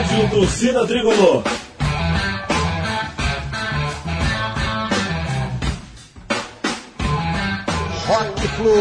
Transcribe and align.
Rádio 0.00 0.30
Torcida 0.30 0.86
Tricolor. 0.86 1.42
Rock 8.06 8.48
Flu. 8.48 8.72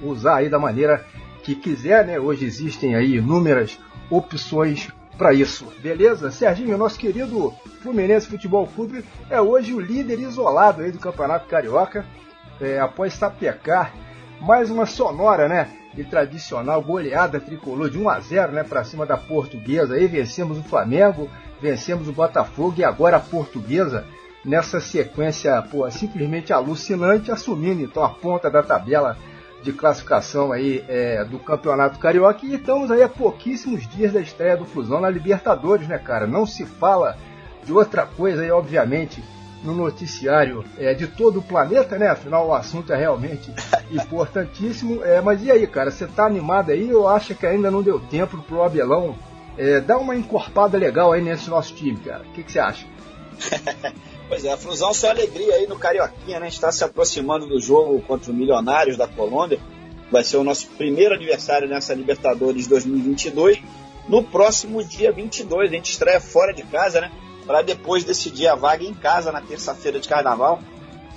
usar 0.03 0.37
aí 0.37 0.49
da 0.49 0.59
maneira 0.59 1.05
que 1.43 1.55
quiser. 1.55 2.07
Né? 2.07 2.19
Hoje 2.19 2.45
existem 2.45 2.95
aí 2.95 3.17
inúmeras 3.17 3.79
opções 4.11 4.89
para 5.17 5.35
isso, 5.35 5.67
beleza? 5.83 6.31
Serginho, 6.31 6.79
nosso 6.79 6.99
querido 6.99 7.53
Fluminense 7.83 8.27
Futebol 8.27 8.67
Clube 8.67 9.05
é 9.29 9.39
hoje 9.39 9.75
o 9.75 9.79
líder 9.79 10.19
isolado 10.19 10.81
aí 10.81 10.91
do 10.91 10.99
Campeonato 10.99 11.47
Carioca, 11.47 12.07
é, 12.59 12.81
após 12.81 13.13
sapecar 13.13 13.93
mais 14.41 14.71
uma 14.71 14.87
sonora, 14.87 15.47
né? 15.47 15.69
E 15.95 16.05
tradicional 16.05 16.81
goleada 16.81 17.39
tricolor 17.39 17.91
de 17.91 17.99
1 17.99 18.09
a 18.09 18.21
0, 18.21 18.53
né, 18.53 18.65
para 18.65 18.83
cima 18.83 19.05
da 19.05 19.19
Portuguesa. 19.19 19.95
Aí 19.95 20.07
vencemos 20.07 20.57
o 20.57 20.63
Flamengo, 20.63 21.29
vencemos 21.61 22.09
o 22.09 22.13
Botafogo 22.13 22.75
e 22.79 22.85
agora 22.85 23.17
a 23.17 23.21
Portuguesa 23.21 24.05
nessa 24.45 24.81
sequência, 24.81 25.61
pô, 25.63 25.89
simplesmente 25.91 26.53
alucinante, 26.53 27.31
assumindo 27.31 27.83
então 27.83 28.03
a 28.03 28.09
ponta 28.09 28.51
da 28.51 28.63
tabela 28.63 29.17
de 29.63 29.73
classificação 29.73 30.53
aí 30.53 30.83
é, 30.89 31.23
do 31.25 31.39
Campeonato 31.39 31.99
Carioca 31.99 32.47
e 32.47 32.55
estamos 32.55 32.91
aí 32.91 33.03
a 33.03 33.09
pouquíssimos 33.09 33.87
dias 33.89 34.13
da 34.13 34.21
estreia 34.21 34.57
do 34.57 34.65
Fusão 34.65 35.01
na 35.01 35.11
Libertadores, 35.11 35.87
né, 35.87 35.99
cara? 35.99 36.27
Não 36.27 36.47
se 36.47 36.65
fala 36.65 37.17
de 37.63 37.73
outra 37.73 38.07
coisa 38.07 38.43
aí, 38.43 38.51
obviamente, 38.51 39.23
no 39.63 39.75
noticiário 39.75 40.65
é, 40.79 40.95
de 40.95 41.07
todo 41.07 41.41
o 41.41 41.43
planeta, 41.43 41.99
né? 41.99 42.09
Afinal, 42.09 42.49
o 42.49 42.55
assunto 42.55 42.91
é 42.93 42.97
realmente 42.97 43.53
importantíssimo. 43.93 45.05
É, 45.05 45.21
mas 45.21 45.45
e 45.45 45.51
aí, 45.51 45.67
cara? 45.67 45.91
Você 45.91 46.07
tá 46.07 46.25
animado 46.25 46.71
aí 46.71 46.93
ou 46.95 47.07
acha 47.07 47.35
que 47.35 47.47
ainda 47.47 47.71
não 47.71 47.83
deu 47.83 48.01
tempo 48.01 48.39
pro 48.39 48.63
Abelão 48.63 49.15
é, 49.61 49.79
dar 49.79 49.99
uma 49.99 50.17
encorpada 50.17 50.79
legal 50.79 51.13
aí 51.13 51.21
nesse 51.21 51.51
nosso 51.51 51.75
time, 51.75 51.99
cara? 51.99 52.25
O 52.25 52.33
que, 52.33 52.51
você 52.51 52.59
acha? 52.59 52.87
Pois 54.31 54.45
é, 54.45 54.53
a 54.53 54.57
Flusão 54.57 54.95
só 54.95 55.11
alegria 55.11 55.57
aí 55.57 55.67
no 55.67 55.77
Carioquinha, 55.77 56.39
né? 56.39 56.47
Está 56.47 56.71
se 56.71 56.85
aproximando 56.85 57.49
do 57.49 57.61
jogo 57.61 58.01
contra 58.03 58.31
o 58.31 58.35
Milionários 58.35 58.97
da 58.97 59.09
Colômbia. 59.09 59.59
Vai 60.09 60.23
ser 60.23 60.37
o 60.37 60.45
nosso 60.45 60.69
primeiro 60.69 61.17
aniversário 61.17 61.67
nessa 61.69 61.95
Libertadores 61.95 62.69
2022. 62.69 63.61
No 64.09 64.23
próximo 64.23 64.85
dia 64.85 65.11
22, 65.11 65.69
a 65.69 65.75
gente 65.75 65.91
estreia 65.91 66.21
fora 66.21 66.55
de 66.55 66.63
casa, 66.63 67.01
né? 67.01 67.11
Para 67.45 67.63
depois 67.63 68.05
decidir 68.05 68.47
a 68.47 68.55
vaga 68.55 68.85
em 68.85 68.95
casa 68.95 69.33
na 69.33 69.41
terça-feira 69.41 69.99
de 69.99 70.09
carnaval. 70.09 70.63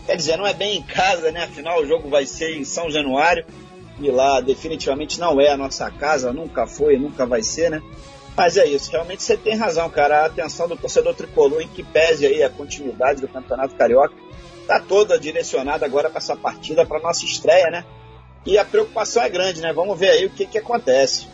Quer 0.07 0.15
dizer, 0.15 0.35
não 0.35 0.47
é 0.47 0.53
bem 0.55 0.79
em 0.79 0.81
casa, 0.81 1.31
né? 1.31 1.43
Afinal, 1.43 1.83
o 1.83 1.85
jogo 1.85 2.09
vai 2.09 2.25
ser 2.25 2.57
em 2.57 2.65
São 2.65 2.89
Januário. 2.89 3.45
E 3.99 4.09
lá 4.09 4.41
definitivamente 4.41 5.19
não 5.19 5.39
é 5.39 5.49
a 5.49 5.57
nossa 5.57 5.91
casa, 5.91 6.33
nunca 6.33 6.65
foi, 6.65 6.97
nunca 6.97 7.27
vai 7.27 7.43
ser, 7.43 7.69
né? 7.69 7.79
Mas 8.35 8.57
é 8.57 8.65
isso, 8.65 8.91
realmente 8.91 9.21
você 9.21 9.37
tem 9.37 9.55
razão, 9.55 9.89
cara. 9.89 10.23
A 10.23 10.25
atenção 10.25 10.67
do 10.67 10.75
torcedor 10.75 11.13
tricolor 11.13 11.61
em 11.61 11.67
que 11.67 11.83
pese 11.83 12.25
aí 12.25 12.43
a 12.43 12.49
continuidade 12.49 13.21
do 13.21 13.27
Campeonato 13.27 13.75
Carioca 13.75 14.15
está 14.61 14.79
toda 14.79 15.19
direcionada 15.19 15.85
agora 15.85 16.09
para 16.09 16.17
essa 16.17 16.35
partida, 16.35 16.85
para 16.85 16.99
nossa 16.99 17.25
estreia, 17.25 17.69
né? 17.69 17.85
E 18.45 18.57
a 18.57 18.65
preocupação 18.65 19.23
é 19.23 19.29
grande, 19.29 19.61
né? 19.61 19.71
Vamos 19.71 19.97
ver 19.99 20.09
aí 20.09 20.25
o 20.25 20.29
que, 20.29 20.45
que 20.45 20.57
acontece. 20.57 21.27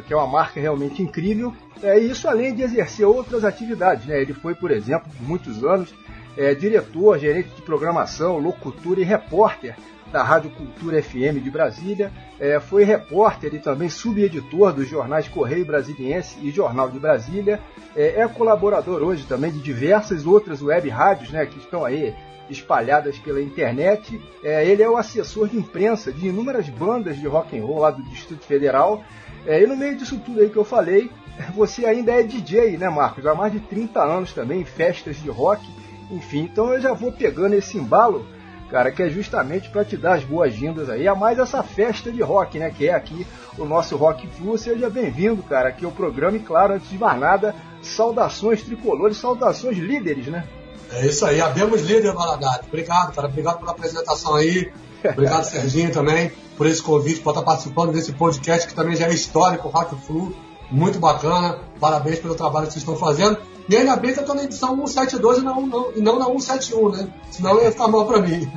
que 0.06 0.12
é 0.12 0.16
uma 0.16 0.26
marca 0.26 0.60
realmente 0.60 1.02
incrível. 1.02 1.54
É, 1.82 1.98
isso 1.98 2.28
além 2.28 2.54
de 2.54 2.62
exercer 2.62 3.06
outras 3.06 3.44
atividades. 3.44 4.06
Né? 4.06 4.20
Ele 4.20 4.32
foi, 4.32 4.54
por 4.54 4.70
exemplo, 4.70 5.10
por 5.16 5.26
muitos 5.26 5.64
anos, 5.64 5.94
é, 6.36 6.54
diretor, 6.54 7.18
gerente 7.18 7.50
de 7.54 7.62
programação, 7.62 8.38
locutor 8.38 8.98
e 8.98 9.04
repórter 9.04 9.76
da 10.12 10.22
Rádio 10.22 10.50
Cultura 10.50 11.02
FM 11.02 11.42
de 11.42 11.50
Brasília, 11.50 12.12
é, 12.38 12.60
foi 12.60 12.84
repórter 12.84 13.54
e 13.54 13.58
também 13.58 13.88
subeditor 13.88 14.72
dos 14.72 14.86
jornais 14.86 15.26
Correio 15.26 15.64
Brasiliense 15.64 16.36
e 16.42 16.50
Jornal 16.50 16.90
de 16.90 16.98
Brasília, 16.98 17.58
é, 17.96 18.20
é, 18.20 18.28
colaborador 18.28 19.02
hoje 19.02 19.24
também 19.24 19.50
de 19.50 19.60
diversas 19.60 20.26
outras 20.26 20.62
web 20.62 20.88
rádios 20.88 21.30
né, 21.30 21.46
que 21.46 21.58
estão 21.58 21.84
aí 21.84 22.14
espalhadas 22.50 23.18
pela 23.18 23.40
internet. 23.40 24.20
É, 24.44 24.66
ele 24.66 24.82
é 24.82 24.88
o 24.88 24.98
assessor 24.98 25.48
de 25.48 25.56
imprensa 25.56 26.12
de 26.12 26.28
inúmeras 26.28 26.68
bandas 26.68 27.16
de 27.16 27.26
rock 27.26 27.58
and 27.58 27.64
roll 27.64 27.80
lá 27.80 27.90
do 27.90 28.02
Distrito 28.02 28.44
Federal. 28.44 29.02
É, 29.46 29.62
e 29.62 29.66
no 29.66 29.76
meio 29.76 29.96
disso 29.96 30.20
tudo 30.24 30.40
aí 30.40 30.50
que 30.50 30.56
eu 30.56 30.64
falei, 30.64 31.10
você 31.54 31.86
ainda 31.86 32.12
é 32.12 32.22
DJ, 32.22 32.76
né, 32.76 32.90
Marcos? 32.90 33.24
Há 33.26 33.34
mais 33.34 33.52
de 33.52 33.60
30 33.60 34.02
anos 34.02 34.32
também, 34.34 34.64
festas 34.64 35.16
de 35.16 35.30
rock, 35.30 35.66
enfim. 36.10 36.40
Então 36.40 36.72
eu 36.74 36.80
já 36.80 36.92
vou 36.92 37.10
pegando 37.10 37.54
esse 37.54 37.78
embalo 37.78 38.26
cara, 38.72 38.90
que 38.90 39.02
é 39.02 39.10
justamente 39.10 39.68
para 39.68 39.84
te 39.84 39.98
dar 39.98 40.14
as 40.14 40.24
boas-vindas 40.24 40.88
aí 40.88 41.06
a 41.06 41.14
mais 41.14 41.38
essa 41.38 41.62
festa 41.62 42.10
de 42.10 42.22
rock, 42.22 42.58
né? 42.58 42.70
Que 42.70 42.88
é 42.88 42.94
aqui 42.94 43.26
o 43.58 43.66
nosso 43.66 43.96
Rock 43.96 44.26
Flu. 44.28 44.56
Seja 44.56 44.88
bem-vindo, 44.88 45.42
cara, 45.42 45.68
aqui 45.68 45.84
ao 45.84 45.92
programa. 45.92 46.38
E 46.38 46.40
claro, 46.40 46.72
antes 46.72 46.88
de 46.88 46.96
mais 46.96 47.20
nada, 47.20 47.54
saudações 47.82 48.62
tricolores, 48.62 49.18
saudações 49.18 49.76
líderes, 49.76 50.26
né? 50.28 50.44
É 50.90 51.06
isso 51.06 51.26
aí, 51.26 51.42
abemos 51.42 51.82
líder, 51.82 52.14
Valadares. 52.14 52.66
Obrigado, 52.66 53.14
cara. 53.14 53.28
Obrigado 53.28 53.58
pela 53.58 53.72
apresentação 53.72 54.36
aí. 54.36 54.72
Obrigado, 55.04 55.44
Serginho, 55.44 55.92
também, 55.92 56.32
por 56.56 56.66
esse 56.66 56.82
convite, 56.82 57.20
por 57.20 57.30
estar 57.30 57.42
participando 57.42 57.92
desse 57.92 58.12
podcast 58.12 58.66
que 58.66 58.74
também 58.74 58.96
já 58.96 59.06
é 59.06 59.12
histórico, 59.12 59.68
Rock 59.68 59.94
Flu. 60.06 60.34
Muito 60.70 60.98
bacana. 60.98 61.58
Parabéns 61.78 62.18
pelo 62.20 62.34
trabalho 62.34 62.66
que 62.66 62.72
vocês 62.72 62.82
estão 62.82 62.96
fazendo. 62.96 63.36
E 63.68 63.76
ainda 63.76 63.96
bem 63.96 64.12
que 64.12 64.20
eu 64.20 64.24
tô 64.24 64.34
na 64.34 64.44
edição 64.44 64.74
172 64.74 65.38
e 65.38 65.40
não, 65.42 65.66
não, 65.66 65.92
e 65.94 66.00
não 66.00 66.18
na 66.18 66.26
171, 66.26 66.90
né? 66.90 67.08
Senão 67.30 67.62
ia 67.62 67.70
ficar 67.70 67.88
mal 67.88 68.06
pra 68.06 68.20
mim. 68.20 68.50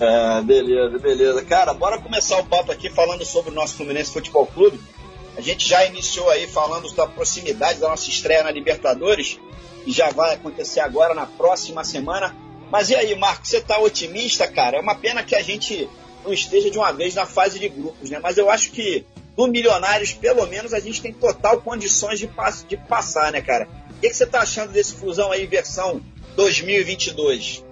ah, 0.00 0.42
beleza, 0.46 0.98
beleza. 0.98 1.44
Cara, 1.44 1.74
bora 1.74 2.00
começar 2.00 2.38
o 2.38 2.46
papo 2.46 2.72
aqui 2.72 2.88
falando 2.90 3.24
sobre 3.24 3.50
o 3.50 3.54
nosso 3.54 3.76
Fluminense 3.76 4.12
Futebol 4.12 4.46
Clube. 4.46 4.80
A 5.36 5.40
gente 5.40 5.68
já 5.68 5.84
iniciou 5.84 6.28
aí 6.30 6.46
falando 6.46 6.90
da 6.94 7.06
proximidade 7.06 7.78
da 7.78 7.88
nossa 7.88 8.08
estreia 8.08 8.42
na 8.42 8.50
Libertadores, 8.50 9.38
e 9.86 9.92
já 9.92 10.10
vai 10.10 10.34
acontecer 10.34 10.80
agora 10.80 11.14
na 11.14 11.26
próxima 11.26 11.84
semana. 11.84 12.34
Mas 12.70 12.90
e 12.90 12.94
aí, 12.94 13.14
Marco, 13.18 13.46
você 13.46 13.60
tá 13.60 13.78
otimista, 13.78 14.46
cara? 14.46 14.78
É 14.78 14.80
uma 14.80 14.94
pena 14.94 15.22
que 15.22 15.34
a 15.34 15.42
gente 15.42 15.88
não 16.24 16.32
esteja 16.32 16.70
de 16.70 16.78
uma 16.78 16.92
vez 16.92 17.14
na 17.14 17.26
fase 17.26 17.58
de 17.58 17.68
grupos, 17.68 18.10
né? 18.10 18.18
Mas 18.22 18.38
eu 18.38 18.50
acho 18.50 18.70
que 18.70 19.04
no 19.36 19.46
Milionários, 19.46 20.12
pelo 20.12 20.46
menos, 20.46 20.74
a 20.74 20.80
gente 20.80 21.00
tem 21.00 21.12
total 21.12 21.60
condições 21.60 22.18
de, 22.18 22.26
pass 22.26 22.64
de 22.68 22.76
passar, 22.76 23.32
né, 23.32 23.40
cara? 23.40 23.68
O 23.90 24.00
que, 24.00 24.08
que 24.08 24.16
você 24.16 24.26
tá 24.26 24.40
achando 24.40 24.72
desse 24.72 24.94
Flusão 24.94 25.32
aí, 25.32 25.46
versão 25.46 26.00
2022? 26.36 27.64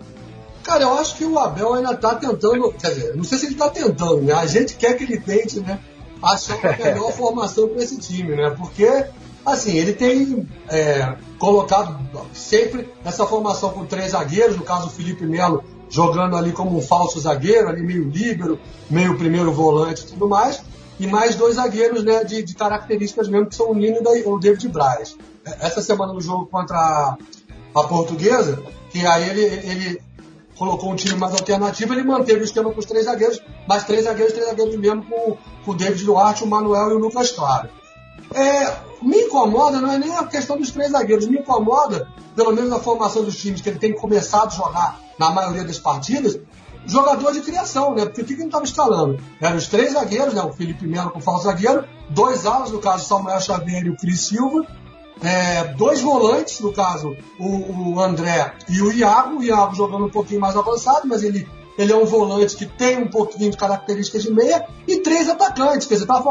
Cara, 0.63 0.85
eu 0.85 0.95
acho 0.95 1.17
que 1.17 1.25
o 1.25 1.39
Abel 1.39 1.75
ainda 1.75 1.95
tá 1.97 2.15
tentando, 2.15 2.73
quer 2.73 2.95
dizer, 2.95 3.17
não 3.17 3.25
sei 3.25 3.39
se 3.39 3.47
ele 3.47 3.55
tá 3.57 3.69
tentando, 3.69 4.23
né? 4.23 4.33
A 4.35 4.47
gente 4.47 4.77
quer 4.77 4.95
que 4.97 5.05
ele 5.05 5.19
tente, 5.19 5.61
né? 5.61 5.79
Achar 6.23 6.57
uma 6.57 6.77
melhor 6.77 7.13
formação 7.13 7.69
para 7.69 7.83
esse 7.83 7.99
time, 7.99 8.37
né? 8.37 8.51
Porque, 8.57 9.07
assim, 9.45 9.77
ele 9.77 9.93
tem 9.93 10.49
é, 10.69 11.15
colocado 11.39 11.99
sempre 12.33 12.89
essa 13.05 13.27
formação 13.27 13.71
com 13.71 13.85
três 13.85 14.13
zagueiros, 14.13 14.57
no 14.57 14.65
caso 14.65 14.87
o 14.87 14.91
Felipe 14.91 15.25
Melo 15.25 15.65
jogando 15.91 16.37
ali 16.37 16.53
como 16.53 16.79
um 16.79 16.81
falso 16.81 17.21
zagueiro, 17.21 17.69
ali 17.69 17.83
meio 17.83 18.09
líbero, 18.09 18.59
meio 18.89 19.19
primeiro 19.19 19.53
volante 19.53 20.03
e 20.03 20.07
tudo 20.07 20.29
mais, 20.29 20.63
e 20.99 21.07
mais 21.07 21.35
dois 21.35 21.57
zagueiros 21.57 22.05
né, 22.05 22.25
de, 22.25 22.43
de 22.43 22.55
características 22.55 23.29
mesmo, 23.29 23.47
que 23.47 23.57
são 23.57 23.71
o 23.71 23.75
Nino 23.75 23.99
e 24.17 24.23
o 24.23 24.39
David 24.39 24.69
Braz. 24.69 25.17
Essa 25.45 25.83
semana 25.83 26.13
no 26.13 26.21
jogo 26.21 26.47
contra 26.47 26.77
a, 26.77 27.19
a 27.75 27.85
Portuguesa, 27.85 28.63
que 28.91 29.05
aí 29.05 29.29
ele, 29.29 29.43
ele 29.43 30.03
colocou 30.57 30.93
um 30.93 30.97
time 30.97 31.17
mais 31.17 31.33
alternativo, 31.33 31.93
ele 31.93 32.05
manteve 32.05 32.41
o 32.41 32.45
esquema 32.45 32.71
com 32.71 32.79
os 32.79 32.87
três 32.87 33.07
zagueiros, 33.07 33.43
mas 33.67 33.85
três 33.85 34.05
zagueiros, 34.05 34.33
três 34.33 34.47
zagueiros 34.47 34.77
mesmo, 34.77 35.03
com, 35.05 35.37
com 35.65 35.71
o 35.73 35.75
David 35.75 36.05
Duarte, 36.05 36.45
o 36.45 36.47
Manuel 36.47 36.91
e 36.91 36.95
o 36.95 36.99
Lucas 36.99 37.33
Claro. 37.33 37.69
É, 38.35 38.77
me 39.03 39.23
incomoda, 39.23 39.81
não 39.81 39.91
é 39.91 39.99
nem 39.99 40.15
a 40.15 40.25
questão 40.25 40.57
dos 40.57 40.71
três 40.71 40.93
zagueiros, 40.93 41.27
me 41.27 41.39
incomoda, 41.39 42.09
pelo 42.37 42.53
menos 42.53 42.71
na 42.71 42.79
formação 42.79 43.25
dos 43.25 43.37
times, 43.37 43.61
que 43.61 43.69
ele 43.69 43.79
tem 43.79 43.93
começado 43.93 44.49
a 44.49 44.57
jogar 44.57 45.01
na 45.19 45.31
maioria 45.31 45.65
das 45.65 45.79
partidas, 45.79 46.39
jogador 46.87 47.33
de 47.33 47.41
criação, 47.41 47.95
né? 47.95 48.05
Porque 48.05 48.23
o 48.23 48.25
que, 48.25 48.33
ele 48.35 48.45
estava 48.45 48.65
escalando? 48.65 49.19
Eram 49.41 49.57
os 49.57 49.67
três 49.67 49.93
zagueiros, 49.93 50.35
né? 50.35 50.43
O 50.43 50.53
Felipe 50.53 50.87
Melo 50.87 51.11
com 51.11 51.21
falso 51.21 51.45
zagueiro, 51.45 51.85
dois 52.09 52.47
alas, 52.47 52.71
no 52.71 52.79
caso 52.79 53.07
Samuel 53.07 53.41
Xavier 53.41 53.85
e 53.85 53.91
o 53.91 53.97
Cris 53.97 54.21
Silva, 54.21 54.67
é, 55.23 55.65
dois 55.75 56.01
volantes, 56.01 56.61
no 56.61 56.73
caso 56.73 57.15
o, 57.39 57.93
o, 57.93 58.01
André 58.01 58.55
e 58.69 58.81
o 58.81 58.91
Iago, 58.91 59.39
o 59.39 59.43
Iago 59.43 59.75
jogando 59.75 60.07
um 60.07 60.11
pouquinho 60.11 60.41
mais 60.41 60.57
avançado, 60.57 61.07
mas 61.07 61.23
ele, 61.23 61.47
ele 61.81 61.93
é 61.93 61.97
um 61.97 62.05
volante 62.05 62.57
que 62.57 62.67
tem 62.67 62.99
um 62.99 63.09
pouquinho 63.09 63.51
de 63.51 63.57
características 63.57 64.23
de 64.23 64.31
meia, 64.31 64.67
e 64.87 64.99
três 64.99 65.29
atacantes, 65.31 65.87
quer 65.87 65.95
dizer, 65.95 66.07
tá, 66.07 66.23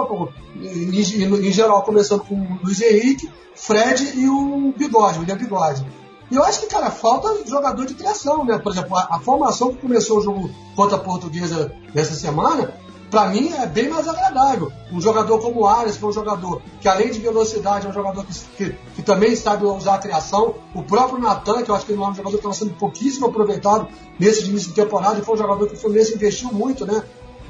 em, 0.56 0.96
em, 0.96 1.52
geral 1.52 1.82
começando 1.82 2.22
com 2.22 2.36
o 2.36 2.60
Luiz 2.64 2.80
Henrique, 2.80 3.28
Fred 3.56 4.14
e 4.16 4.30
o 4.30 4.72
Bigode, 4.78 5.18
o 5.18 5.22
William 5.22 5.38
Bigode. 5.38 5.86
E 6.30 6.36
eu 6.36 6.44
acho 6.44 6.60
que, 6.60 6.68
cara, 6.68 6.92
falta 6.92 7.44
jogador 7.48 7.84
de 7.88 7.96
criação, 7.96 8.46
né? 8.46 8.60
Por 8.60 8.72
exemplo, 8.72 8.96
a, 8.96 9.16
a 9.16 9.20
formação 9.20 9.74
que 9.74 9.82
começou 9.82 10.20
o 10.20 10.22
jogo 10.22 10.52
contra 10.76 10.98
a 10.98 11.00
Portuguesa 11.00 11.74
nessa 11.96 12.14
semana, 12.14 12.72
para 13.10 13.30
mim 13.30 13.52
é 13.54 13.66
bem 13.66 13.90
mais 13.90 14.08
agradável. 14.08 14.72
Um 14.92 15.02
jogador 15.02 15.40
como 15.40 15.62
o 15.62 15.68
Arias, 15.68 15.98
que 15.98 16.04
é 16.04 16.08
um 16.08 16.12
jogador 16.12 16.62
que 16.80 16.88
além 16.88 17.12
de 17.12 17.20
velocidade 17.20 17.86
é 17.86 17.90
um 17.90 17.94
jogador 17.94 18.26
que, 18.26 18.34
que, 18.58 18.76
que 18.96 19.02
também 19.02 19.36
sabe 19.36 19.66
usar 19.66 19.96
a 19.96 19.98
criação. 19.98 20.56
O 20.74 20.84
próprio 20.84 21.20
Natan, 21.20 21.64
que 21.64 21.72
eu 21.72 21.76
acho 21.76 21.86
que 21.86 21.92
ele 21.92 22.02
é 22.02 22.06
um 22.06 22.14
jogador 22.14 22.30
que 22.30 22.36
estava 22.38 22.54
sendo 22.54 22.74
pouquíssimo 22.74 23.28
aproveitado 23.28 23.88
nesse 24.20 24.48
início 24.50 24.70
de 24.70 24.76
temporada, 24.76 25.20
e 25.20 25.24
foi 25.24 25.36
um 25.36 25.38
jogador 25.38 25.68
que 25.68 25.74
o 25.74 25.78
Fluminense 25.78 26.14
investiu 26.14 26.52
muito, 26.52 26.86
né? 26.86 27.04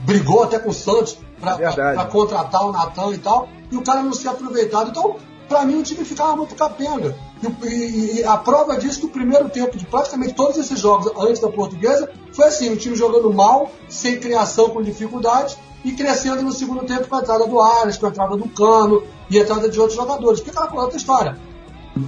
Brigou 0.05 0.43
até 0.43 0.59
com 0.59 0.69
o 0.69 0.73
Santos 0.73 1.17
para 1.39 2.05
contratar 2.05 2.65
o 2.65 2.71
Natan 2.71 3.13
e 3.13 3.17
tal, 3.17 3.49
e 3.71 3.75
o 3.75 3.81
cara 3.81 4.01
não 4.01 4.13
ser 4.13 4.29
aproveitado. 4.29 4.89
Então, 4.89 5.17
para 5.49 5.65
mim 5.65 5.79
o 5.79 5.83
time 5.83 6.05
ficava 6.05 6.35
muito 6.35 6.55
capenga. 6.55 7.17
E, 7.41 7.67
e, 7.67 8.19
e, 8.19 8.23
a 8.23 8.37
prova 8.37 8.77
disso 8.77 8.99
que 8.99 9.05
o 9.07 9.09
primeiro 9.09 9.49
tempo 9.49 9.75
de 9.75 9.85
praticamente 9.85 10.35
todos 10.35 10.57
esses 10.57 10.79
jogos 10.79 11.11
antes 11.17 11.41
da 11.41 11.49
portuguesa 11.49 12.09
foi 12.31 12.45
assim, 12.45 12.69
o 12.69 12.77
time 12.77 12.95
jogando 12.95 13.33
mal, 13.33 13.71
sem 13.89 14.19
criação, 14.19 14.69
com 14.69 14.81
dificuldade, 14.81 15.57
e 15.83 15.91
crescendo 15.93 16.43
no 16.43 16.51
segundo 16.51 16.85
tempo 16.85 17.07
com 17.07 17.15
a 17.15 17.19
entrada 17.19 17.47
do 17.47 17.59
Ares, 17.59 17.97
com 17.97 18.05
a 18.05 18.09
entrada 18.09 18.37
do 18.37 18.47
Cano 18.49 19.03
e 19.29 19.39
a 19.39 19.41
entrada 19.41 19.67
de 19.67 19.79
outros 19.79 19.97
jogadores. 19.97 20.39
Porque 20.39 20.57
aquela 20.57 20.83
outra 20.83 20.97
história. 20.97 21.37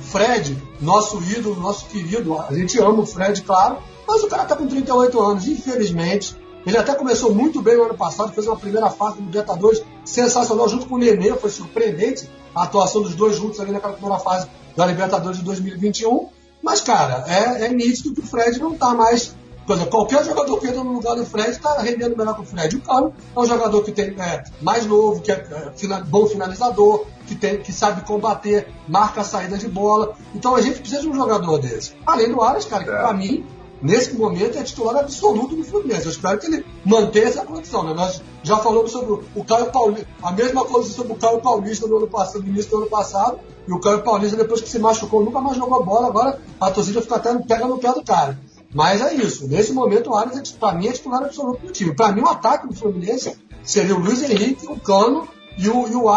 Fred, 0.02 0.62
nosso 0.80 1.18
ídolo, 1.24 1.60
nosso 1.60 1.88
querido, 1.88 2.38
a 2.40 2.54
gente 2.54 2.80
ama 2.80 3.02
o 3.02 3.06
Fred, 3.06 3.42
claro, 3.42 3.78
mas 4.08 4.24
o 4.24 4.28
cara 4.28 4.46
tá 4.46 4.56
com 4.56 4.68
38 4.68 5.20
anos, 5.20 5.48
infelizmente. 5.48 6.38
Ele 6.66 6.78
até 6.78 6.94
começou 6.94 7.34
muito 7.34 7.62
bem 7.62 7.76
no 7.76 7.86
ano 7.86 7.98
passado, 7.98 8.32
fez 8.34 8.46
uma 8.46 8.56
primeira 8.56 8.90
fase 8.90 9.18
do 9.18 9.24
Libertadores 9.24 9.84
sensacional 10.06 10.70
junto 10.70 10.86
com 10.86 10.96
o 10.96 10.98
Nenê, 11.00 11.34
foi 11.34 11.50
surpreendente 11.50 12.30
a 12.56 12.64
atuação 12.64 13.02
dos 13.02 13.16
dois 13.16 13.36
juntos 13.36 13.60
ali 13.60 13.72
naquela 13.72 13.94
primeira 13.94 14.20
fase 14.20 14.48
da 14.76 14.86
Libertadores 14.86 15.40
de 15.40 15.44
2021. 15.46 16.30
Mas, 16.62 16.82
cara, 16.82 17.24
é, 17.28 17.66
é 17.66 17.70
nítido 17.70 18.14
que 18.14 18.22
o 18.22 18.26
Fred 18.26 18.60
não 18.60 18.74
está 18.74 18.94
mais. 18.94 19.36
Coisa, 19.66 19.86
qualquer 19.86 20.26
jogador 20.26 20.58
que 20.60 20.68
entra 20.68 20.84
no 20.84 20.94
lugar 20.94 21.16
do 21.16 21.26
Fred 21.26 21.52
está 21.52 21.80
rendendo 21.80 22.18
melhor 22.18 22.36
que 22.36 22.42
o 22.42 22.46
Fred. 22.46 22.76
O 22.76 22.82
Cano 22.82 23.14
é 23.36 23.40
um 23.40 23.46
jogador 23.46 23.84
que 23.84 23.92
tem 23.92 24.16
é, 24.20 24.44
mais 24.60 24.86
novo, 24.86 25.22
que 25.22 25.32
é, 25.32 25.36
é 25.36 26.04
bom 26.04 26.26
finalizador, 26.26 27.06
que, 27.28 27.36
tem, 27.36 27.62
que 27.62 27.72
sabe 27.72 28.02
combater, 28.02 28.68
marca 28.88 29.22
a 29.22 29.24
saída 29.24 29.58
de 29.58 29.68
bola. 29.68 30.16
Então 30.34 30.56
a 30.56 30.62
gente 30.62 30.80
precisa 30.80 31.02
de 31.02 31.08
um 31.08 31.14
jogador 31.14 31.60
desse. 31.60 31.94
Além 32.06 32.32
do 32.32 32.42
Aras, 32.42 32.66
cara, 32.66 32.84
que 32.84 32.90
é. 32.90 32.94
para 32.94 33.14
mim 33.14 33.46
nesse 33.82 34.14
momento, 34.14 34.58
é 34.58 34.64
titular 34.64 34.98
absoluto 34.98 35.56
do 35.56 35.64
Fluminense. 35.64 36.06
Eu 36.06 36.12
espero 36.12 36.38
que 36.40 36.48
ele 36.48 36.66
mantenha 36.86 37.26
essa 37.26 37.46
condição. 37.46 37.84
Né? 37.84 37.94
Nós 37.94 38.22
já 38.44 38.58
falamos 38.58 38.92
sobre 38.92 39.24
o 39.36 39.44
Caio 39.44 39.72
Paulista, 39.72 40.08
a 40.22 40.32
mesma 40.32 40.66
coisa 40.66 40.90
sobre 40.90 41.14
o 41.14 41.16
Caio 41.16 41.42
Paulista 41.42 41.88
no, 41.88 41.98
ano 41.98 42.08
passado, 42.08 42.44
no 42.44 42.50
início 42.50 42.72
do 42.72 42.78
ano 42.78 42.88
passado, 42.88 43.40
e 43.68 43.72
o 43.72 43.80
Caio 43.80 44.04
Paulista, 44.04 44.38
depois 44.38 44.62
que 44.62 44.70
se 44.70 44.80
machucou, 44.80 45.24
nunca 45.24 45.40
mais 45.40 45.58
jogou 45.58 45.84
bola, 45.84 46.08
agora 46.08 46.40
a 46.60 46.72
torcida 46.72 47.02
fica 47.02 47.16
até 47.16 47.34
pega 47.40 47.68
no 47.68 47.78
pé 47.78 47.92
do 47.94 48.04
cara. 48.04 48.40
Mas 48.74 49.02
é 49.02 49.14
isso. 49.14 49.48
Nesse 49.48 49.74
momento, 49.74 50.12
o 50.12 50.16
Arias, 50.16 50.38
é, 50.38 50.58
para 50.58 50.74
mim, 50.78 50.88
é 50.88 50.92
titular 50.92 51.24
absoluto 51.24 51.66
do 51.66 51.72
time. 51.72 51.94
Para 51.94 52.12
mim, 52.12 52.22
o 52.22 52.30
ataque 52.30 52.68
do 52.68 52.76
Fluminense 52.76 53.38
seria 53.64 53.96
o 53.96 54.00
Luiz 54.00 54.22
Henrique, 54.24 54.66
o 54.68 54.80
Cano 54.80 55.28
e 55.58 55.70
o, 55.70 55.88
e 55.88 55.96
o 55.96 56.10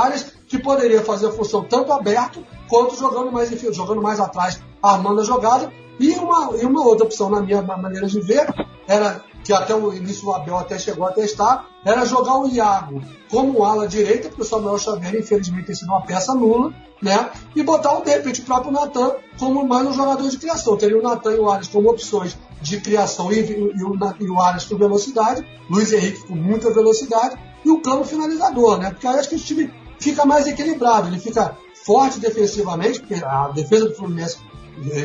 que 0.49 0.59
poderia 0.59 1.03
fazer 1.03 1.29
a 1.29 1.33
função 1.33 1.65
tanto 1.65 1.93
aberto 1.93 2.45
quanto 2.69 2.97
jogando 2.97 3.33
mais, 3.33 3.51
enfim, 3.51 3.73
jogando 3.73 4.01
mais 4.01 4.21
atrás, 4.21 4.61
armando 4.83 5.21
a 5.21 5.25
jogada, 5.25 5.73
e 5.99 6.11
uma, 6.13 6.57
e 6.57 6.65
uma 6.65 6.85
outra 6.85 7.07
opção, 7.07 7.31
na 7.31 7.41
minha 7.41 7.63
maneira 7.63 8.07
de 8.07 8.21
ver, 8.21 8.47
era 8.87 9.25
que 9.45 9.53
até 9.53 9.75
o 9.75 9.93
início 9.93 10.27
o 10.27 10.33
Abel 10.33 10.57
até 10.57 10.79
chegou 10.79 11.07
a 11.07 11.13
testar, 11.13 11.69
era 11.85 12.05
jogar 12.07 12.39
o 12.39 12.49
Iago 12.49 13.03
como 13.31 13.63
ala 13.63 13.87
direita, 13.87 14.29
porque 14.29 14.43
o 14.43 14.45
Samuel 14.45 14.79
Xavier, 14.79 15.15
infelizmente, 15.17 15.67
tem 15.67 15.75
sido 15.75 15.89
uma 15.89 16.01
peça 16.01 16.35
nula, 16.35 16.73
né? 17.03 17.31
E 17.55 17.63
botar, 17.63 18.01
de 18.01 18.11
repente, 18.11 18.41
o 18.41 18.45
próprio 18.45 18.73
Natan 18.73 19.17
como 19.39 19.67
mais 19.67 19.87
um 19.87 19.93
jogador 19.93 20.27
de 20.29 20.39
criação. 20.39 20.77
Teria 20.79 20.99
o 20.99 21.03
Natan 21.03 21.35
e 21.35 21.39
o 21.39 21.51
Ares 21.51 21.69
como 21.69 21.91
opções 21.91 22.39
de 22.63 22.81
criação 22.81 23.31
e, 23.31 23.41
e, 23.41 23.85
o, 23.85 23.99
e 24.19 24.31
o 24.31 24.41
Ares 24.41 24.65
com 24.65 24.77
velocidade, 24.77 25.47
Luiz 25.69 25.93
Henrique 25.93 26.27
com 26.27 26.35
muita 26.35 26.73
velocidade, 26.73 27.37
e 27.63 27.71
o 27.71 27.81
Cano 27.83 28.05
finalizador, 28.05 28.79
né? 28.79 28.91
Porque 28.91 29.07
aí 29.07 29.19
acho 29.19 29.29
que 29.29 29.37
o 29.37 29.39
time 29.39 29.71
fica 29.99 30.25
mais 30.25 30.47
equilibrado, 30.47 31.09
ele 31.09 31.19
fica 31.19 31.57
forte 31.85 32.19
defensivamente, 32.19 33.01
porque 33.01 33.23
a 33.23 33.49
defesa 33.49 33.89
do 33.89 33.95
Fluminense 33.95 34.39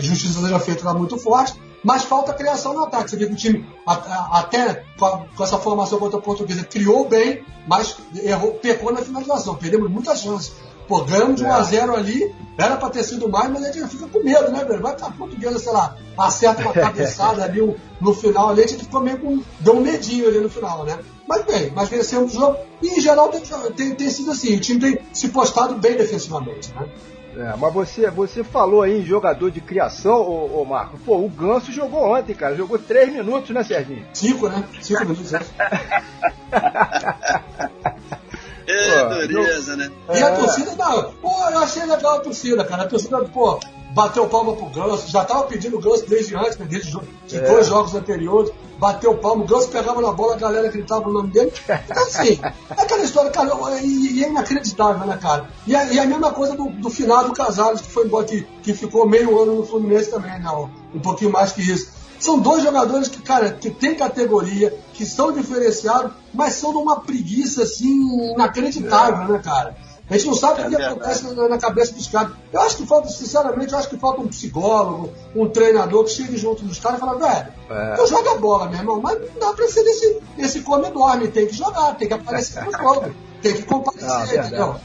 justiça 0.01 0.41
seja 0.41 0.59
feita 0.59 0.81
está 0.81 0.93
muito 0.93 1.17
forte, 1.17 1.59
mas 1.83 2.03
falta 2.03 2.33
criação 2.33 2.73
no 2.73 2.83
ataque. 2.83 3.11
Você 3.11 3.17
vê 3.17 3.27
que 3.27 3.33
o 3.33 3.35
time, 3.35 3.65
até 3.85 4.83
com 4.97 5.43
essa 5.43 5.57
formação 5.57 5.99
contra 5.99 6.19
a 6.19 6.21
portuguesa, 6.21 6.63
criou 6.63 7.07
bem, 7.07 7.43
mas 7.67 7.97
errou, 8.23 8.53
pecou 8.53 8.91
na 8.91 9.01
finalização. 9.01 9.55
Perdemos 9.55 9.89
muitas 9.89 10.21
chances. 10.21 10.53
Pô, 10.87 11.03
ganhamos 11.03 11.35
de 11.35 11.43
1 11.43 11.51
a 11.53 11.61
0 11.61 11.95
ali, 11.95 12.35
era 12.57 12.75
para 12.75 12.89
ter 12.89 13.03
sido 13.03 13.29
mais, 13.29 13.47
mas 13.51 13.63
a 13.63 13.71
gente 13.71 13.87
fica 13.89 14.07
com 14.07 14.23
medo, 14.23 14.51
né, 14.51 14.65
velho? 14.65 14.81
Vai 14.81 14.95
que 14.95 15.03
a 15.03 15.11
portuguesa, 15.11 15.59
sei 15.59 15.71
lá, 15.71 15.95
acerta 16.17 16.63
uma 16.63 16.73
cabeçada 16.73 17.43
ali 17.43 17.61
no 18.01 18.13
final 18.13 18.49
ali, 18.49 18.63
a 18.63 18.67
gente 18.67 18.85
ficou 18.85 18.99
meio 18.99 19.19
com. 19.19 19.43
deu 19.59 19.75
um 19.75 19.81
medinho 19.81 20.27
ali 20.27 20.39
no 20.39 20.49
final, 20.49 20.83
né? 20.83 20.97
Mas 21.27 21.45
bem, 21.45 21.71
mas 21.75 21.89
vencemos 21.89 22.33
o 22.33 22.39
jogo. 22.39 22.57
E 22.81 22.87
em 22.87 22.99
geral 22.99 23.29
tem, 23.29 23.41
tem, 23.75 23.93
tem 23.93 24.09
sido 24.09 24.31
assim, 24.31 24.55
o 24.55 24.59
time 24.59 24.79
tem 24.79 24.99
se 25.13 25.27
postado 25.29 25.75
bem 25.75 25.95
defensivamente, 25.95 26.73
né? 26.73 26.89
É, 27.37 27.55
mas 27.57 27.73
você, 27.73 28.09
você 28.09 28.43
falou 28.43 28.81
aí 28.81 29.01
em 29.01 29.05
jogador 29.05 29.51
de 29.51 29.61
criação, 29.61 30.21
ô, 30.21 30.61
ô, 30.61 30.65
Marco. 30.65 30.97
Pô, 30.99 31.17
o 31.17 31.29
Ganso 31.29 31.71
jogou 31.71 32.15
ontem, 32.15 32.33
cara. 32.33 32.55
Jogou 32.55 32.79
três 32.79 33.11
minutos, 33.11 33.51
né, 33.51 33.63
Serginho? 33.63 34.05
Cinco, 34.13 34.49
né? 34.49 34.63
Cinco 34.81 35.01
minutos, 35.01 35.31
né? 35.31 35.39
É, 38.67 39.27
dureza, 39.27 39.75
né? 39.75 39.89
E 40.13 40.21
a 40.21 40.35
torcida, 40.35 40.75
não. 40.75 41.11
Pô, 41.13 41.49
eu 41.49 41.59
achei 41.59 41.83
legal 41.85 42.17
a 42.17 42.19
torcida, 42.19 42.63
cara. 42.63 42.83
A 42.83 42.87
torcida, 42.87 43.17
pô, 43.25 43.59
bateu 43.91 44.27
palma 44.27 44.55
pro 44.55 44.67
Ganso, 44.67 45.09
já 45.09 45.23
tava 45.25 45.43
pedindo 45.43 45.77
o 45.77 45.81
Ganso 45.81 46.07
desde 46.07 46.35
antes, 46.35 46.57
né, 46.57 46.65
desde 46.69 46.91
de 47.27 47.37
é. 47.37 47.41
dois 47.41 47.67
jogos 47.67 47.93
anteriores, 47.95 48.51
bateu 48.77 49.15
palma, 49.17 49.43
o 49.43 49.47
Ganso 49.47 49.69
pegava 49.69 50.01
na 50.01 50.11
bola, 50.11 50.35
a 50.35 50.37
galera 50.37 50.69
gritava 50.69 51.09
o 51.09 51.13
nome 51.13 51.31
dele. 51.31 51.51
Então, 51.89 52.03
assim, 52.03 52.39
é 52.43 52.81
aquela 52.81 53.03
história, 53.03 53.31
cara, 53.31 53.49
e, 53.81 54.17
e 54.17 54.23
é 54.23 54.29
inacreditável, 54.29 55.05
né, 55.05 55.17
cara? 55.21 55.49
E 55.65 55.75
a, 55.75 55.85
e 55.91 55.99
a 55.99 56.05
mesma 56.05 56.31
coisa 56.31 56.55
do, 56.55 56.69
do 56.69 56.89
final 56.89 57.25
do 57.25 57.33
Casares, 57.33 57.81
que 57.81 57.91
foi 57.91 58.05
embora, 58.05 58.25
que, 58.25 58.47
que 58.63 58.73
ficou 58.73 59.07
meio 59.07 59.41
ano 59.41 59.55
no 59.55 59.65
Fluminense 59.65 60.11
também, 60.11 60.39
né? 60.39 60.49
Um 60.93 60.99
pouquinho 60.99 61.31
mais 61.31 61.51
que 61.51 61.61
isso. 61.61 61.99
São 62.19 62.37
dois 62.37 62.63
jogadores 62.63 63.07
que, 63.07 63.21
cara, 63.21 63.51
que 63.51 63.69
tem 63.69 63.95
categoria, 63.95 64.77
que 64.93 65.05
são 65.05 65.31
diferenciados, 65.31 66.11
mas 66.33 66.53
são 66.55 66.71
de 66.71 66.77
uma 66.77 66.99
preguiça, 66.99 67.63
assim, 67.63 68.33
inacreditável, 68.33 69.23
é. 69.23 69.37
né, 69.37 69.41
cara? 69.43 69.77
A 70.09 70.17
gente 70.17 70.27
não 70.27 70.33
sabe 70.33 70.61
o 70.61 70.69
que 70.69 70.75
acontece 70.75 71.35
na, 71.35 71.49
na, 71.49 71.57
cabeça 71.59 71.93
dos 71.93 72.07
caras. 72.07 72.31
Eu 72.51 72.61
acho 72.61 72.77
que 72.77 72.87
falta, 72.87 73.07
sinceramente, 73.09 73.73
eu 73.73 73.77
acho 73.77 73.89
que 73.89 73.97
falta 73.97 74.21
um 74.21 74.27
psicólogo, 74.27 75.13
um 75.35 75.47
treinador 75.47 76.03
que 76.03 76.09
chegue 76.09 76.35
junto 76.35 76.65
dos 76.65 76.79
caras 76.79 76.97
e 76.97 76.99
fala, 76.99 77.19
velho, 77.19 77.53
é. 77.69 77.95
eu 77.99 78.07
jogo 78.07 78.29
a 78.29 78.37
bola, 78.37 78.67
meu 78.67 78.79
irmão, 78.79 78.99
mas 78.99 79.19
não 79.19 79.39
dá 79.39 79.53
pra 79.53 79.67
ser 79.67 79.81
esse, 79.81 80.19
esse 80.37 80.61
come-dorme, 80.61 81.27
tem 81.27 81.45
que 81.45 81.53
jogar, 81.53 81.95
tem 81.95 82.07
que 82.07 82.13
aparecer 82.15 82.65
no 82.65 82.71
jogo, 82.75 83.13
tem 83.41 83.53
que 83.53 83.63
comparecer, 83.63 84.39
entendeu? 84.39 84.75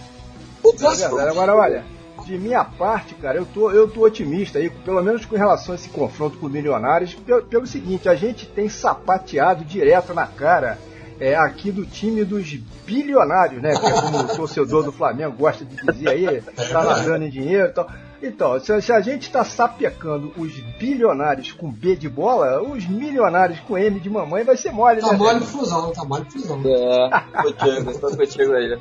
O. 0.62 0.70
É 0.70 1.04
Agora, 1.28 1.54
olha, 1.56 1.84
de 2.24 2.38
minha 2.38 2.64
parte, 2.64 3.14
cara, 3.14 3.38
eu 3.38 3.46
tô, 3.46 3.70
eu 3.70 3.88
tô 3.88 4.02
otimista 4.02 4.58
aí, 4.58 4.68
pelo 4.68 5.02
menos 5.02 5.24
com 5.24 5.36
relação 5.36 5.72
a 5.72 5.76
esse 5.76 5.88
confronto 5.88 6.38
com 6.38 6.46
o 6.46 6.50
Milionários, 6.50 7.14
pelo, 7.14 7.42
pelo 7.44 7.66
seguinte, 7.66 8.08
a 8.08 8.14
gente 8.14 8.46
tem 8.46 8.68
sapateado 8.68 9.64
direto 9.64 10.12
na 10.12 10.26
cara 10.26 10.78
é, 11.20 11.34
aqui 11.34 11.70
do 11.70 11.86
time 11.86 12.24
dos 12.24 12.54
bilionários, 12.84 13.62
né? 13.62 13.70
Que 13.78 13.86
é 13.86 13.92
como 13.92 14.18
o 14.18 14.36
torcedor 14.36 14.82
do 14.84 14.92
Flamengo 14.92 15.36
gosta 15.36 15.64
de 15.64 15.76
dizer 15.76 16.08
aí, 16.08 16.40
tá 16.40 16.84
nadando 16.84 17.24
em 17.24 17.30
dinheiro 17.30 17.68
e 17.68 17.72
tal. 17.72 17.88
Então, 18.22 18.58
se, 18.58 18.80
se 18.80 18.92
a 18.92 19.00
gente 19.00 19.22
está 19.22 19.44
sapecando 19.44 20.32
os 20.38 20.52
bilionários 20.78 21.52
com 21.52 21.70
B 21.70 21.94
de 21.94 22.08
bola, 22.08 22.62
os 22.62 22.86
milionários 22.86 23.60
com 23.60 23.76
M 23.76 24.00
de 24.00 24.08
mamãe 24.08 24.44
vai 24.44 24.56
ser 24.56 24.72
mole, 24.72 25.00
tá 25.00 25.08
né? 25.08 25.12
Tá 25.12 25.18
mole 25.18 25.40
fusão, 25.44 25.92
tá 25.92 26.04
mole 26.04 26.24
fusão. 26.30 26.62
É, 26.64 27.42
contigo, 27.42 27.98
tô 27.98 28.16
contigo 28.16 28.52
aí. 28.54 28.78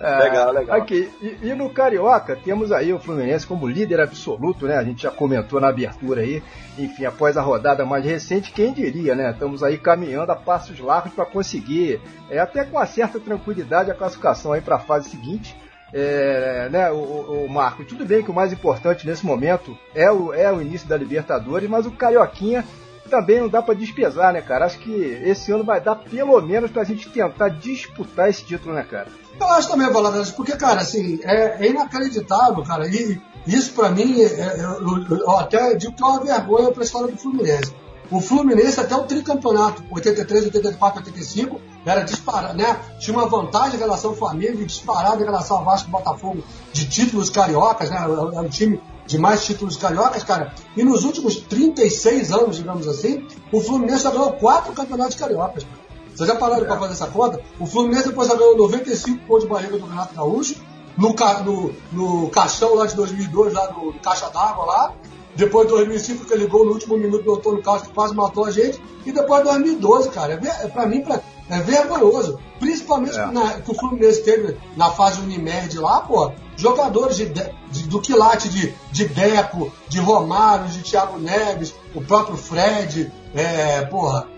É, 0.00 0.18
legal, 0.18 0.52
legal. 0.52 0.76
Aqui, 0.76 1.10
e, 1.20 1.48
e, 1.48 1.54
no 1.54 1.70
Carioca, 1.70 2.36
temos 2.36 2.72
aí 2.72 2.92
o 2.92 2.98
Fluminense 2.98 3.46
como 3.46 3.68
líder 3.68 4.00
absoluto, 4.00 4.66
né? 4.66 4.76
A 4.76 4.84
gente 4.84 5.02
já 5.02 5.10
comentou 5.10 5.60
na 5.60 5.68
abertura 5.68 6.22
aí. 6.22 6.42
Enfim, 6.78 7.04
após 7.04 7.36
a 7.36 7.42
rodada 7.42 7.84
mais 7.84 8.04
recente, 8.04 8.52
quem 8.52 8.72
diria, 8.72 9.14
né? 9.14 9.30
Estamos 9.30 9.62
aí 9.62 9.78
caminhando 9.78 10.32
a 10.32 10.36
passos 10.36 10.78
largos 10.80 11.12
para 11.12 11.24
conseguir, 11.24 12.00
é, 12.30 12.38
até 12.38 12.64
com 12.64 12.76
uma 12.76 12.86
certa 12.86 13.20
tranquilidade, 13.20 13.90
a 13.90 13.94
classificação 13.94 14.52
aí 14.52 14.60
para 14.60 14.76
a 14.76 14.80
fase 14.80 15.10
seguinte. 15.10 15.56
É, 15.94 16.70
né, 16.70 16.90
o, 16.90 17.44
o, 17.44 17.48
Marco, 17.50 17.84
tudo 17.84 18.06
bem 18.06 18.22
que 18.22 18.30
o 18.30 18.34
mais 18.34 18.50
importante 18.50 19.06
nesse 19.06 19.26
momento 19.26 19.76
é 19.94 20.10
o, 20.10 20.32
é 20.32 20.50
o 20.50 20.62
início 20.62 20.88
da 20.88 20.96
Libertadores, 20.96 21.68
mas 21.68 21.84
o 21.84 21.90
Carioquinha 21.90 22.64
também 23.08 23.40
não 23.40 23.48
dá 23.48 23.62
para 23.62 23.74
despesar, 23.74 24.32
né, 24.32 24.40
cara? 24.40 24.66
Acho 24.66 24.78
que 24.78 24.92
esse 25.24 25.52
ano 25.52 25.64
vai 25.64 25.80
dar 25.80 25.96
pelo 25.96 26.40
menos 26.40 26.70
pra 26.70 26.84
gente 26.84 27.08
tentar 27.10 27.48
disputar 27.48 28.28
esse 28.28 28.44
título, 28.44 28.74
né, 28.74 28.82
cara? 28.82 29.08
Eu 29.38 29.46
acho 29.48 29.68
também, 29.68 29.90
Valadares, 29.90 30.30
porque, 30.30 30.56
cara, 30.56 30.80
assim, 30.80 31.18
é, 31.22 31.66
é 31.66 31.70
inacreditável, 31.70 32.62
cara. 32.62 32.86
E 32.86 33.20
isso 33.46 33.72
para 33.72 33.90
mim, 33.90 34.20
é, 34.20 34.24
é, 34.24 34.60
eu, 34.60 35.18
eu, 35.18 35.30
até 35.38 35.74
digo 35.74 35.92
que 35.94 36.02
é 36.02 36.06
uma 36.06 36.20
vergonha 36.20 36.70
para 36.70 36.82
a 36.82 36.84
história 36.84 37.08
do 37.08 37.18
Fluminense. 37.18 37.74
O 38.10 38.20
Fluminense, 38.20 38.78
até 38.78 38.94
o 38.94 39.04
tricampeonato, 39.04 39.82
83, 39.90 40.44
84, 40.44 40.98
85, 41.00 41.60
era 41.84 42.02
disparado, 42.02 42.56
né? 42.56 42.78
Tinha 43.00 43.16
uma 43.16 43.26
vantagem 43.26 43.76
em 43.76 43.78
relação 43.78 44.10
ao 44.10 44.16
Flamengo 44.16 44.64
disparado 44.64 45.22
em 45.22 45.24
relação 45.24 45.58
ao 45.58 45.64
Vasco 45.64 45.88
e 45.88 45.92
Botafogo 45.92 46.44
de 46.72 46.88
títulos 46.88 47.30
cariocas, 47.30 47.90
né? 47.90 47.96
Era 47.96 48.42
um 48.42 48.48
time 48.48 48.80
de 49.06 49.18
mais 49.18 49.44
títulos 49.44 49.76
cariocas, 49.76 50.22
cara. 50.22 50.54
E 50.76 50.82
nos 50.82 51.04
últimos 51.04 51.36
36 51.36 52.32
anos, 52.32 52.56
digamos 52.56 52.86
assim, 52.88 53.26
o 53.50 53.60
Fluminense 53.60 54.04
já 54.04 54.10
ganhou 54.10 54.32
quatro 54.34 54.72
campeonatos 54.72 55.16
cariocas. 55.16 55.64
Cara. 55.64 55.82
Vocês 56.14 56.28
já 56.28 56.36
pararam 56.36 56.64
é. 56.64 56.66
para 56.66 56.78
fazer 56.78 56.92
essa 56.92 57.06
conta? 57.06 57.40
O 57.58 57.66
Fluminense 57.66 58.08
depois 58.08 58.28
já 58.28 58.34
ganhou 58.34 58.56
95 58.56 59.26
pontos 59.26 59.44
de 59.44 59.50
barriga 59.50 59.78
do 59.78 59.86
Renato 59.86 60.14
Gaúcho, 60.14 60.56
no, 60.96 61.14
no, 61.44 61.74
no 61.92 62.30
caixão 62.30 62.74
lá 62.74 62.86
de 62.86 62.94
2002, 62.94 63.54
lá 63.54 63.72
no, 63.72 63.86
no 63.86 63.98
caixa 64.00 64.28
d'água 64.28 64.64
lá. 64.64 64.92
Depois 65.34 65.66
de 65.66 65.72
2005, 65.72 66.26
que 66.26 66.34
ele 66.34 66.44
ligou 66.44 66.64
no 66.64 66.72
último 66.72 66.96
minuto 66.98 67.24
do 67.24 67.34
Antônio 67.34 67.62
Carlos, 67.62 67.84
que 67.86 67.94
quase 67.94 68.14
matou 68.14 68.44
a 68.44 68.50
gente. 68.50 68.82
E 69.06 69.12
depois 69.12 69.42
de 69.42 69.48
2012, 69.48 70.10
cara. 70.10 70.34
É, 70.34 70.66
é, 70.66 70.68
pra 70.68 70.86
mim, 70.86 71.00
pra, 71.00 71.22
é 71.48 71.58
vergonhoso. 71.60 72.38
Principalmente 72.60 73.18
é. 73.18 73.26
na, 73.26 73.60
que 73.60 73.70
o 73.70 73.74
Fluminense 73.74 74.22
teve 74.22 74.58
na 74.76 74.90
fase 74.90 75.20
Unimed 75.20 75.78
lá, 75.78 76.00
pô. 76.00 76.32
Jogadores 76.62 77.16
de, 77.16 77.26
de, 77.26 77.88
do 77.88 78.00
quilate 78.00 78.48
de, 78.48 78.72
de 78.92 79.04
Deco, 79.06 79.72
de 79.88 79.98
Romário, 79.98 80.68
de 80.68 80.80
Thiago 80.80 81.18
Neves, 81.18 81.74
o 81.92 82.00
próprio 82.00 82.36
Fred, 82.36 83.12
é, 83.34 83.84
porra, 83.86 84.28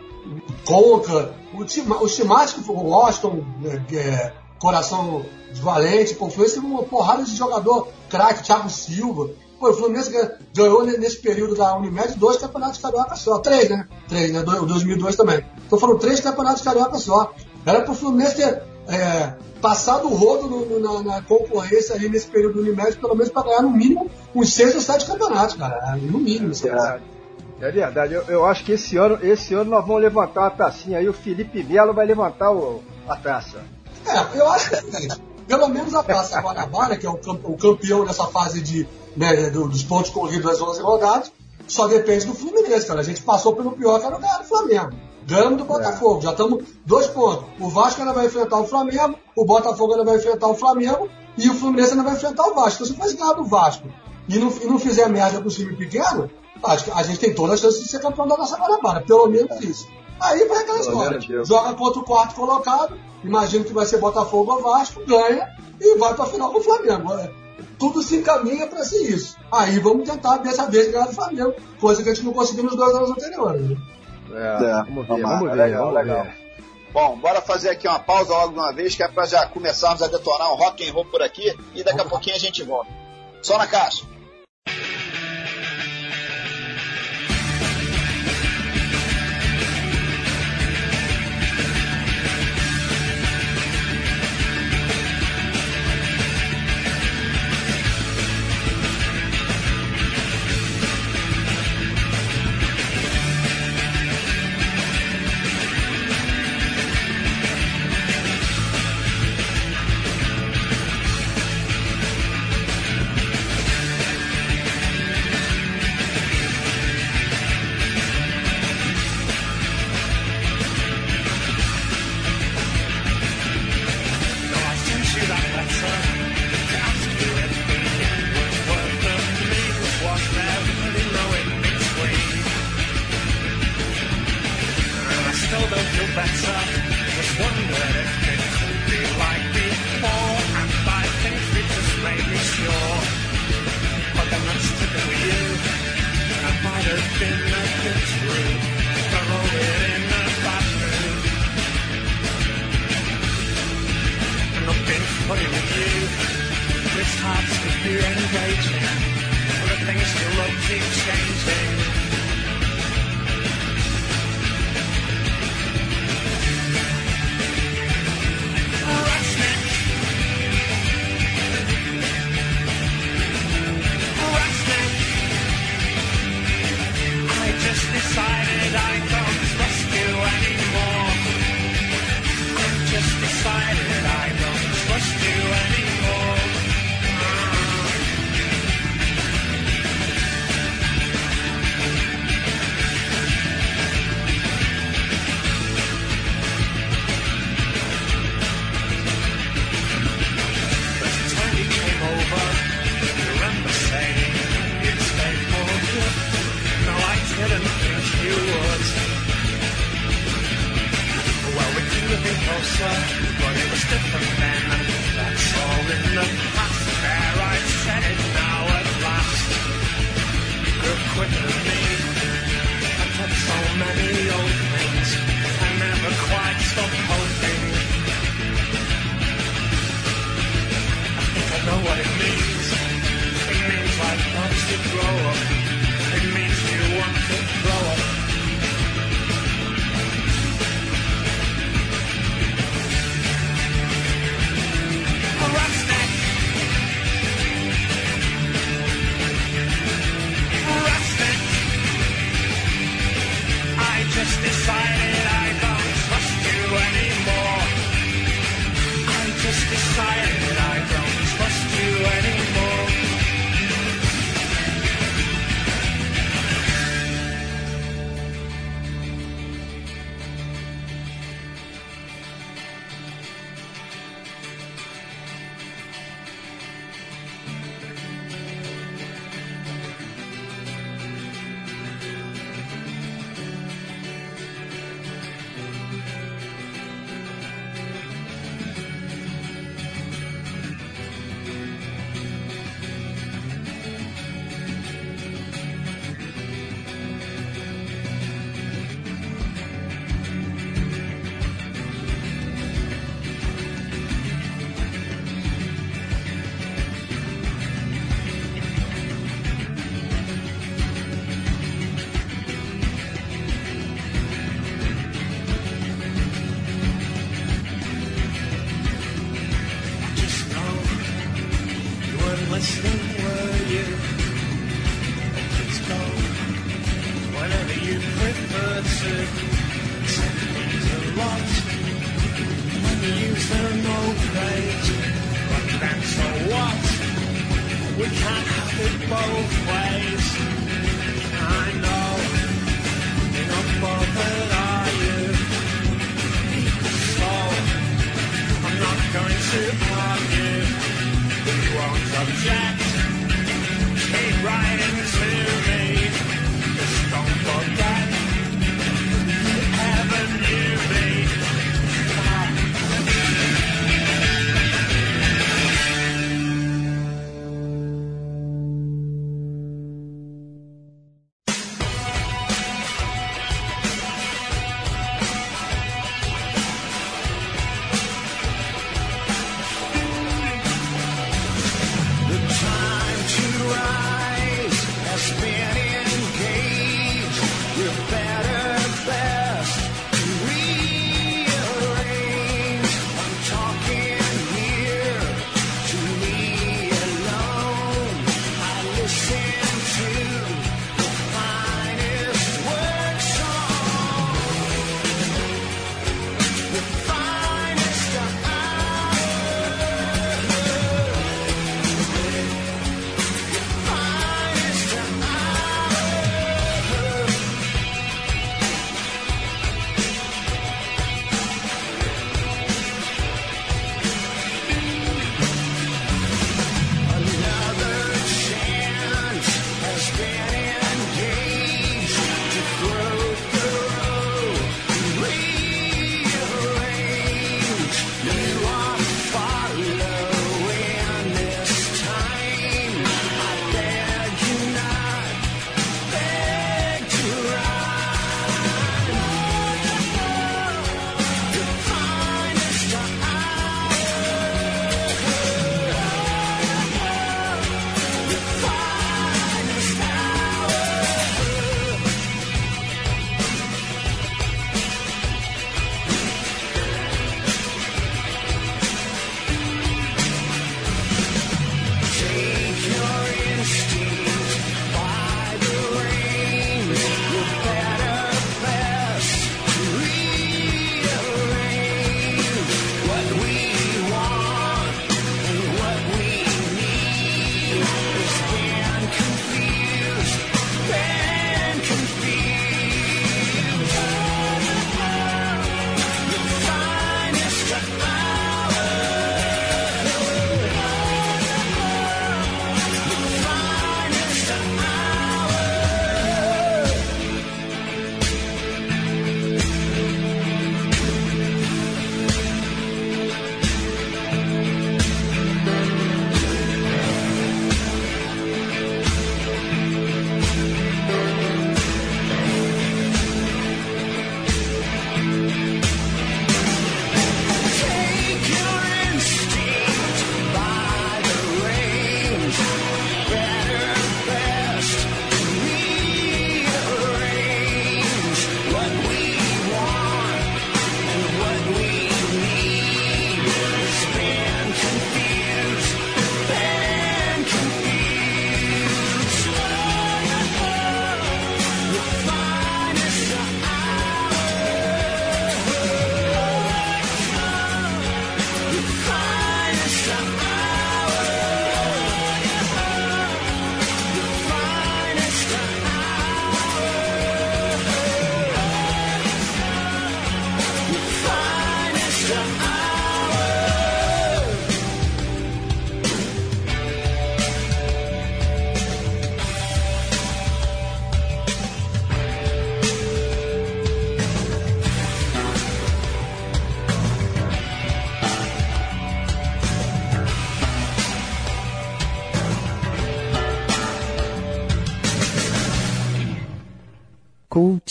Conca, 0.66 1.34
o, 1.52 1.66
time, 1.66 1.92
os 2.00 2.18
o 2.18 2.72
Washington, 2.72 3.44
é, 3.66 3.96
é, 3.96 4.32
Coração 4.58 5.22
de 5.52 5.60
Valente, 5.60 6.14
pô, 6.14 6.24
o 6.24 6.30
Fluminense 6.30 6.58
uma 6.60 6.82
porrada 6.84 7.24
de 7.24 7.36
jogador 7.36 7.88
craque, 8.08 8.42
Thiago 8.42 8.70
Silva. 8.70 9.28
Pô, 9.60 9.68
o 9.68 9.74
Fluminense 9.74 10.10
ganhou 10.56 10.82
nesse 10.82 11.18
período 11.18 11.54
da 11.54 11.76
Unimed 11.76 12.16
dois 12.16 12.38
campeonatos 12.38 12.80
carioca 12.80 13.16
só. 13.16 13.38
Três, 13.40 13.68
né? 13.68 13.86
Três, 14.08 14.32
né? 14.32 14.40
O 14.40 14.64
2002 14.64 15.14
também. 15.14 15.44
Então 15.66 15.78
foram 15.78 15.98
três 15.98 16.20
campeonatos 16.20 16.62
carioca 16.62 16.98
só. 16.98 17.34
Era 17.66 17.82
pro 17.82 17.94
Fluminense 17.94 18.36
ter 18.36 18.62
é, 18.88 19.34
passado 19.64 20.08
o 20.08 20.14
rodo 20.14 20.46
no, 20.46 20.66
no, 20.66 20.78
na, 20.78 21.02
na, 21.02 21.22
concorrência 21.22 21.94
ali 21.94 22.06
nesse 22.06 22.26
período 22.26 22.56
do 22.56 22.60
Unimed, 22.60 22.98
pelo 22.98 23.14
menos 23.14 23.32
para 23.32 23.44
ganhar 23.44 23.62
no 23.62 23.70
mínimo 23.70 24.10
uns 24.34 24.52
seis 24.52 24.74
ou 24.74 24.80
sete 24.82 25.06
campeonatos, 25.06 25.56
cara. 25.56 25.96
No 25.96 26.18
mínimo, 26.18 26.52
é, 26.66 27.66
é 27.66 27.72
verdade, 27.72 28.12
eu, 28.12 28.22
eu, 28.24 28.44
acho 28.44 28.62
que 28.62 28.72
esse 28.72 28.98
ano, 28.98 29.18
esse 29.22 29.54
ano 29.54 29.70
nós 29.70 29.86
vamos 29.86 30.02
levantar 30.02 30.48
a 30.48 30.50
tacinha 30.50 30.98
aí, 30.98 31.08
o 31.08 31.14
Felipe 31.14 31.64
Melo 31.64 31.94
vai 31.94 32.04
levantar 32.04 32.52
o, 32.52 32.82
a 33.08 33.16
taça. 33.16 33.62
É, 34.06 34.38
eu 34.38 34.46
acho 34.50 34.68
que 34.68 35.08
pelo 35.48 35.68
menos 35.68 35.94
a 35.94 36.02
taça 36.02 36.38
Guanabara, 36.40 36.98
que 36.98 37.06
é 37.06 37.10
o, 37.10 37.14
o 37.14 37.56
campeão 37.56 38.04
dessa 38.04 38.26
fase 38.26 38.60
de, 38.60 38.86
né, 39.16 39.48
dos 39.48 39.82
pontos 39.82 40.10
corridos 40.10 40.44
das 40.44 40.60
11 40.60 40.82
rodadas, 40.82 41.32
só 41.66 41.86
depende 41.86 42.26
do 42.26 42.34
Fluminense, 42.34 42.86
cara. 42.86 43.00
A 43.00 43.04
gente 43.04 43.22
passou 43.22 43.56
pelo 43.56 43.72
pior 43.72 43.98
que 43.98 44.06
era 44.06 44.18
do 44.18 44.44
Flamengo. 44.44 44.92
Ganhamos 45.26 45.58
do 45.58 45.64
Botafogo, 45.64 46.18
é. 46.18 46.22
já 46.22 46.30
estamos 46.32 46.64
dois 46.84 47.06
pontos. 47.08 47.44
O 47.58 47.68
Vasco 47.68 48.00
ainda 48.00 48.12
vai 48.12 48.26
enfrentar 48.26 48.58
o 48.58 48.66
Flamengo, 48.66 49.18
o 49.36 49.44
Botafogo 49.44 49.92
ainda 49.92 50.04
vai 50.04 50.16
enfrentar 50.16 50.48
o 50.48 50.54
Flamengo 50.54 51.08
e 51.36 51.48
o 51.48 51.54
Fluminense 51.54 51.92
ainda 51.92 52.04
vai 52.04 52.14
enfrentar 52.14 52.46
o 52.46 52.54
Vasco. 52.54 52.82
Então, 52.82 52.94
se 52.94 53.00
fosse 53.00 53.16
ganhar 53.16 53.32
do 53.32 53.44
Vasco 53.44 53.88
e 54.28 54.38
não, 54.38 54.48
e 54.50 54.66
não 54.66 54.78
fizer 54.78 55.08
merda 55.08 55.40
com 55.40 55.48
o 55.48 55.50
time 55.50 55.74
pequeno, 55.76 56.30
acho 56.62 56.84
que 56.84 56.90
a 56.90 57.02
gente 57.02 57.18
tem 57.18 57.34
toda 57.34 57.54
a 57.54 57.56
chance 57.56 57.82
de 57.82 57.88
ser 57.88 58.00
campeão 58.00 58.26
da 58.26 58.36
nossa 58.36 58.56
Guanabara, 58.56 59.00
pelo 59.00 59.26
menos 59.28 59.60
isso. 59.60 59.88
Aí 60.20 60.46
vai 60.46 60.62
aquela 60.62 60.80
história. 60.80 61.20
Joga 61.44 61.74
contra 61.74 62.00
o 62.00 62.04
quarto 62.04 62.34
colocado, 62.34 62.96
imagino 63.22 63.64
que 63.64 63.72
vai 63.72 63.86
ser 63.86 63.98
Botafogo 63.98 64.52
ou 64.52 64.62
Vasco, 64.62 65.02
ganha 65.06 65.48
e 65.80 65.98
vai 65.98 66.14
para 66.14 66.24
a 66.24 66.28
final 66.28 66.52
com 66.52 66.58
o 66.58 66.62
Flamengo. 66.62 67.12
É, 67.14 67.30
tudo 67.78 68.02
se 68.02 68.16
encaminha 68.16 68.66
para 68.66 68.84
ser 68.84 69.02
isso. 69.02 69.36
Aí 69.50 69.78
vamos 69.78 70.08
tentar 70.08 70.38
dessa 70.38 70.66
vez 70.66 70.90
ganhar 70.90 71.06
do 71.06 71.14
Flamengo, 71.14 71.54
coisa 71.80 72.02
que 72.02 72.10
a 72.10 72.14
gente 72.14 72.24
não 72.24 72.32
conseguiu 72.32 72.64
nos 72.64 72.76
dois 72.76 72.94
anos 72.94 73.10
anteriores. 73.10 73.76
É, 74.34 74.64
é, 74.64 74.82
vamos 74.84 75.06
ver, 75.06 75.22
vamos 75.22 75.50
ver, 75.50 75.56
legal, 75.56 75.86
vamos 75.86 75.94
legal. 75.94 76.24
ver. 76.24 76.44
Bom, 76.92 77.16
bora 77.18 77.40
fazer 77.40 77.70
aqui 77.70 77.88
uma 77.88 77.98
pausa 77.98 78.32
logo 78.32 78.52
de 78.52 78.58
uma 78.58 78.72
vez, 78.72 78.94
que 78.94 79.02
é 79.02 79.08
para 79.08 79.26
já 79.26 79.46
começarmos 79.46 80.00
a 80.00 80.06
detonar 80.06 80.52
um 80.52 80.56
rock 80.56 80.88
and 80.88 80.92
roll 80.92 81.04
por 81.04 81.22
aqui 81.22 81.52
e 81.74 81.82
daqui 81.82 82.00
a 82.00 82.04
pouquinho 82.04 82.36
a 82.36 82.38
gente 82.38 82.62
volta. 82.62 82.90
Só 83.42 83.58
na 83.58 83.66
caixa. 83.66 84.04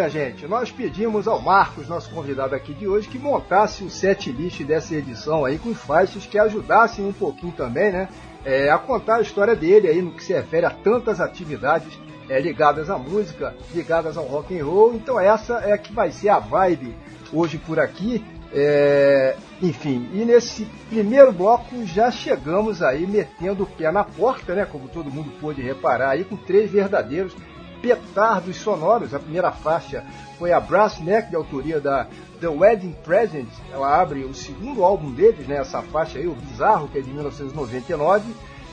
minha 0.00 0.08
gente, 0.08 0.46
nós 0.46 0.72
pedimos 0.72 1.28
ao 1.28 1.42
Marcos, 1.42 1.86
nosso 1.86 2.10
convidado 2.10 2.54
aqui 2.54 2.72
de 2.72 2.88
hoje, 2.88 3.06
que 3.06 3.18
montasse 3.18 3.84
o 3.84 3.90
set 3.90 4.32
list 4.32 4.62
dessa 4.62 4.94
edição 4.94 5.44
aí 5.44 5.58
com 5.58 5.74
faixas 5.74 6.24
que 6.24 6.38
ajudassem 6.38 7.04
um 7.04 7.12
pouquinho 7.12 7.52
também, 7.52 7.92
né? 7.92 8.08
é, 8.44 8.70
a 8.70 8.78
contar 8.78 9.16
a 9.16 9.20
história 9.20 9.54
dele 9.54 9.88
aí 9.88 10.00
no 10.00 10.12
que 10.12 10.24
se 10.24 10.32
refere 10.32 10.64
a 10.64 10.70
tantas 10.70 11.20
atividades 11.20 11.98
é, 12.30 12.40
ligadas 12.40 12.88
à 12.88 12.96
música, 12.96 13.54
ligadas 13.74 14.16
ao 14.16 14.24
rock 14.24 14.58
and 14.58 14.64
roll. 14.64 14.94
Então 14.94 15.20
essa 15.20 15.60
é 15.64 15.76
que 15.76 15.92
vai 15.92 16.10
ser 16.10 16.30
a 16.30 16.38
vibe 16.38 16.94
hoje 17.30 17.58
por 17.58 17.78
aqui. 17.78 18.24
É, 18.52 19.36
enfim, 19.60 20.08
e 20.14 20.24
nesse 20.24 20.64
primeiro 20.88 21.30
bloco 21.30 21.84
já 21.84 22.10
chegamos 22.10 22.82
aí 22.82 23.06
metendo 23.06 23.64
o 23.64 23.66
pé 23.66 23.92
na 23.92 24.02
porta, 24.02 24.54
né? 24.54 24.64
Como 24.64 24.88
todo 24.88 25.10
mundo 25.10 25.30
pôde 25.40 25.60
reparar 25.60 26.10
aí, 26.10 26.24
com 26.24 26.36
três 26.36 26.70
verdadeiros 26.70 27.36
petardos 27.80 28.56
sonoros. 28.56 29.14
A 29.14 29.18
primeira 29.18 29.50
faixa 29.50 30.04
foi 30.38 30.52
a 30.52 30.60
Brass 30.60 31.00
Neck, 31.00 31.30
de 31.30 31.36
autoria 31.36 31.80
da 31.80 32.06
The 32.40 32.48
Wedding 32.48 32.94
Present. 33.04 33.48
Ela 33.72 34.00
abre 34.00 34.24
o 34.24 34.34
segundo 34.34 34.84
álbum 34.84 35.10
deles, 35.12 35.46
né? 35.46 35.56
Essa 35.56 35.82
faixa 35.82 36.18
aí, 36.18 36.26
o 36.26 36.34
Bizarro, 36.34 36.88
que 36.88 36.98
é 36.98 37.02
de 37.02 37.10
1999. 37.10 38.24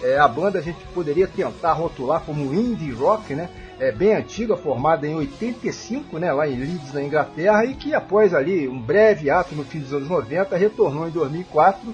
É, 0.01 0.17
a 0.17 0.27
banda 0.27 0.59
a 0.59 0.61
gente 0.61 0.79
poderia 0.93 1.27
tentar 1.27 1.73
rotular 1.73 2.21
como 2.21 2.53
indie 2.53 2.91
rock, 2.91 3.33
né? 3.33 3.49
É 3.79 3.91
bem 3.91 4.15
antiga, 4.15 4.57
formada 4.57 5.07
em 5.07 5.13
85, 5.13 6.17
né, 6.17 6.33
lá 6.33 6.47
em 6.47 6.55
Leeds, 6.55 6.93
na 6.93 7.03
Inglaterra, 7.03 7.63
e 7.63 7.75
que 7.75 7.93
após 7.93 8.33
ali 8.33 8.67
um 8.67 8.79
breve 8.79 9.29
ato 9.29 9.53
no 9.53 9.63
fim 9.63 9.79
dos 9.79 9.93
anos 9.93 10.09
90 10.09 10.57
retornou 10.57 11.07
em 11.07 11.11
2004 11.11 11.93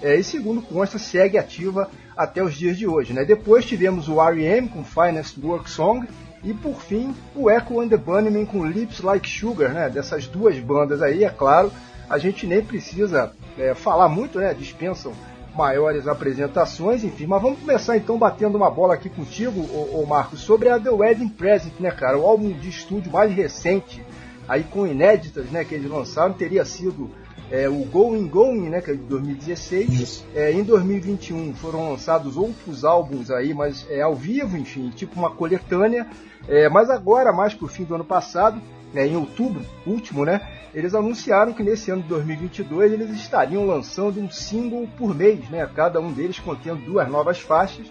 é, 0.00 0.16
e 0.16 0.24
segundo 0.24 0.62
consta 0.62 0.98
segue 0.98 1.36
ativa 1.36 1.90
até 2.16 2.42
os 2.42 2.54
dias 2.54 2.78
de 2.78 2.86
hoje. 2.86 3.12
Né? 3.12 3.24
Depois 3.24 3.66
tivemos 3.66 4.08
o 4.08 4.20
R.E.M. 4.20 4.68
com 4.68 4.82
Finest 4.82 5.36
Work 5.42 5.70
Song 5.70 6.08
e 6.42 6.54
por 6.54 6.80
fim 6.80 7.14
o 7.34 7.50
Echo 7.50 7.80
and 7.80 7.88
the 7.88 7.96
Bunnymen 7.96 8.46
com 8.46 8.66
Lips 8.66 9.00
Like 9.00 9.28
Sugar, 9.28 9.72
né? 9.72 9.88
Dessas 9.88 10.26
duas 10.26 10.58
bandas 10.58 11.02
aí, 11.02 11.24
é 11.24 11.30
claro, 11.30 11.72
a 12.08 12.18
gente 12.18 12.46
nem 12.46 12.62
precisa 12.62 13.32
é, 13.58 13.74
falar 13.74 14.08
muito, 14.08 14.38
né? 14.38 14.54
Dispensam 14.54 15.12
maiores 15.54 16.06
apresentações, 16.06 17.02
enfim. 17.02 17.26
Mas 17.26 17.42
vamos 17.42 17.58
começar 17.58 17.96
então 17.96 18.16
batendo 18.16 18.56
uma 18.56 18.70
bola 18.70 18.94
aqui 18.94 19.08
contigo, 19.08 19.60
ô, 19.60 20.00
ô 20.00 20.06
Marcos, 20.06 20.40
sobre 20.40 20.68
a 20.68 20.78
The 20.78 20.90
Wedding 20.90 21.30
Present, 21.30 21.74
né, 21.80 21.90
cara? 21.90 22.16
O 22.16 22.24
álbum 22.24 22.52
de 22.52 22.68
estúdio 22.68 23.10
mais 23.10 23.32
recente, 23.32 24.04
aí 24.48 24.62
com 24.62 24.86
inéditas, 24.86 25.46
né, 25.46 25.64
que 25.64 25.74
eles 25.74 25.90
lançaram, 25.90 26.32
teria 26.32 26.64
sido 26.64 27.10
é, 27.50 27.68
o 27.68 27.84
Going 27.84 28.26
Going, 28.28 28.68
né, 28.68 28.80
que 28.80 28.90
é 28.90 28.94
de 28.94 29.00
2016. 29.00 30.24
É, 30.34 30.52
em 30.52 30.62
2021 30.62 31.54
foram 31.54 31.90
lançados 31.90 32.36
outros 32.36 32.84
álbuns 32.84 33.30
aí, 33.30 33.54
mas 33.54 33.86
é 33.88 34.02
ao 34.02 34.14
vivo, 34.14 34.56
enfim, 34.56 34.90
tipo 34.90 35.18
uma 35.18 35.30
coletânea. 35.30 36.06
É, 36.46 36.68
mas 36.68 36.90
agora, 36.90 37.32
mais 37.32 37.54
pro 37.54 37.66
fim 37.66 37.84
do 37.84 37.94
ano 37.94 38.04
passado, 38.04 38.60
né, 38.92 39.06
em 39.06 39.16
outubro, 39.16 39.64
último, 39.86 40.24
né, 40.24 40.46
eles 40.74 40.94
anunciaram 40.94 41.52
que 41.52 41.62
nesse 41.62 41.90
ano 41.90 42.02
de 42.02 42.08
2022 42.08 42.92
eles 42.92 43.10
estariam 43.10 43.66
lançando 43.66 44.20
um 44.20 44.30
single 44.30 44.88
por 44.96 45.14
mês, 45.14 45.48
né, 45.50 45.68
cada 45.74 46.00
um 46.00 46.12
deles 46.12 46.38
contendo 46.38 46.84
duas 46.84 47.08
novas 47.08 47.40
faixas, 47.40 47.86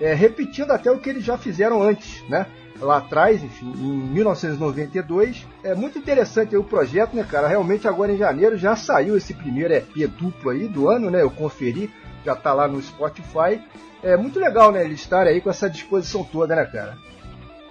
é, 0.00 0.14
repetindo 0.14 0.70
até 0.70 0.90
o 0.90 0.98
que 0.98 1.10
eles 1.10 1.24
já 1.24 1.38
fizeram 1.38 1.82
antes, 1.82 2.22
né, 2.28 2.46
lá 2.82 2.98
atrás, 2.98 3.42
enfim, 3.42 3.72
em 3.72 3.96
1992. 4.12 5.46
É 5.62 5.74
muito 5.74 5.98
interessante 5.98 6.56
o 6.56 6.64
projeto, 6.64 7.14
né, 7.14 7.24
cara? 7.28 7.48
Realmente 7.48 7.88
agora 7.88 8.12
em 8.12 8.18
janeiro 8.18 8.56
já 8.58 8.76
saiu 8.76 9.16
esse 9.16 9.32
primeiro 9.32 9.72
EP 9.72 10.08
duplo 10.18 10.50
aí 10.50 10.68
do 10.68 10.88
ano, 10.88 11.10
né? 11.10 11.22
Eu 11.22 11.30
conferi, 11.30 11.90
já 12.24 12.34
tá 12.34 12.52
lá 12.52 12.68
no 12.68 12.82
Spotify. 12.82 13.60
É 14.02 14.16
muito 14.16 14.38
legal, 14.40 14.72
né, 14.72 14.84
eles 14.84 15.00
estarem 15.00 15.32
aí 15.32 15.40
com 15.40 15.48
essa 15.48 15.70
disposição 15.70 16.24
toda, 16.24 16.56
né, 16.56 16.64
cara? 16.64 16.98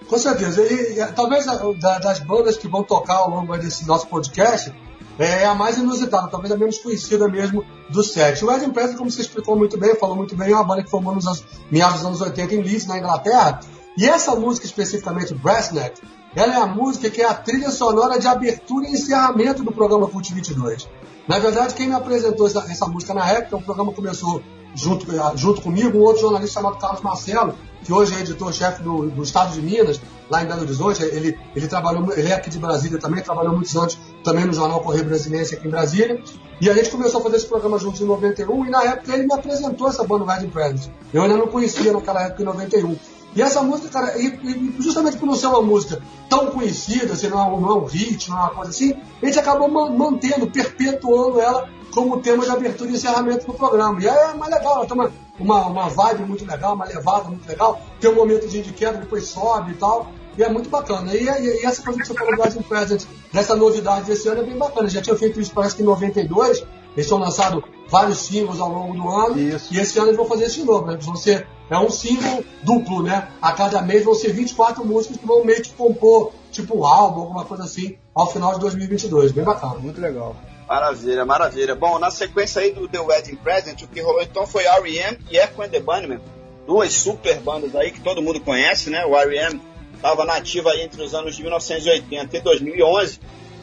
Com 0.08 0.18
certeza. 0.18 0.62
E, 0.64 1.00
e 1.00 1.06
talvez 1.14 1.48
a, 1.48 1.56
da, 1.74 2.00
das 2.00 2.20
bandas 2.20 2.58
que 2.58 2.68
vão 2.68 2.84
tocar 2.84 3.16
ao 3.16 3.30
longo 3.30 3.58
desse 3.58 3.86
nosso 3.86 4.08
podcast 4.08 4.74
é 5.20 5.46
a 5.46 5.54
mais 5.54 5.78
inusitada, 5.78 6.28
talvez 6.30 6.52
a 6.52 6.58
menos 6.58 6.80
conhecida 6.80 7.28
mesmo 7.28 7.64
do 7.90 8.04
set. 8.04 8.44
O 8.44 8.52
Ed 8.52 8.68
Presley, 8.72 8.98
como 8.98 9.12
você 9.12 9.22
explicou 9.22 9.56
muito 9.56 9.78
bem, 9.78 9.96
falou 9.96 10.16
muito 10.16 10.36
bem, 10.36 10.52
é 10.52 10.56
uma 10.56 10.64
banda 10.64 10.84
que 10.84 10.90
formou 10.90 11.14
nos 11.14 11.44
meados 11.70 11.98
dos 11.98 12.06
anos 12.06 12.22
80 12.22 12.56
em 12.56 12.62
Leeds, 12.62 12.88
na 12.88 12.98
Inglaterra. 12.98 13.60
E 14.02 14.10
essa 14.10 14.36
música 14.36 14.66
especificamente, 14.66 15.32
Brassnet, 15.36 16.02
ela 16.36 16.56
é 16.56 16.58
a 16.58 16.66
música 16.66 17.08
que 17.08 17.22
é 17.22 17.26
a 17.28 17.36
trilha 17.36 17.70
sonora 17.70 18.20
de 18.20 18.26
abertura 18.26 18.88
e 18.88 18.94
encerramento 18.94 19.64
do 19.64 19.72
programa 19.72 20.08
Cult 20.08 20.34
22. 20.34 20.90
Na 21.28 21.38
verdade, 21.38 21.76
quem 21.76 21.88
me 21.88 21.94
apresentou 21.94 22.48
essa, 22.48 22.66
essa 22.68 22.88
música 22.88 23.14
na 23.14 23.30
época, 23.30 23.58
o 23.58 23.62
programa 23.62 23.94
começou 23.94 24.42
junto, 24.74 25.06
junto 25.36 25.62
comigo, 25.62 26.00
um 26.00 26.02
outro 26.02 26.24
jornalista 26.24 26.60
chamado 26.60 26.80
Carlos 26.80 27.02
Marcelo, 27.04 27.54
que 27.84 27.94
hoje 27.94 28.16
é 28.16 28.22
editor-chefe 28.22 28.82
do, 28.82 29.08
do, 29.08 29.22
Estado 29.22 29.54
de 29.54 29.62
Minas, 29.62 30.02
lá 30.32 30.42
em 30.44 30.48
Belo 30.48 30.62
Horizonte. 30.62 31.04
Ele, 31.04 31.38
ele 31.56 31.68
trabalhou, 31.68 32.12
ele 32.14 32.30
é 32.30 32.34
aqui 32.34 32.50
de 32.50 32.58
Brasília 32.58 32.98
também, 32.98 33.22
trabalhou 33.22 33.54
muitos 33.54 33.76
anos 33.78 34.00
também 34.24 34.46
no 34.46 34.54
jornal 34.54 34.80
Correio 34.80 35.06
Brasilense 35.06 35.54
aqui 35.54 35.68
em 35.68 35.70
Brasília. 35.70 36.20
E 36.60 36.68
a 36.68 36.74
gente 36.74 36.90
começou 36.90 37.20
a 37.20 37.24
fazer 37.24 37.38
esse 37.38 37.48
programa 37.48 37.78
juntos 37.78 38.02
em 38.02 38.06
91 38.06 38.66
e 38.66 38.70
na 38.72 38.84
época 38.84 39.14
ele 39.14 39.28
me 39.28 39.34
apresentou 39.34 39.90
essa 39.90 40.04
banda 40.04 40.26
Wedding 40.26 40.50
Presents. 40.50 40.90
Eu 41.14 41.22
ainda 41.22 41.38
não 41.38 41.48
conhecia 41.48 41.94
naquela 41.94 42.24
época 42.24 42.42
em 42.42 42.46
91. 42.46 42.96
E 43.36 43.42
essa 43.42 43.62
música, 43.62 43.90
cara, 43.90 44.18
e, 44.18 44.28
e 44.28 44.76
justamente 44.80 45.18
por 45.18 45.26
não 45.26 45.36
ser 45.36 45.48
uma 45.48 45.62
música 45.62 46.02
tão 46.30 46.48
conhecida, 46.48 47.14
assim, 47.14 47.28
não, 47.28 47.42
é, 47.42 47.60
não 47.60 47.72
é 47.72 47.76
um 47.76 47.86
hit, 47.86 48.30
não 48.30 48.38
é 48.38 48.42
uma 48.42 48.50
coisa 48.50 48.72
assim, 48.72 48.94
a 49.22 49.26
gente 49.26 49.40
acabou 49.40 49.70
mantendo, 49.70 50.48
perpetuando 50.48 51.40
ela 51.40 51.70
como 51.92 52.22
tema 52.22 52.44
de 52.44 52.50
abertura 52.50 52.90
e 52.90 52.94
encerramento 52.94 53.46
do 53.46 53.54
programa. 53.54 54.02
E 54.02 54.08
é 54.08 54.34
mais 54.34 54.52
legal, 54.52 54.76
ela 54.76 54.86
tem 54.86 54.98
uma, 54.98 55.12
uma, 55.40 55.68
uma 55.68 55.90
vibe 55.90 56.24
muito 56.24 56.46
legal, 56.46 56.76
uma 56.76 56.86
levada 56.86 57.30
muito 57.30 57.48
legal, 57.48 57.82
tem 58.00 58.10
um 58.10 58.16
momento 58.16 58.48
de 58.48 58.62
queda, 58.74 58.98
depois 58.98 59.28
sobe 59.28 59.72
e 59.72 59.76
tal. 59.76 60.12
E 60.38 60.44
é 60.44 60.50
muito 60.50 60.70
bacana. 60.70 61.14
E, 61.14 61.26
e, 61.26 61.62
e 61.62 61.66
essa 61.66 61.84
coisa 61.84 62.00
que 62.00 62.08
você 62.08 62.14
falou 62.14 62.50
do 62.50 62.64
Present, 62.64 63.04
dessa 63.34 63.54
novidade 63.54 64.06
desse 64.06 64.30
ano, 64.30 64.42
é 64.42 64.44
bem 64.44 64.58
bacana. 64.58 64.88
Já 64.88 65.02
tinha 65.02 65.16
feito 65.16 65.42
isso, 65.42 65.52
parece 65.54 65.76
que 65.76 65.82
em 65.82 65.86
92, 65.86 66.64
eles 66.96 67.08
tinham 67.08 67.20
lançado 67.20 67.64
vários 67.90 68.20
singles 68.20 68.60
ao 68.60 68.70
longo 68.70 68.94
do 68.94 69.10
ano. 69.10 69.40
Isso. 69.40 69.74
E 69.74 69.80
esse 69.80 69.98
ano 70.00 70.08
eles 70.08 70.18
vão 70.18 70.26
fazer 70.26 70.46
isso 70.46 70.62
de 70.62 70.66
novo. 70.66 70.88
Né? 70.88 70.94
Eles 70.94 71.06
vão 71.06 71.16
ser, 71.16 71.48
é 71.70 71.78
um 71.78 71.90
single 71.90 72.44
duplo, 72.64 73.04
né? 73.04 73.28
A 73.42 73.52
cada 73.52 73.82
mês 73.82 74.04
vão 74.04 74.16
ser 74.16 74.32
24 74.34 74.86
músicas 74.86 75.18
que 75.18 75.26
vão 75.26 75.44
meio 75.44 75.62
que 75.62 75.72
compor, 75.74 76.32
tipo 76.52 76.80
um 76.80 76.86
álbum, 76.86 77.22
alguma 77.22 77.46
coisa 77.46 77.64
assim, 77.64 77.98
ao 78.14 78.32
final 78.32 78.54
de 78.54 78.60
2022. 78.62 79.32
Bem 79.32 79.44
bacana. 79.44 79.76
Muito 79.76 80.00
legal. 80.00 80.36
Maravilha, 80.68 81.26
maravilha. 81.26 81.76
Bom, 81.76 82.00
na 82.00 82.10
sequência 82.10 82.62
aí 82.62 82.72
do 82.72 82.88
The 82.88 83.00
Wedding 83.00 83.36
Present, 83.36 83.82
o 83.82 83.88
que 83.90 84.00
rolou 84.00 84.22
então 84.22 84.48
foi 84.48 84.64
R.E.M. 84.64 85.18
e 85.30 85.38
Echo 85.38 85.62
and 85.62 85.70
the 85.70 85.82
Bunnymen. 85.82 86.20
Duas 86.66 86.94
super 86.94 87.40
bandas 87.42 87.76
aí 87.76 87.92
que 87.92 88.00
todo 88.00 88.22
mundo 88.22 88.40
conhece, 88.40 88.90
né? 88.90 89.06
O 89.06 89.14
R.E.M. 89.18 89.60
estava 89.94 90.24
nativa 90.24 90.72
aí 90.72 90.82
entre 90.82 91.02
os 91.02 91.14
anos 91.14 91.36
de 91.36 91.42
1980 91.42 92.38
e 92.38 92.40
2011. 92.40 93.20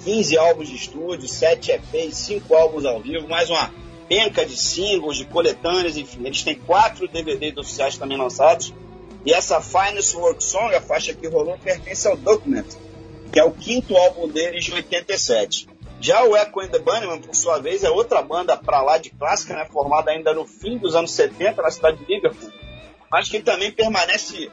15 0.09 0.39
álbuns 0.39 0.69
de 0.71 0.75
estúdio, 0.75 1.29
7 1.29 1.71
EPs, 1.71 2.17
5 2.17 2.57
álbuns 2.57 2.87
ao 2.87 2.99
vivo, 2.99 3.29
mais 3.29 3.51
uma 3.51 3.71
penca 4.09 4.47
de 4.47 4.57
singles, 4.57 5.19
de 5.19 5.27
coletâneas, 5.27 5.99
enfim. 5.99 6.25
Eles 6.25 6.43
têm 6.43 6.55
quatro 6.55 7.07
DVDs 7.07 7.59
oficiais 7.59 7.99
também 7.99 8.17
lançados. 8.17 8.73
E 9.27 9.35
essa 9.35 9.61
Finest 9.61 10.15
Work 10.15 10.43
Song, 10.43 10.75
a 10.75 10.81
faixa 10.81 11.13
que 11.13 11.29
rolou, 11.29 11.59
pertence 11.59 12.09
ao 12.09 12.17
Document, 12.17 12.65
que 13.31 13.39
é 13.39 13.45
o 13.45 13.51
quinto 13.51 13.95
álbum 13.99 14.27
deles 14.29 14.65
de 14.65 14.73
87. 14.73 15.69
Já 16.01 16.25
o 16.25 16.35
Echo 16.35 16.61
and 16.61 16.69
the 16.69 16.79
Bunnymen, 16.79 17.21
por 17.21 17.35
sua 17.35 17.59
vez, 17.59 17.85
é 17.85 17.91
outra 17.91 18.23
banda 18.23 18.57
pra 18.57 18.81
lá 18.81 18.97
de 18.97 19.11
clássica, 19.11 19.55
né, 19.57 19.67
formada 19.71 20.11
ainda 20.11 20.33
no 20.33 20.47
fim 20.47 20.79
dos 20.79 20.95
anos 20.95 21.11
70 21.11 21.61
na 21.61 21.71
cidade 21.71 21.99
de 21.99 22.15
Liverpool, 22.15 22.51
mas 23.11 23.29
que 23.29 23.41
também 23.41 23.71
permanece 23.73 24.51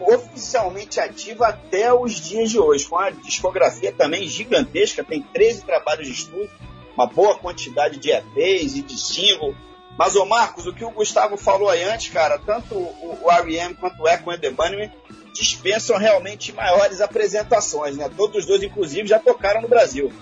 oficialmente 0.00 1.00
ativa 1.00 1.48
até 1.48 1.92
os 1.92 2.14
dias 2.14 2.50
de 2.50 2.58
hoje, 2.58 2.86
com 2.86 2.98
a 2.98 3.10
discografia 3.10 3.92
também 3.92 4.26
gigantesca, 4.28 5.04
tem 5.04 5.22
13 5.22 5.62
trabalhos 5.62 6.06
de 6.06 6.12
estúdio, 6.12 6.50
uma 6.94 7.06
boa 7.06 7.36
quantidade 7.38 7.98
de 7.98 8.10
EPs 8.10 8.76
e 8.76 8.82
de 8.82 8.98
single. 8.98 9.54
Mas, 9.98 10.14
ô 10.14 10.24
Marcos, 10.24 10.66
o 10.66 10.72
que 10.72 10.84
o 10.84 10.90
Gustavo 10.90 11.36
falou 11.36 11.68
aí 11.68 11.82
antes, 11.82 12.10
cara, 12.10 12.38
tanto 12.38 12.74
o, 12.74 13.18
o 13.22 13.30
R.E.M. 13.30 13.74
quanto 13.74 14.00
o 14.00 14.08
Echo 14.08 14.30
and 14.30 14.38
the 14.38 14.50
Bunnymen 14.50 14.92
dispensam 15.32 15.98
realmente 15.98 16.52
maiores 16.52 17.00
apresentações, 17.00 17.96
né? 17.96 18.08
Todos 18.16 18.38
os 18.38 18.46
dois, 18.46 18.62
inclusive, 18.62 19.08
já 19.08 19.18
tocaram 19.18 19.60
no 19.60 19.68
Brasil. 19.68 20.12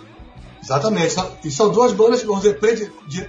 Exatamente. 0.62 1.14
E 1.44 1.50
são 1.50 1.70
duas 1.70 1.92
bandas, 1.92 2.22
vamos 2.22 2.42
dizer, 2.42 2.58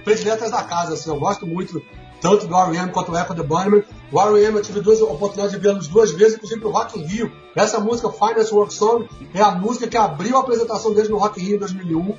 prediletas 0.02 0.50
da 0.50 0.62
casa. 0.62 0.94
Assim, 0.94 1.10
eu 1.10 1.20
gosto 1.20 1.46
muito 1.46 1.82
tanto 2.20 2.46
do 2.46 2.54
R.E.M. 2.54 2.90
quanto 2.90 3.10
do 3.10 3.18
Echo 3.18 3.34
the 3.34 3.42
Bunnymen. 3.42 3.84
O 4.10 4.20
R.E.M. 4.20 4.56
eu 4.56 4.62
tive 4.62 4.80
duas 4.80 5.00
oportunidades 5.00 5.52
de 5.52 5.58
vê-los 5.58 5.88
duas 5.88 6.12
vezes, 6.12 6.34
inclusive 6.34 6.60
pro 6.60 6.70
Rock 6.70 6.98
in 6.98 7.04
Rio. 7.04 7.32
Essa 7.54 7.78
música, 7.80 8.10
Finest 8.10 8.52
Work 8.52 8.72
Song, 8.72 9.08
é 9.34 9.40
a 9.40 9.52
música 9.52 9.86
que 9.86 9.96
abriu 9.96 10.36
a 10.36 10.40
apresentação 10.40 10.92
deles 10.92 11.08
no 11.08 11.18
Rock 11.18 11.40
in 11.40 11.44
Rio 11.44 11.56
em 11.56 11.58
2001. 11.58 12.14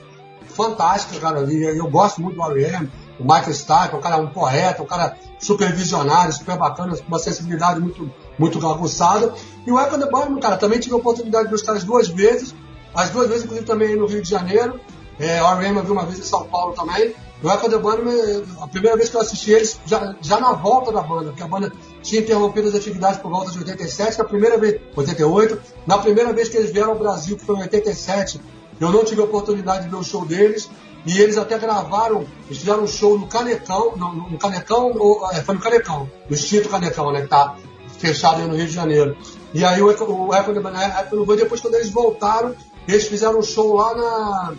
Fantástica, 0.47 1.19
cara. 1.19 1.41
E 1.51 1.77
eu 1.77 1.87
gosto 1.89 2.21
muito 2.21 2.35
do 2.35 2.43
R.E.M. 2.43 2.89
O 3.19 3.23
Michael 3.23 3.53
Stipe, 3.53 3.95
o 3.95 3.99
cara 3.99 4.15
é 4.15 4.19
um 4.19 4.27
poeta, 4.27 4.81
um 4.81 4.85
cara 4.85 5.17
super 5.39 5.73
visionário, 5.73 6.31
super 6.31 6.57
bacana, 6.57 6.95
com 6.95 7.07
uma 7.07 7.19
sensibilidade 7.19 7.79
muito, 7.79 8.09
muito 8.37 8.65
aguçada. 8.65 9.33
E 9.67 9.71
o 9.71 9.79
Echo 9.79 9.99
the 9.99 10.09
Bunnymen, 10.09 10.39
cara, 10.39 10.57
também 10.57 10.79
tive 10.79 10.95
a 10.95 10.97
oportunidade 10.97 11.45
de 11.45 11.49
ver 11.49 11.55
os 11.55 11.61
caras 11.61 11.83
duas 11.83 12.07
vezes. 12.07 12.55
As 12.95 13.09
duas 13.09 13.27
vezes, 13.27 13.43
inclusive, 13.43 13.67
também 13.67 13.95
no 13.95 14.07
Rio 14.07 14.21
de 14.21 14.29
Janeiro. 14.29 14.79
É, 15.19 15.43
o 15.43 15.47
R.E.M. 15.47 15.77
eu 15.77 15.83
vi 15.83 15.91
uma 15.91 16.05
vez 16.05 16.17
em 16.19 16.23
São 16.23 16.45
Paulo 16.45 16.73
também. 16.73 17.13
O 17.41 17.49
Echo 17.49 17.69
the 17.69 17.77
Bunnymen, 17.77 18.43
a 18.61 18.67
primeira 18.67 18.97
vez 18.97 19.09
que 19.09 19.15
eu 19.15 19.21
assisti 19.21 19.51
eles, 19.51 19.79
já, 19.85 20.13
já 20.21 20.39
na 20.41 20.51
volta 20.53 20.91
da 20.91 21.01
banda, 21.01 21.29
porque 21.29 21.41
a 21.43 21.47
banda 21.47 21.71
tinha 22.03 22.21
interrompido 22.21 22.67
as 22.67 22.75
atividades 22.75 23.19
por 23.19 23.31
volta 23.31 23.51
de 23.51 23.59
87, 23.59 24.15
que 24.15 24.21
a 24.21 24.25
primeira 24.25 24.57
vez, 24.57 24.81
88, 24.95 25.57
na 25.87 25.97
primeira 25.99 26.33
vez 26.33 26.49
que 26.49 26.57
eles 26.57 26.71
vieram 26.71 26.91
ao 26.91 26.99
Brasil, 26.99 27.37
que 27.37 27.45
foi 27.45 27.55
em 27.55 27.61
87, 27.61 28.41
eu 28.79 28.91
não 28.91 29.05
tive 29.05 29.21
a 29.21 29.23
oportunidade 29.23 29.83
de 29.85 29.89
ver 29.89 29.95
o 29.95 30.03
show 30.03 30.25
deles, 30.25 30.69
e 31.05 31.17
eles 31.17 31.37
até 31.37 31.57
gravaram, 31.57 32.25
eles 32.47 32.57
fizeram 32.59 32.83
um 32.83 32.87
show 32.87 33.17
no 33.17 33.25
Canecão, 33.27 33.93
no, 33.95 34.13
no 34.31 34.37
Canecão, 34.37 34.93
ou, 34.99 35.31
é, 35.31 35.41
foi 35.41 35.55
no 35.55 35.61
Canecão, 35.61 36.09
no 36.29 36.35
extinto 36.35 36.67
Canecão, 36.67 37.09
né, 37.13 37.21
que 37.21 37.27
tá 37.29 37.55
fechado 37.97 38.41
aí 38.41 38.47
no 38.49 38.55
Rio 38.55 38.67
de 38.67 38.73
Janeiro. 38.73 39.15
E 39.53 39.63
aí 39.63 39.81
o, 39.81 39.89
Echo- 39.89 40.05
the 40.05 40.11
Bunny, 40.59 40.77
Echo 40.77 41.09
the 41.09 41.25
Bunny, 41.25 41.37
depois 41.37 41.61
quando 41.61 41.75
eles 41.75 41.89
voltaram, 41.89 42.53
eles 42.85 43.07
fizeram 43.07 43.39
um 43.39 43.43
show 43.43 43.75
lá 43.75 43.95
na. 43.95 44.53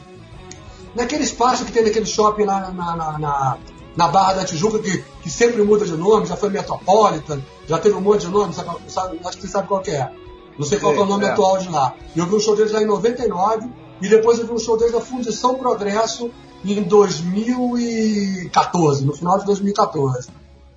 Naquele 0.94 1.24
espaço 1.24 1.64
que 1.64 1.72
tem 1.72 1.84
naquele 1.84 2.06
shopping 2.06 2.44
lá 2.44 2.70
na, 2.72 2.96
na, 2.96 3.18
na, 3.18 3.58
na 3.96 4.08
Barra 4.08 4.34
da 4.34 4.44
Tijuca, 4.44 4.78
que, 4.80 5.02
que 5.22 5.30
sempre 5.30 5.62
muda 5.62 5.84
de 5.84 5.96
nome, 5.96 6.26
já 6.26 6.36
foi 6.36 6.50
Metropolitan, 6.50 7.40
já 7.68 7.78
teve 7.78 7.94
um 7.94 8.00
monte 8.00 8.22
de 8.22 8.28
nome, 8.28 8.52
sabe, 8.54 8.70
sabe- 8.88 9.20
acho 9.24 9.36
que 9.38 9.46
você 9.46 9.52
sabe 9.52 9.68
qual 9.68 9.80
que 9.80 9.90
é. 9.92 10.10
Não 10.58 10.66
sei 10.66 10.78
qual 10.78 10.92
que 10.92 10.98
é 10.98 11.02
o 11.02 11.06
nome 11.06 11.24
É. 11.24 11.30
atual 11.30 11.58
de 11.58 11.68
lá. 11.68 11.94
E 12.14 12.18
eu 12.18 12.26
vi 12.26 12.34
um 12.34 12.40
show 12.40 12.54
deles 12.56 12.72
lá 12.72 12.82
em 12.82 12.86
99, 12.86 13.68
e 14.02 14.08
depois 14.08 14.38
eu 14.38 14.46
vi 14.46 14.52
um 14.52 14.58
show 14.58 14.76
deles 14.76 14.92
da 14.92 15.00
Fundição 15.00 15.54
Progresso 15.54 16.30
em 16.64 16.82
2014, 16.82 19.04
no 19.04 19.12
final 19.14 19.38
de 19.38 19.44
2014. 19.46 20.28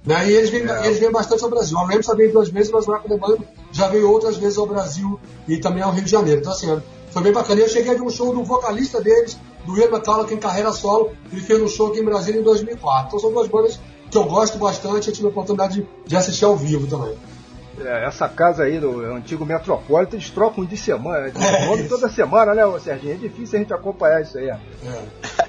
Né? 0.05 0.29
E 0.29 0.33
eles 0.33 0.49
vêm, 0.49 0.69
É. 0.69 0.85
eles 0.85 0.99
vêm 0.99 1.11
bastante 1.11 1.43
ao 1.43 1.49
Brasil. 1.49 1.77
A 1.77 1.87
Rams 1.87 2.05
só 2.05 2.15
veio 2.15 2.31
duas 2.33 2.49
vezes, 2.49 2.71
mas 2.71 2.87
o 2.87 2.91
the 2.99 3.17
Bunny 3.17 3.47
já 3.71 3.87
veio 3.87 4.09
outras 4.11 4.35
vezes 4.37 4.57
ao 4.57 4.67
Brasil 4.67 5.19
e 5.47 5.57
também 5.57 5.81
ao 5.81 5.91
Rio 5.91 6.03
de 6.03 6.11
Janeiro. 6.11 6.41
Então, 6.41 6.51
assim, 6.51 6.81
foi 7.09 7.21
bem 7.23 7.31
bacana. 7.31 7.61
Eu 7.61 7.69
cheguei 7.69 7.91
a 7.91 7.95
ver 7.95 8.01
um 8.01 8.09
show 8.09 8.33
do 8.33 8.43
vocalista 8.43 9.01
deles, 9.01 9.37
do 9.65 9.77
Ian 9.77 9.89
McCulloch, 9.89 10.33
em 10.33 10.37
carreira 10.37 10.71
solo. 10.71 11.11
Ele 11.31 11.41
fez 11.41 11.61
um 11.61 11.67
show 11.67 11.87
aqui 11.87 11.99
em 11.99 12.05
Brasília 12.05 12.39
em 12.39 12.43
2004. 12.43 13.07
Então, 13.07 13.19
são 13.19 13.31
duas 13.31 13.47
bandas 13.47 13.79
que 14.09 14.17
eu 14.17 14.25
gosto 14.25 14.57
bastante 14.57 15.07
e 15.07 15.09
eu 15.09 15.13
tive 15.13 15.27
a 15.27 15.29
oportunidade 15.29 15.81
de, 15.81 15.87
de 16.05 16.15
assistir 16.15 16.45
ao 16.45 16.55
vivo 16.55 16.87
também. 16.87 17.15
É, 17.79 18.05
essa 18.05 18.29
casa 18.29 18.63
aí 18.63 18.79
do 18.79 19.01
antigo 19.15 19.43
Metropolitan, 19.45 20.15
eles 20.15 20.29
trocam 20.29 20.63
de 20.63 20.77
semana, 20.77 21.31
de 21.31 21.37
É, 21.43 21.87
toda 21.87 22.07
semana, 22.07 22.53
né, 22.53 22.63
Serginho? 22.79 23.13
É 23.13 23.17
difícil 23.17 23.57
a 23.57 23.61
gente 23.61 23.73
acompanhar 23.73 24.21
isso 24.21 24.37
aí. 24.37 24.51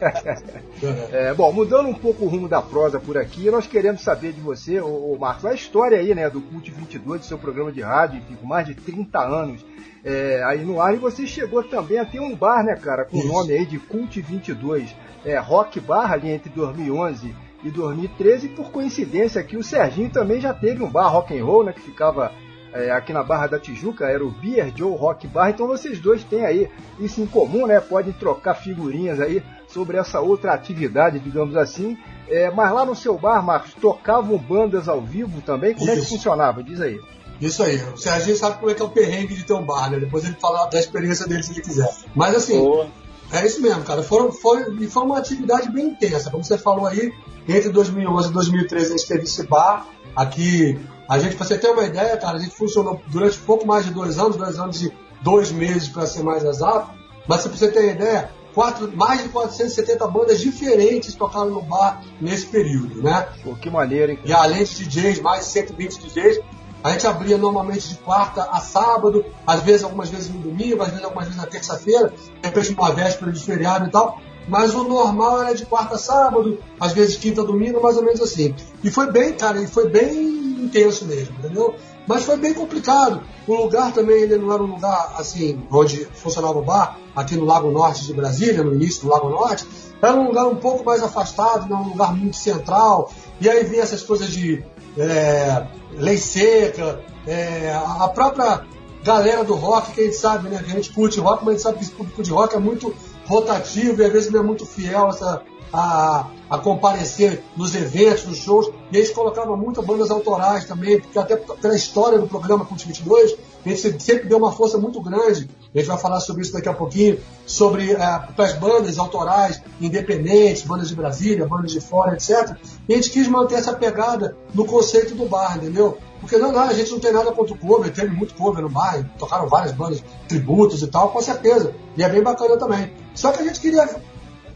É. 0.03 1.29
É, 1.31 1.35
bom, 1.35 1.51
mudando 1.53 1.89
um 1.89 1.95
pouco 1.95 2.25
o 2.25 2.29
rumo 2.29 2.49
da 2.49 2.61
prosa 2.61 2.99
por 2.99 3.17
aqui, 3.17 3.51
nós 3.51 3.67
queremos 3.67 4.03
saber 4.03 4.33
de 4.33 4.41
você, 4.41 4.81
ô, 4.81 5.13
ô 5.13 5.19
Marcos, 5.19 5.47
a 5.47 5.55
história 5.55 5.99
aí, 5.99 6.15
né, 6.15 6.29
do 6.29 6.43
Cult 6.43 6.71
22, 6.71 7.21
do 7.21 7.27
seu 7.27 7.39
programa 7.39 7.73
de 7.73 7.81
rádio, 7.81 8.19
enfim, 8.19 8.35
com 8.35 8.47
mais 8.47 8.67
de 8.67 8.75
30 8.75 9.19
anos 9.21 9.65
é, 10.05 10.43
aí 10.45 10.65
no 10.65 10.81
ar, 10.81 10.95
e 10.95 10.99
você 10.99 11.27
chegou 11.27 11.63
também 11.63 11.99
a 11.99 12.05
ter 12.05 12.21
um 12.21 12.37
bar, 12.37 12.63
né, 12.63 12.77
cara, 12.77 13.05
com 13.05 13.17
o 13.17 13.21
Isso. 13.21 13.29
nome 13.29 13.53
aí 13.53 13.65
de 13.65 13.79
Cult 13.79 14.21
22, 14.21 14.95
é, 15.25 15.39
Rock 15.39 15.81
Bar, 15.81 16.13
ali 16.13 16.31
entre 16.31 16.51
2011 16.51 17.35
e 17.65 17.71
2013, 17.71 18.47
e 18.47 18.49
por 18.51 18.71
coincidência 18.71 19.41
aqui, 19.41 19.57
o 19.57 19.63
Serginho 19.63 20.11
também 20.11 20.41
já 20.41 20.53
teve 20.53 20.83
um 20.83 20.91
bar 20.91 21.09
rock 21.09 21.37
and 21.37 21.45
roll, 21.45 21.65
né, 21.65 21.73
que 21.73 21.81
ficava 21.81 22.31
é, 22.75 22.91
aqui 22.91 23.13
na 23.13 23.23
Barra 23.23 23.47
da 23.47 23.59
Tijuca, 23.59 24.07
era 24.07 24.25
o 24.25 24.31
Beer 24.31 24.73
Joe 24.77 24.97
Rock 24.97 25.29
Bar, 25.29 25.51
então 25.51 25.67
vocês 25.67 26.01
dois 26.01 26.25
têm 26.25 26.45
aí 26.45 26.69
isso 26.99 27.21
em 27.21 27.27
comum, 27.27 27.69
né? 27.69 27.79
Podem 27.79 28.13
trocar 28.13 28.55
figurinhas 28.55 29.21
aí 29.21 29.41
sobre 29.69 29.97
essa 29.97 30.21
outra 30.21 30.53
atividade, 30.53 31.21
digamos 31.21 31.57
assim. 31.57 31.97
É, 32.29 32.51
mas 32.51 32.73
lá 32.73 32.85
no 32.85 32.97
seu 32.97 33.17
bar, 33.17 33.41
Marcos, 33.43 33.75
tocavam 33.75 34.37
bandas 34.37 34.89
ao 34.89 35.01
vivo 35.01 35.41
também? 35.43 35.75
Como 35.75 35.89
é 35.89 35.95
que 35.95 36.01
Isso. 36.01 36.11
funcionava? 36.11 36.65
Diz 36.65 36.81
aí. 36.81 37.01
Isso 37.47 37.63
aí. 37.63 37.77
O 37.77 37.97
Serginho 37.97 38.37
sabe 38.37 38.59
como 38.59 38.71
é 38.71 38.75
que 38.75 38.83
é 38.83 38.85
o 38.85 38.89
perrengue 38.89 39.35
de 39.35 39.45
ter 39.45 39.53
um 39.53 39.65
bar, 39.65 39.91
né? 39.91 39.99
Depois 39.99 40.25
ele 40.25 40.37
fala 40.41 40.67
da 40.67 40.79
experiência 40.79 41.27
dele 41.27 41.43
se 41.43 41.53
ele 41.53 41.61
quiser. 41.61 41.91
Mas 42.15 42.35
assim, 42.35 42.59
Boa. 42.59 42.89
É 43.33 43.45
isso 43.45 43.61
mesmo, 43.61 43.83
cara. 43.83 44.03
Foram, 44.03 44.31
foi, 44.31 44.65
e 44.81 44.87
foi 44.87 45.03
uma 45.03 45.19
atividade 45.19 45.71
bem 45.71 45.87
intensa. 45.89 46.31
Como 46.31 46.45
você 46.45 46.57
falou 46.57 46.87
aí, 46.87 47.13
entre 47.49 47.69
2011 47.71 48.29
e 48.29 48.33
2013 48.33 48.87
a 48.87 48.97
gente 48.97 49.09
teve 49.09 49.25
esse 49.25 49.47
bar 49.47 49.87
aqui. 50.15 50.79
A 51.09 51.19
gente, 51.19 51.37
pra 51.37 51.45
você 51.45 51.59
ter 51.59 51.69
uma 51.69 51.85
ideia, 51.85 52.17
cara, 52.17 52.39
a 52.39 52.41
gente 52.41 52.55
funcionou 52.55 53.01
durante 53.09 53.39
pouco 53.39 53.67
mais 53.67 53.85
de 53.85 53.93
dois 53.93 54.19
anos, 54.19 54.37
dois 54.37 54.59
anos 54.59 54.83
e 54.83 54.93
dois 55.23 55.51
meses 55.51 55.89
para 55.89 56.07
ser 56.07 56.23
mais 56.23 56.45
exato. 56.45 56.91
Mas 57.27 57.41
se 57.41 57.49
você 57.49 57.69
ter 57.69 57.95
ideia, 57.95 58.31
quatro, 58.55 58.91
mais 58.97 59.23
de 59.23 59.29
470 59.31 60.07
bandas 60.09 60.41
diferentes 60.41 61.15
tocaram 61.15 61.51
no 61.51 61.63
bar 61.63 62.03
nesse 62.21 62.47
período, 62.47 63.03
né? 63.03 63.29
Pô, 63.43 63.55
que 63.55 63.69
maneiro, 63.69 64.13
hein? 64.13 64.19
E 64.25 64.33
além 64.33 64.65
de 64.65 64.85
DJs, 64.85 65.21
mais 65.21 65.41
de 65.41 65.51
120 65.51 65.99
DJs, 65.99 66.41
a 66.85 66.91
gente 66.91 67.07
abria 67.07 67.39
normalmente 67.39 67.89
de 67.89 67.95
quarta 67.95 68.43
a 68.43 68.61
sábado, 68.61 69.25
às 69.47 69.63
vezes 69.63 69.83
algumas 69.85 70.11
vezes 70.11 70.29
no 70.29 70.39
domingo, 70.39 70.83
às 70.83 70.91
vezes 70.91 71.03
algumas 71.03 71.25
vezes 71.25 71.41
na 71.41 71.47
terça-feira, 71.47 72.11
de 72.11 72.47
repente 72.47 72.75
uma 72.75 72.93
véspera 72.93 73.33
de 73.33 73.43
feriado 73.43 73.87
e 73.87 73.91
tal. 73.91 74.21
Mas 74.47 74.75
o 74.75 74.85
normal 74.85 75.45
era 75.45 75.55
de 75.55 75.65
quarta 75.65 75.95
a 75.95 75.99
sábado, 75.99 76.59
às 76.79 76.93
vezes 76.93 77.17
quinta 77.17 77.41
a 77.41 77.45
domingo, 77.45 77.83
mais 77.83 77.97
ou 77.97 78.05
menos 78.05 78.21
assim. 78.21 78.55
E 78.83 78.91
foi 78.91 79.11
bem, 79.11 79.33
cara, 79.33 79.63
e 79.63 79.67
foi 79.67 79.89
bem 79.89 80.15
intenso 80.63 81.07
mesmo, 81.07 81.35
entendeu? 81.39 81.75
Mas 82.07 82.25
foi 82.25 82.37
bem 82.37 82.53
complicado. 82.53 83.23
O 83.47 83.55
lugar 83.55 83.91
também 83.95 84.21
ele 84.21 84.37
não 84.37 84.53
era 84.53 84.63
um 84.63 84.75
lugar 84.75 85.15
assim, 85.17 85.63
onde 85.71 86.05
funcionava 86.13 86.59
o 86.59 86.63
bar, 86.63 86.99
aqui 87.17 87.35
no 87.35 87.47
Lago 87.47 87.71
Norte 87.71 88.05
de 88.05 88.13
Brasília, 88.13 88.63
no 88.63 88.75
início 88.75 89.05
do 89.05 89.09
Lago 89.09 89.31
Norte. 89.31 89.67
Era 90.03 90.15
um 90.15 90.27
lugar 90.27 90.47
um 90.49 90.57
pouco 90.57 90.85
mais 90.85 91.03
afastado, 91.03 91.67
não 91.67 91.83
um 91.83 91.89
lugar 91.89 92.15
muito 92.15 92.37
central. 92.37 93.11
E 93.41 93.49
aí 93.49 93.65
vinha 93.65 93.83
essas 93.83 94.03
coisas 94.03 94.29
de 94.29 94.63
é, 94.99 95.67
lei 95.93 96.17
seca, 96.19 97.01
é, 97.27 97.73
a 97.99 98.09
própria 98.09 98.63
galera 99.03 99.45
do 99.45 99.55
rock, 99.55 99.93
que 99.93 100.01
a 100.01 100.05
gente 100.05 100.17
sabe, 100.17 100.49
né? 100.49 100.63
Que 100.65 100.71
a 100.71 100.75
gente 100.75 100.91
curte 100.93 101.21
rock, 101.21 101.45
mas 101.45 101.49
a 101.49 101.53
gente 101.57 101.63
sabe 101.63 101.79
que 101.79 101.85
esse 101.85 101.93
público 101.93 102.23
de 102.23 102.31
rock 102.31 102.55
é 102.55 102.59
muito 102.59 102.95
rotativo 103.27 104.01
e 104.01 104.05
às 104.05 104.13
vezes 104.13 104.31
não 104.31 104.41
é 104.41 104.43
muito 104.43 104.65
fiel 104.67 105.07
a, 105.07 105.09
essa- 105.09 105.43
a, 105.73 106.27
a 106.49 106.59
comparecer 106.59 107.43
nos 107.57 107.75
eventos, 107.75 108.25
nos 108.27 108.39
shows. 108.39 108.71
E 108.93 108.97
eles 108.97 109.11
colocavam 109.11 109.57
muitas 109.57 109.85
bandas 109.85 110.11
autorais 110.11 110.65
também, 110.67 111.01
porque 111.01 111.19
até 111.19 111.37
pela 111.37 111.75
história 111.75 112.19
do 112.19 112.27
programa 112.29 112.65
Cult 112.65 112.87
22, 112.87 113.37
a 113.65 113.69
gente 113.69 113.81
se- 113.81 114.01
sempre 114.01 114.29
deu 114.29 114.39
uma 114.39 114.53
força 114.53 114.79
muito 114.79 115.01
grande. 115.01 115.49
A 115.75 115.79
gente 115.79 115.87
vai 115.89 115.99
falar 115.99 116.21
sobre 116.21 116.43
isso 116.43 116.53
daqui 116.53 116.69
a 116.69 116.73
pouquinho, 116.75 117.19
sobre 117.47 117.93
é, 117.93 118.21
as 118.39 118.53
bandas 118.55 118.99
autorais, 118.99 119.61
independentes, 119.81 120.63
bandas 120.63 120.89
de 120.89 120.95
Brasília, 120.95 121.47
bandas 121.47 121.73
de 121.73 121.81
fora, 121.81 122.15
etc. 122.15 122.57
E 122.89 122.93
a 122.93 122.97
gente 122.97 123.11
quis 123.11 123.27
manter 123.29 123.55
essa 123.57 123.73
pegada 123.73 124.37
no 124.55 124.65
conceito 124.67 125.15
do 125.15 125.27
bar, 125.27 125.57
entendeu? 125.57 125.99
Porque 126.21 126.37
não, 126.39 126.53
não, 126.53 126.63
a 126.63 126.73
gente 126.73 126.91
não 126.91 126.99
tem 127.01 127.13
nada 127.13 127.33
contra 127.33 127.55
o 127.55 127.59
cover, 127.59 127.93
teve 127.93 128.09
muito 128.15 128.35
cover 128.35 128.63
no 128.63 128.69
bar, 128.71 129.05
tocaram 129.19 129.47
várias 129.49 129.73
bandas, 129.73 130.03
tributos 130.29 130.83
e 130.83 130.87
tal, 130.87 131.11
com 131.11 131.21
certeza. 131.21 131.75
E 131.97 132.03
é 132.03 132.09
bem 132.09 132.23
bacana 132.23 132.57
também. 132.57 132.93
Só 133.15 133.31
que 133.33 133.43
a 133.43 133.45
gente 133.45 133.61
queria 133.61 133.87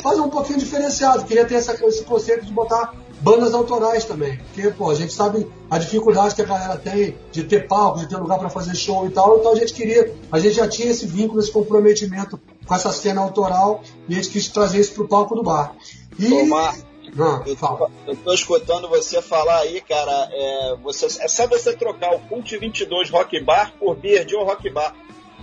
fazer 0.00 0.20
um 0.20 0.30
pouquinho 0.30 0.59
diferenciado, 0.59 1.24
queria 1.24 1.44
ter 1.44 1.56
essa- 1.56 1.74
esse 1.84 2.04
conceito 2.04 2.46
de 2.46 2.52
botar 2.52 2.94
bandas 3.20 3.54
autorais 3.54 4.04
também. 4.04 4.38
Porque, 4.38 4.70
pô, 4.70 4.90
a 4.90 4.94
gente 4.94 5.12
sabe 5.12 5.46
a 5.70 5.78
dificuldade 5.78 6.34
que 6.34 6.42
a 6.42 6.46
galera 6.46 6.76
tem 6.76 7.16
de 7.32 7.44
ter 7.44 7.66
palco, 7.66 7.98
de 7.98 8.08
ter 8.08 8.16
lugar 8.16 8.38
para 8.38 8.48
fazer 8.48 8.74
show 8.74 9.06
e 9.06 9.10
tal, 9.10 9.38
então 9.38 9.52
a 9.52 9.56
gente 9.56 9.72
queria, 9.74 10.14
a 10.30 10.38
gente 10.38 10.54
já 10.54 10.68
tinha 10.68 10.90
esse 10.90 11.06
vínculo, 11.06 11.40
esse 11.40 11.50
comprometimento 11.50 12.40
com 12.66 12.74
essa 12.74 12.92
cena 12.92 13.20
autoral 13.20 13.82
e 14.08 14.12
a 14.12 14.16
gente 14.16 14.30
quis 14.30 14.48
trazer 14.48 14.80
isso 14.80 14.94
pro 14.94 15.08
palco 15.08 15.34
do 15.34 15.42
bar. 15.42 15.74
E. 16.18 16.32
Ô, 16.32 16.46
Marcos, 16.46 16.84
Ah, 17.18 17.42
Eu 17.46 17.56
tô, 17.56 17.90
eu 18.06 18.16
tô 18.16 18.34
escutando 18.34 18.88
você 18.88 19.22
falar 19.22 19.60
aí, 19.60 19.80
cara. 19.80 20.28
É, 20.30 20.76
você, 20.82 21.06
é 21.06 21.28
só 21.28 21.46
você 21.46 21.74
trocar 21.74 22.14
o 22.14 22.20
Cult 22.20 22.56
22 22.58 23.10
Rock 23.10 23.40
Bar 23.40 23.72
por 23.78 23.96
Beer 23.96 24.28
Joe 24.28 24.44
Rock 24.44 24.68
Bar. 24.70 24.94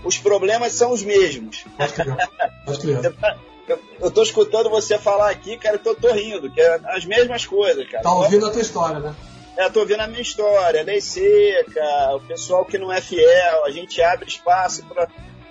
Os 0.03 0.17
problemas 0.17 0.73
são 0.73 0.91
os 0.91 1.01
mesmos. 1.01 1.65
Pode 1.75 1.93
crer. 1.93 2.17
Pode 2.65 2.79
crer. 2.79 3.15
Eu, 3.67 3.79
eu 3.99 4.11
tô 4.11 4.21
escutando 4.21 4.69
você 4.69 4.97
falar 4.97 5.29
aqui, 5.29 5.57
cara, 5.57 5.79
eu 5.83 5.95
tô, 5.95 6.11
rindo, 6.11 6.51
que 6.51 6.61
é 6.61 6.79
as 6.85 7.05
mesmas 7.05 7.45
coisas, 7.45 7.87
cara. 7.89 8.03
Tá 8.03 8.13
ouvindo 8.13 8.45
a 8.45 8.51
tua 8.51 8.61
história, 8.61 8.99
né? 8.99 9.15
É, 9.57 9.69
tô 9.69 9.79
ouvindo 9.79 10.01
a 10.01 10.07
minha 10.07 10.21
história, 10.21 10.83
lei 10.83 10.99
seca, 10.99 12.15
o 12.15 12.19
pessoal 12.19 12.65
que 12.65 12.77
não 12.77 12.91
é 12.91 12.99
fiel, 13.01 13.65
a 13.65 13.71
gente 13.71 14.01
abre 14.01 14.27
espaço 14.27 14.85
para 14.85 15.09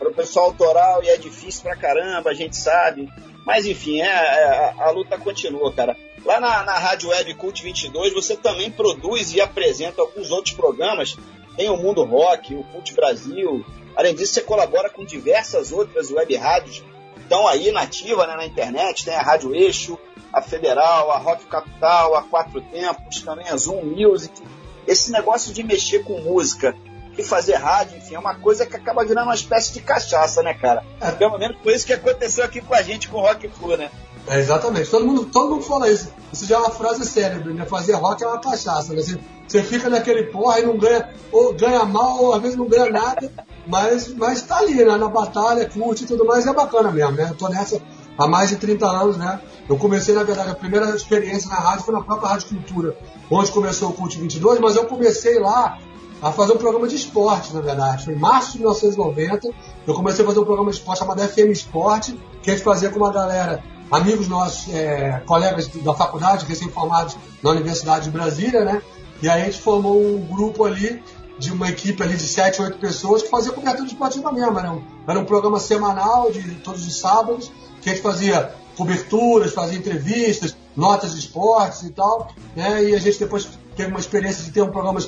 o 0.08 0.12
pessoal 0.12 0.46
autoral 0.46 1.02
e 1.02 1.08
é 1.08 1.16
difícil 1.16 1.62
pra 1.62 1.74
caramba, 1.74 2.30
a 2.30 2.34
gente 2.34 2.56
sabe. 2.56 3.08
Mas 3.44 3.66
enfim, 3.66 4.00
é, 4.00 4.06
é, 4.06 4.74
a, 4.78 4.84
a 4.84 4.90
luta 4.90 5.18
continua, 5.18 5.72
cara. 5.72 5.96
Lá 6.24 6.38
na, 6.38 6.62
na 6.62 6.78
Rádio 6.78 7.10
Web 7.10 7.34
Cult 7.34 7.62
22, 7.62 8.12
você 8.12 8.36
também 8.36 8.70
produz 8.70 9.34
e 9.34 9.40
apresenta 9.40 10.00
alguns 10.00 10.30
outros 10.30 10.54
programas. 10.54 11.16
Tem 11.56 11.68
o 11.68 11.76
Mundo 11.76 12.04
Rock, 12.04 12.54
o 12.54 12.64
Cult 12.64 12.94
Brasil. 12.94 13.64
Além 13.96 14.14
disso, 14.14 14.34
você 14.34 14.40
colabora 14.40 14.88
com 14.88 15.04
diversas 15.04 15.72
outras 15.72 16.10
web 16.10 16.34
rádios 16.36 16.82
estão 17.24 17.48
aí 17.48 17.72
nativa 17.72 18.26
né, 18.26 18.36
na 18.36 18.46
internet. 18.46 19.04
Tem 19.04 19.14
a 19.14 19.22
Rádio 19.22 19.54
Eixo, 19.54 19.98
a 20.32 20.40
Federal, 20.40 21.10
a 21.10 21.18
Rock 21.18 21.46
Capital, 21.46 22.14
a 22.14 22.22
Quatro 22.22 22.60
Tempos, 22.60 23.20
também 23.22 23.48
a 23.48 23.56
Zoom 23.56 23.82
Music. 23.84 24.42
Esse 24.86 25.10
negócio 25.10 25.52
de 25.52 25.62
mexer 25.62 26.04
com 26.04 26.20
música 26.20 26.76
e 27.16 27.22
fazer 27.22 27.54
rádio, 27.54 27.96
enfim, 27.96 28.16
é 28.16 28.18
uma 28.18 28.34
coisa 28.34 28.66
que 28.66 28.76
acaba 28.76 29.04
virando 29.04 29.28
uma 29.28 29.34
espécie 29.34 29.72
de 29.72 29.80
cachaça, 29.80 30.42
né, 30.42 30.52
cara? 30.54 30.84
É. 31.00 31.10
Pelo 31.12 31.38
menos 31.38 31.56
foi 31.62 31.74
isso 31.74 31.86
que 31.86 31.92
aconteceu 31.92 32.44
aqui 32.44 32.60
com 32.60 32.74
a 32.74 32.82
gente, 32.82 33.08
com 33.08 33.18
o 33.18 33.20
Rock 33.20 33.48
Flu, 33.48 33.76
né? 33.76 33.90
É, 34.26 34.38
exatamente. 34.38 34.90
Todo 34.90 35.06
mundo, 35.06 35.26
todo 35.26 35.50
mundo 35.50 35.62
fala 35.62 35.88
isso. 35.88 36.12
Isso 36.32 36.46
já 36.46 36.56
é 36.56 36.58
uma 36.58 36.70
frase 36.70 37.04
célebre, 37.04 37.52
né? 37.52 37.64
Fazer 37.66 37.92
rock 37.92 38.24
é 38.24 38.26
uma 38.26 38.40
cachaça, 38.40 38.92
né? 38.92 39.02
Você, 39.02 39.18
você 39.46 39.62
fica 39.62 39.88
naquele 39.88 40.24
porra 40.24 40.60
e 40.60 40.66
não 40.66 40.76
ganha, 40.76 41.10
ou 41.30 41.54
ganha 41.54 41.84
mal, 41.84 42.22
ou 42.22 42.34
às 42.34 42.42
vezes 42.42 42.56
não 42.56 42.66
ganha 42.66 42.90
nada, 42.90 43.30
mas, 43.66 44.08
mas 44.14 44.42
tá 44.42 44.58
ali, 44.58 44.84
né? 44.84 44.96
Na 44.96 45.08
batalha, 45.08 45.68
curte 45.68 46.04
e 46.04 46.06
tudo 46.06 46.24
mais, 46.24 46.46
é 46.46 46.52
bacana 46.52 46.90
mesmo, 46.90 47.12
né? 47.12 47.28
Eu 47.30 47.34
tô 47.34 47.48
nessa 47.48 47.80
há 48.16 48.26
mais 48.26 48.50
de 48.50 48.56
30 48.56 48.86
anos, 48.86 49.16
né? 49.16 49.40
Eu 49.68 49.76
comecei, 49.76 50.14
na 50.14 50.22
verdade, 50.22 50.50
a 50.50 50.54
primeira 50.54 50.90
experiência 50.94 51.48
na 51.48 51.56
rádio 51.56 51.84
foi 51.84 51.94
na 51.94 52.02
própria 52.02 52.28
Rádio 52.28 52.48
Cultura, 52.48 52.96
onde 53.30 53.50
começou 53.50 53.90
o 53.90 53.92
Cult 53.92 54.18
22, 54.18 54.60
mas 54.60 54.76
eu 54.76 54.84
comecei 54.86 55.38
lá 55.38 55.78
a 56.22 56.32
fazer 56.32 56.52
um 56.52 56.58
programa 56.58 56.86
de 56.86 56.96
esporte, 56.96 57.52
na 57.54 57.60
verdade. 57.60 58.04
Foi 58.04 58.14
em 58.14 58.18
março 58.18 58.52
de 58.52 58.58
1990, 58.58 59.48
eu 59.86 59.94
comecei 59.94 60.24
a 60.24 60.28
fazer 60.28 60.40
um 60.40 60.44
programa 60.44 60.70
de 60.70 60.76
esporte 60.76 60.98
chamado 61.00 61.20
FM 61.20 61.50
Esporte, 61.50 62.18
que 62.42 62.50
a 62.50 62.54
gente 62.54 62.64
fazia 62.64 62.90
com 62.90 62.98
uma 62.98 63.12
galera, 63.12 63.62
amigos 63.90 64.28
nossos, 64.28 64.72
é, 64.72 65.22
colegas 65.26 65.66
da 65.68 65.94
faculdade, 65.94 66.46
recém-formados 66.46 67.16
na 67.42 67.50
Universidade 67.50 68.04
de 68.04 68.10
Brasília, 68.10 68.64
né? 68.64 68.82
E 69.22 69.28
aí 69.28 69.42
a 69.42 69.44
gente 69.46 69.60
formou 69.60 70.00
um 70.00 70.20
grupo 70.20 70.64
ali 70.64 71.02
de 71.38 71.52
uma 71.52 71.68
equipe 71.68 72.02
ali 72.02 72.16
de 72.16 72.26
7, 72.26 72.62
8 72.62 72.78
pessoas 72.78 73.22
que 73.22 73.28
fazia 73.28 73.52
cobertura 73.52 73.86
esportiva 73.86 74.32
mesmo. 74.32 74.58
Era 74.58 74.72
um, 74.72 74.82
era 75.06 75.18
um 75.18 75.24
programa 75.24 75.58
semanal 75.58 76.30
de 76.30 76.42
todos 76.56 76.86
os 76.86 76.98
sábados, 76.98 77.50
que 77.80 77.90
a 77.90 77.92
gente 77.92 78.02
fazia 78.02 78.54
coberturas, 78.76 79.52
fazia 79.52 79.78
entrevistas, 79.78 80.56
notas 80.76 81.12
de 81.12 81.18
esportes 81.18 81.82
e 81.82 81.90
tal. 81.90 82.32
Né? 82.54 82.84
E 82.84 82.94
a 82.94 82.98
gente 82.98 83.18
depois 83.18 83.48
teve 83.76 83.90
uma 83.90 84.00
experiência 84.00 84.44
de 84.44 84.50
ter 84.50 84.62
um 84.62 84.70
programa 84.70 85.00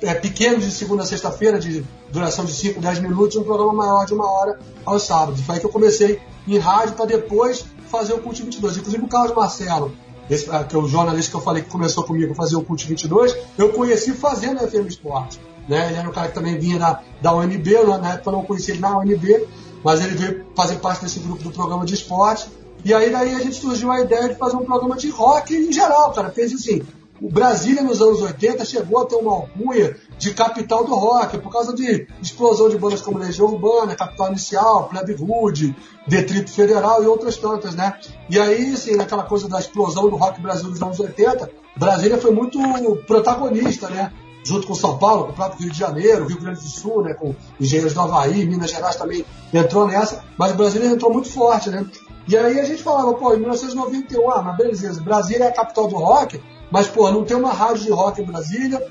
é, 0.00 0.14
pequeno 0.14 0.58
de 0.58 0.70
segunda 0.70 1.02
a 1.02 1.06
sexta-feira, 1.06 1.58
de 1.58 1.84
duração 2.10 2.44
de 2.44 2.52
5, 2.52 2.80
10 2.80 2.98
minutos, 3.00 3.36
e 3.36 3.38
um 3.38 3.44
programa 3.44 3.72
maior 3.72 4.04
de 4.04 4.12
uma 4.12 4.30
hora 4.30 4.58
aos 4.84 5.04
sábados. 5.04 5.40
Foi 5.42 5.54
aí 5.54 5.60
que 5.60 5.66
eu 5.66 5.70
comecei 5.70 6.20
em 6.46 6.58
rádio 6.58 6.94
para 6.94 7.06
depois 7.06 7.64
fazer 7.88 8.12
o 8.14 8.18
Cult 8.18 8.42
22. 8.42 8.78
Inclusive 8.78 9.04
o 9.04 9.08
Carlos 9.08 9.34
Marcelo, 9.34 9.92
esse, 10.28 10.50
ah, 10.50 10.64
que 10.64 10.74
é 10.74 10.78
o 10.78 10.88
jornalista 10.88 11.30
que 11.30 11.36
eu 11.36 11.40
falei 11.40 11.62
que 11.62 11.70
começou 11.70 12.04
comigo 12.04 12.32
a 12.32 12.34
fazer 12.34 12.56
o 12.56 12.62
Cult 12.62 12.86
22, 12.86 13.36
eu 13.58 13.72
conheci 13.72 14.12
fazendo 14.12 14.64
a 14.64 14.68
FM 14.68 14.88
Esporte. 14.88 15.40
Né? 15.68 15.88
Ele 15.88 15.98
era 15.98 16.08
um 16.08 16.12
cara 16.12 16.28
que 16.28 16.34
também 16.34 16.58
vinha 16.58 16.78
da, 16.78 17.00
da 17.20 17.34
UNB, 17.34 17.72
na 18.00 18.14
época 18.14 18.30
eu 18.30 18.32
não 18.32 18.44
conhecia 18.44 18.74
ele 18.74 18.80
na 18.80 18.98
UNB, 18.98 19.46
mas 19.84 20.00
ele 20.00 20.14
veio 20.14 20.46
fazer 20.54 20.76
parte 20.76 21.02
desse 21.02 21.20
grupo 21.20 21.42
do 21.42 21.50
programa 21.50 21.84
de 21.84 21.94
esporte. 21.94 22.48
E 22.84 22.92
aí 22.92 23.10
daí 23.10 23.34
a 23.34 23.40
gente 23.40 23.56
surgiu 23.56 23.90
a 23.90 24.00
ideia 24.00 24.28
de 24.28 24.34
fazer 24.34 24.56
um 24.56 24.64
programa 24.64 24.96
de 24.96 25.08
rock 25.08 25.54
em 25.54 25.72
geral, 25.72 26.12
cara. 26.12 26.30
Fez 26.30 26.52
assim, 26.52 26.82
o 27.22 27.30
Brasília 27.30 27.82
nos 27.82 28.02
anos 28.02 28.20
80 28.20 28.64
chegou 28.64 29.00
a 29.00 29.06
ter 29.06 29.14
uma 29.14 29.30
alcunha 29.30 29.96
de 30.18 30.34
capital 30.34 30.84
do 30.84 30.92
rock, 30.92 31.38
por 31.38 31.52
causa 31.52 31.72
de 31.72 32.08
explosão 32.20 32.68
de 32.68 32.76
bandas 32.76 33.00
como 33.00 33.18
Legião 33.18 33.46
Urbana, 33.46 33.94
Capital 33.94 34.28
Inicial, 34.28 34.88
Plebe 34.88 35.16
Hood, 35.20 35.76
Detrito 36.08 36.50
Federal 36.50 37.00
e 37.04 37.06
outras 37.06 37.36
tantas, 37.36 37.76
né? 37.76 37.96
E 38.28 38.40
aí, 38.40 38.74
assim, 38.74 38.96
naquela 38.96 39.22
coisa 39.22 39.48
da 39.48 39.60
explosão 39.60 40.10
do 40.10 40.16
rock 40.16 40.40
Brasil 40.40 40.68
nos 40.68 40.82
anos 40.82 40.98
80, 40.98 41.48
Brasília 41.76 42.18
foi 42.18 42.32
muito 42.32 42.58
protagonista, 43.06 43.88
né? 43.88 44.12
Junto 44.44 44.66
com 44.66 44.74
São 44.74 44.98
Paulo, 44.98 45.24
com 45.24 45.30
o 45.30 45.34
próprio 45.34 45.60
Rio 45.60 45.72
de 45.72 45.78
Janeiro, 45.78 46.26
Rio 46.26 46.40
Grande 46.40 46.60
do 46.60 46.68
Sul, 46.68 47.02
né? 47.02 47.14
Com 47.14 47.34
Engenheiros 47.60 47.94
do 47.94 48.00
Havaí, 48.00 48.44
Minas 48.44 48.70
Gerais 48.70 48.96
também 48.96 49.24
entrou 49.52 49.86
nessa, 49.86 50.24
mas 50.36 50.52
Brasília 50.52 50.88
entrou 50.88 51.12
muito 51.12 51.28
forte, 51.28 51.70
né? 51.70 51.86
E 52.26 52.36
aí 52.36 52.60
a 52.60 52.64
gente 52.64 52.82
falava, 52.82 53.14
pô, 53.14 53.34
em 53.34 53.38
1991, 53.38 54.30
ah, 54.30 54.42
mas 54.42 54.56
beleza, 54.56 55.02
Brasília 55.02 55.44
é 55.44 55.48
a 55.48 55.52
capital 55.52 55.88
do 55.88 55.96
rock, 55.96 56.40
mas, 56.70 56.86
pô, 56.86 57.10
não 57.10 57.24
tem 57.24 57.36
uma 57.36 57.52
rádio 57.52 57.84
de 57.84 57.90
rock 57.90 58.22
em 58.22 58.24
Brasília, 58.24 58.82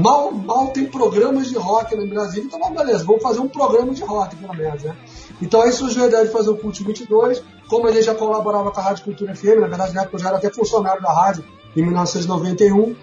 mal, 0.00 0.30
mal 0.30 0.68
tem 0.68 0.86
programas 0.86 1.48
de 1.48 1.56
rock 1.56 1.94
em 1.94 2.08
Brasília, 2.08 2.44
então, 2.44 2.72
beleza, 2.72 3.04
vamos 3.04 3.22
fazer 3.22 3.40
um 3.40 3.48
programa 3.48 3.92
de 3.92 4.02
rock, 4.02 4.36
pelo 4.36 4.54
menos, 4.54 4.82
né? 4.82 4.96
Então 5.40 5.62
aí 5.62 5.72
surgiu 5.72 6.04
a 6.04 6.06
ideia 6.06 6.24
de 6.24 6.30
fazer 6.30 6.50
o 6.50 6.56
Cult 6.56 6.84
22, 6.84 7.42
como 7.68 7.88
a 7.88 7.92
gente 7.92 8.04
já 8.04 8.14
colaborava 8.14 8.70
com 8.70 8.80
a 8.80 8.82
Rádio 8.82 9.04
Cultura 9.04 9.34
FM, 9.34 9.60
na 9.60 9.66
verdade 9.66 9.94
na 9.94 10.02
época 10.02 10.16
eu 10.16 10.20
já 10.20 10.28
era 10.28 10.36
até 10.36 10.50
funcionário 10.50 11.02
da 11.02 11.12
rádio, 11.12 11.44
em 11.74 11.82
1991, 11.82 12.94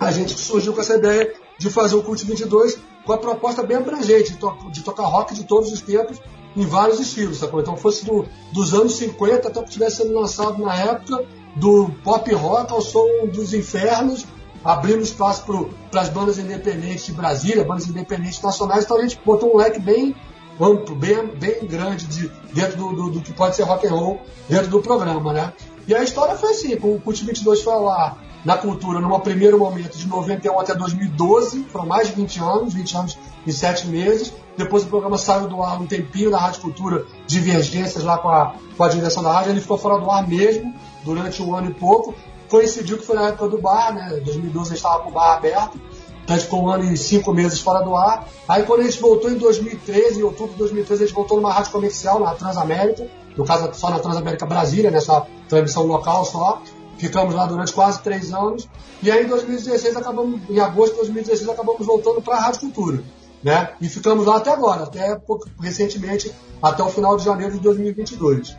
a 0.00 0.10
gente 0.10 0.32
surgiu 0.32 0.72
com 0.72 0.80
essa 0.80 0.96
ideia 0.96 1.34
de 1.58 1.68
fazer 1.68 1.94
o 1.94 2.02
Cult 2.02 2.24
22 2.24 2.78
com 3.04 3.12
a 3.12 3.18
proposta 3.18 3.62
bem 3.62 3.76
abrangente, 3.76 4.32
de, 4.32 4.38
to 4.38 4.56
de 4.72 4.82
tocar 4.82 5.04
rock 5.04 5.34
de 5.34 5.44
todos 5.44 5.70
os 5.70 5.82
tempos, 5.82 6.18
em 6.56 6.64
vários 6.64 6.98
estilos, 6.98 7.38
sacou? 7.38 7.60
Então 7.60 7.76
fosse 7.76 8.04
do, 8.04 8.26
dos 8.50 8.72
anos 8.72 8.96
50 8.96 9.48
até 9.48 9.60
que 9.60 9.68
estivesse 9.68 9.98
sendo 9.98 10.18
lançado 10.18 10.60
na 10.62 10.74
época, 10.74 11.24
do 11.54 11.90
pop 12.02 12.32
rock 12.32 12.72
ao 12.72 12.80
som 12.80 13.26
dos 13.26 13.52
infernos, 13.52 14.24
abrindo 14.64 15.02
espaço 15.02 15.44
para 15.90 16.00
as 16.00 16.08
bandas 16.08 16.38
independentes 16.38 17.06
de 17.06 17.12
Brasília, 17.12 17.64
bandas 17.64 17.86
independentes 17.86 18.40
nacionais, 18.40 18.84
então 18.84 18.96
a 18.96 19.02
gente 19.02 19.20
botou 19.24 19.54
um 19.54 19.56
leque 19.58 19.78
bem 19.78 20.14
amplo, 20.60 20.94
bem, 20.94 21.26
bem 21.26 21.66
grande 21.66 22.06
de, 22.06 22.28
dentro 22.52 22.76
do, 22.76 22.92
do, 22.92 23.10
do, 23.10 23.20
que 23.20 23.32
pode 23.32 23.56
ser 23.56 23.62
rock 23.62 23.86
and 23.86 23.92
roll 23.92 24.20
dentro 24.48 24.68
do 24.68 24.80
programa, 24.80 25.32
né? 25.32 25.52
E 25.86 25.94
a 25.94 26.02
história 26.02 26.36
foi 26.36 26.50
assim, 26.50 26.74
o 26.74 27.00
Cult 27.00 27.24
22 27.24 27.62
foi 27.62 27.74
lá 27.80 28.16
na 28.44 28.56
cultura, 28.56 29.00
num 29.00 29.20
primeiro 29.20 29.58
momento 29.58 29.96
de 29.96 30.08
91 30.08 30.58
até 30.58 30.74
2012, 30.74 31.64
foram 31.64 31.86
mais 31.86 32.08
de 32.08 32.14
20 32.14 32.40
anos, 32.40 32.74
20 32.74 32.96
anos 32.96 33.18
e 33.46 33.52
7 33.52 33.86
meses. 33.88 34.32
Depois 34.56 34.84
o 34.84 34.86
programa 34.86 35.18
saiu 35.18 35.46
do 35.46 35.62
ar 35.62 35.80
um 35.80 35.86
tempinho 35.86 36.30
da 36.30 36.38
Rádio 36.38 36.62
Cultura, 36.62 37.06
divergências 37.26 38.02
lá 38.02 38.18
com 38.18 38.28
a, 38.28 38.54
com 38.76 38.84
a 38.84 38.88
direção 38.88 39.22
da 39.22 39.32
rádio, 39.32 39.52
ele 39.52 39.60
ficou 39.60 39.78
fora 39.78 39.98
do 39.98 40.10
ar 40.10 40.26
mesmo, 40.26 40.74
durante 41.04 41.42
um 41.42 41.54
ano 41.54 41.70
e 41.70 41.74
pouco. 41.74 42.14
Coincidiu 42.48 42.98
que 42.98 43.06
foi 43.06 43.14
na 43.14 43.28
época 43.28 43.48
do 43.48 43.58
bar, 43.58 43.94
né? 43.94 44.20
2012 44.24 44.58
a 44.58 44.74
gente 44.74 44.76
estava 44.76 45.02
com 45.02 45.10
o 45.10 45.12
bar 45.12 45.36
aberto, 45.36 45.80
então 46.24 46.34
a 46.34 46.38
gente 46.38 46.44
ficou 46.44 46.64
um 46.64 46.68
ano 46.68 46.84
e 46.84 46.96
cinco 46.96 47.32
meses 47.32 47.60
fora 47.60 47.84
do 47.84 47.94
ar. 47.94 48.26
Aí 48.48 48.64
quando 48.64 48.80
a 48.80 48.84
gente 48.84 49.00
voltou 49.00 49.30
em 49.30 49.34
2013, 49.34 50.20
em 50.20 50.22
outubro 50.22 50.52
de 50.52 50.58
2013, 50.58 51.02
a 51.02 51.06
gente 51.06 51.14
voltou 51.14 51.36
numa 51.36 51.52
rádio 51.52 51.70
comercial, 51.70 52.20
na 52.20 52.34
Transamérica, 52.34 53.06
no 53.36 53.44
caso 53.44 53.70
só 53.74 53.90
na 53.90 53.98
Transamérica 53.98 54.46
Brasília, 54.46 54.90
nessa 54.90 55.26
transmissão 55.48 55.86
local 55.86 56.24
só. 56.24 56.60
Ficamos 57.00 57.34
lá 57.34 57.46
durante 57.46 57.72
quase 57.72 58.02
três 58.02 58.30
anos. 58.30 58.68
E 59.02 59.10
aí 59.10 59.24
em 59.24 59.26
2016 59.26 59.96
acabamos, 59.96 60.38
em 60.50 60.60
agosto 60.60 60.92
de 60.92 60.98
2016, 60.98 61.48
acabamos 61.48 61.86
voltando 61.86 62.20
para 62.20 62.36
a 62.36 62.40
Rádio 62.40 62.60
Cultura. 62.60 63.02
Né? 63.42 63.70
E 63.80 63.88
ficamos 63.88 64.26
lá 64.26 64.36
até 64.36 64.50
agora, 64.50 64.82
até 64.82 65.18
recentemente, 65.58 66.30
até 66.62 66.82
o 66.82 66.90
final 66.90 67.16
de 67.16 67.24
janeiro 67.24 67.54
de 67.54 67.60
2022. 67.60 68.54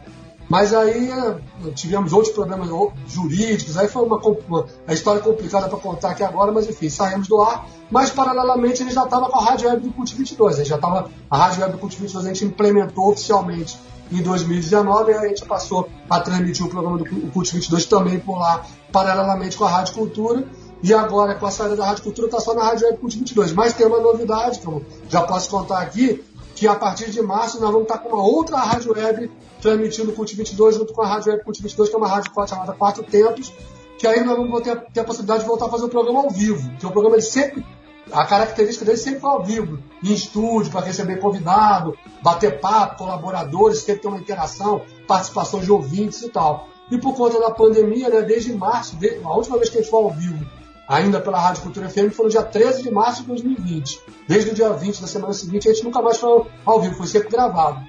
Mas 0.50 0.74
aí 0.74 1.12
eh, 1.12 1.72
tivemos 1.76 2.12
outros 2.12 2.34
problemas 2.34 2.68
jurídicos, 3.08 3.78
aí 3.78 3.88
foi 3.88 4.04
uma, 4.04 4.18
uma 4.18 4.66
a 4.88 4.94
história 4.94 5.22
complicada 5.22 5.70
para 5.70 5.78
contar 5.78 6.10
aqui 6.10 6.24
agora, 6.24 6.52
mas 6.52 6.68
enfim, 6.68 6.89
saímos 6.89 7.28
do 7.28 7.39
ar. 7.42 7.68
Mas 7.92 8.10
paralelamente 8.10 8.82
ele 8.82 8.92
já 8.92 9.04
estava 9.04 9.30
com 9.30 9.39
a 9.39 9.44
Rádio 9.46 9.70
Web 9.70 9.84
do 9.84 9.94
Cult 9.94 10.16
22, 10.16 10.58
ele 10.58 10.66
já 10.66 10.76
estava, 10.76 11.10
a 11.30 11.38
Rádio 11.38 11.62
Web 11.62 11.74
do 11.74 11.78
Cult 11.78 11.96
22 11.96 12.26
a 12.26 12.28
gente 12.28 12.44
implementou 12.44 13.12
oficialmente 13.12 13.80
em 14.12 14.22
2019 14.22 15.12
e 15.12 15.16
a 15.16 15.28
gente 15.28 15.45
passou 15.45 15.89
a 16.09 16.20
transmitir 16.20 16.66
o 16.66 16.70
programa 16.70 16.97
do 16.97 17.05
Cult 17.05 17.53
22 17.53 17.86
também 17.86 18.20
por 18.20 18.38
lá, 18.38 18.66
paralelamente 18.91 19.57
com 19.57 19.66
a 19.66 19.70
Rádio 19.70 19.93
Cultura. 19.93 20.43
E 20.84 20.93
agora, 20.93 21.36
com 21.36 21.45
a 21.45 21.51
saída 21.51 21.76
da 21.76 21.86
Rádio 21.86 22.03
Cultura, 22.03 22.28
está 22.28 22.39
só 22.39 22.55
na 22.55 22.64
Rádio 22.64 22.88
Web 22.88 22.97
Cult 22.97 23.18
22. 23.18 23.53
Mas 23.53 23.74
tem 23.74 23.86
uma 23.86 23.99
novidade 23.99 24.59
que 24.59 24.66
eu 24.66 24.84
já 25.07 25.22
posso 25.22 25.49
contar 25.49 25.80
aqui, 25.80 26.24
que 26.55 26.68
a 26.68 26.76
partir 26.76 27.12
de 27.12 27.22
março 27.22 27.59
nós 27.59 27.70
vamos 27.72 27.84
estar 27.84 27.99
com 27.99 28.09
uma 28.09 28.24
outra 28.24 28.57
rádio 28.57 28.93
web 28.93 29.32
transmitindo 29.62 30.12
o 30.12 30.14
Cult 30.14 30.36
22 30.36 30.76
junto 30.76 30.93
com 30.93 31.01
a 31.01 31.07
rádio 31.07 31.32
web 31.32 31.43
Cult 31.43 31.62
22, 31.62 31.89
que 31.89 31.95
é 31.95 31.97
uma 31.97 32.07
rádio 32.07 32.32
chamada 32.47 32.74
Quatro 32.74 33.03
Tempos, 33.03 33.53
que 33.97 34.07
aí 34.07 34.24
nós 34.24 34.36
vamos 34.36 34.62
ter, 34.62 34.76
ter, 34.91 35.01
a 35.01 35.03
possibilidade 35.03 35.41
de 35.41 35.47
voltar 35.47 35.68
a 35.68 35.70
fazer 35.70 35.86
o 35.86 35.89
programa 35.89 36.22
ao 36.22 36.30
vivo, 36.32 36.70
que 36.78 36.86
é 36.86 36.89
um 36.89 36.91
programa 36.91 37.18
de 37.18 37.26
sempre 37.26 37.64
a 38.12 38.26
característica 38.26 38.86
dele 38.86 38.97
sempre 38.97 39.20
foi 39.20 39.30
ao 39.30 39.43
vivo, 39.43 39.80
em 40.04 40.14
estúdio, 40.14 40.72
para 40.72 40.86
receber 40.86 41.18
convidado, 41.18 41.97
bater 42.22 42.60
papo, 42.60 42.97
colaboradores, 42.97 43.80
sempre 43.80 44.02
ter 44.02 44.08
uma 44.08 44.18
interação, 44.18 44.82
participação 45.08 45.60
de 45.60 45.72
ouvintes 45.72 46.22
e 46.22 46.30
tal. 46.30 46.68
E 46.89 46.97
por 46.97 47.16
conta 47.16 47.39
da 47.39 47.52
pandemia, 47.52 48.10
né, 48.10 48.22
desde 48.22 48.54
março, 48.54 48.97
a 49.24 49.36
última 49.36 49.58
vez 49.58 49.70
que 49.70 49.78
a 49.78 49.82
gente 49.82 49.89
foi 49.89 50.04
ao 50.04 50.12
vivo 50.12 50.45
ainda 50.88 51.22
pela 51.22 51.39
Rádio 51.39 51.64
Cultura 51.64 51.89
FM, 51.89 52.12
foi 52.12 52.26
no 52.26 52.32
dia 52.32 52.43
13 52.43 52.84
de 52.84 52.91
março 52.91 53.22
de 53.22 53.30
2020. 53.30 54.02
Desde 54.28 54.49
o 54.49 54.54
dia 54.54 54.74
20 54.74 55.02
da 55.02 55.08
semana 55.08 55.34
seguinte, 55.34 55.70
a 55.70 55.74
gente 55.74 55.86
nunca 55.86 56.02
mais 56.02 56.18
foi 56.18 56.45
ao 56.66 56.82
vivo, 56.82 56.95
foi 56.95 57.08
sempre 57.08 57.30
gravado. 57.30 57.80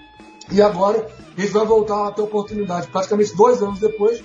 E 0.53 0.63
agora, 0.63 1.05
a 1.37 1.41
gente 1.41 1.53
vai 1.53 1.67
voltar 1.67 2.07
a 2.07 2.13
ter 2.13 2.23
oportunidade, 2.23 2.87
praticamente 2.89 3.35
dois 3.35 3.61
anos 3.61 3.81
depois, 3.81 4.23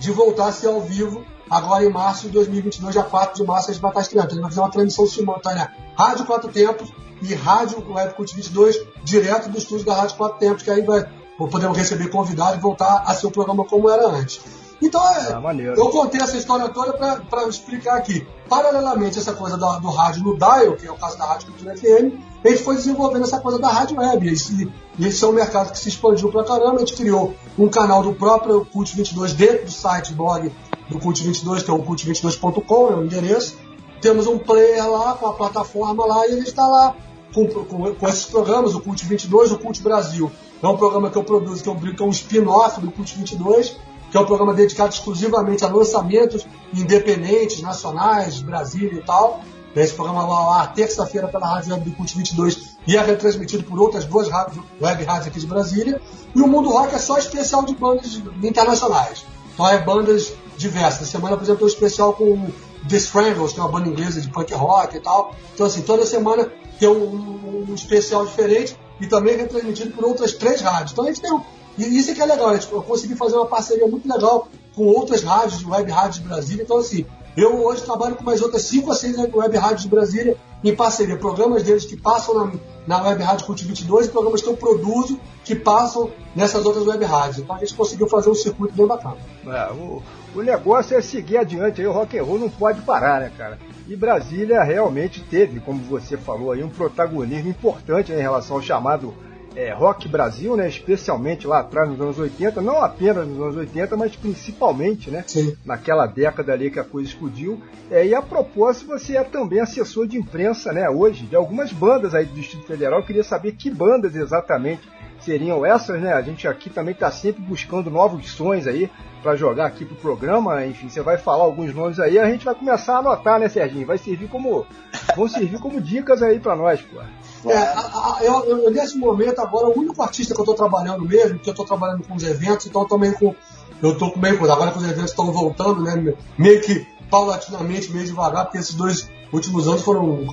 de 0.00 0.10
voltar 0.10 0.48
a 0.48 0.52
ser 0.52 0.68
ao 0.68 0.80
vivo, 0.80 1.22
agora 1.48 1.84
em 1.84 1.90
março 1.90 2.22
de 2.22 2.30
2022, 2.30 2.94
dia 2.94 3.04
4 3.04 3.36
de 3.36 3.46
março, 3.46 3.70
a 3.70 3.72
gente 3.72 3.82
vai 3.82 3.90
estar 3.90 4.00
estreando. 4.00 4.28
A 4.28 4.32
gente 4.32 4.40
vai 4.40 4.50
fazer 4.50 4.60
uma 4.62 4.70
transmissão 4.70 5.06
simultânea 5.06 5.70
Rádio 5.94 6.24
Quatro 6.24 6.50
Tempos 6.50 6.90
e 7.22 7.34
Rádio 7.34 7.84
Web 7.86 8.14
Cult 8.14 8.34
22, 8.34 8.80
direto 9.04 9.50
do 9.50 9.58
estúdio 9.58 9.84
da 9.84 9.94
Rádio 9.94 10.16
Quatro 10.16 10.38
Tempos, 10.38 10.62
que 10.62 10.70
aí 10.70 10.80
vai, 10.80 11.06
podemos 11.36 11.76
receber 11.76 12.08
convidados 12.08 12.56
e 12.56 12.60
voltar 12.60 13.04
a 13.06 13.14
ser 13.14 13.26
o 13.26 13.30
programa 13.30 13.64
como 13.66 13.90
era 13.90 14.08
antes. 14.08 14.40
Então, 14.82 15.06
é, 15.06 15.34
ah, 15.34 15.54
eu 15.76 15.90
contei 15.90 16.20
essa 16.22 16.36
história 16.36 16.66
toda 16.70 16.94
para 16.94 17.46
explicar 17.46 17.98
aqui. 17.98 18.26
Paralelamente, 18.48 19.18
essa 19.18 19.34
coisa 19.34 19.56
do, 19.56 19.78
do 19.78 19.90
rádio 19.90 20.24
no 20.24 20.38
dial, 20.38 20.74
que 20.74 20.86
é 20.86 20.90
o 20.90 20.96
caso 20.96 21.18
da 21.18 21.26
Rádio 21.26 21.48
Cultura 21.48 21.76
FM, 21.76 22.18
a 22.42 22.48
gente 22.48 22.62
foi 22.62 22.76
desenvolvendo 22.76 23.24
essa 23.24 23.38
coisa 23.38 23.58
da 23.58 23.68
rádio 23.68 23.98
web. 23.98 24.26
E 24.26 24.32
esse, 24.32 24.72
esse 24.98 25.22
é 25.22 25.28
um 25.28 25.32
mercado 25.32 25.70
que 25.70 25.78
se 25.78 25.90
expandiu 25.90 26.30
pra 26.30 26.44
caramba. 26.44 26.76
A 26.76 26.78
gente 26.78 26.94
criou 26.94 27.34
um 27.58 27.68
canal 27.68 28.02
do 28.02 28.14
próprio 28.14 28.64
Cult 28.64 28.96
22 28.96 29.34
dentro 29.34 29.66
do 29.66 29.70
site 29.70 30.14
blog 30.14 30.50
do 30.88 30.98
Cult 30.98 31.22
22, 31.22 31.62
que 31.62 31.70
é 31.70 31.74
o 31.74 31.82
cult22.com, 31.82 32.88
é 32.88 32.96
o 32.96 33.04
endereço. 33.04 33.58
Temos 34.00 34.26
um 34.26 34.38
player 34.38 34.90
lá, 34.90 35.12
com 35.12 35.26
a 35.26 35.34
plataforma 35.34 36.06
lá, 36.06 36.26
e 36.26 36.32
ele 36.32 36.40
está 36.40 36.66
lá 36.66 36.96
com, 37.34 37.46
com, 37.46 37.94
com, 37.94 38.08
esses 38.08 38.24
programas, 38.24 38.74
o 38.74 38.80
Cult 38.80 39.04
22, 39.04 39.52
o 39.52 39.58
Cult 39.58 39.82
Brasil. 39.82 40.32
É 40.62 40.66
um 40.66 40.76
programa 40.76 41.10
que 41.10 41.18
eu 41.18 41.22
produzo, 41.22 41.62
que 41.62 41.68
é 41.68 41.72
um, 41.72 41.78
que 41.78 42.02
é 42.02 42.06
um 42.06 42.10
spin-off 42.10 42.80
do 42.80 42.90
Cult 42.90 43.14
22 43.14 43.76
que 44.10 44.16
é 44.16 44.20
um 44.20 44.26
programa 44.26 44.52
dedicado 44.52 44.92
exclusivamente 44.92 45.64
a 45.64 45.68
lançamentos 45.68 46.46
independentes, 46.74 47.62
nacionais, 47.62 48.40
Brasília 48.40 48.98
e 48.98 49.02
tal. 49.02 49.40
Esse 49.74 49.94
programa 49.94 50.26
vai 50.26 50.46
lá 50.46 50.66
terça-feira 50.66 51.28
pela 51.28 51.46
Rádio 51.46 51.72
Web 51.72 51.88
do 51.88 51.96
Cult 51.96 52.16
22 52.16 52.76
e 52.86 52.96
é 52.96 53.00
retransmitido 53.00 53.62
por 53.62 53.78
outras 53.78 54.04
duas 54.04 54.28
rádios, 54.28 54.64
web 54.80 55.04
rádios 55.04 55.28
aqui 55.28 55.38
de 55.38 55.46
Brasília. 55.46 56.00
E 56.34 56.40
o 56.40 56.48
Mundo 56.48 56.70
Rock 56.70 56.94
é 56.94 56.98
só 56.98 57.18
especial 57.18 57.64
de 57.64 57.74
bandas 57.74 58.20
internacionais. 58.42 59.24
Então 59.54 59.68
é 59.68 59.78
bandas 59.78 60.32
diversas. 60.56 61.02
Na 61.02 61.06
semana, 61.06 61.36
por 61.36 61.44
exemplo, 61.44 61.64
um 61.64 61.68
especial 61.68 62.12
com 62.14 62.50
The 62.88 62.96
Strangles, 62.96 63.52
que 63.52 63.60
é 63.60 63.62
uma 63.62 63.70
banda 63.70 63.88
inglesa 63.88 64.20
de 64.20 64.28
punk 64.28 64.52
rock 64.54 64.96
e 64.96 65.00
tal. 65.00 65.34
Então, 65.54 65.66
assim, 65.66 65.82
toda 65.82 66.04
semana 66.04 66.50
tem 66.78 66.88
um, 66.88 67.66
um 67.68 67.74
especial 67.74 68.26
diferente 68.26 68.76
e 69.00 69.06
também 69.06 69.36
retransmitido 69.36 69.92
por 69.92 70.04
outras 70.04 70.32
três 70.32 70.60
rádios. 70.60 70.92
Então 70.92 71.04
a 71.04 71.08
gente 71.08 71.20
tem 71.20 71.32
um, 71.32 71.42
e 71.88 71.98
isso 71.98 72.10
é 72.10 72.14
que 72.14 72.22
é 72.22 72.26
legal, 72.26 72.52
né? 72.52 72.58
tipo, 72.58 72.76
eu 72.76 72.82
consegui 72.82 73.14
fazer 73.14 73.36
uma 73.36 73.46
parceria 73.46 73.86
muito 73.86 74.08
legal 74.08 74.48
com 74.74 74.86
outras 74.86 75.22
rádios, 75.22 75.64
web 75.64 75.90
rádios 75.90 76.16
de 76.16 76.28
Brasília. 76.28 76.62
Então, 76.62 76.78
assim, 76.78 77.04
eu 77.36 77.64
hoje 77.64 77.82
trabalho 77.82 78.16
com 78.16 78.24
mais 78.24 78.42
outras 78.42 78.62
cinco 78.62 78.88
ou 78.88 78.94
seis 78.94 79.16
web 79.16 79.56
rádios 79.56 79.82
de 79.82 79.88
Brasília 79.88 80.36
em 80.62 80.74
parceria. 80.74 81.16
Programas 81.16 81.62
deles 81.62 81.84
que 81.84 81.96
passam 81.96 82.34
na, 82.34 82.52
na 82.86 83.08
Web 83.08 83.22
Rádio 83.22 83.46
Cult 83.46 83.64
22 83.64 84.06
e 84.06 84.10
programas 84.10 84.42
que 84.42 84.48
eu 84.48 84.56
produzo 84.56 85.18
que 85.44 85.54
passam 85.54 86.10
nessas 86.34 86.64
outras 86.64 86.86
web 86.86 87.04
rádios. 87.04 87.38
Então 87.38 87.56
a 87.56 87.58
gente 87.60 87.74
conseguiu 87.74 88.08
fazer 88.08 88.30
um 88.30 88.34
circuito 88.34 88.74
bem 88.74 88.86
bacana. 88.86 89.16
É, 89.46 89.72
o, 89.72 90.02
o 90.34 90.42
negócio 90.42 90.96
é 90.96 91.00
seguir 91.00 91.38
adiante 91.38 91.80
aí, 91.80 91.86
o 91.86 91.92
rock 91.92 92.18
and 92.18 92.24
roll 92.24 92.38
não 92.38 92.50
pode 92.50 92.82
parar, 92.82 93.20
né, 93.20 93.32
cara? 93.36 93.58
E 93.88 93.96
Brasília 93.96 94.62
realmente 94.62 95.20
teve, 95.22 95.60
como 95.60 95.80
você 95.82 96.16
falou 96.16 96.52
aí, 96.52 96.62
um 96.62 96.68
protagonismo 96.68 97.48
importante 97.48 98.12
né, 98.12 98.18
em 98.18 98.22
relação 98.22 98.56
ao 98.56 98.62
chamado 98.62 99.14
é, 99.56 99.72
Rock 99.72 100.08
Brasil, 100.08 100.56
né, 100.56 100.68
especialmente 100.68 101.46
lá 101.46 101.60
atrás 101.60 101.88
nos 101.88 102.00
anos 102.00 102.18
80, 102.18 102.60
não 102.60 102.82
apenas 102.82 103.26
nos 103.26 103.40
anos 103.40 103.56
80, 103.56 103.96
mas 103.96 104.14
principalmente 104.14 105.10
né, 105.10 105.24
Sim. 105.26 105.56
naquela 105.64 106.06
década 106.06 106.52
ali 106.52 106.70
que 106.70 106.78
a 106.78 106.84
coisa 106.84 107.08
explodiu. 107.08 107.60
É, 107.90 108.06
e 108.06 108.14
a 108.14 108.22
propósito, 108.22 108.86
você 108.86 109.16
é 109.16 109.24
também 109.24 109.60
assessor 109.60 110.06
de 110.06 110.16
imprensa 110.16 110.72
né, 110.72 110.88
hoje 110.88 111.26
de 111.26 111.34
algumas 111.34 111.72
bandas 111.72 112.14
aí 112.14 112.24
do 112.24 112.34
Distrito 112.34 112.66
Federal. 112.66 113.00
Eu 113.00 113.06
queria 113.06 113.24
saber 113.24 113.52
que 113.52 113.70
bandas 113.70 114.14
exatamente 114.14 114.88
seriam 115.20 115.64
essas, 115.64 116.00
né? 116.00 116.12
A 116.12 116.22
gente 116.22 116.48
aqui 116.48 116.70
também 116.70 116.92
está 116.92 117.10
sempre 117.10 117.42
buscando 117.42 117.90
novos 117.90 118.30
sons 118.30 118.66
aí 118.66 118.90
para 119.22 119.36
jogar 119.36 119.66
aqui 119.66 119.84
pro 119.84 119.94
programa. 119.96 120.64
Enfim, 120.64 120.88
você 120.88 121.02
vai 121.02 121.18
falar 121.18 121.44
alguns 121.44 121.74
nomes 121.74 122.00
aí, 122.00 122.18
a 122.18 122.30
gente 122.30 122.44
vai 122.44 122.54
começar 122.54 122.96
a 122.96 122.98
anotar, 122.98 123.38
né, 123.38 123.48
Serginho? 123.48 123.86
Vai 123.86 123.98
servir 123.98 124.28
como 124.28 124.66
vão 125.14 125.28
servir 125.28 125.58
como 125.58 125.80
dicas 125.80 126.22
aí 126.22 126.40
para 126.40 126.56
nós, 126.56 126.80
pô. 126.80 127.00
É, 127.46 127.56
a- 127.56 127.80
a- 127.80 128.18
eu, 128.22 128.44
eu- 128.44 128.70
nesse 128.70 128.98
momento 128.98 129.40
agora, 129.40 129.68
o 129.68 129.78
único 129.78 130.02
artista 130.02 130.34
que 130.34 130.40
eu 130.40 130.42
estou 130.44 130.54
trabalhando 130.54 131.04
mesmo, 131.04 131.38
que 131.38 131.48
eu 131.48 131.52
estou 131.52 131.64
trabalhando 131.66 132.02
com 132.06 132.14
os 132.14 132.22
eventos, 132.22 132.66
então 132.66 132.86
meio 132.98 133.14
com. 133.18 133.34
Eu 133.82 133.96
tô 133.96 134.10
com 134.10 134.20
meio 134.20 134.38
com. 134.38 134.44
Agora 134.44 134.70
que 134.72 134.78
os 134.78 134.84
eventos 134.84 135.10
estão 135.10 135.32
voltando, 135.32 135.82
né? 135.82 136.14
Meio 136.36 136.60
que 136.60 136.86
paulatinamente, 137.10 137.90
meio 137.92 138.04
devagar, 138.06 138.44
porque 138.44 138.58
esses 138.58 138.74
dois 138.74 139.08
últimos 139.32 139.66
anos 139.66 139.82
foram. 139.82 140.26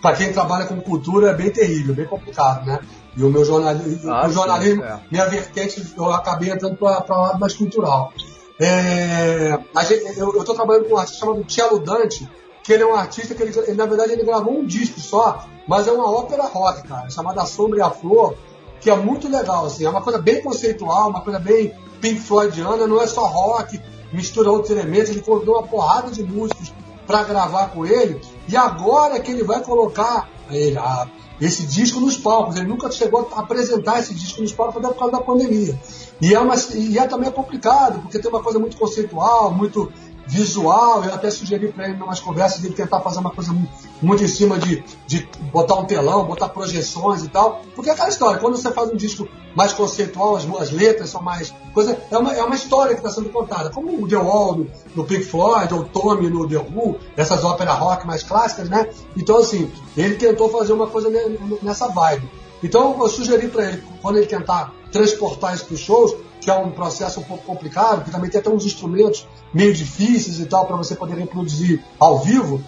Para 0.00 0.14
quem 0.16 0.32
trabalha 0.32 0.66
com 0.66 0.80
cultura 0.80 1.30
é 1.30 1.34
bem 1.34 1.50
terrível, 1.50 1.94
bem 1.94 2.06
complicado, 2.06 2.64
né? 2.66 2.78
E 3.16 3.22
o 3.22 3.30
meu 3.30 3.44
jornalismo, 3.44 4.12
Ah, 4.12 4.26
o 4.26 4.30
jornalismo 4.32 4.82
é. 4.84 5.00
minha 5.10 5.26
vertente, 5.26 5.84
eu 5.96 6.12
acabei 6.12 6.50
entrando 6.50 6.76
para 6.76 7.04
o 7.18 7.22
lado 7.22 7.38
mais 7.40 7.54
cultural. 7.54 8.12
É, 8.60 9.58
a 9.74 9.84
gente- 9.84 10.18
eu 10.18 10.28
estou 10.38 10.54
trabalhando 10.54 10.88
com 10.88 10.94
um 10.94 10.98
artista 10.98 11.20
chamado 11.20 11.44
Cello 11.48 11.78
Dante, 11.80 12.28
que 12.64 12.72
ele 12.72 12.82
é 12.82 12.86
um 12.86 12.94
artista 12.94 13.34
que 13.34 13.42
ele, 13.42 13.56
ele, 13.56 13.74
na 13.74 13.86
verdade 13.86 14.12
ele 14.12 14.24
gravou 14.24 14.58
um 14.58 14.64
disco 14.66 14.98
só, 14.98 15.44
mas 15.68 15.86
é 15.86 15.92
uma 15.92 16.10
ópera 16.10 16.44
rock, 16.46 16.88
cara, 16.88 17.08
chamada 17.10 17.44
Sombra 17.46 17.78
e 17.78 17.82
a 17.82 17.90
Flor, 17.90 18.34
que 18.80 18.90
é 18.90 18.96
muito 18.96 19.28
legal, 19.28 19.66
assim, 19.66 19.84
é 19.84 19.88
uma 19.88 20.02
coisa 20.02 20.18
bem 20.18 20.42
conceitual, 20.42 21.10
uma 21.10 21.20
coisa 21.20 21.38
bem 21.38 21.72
Pink 22.00 22.20
Floydiana, 22.20 22.86
não 22.86 23.00
é 23.00 23.06
só 23.06 23.26
rock, 23.26 23.80
mistura 24.12 24.50
outros 24.50 24.70
elementos, 24.70 25.10
ele 25.10 25.20
convidou 25.22 25.54
uma 25.58 25.66
porrada 25.66 26.10
de 26.10 26.22
músicos 26.22 26.72
para 27.06 27.22
gravar 27.22 27.68
com 27.68 27.84
ele, 27.86 28.20
e 28.48 28.56
agora 28.56 29.16
é 29.16 29.20
que 29.20 29.30
ele 29.30 29.44
vai 29.44 29.62
colocar 29.62 30.28
ele, 30.50 30.76
a- 30.78 31.06
esse 31.40 31.64
disco 31.66 31.98
nos 32.00 32.16
palcos. 32.16 32.56
Ele 32.56 32.66
nunca 32.68 32.90
chegou 32.92 33.28
a 33.34 33.40
apresentar 33.40 33.98
esse 33.98 34.14
disco 34.14 34.40
nos 34.40 34.52
palcos 34.52 34.76
até 34.76 34.88
por 34.88 34.98
causa 34.98 35.12
da 35.12 35.20
pandemia. 35.20 35.78
E 36.20 36.32
é, 36.32 36.38
uma, 36.38 36.54
e 36.74 36.96
é 36.96 37.06
também 37.08 37.30
complicado, 37.30 38.00
porque 38.02 38.18
tem 38.20 38.30
uma 38.30 38.42
coisa 38.42 38.58
muito 38.58 38.76
conceitual, 38.76 39.50
muito 39.50 39.92
visual. 40.26 41.04
Eu 41.04 41.14
até 41.14 41.30
sugeri 41.30 41.68
para 41.72 41.88
ele, 41.88 41.98
em 41.98 42.02
umas 42.02 42.20
conversas, 42.20 42.64
ele 42.64 42.74
tentar 42.74 43.00
fazer 43.00 43.18
uma 43.20 43.30
coisa 43.30 43.52
mu- 43.52 43.68
muito 44.02 44.22
em 44.22 44.28
cima 44.28 44.58
de, 44.58 44.82
de 45.06 45.28
botar 45.52 45.74
um 45.76 45.84
telão, 45.84 46.24
botar 46.24 46.48
projeções 46.48 47.24
e 47.24 47.28
tal. 47.28 47.62
Porque 47.74 47.90
é 47.90 47.92
aquela 47.92 48.08
história, 48.08 48.40
quando 48.40 48.56
você 48.56 48.70
faz 48.72 48.90
um 48.90 48.96
disco 48.96 49.28
mais 49.54 49.72
conceitual, 49.72 50.36
as, 50.36 50.44
as 50.60 50.70
letras 50.70 51.10
são 51.10 51.22
mais. 51.22 51.54
Coisa, 51.72 51.98
é, 52.10 52.18
uma, 52.18 52.32
é 52.32 52.42
uma 52.42 52.54
história 52.56 52.94
que 52.94 53.00
está 53.00 53.10
sendo 53.10 53.30
contada. 53.30 53.70
Como 53.70 54.02
o 54.02 54.08
The 54.08 54.16
Wall 54.16 54.56
no, 54.56 54.66
no 54.96 55.04
Pink 55.04 55.24
Floyd, 55.24 55.72
ou 55.72 55.84
Tommy 55.84 56.28
no 56.30 56.48
The 56.48 56.56
Who, 56.58 56.98
essas 57.16 57.44
óperas 57.44 57.78
rock 57.78 58.06
mais 58.06 58.22
clássicas, 58.22 58.68
né? 58.68 58.88
Então, 59.16 59.38
assim, 59.38 59.70
ele 59.96 60.16
tentou 60.16 60.48
fazer 60.48 60.72
uma 60.72 60.86
coisa 60.86 61.08
ne- 61.10 61.38
nessa 61.62 61.88
vibe. 61.88 62.28
Então, 62.62 62.96
eu 62.98 63.08
sugeri 63.08 63.48
para 63.48 63.66
ele, 63.68 63.84
quando 64.00 64.16
ele 64.16 64.26
tentar 64.26 64.72
transportar 64.90 65.54
isso 65.54 65.66
para 65.66 65.74
os 65.74 65.80
shows, 65.80 66.14
que 66.40 66.50
é 66.50 66.54
um 66.54 66.70
processo 66.70 67.20
um 67.20 67.22
pouco 67.22 67.44
complicado, 67.44 68.04
que 68.04 68.10
também 68.10 68.30
tem 68.30 68.40
até 68.40 68.48
uns 68.50 68.64
instrumentos 68.64 69.26
meio 69.54 69.72
difíceis 69.72 70.40
e 70.40 70.46
tal, 70.46 70.66
para 70.66 70.76
você 70.76 70.94
poder 70.96 71.14
reproduzir 71.16 71.82
ao 71.98 72.18
vivo, 72.18 72.60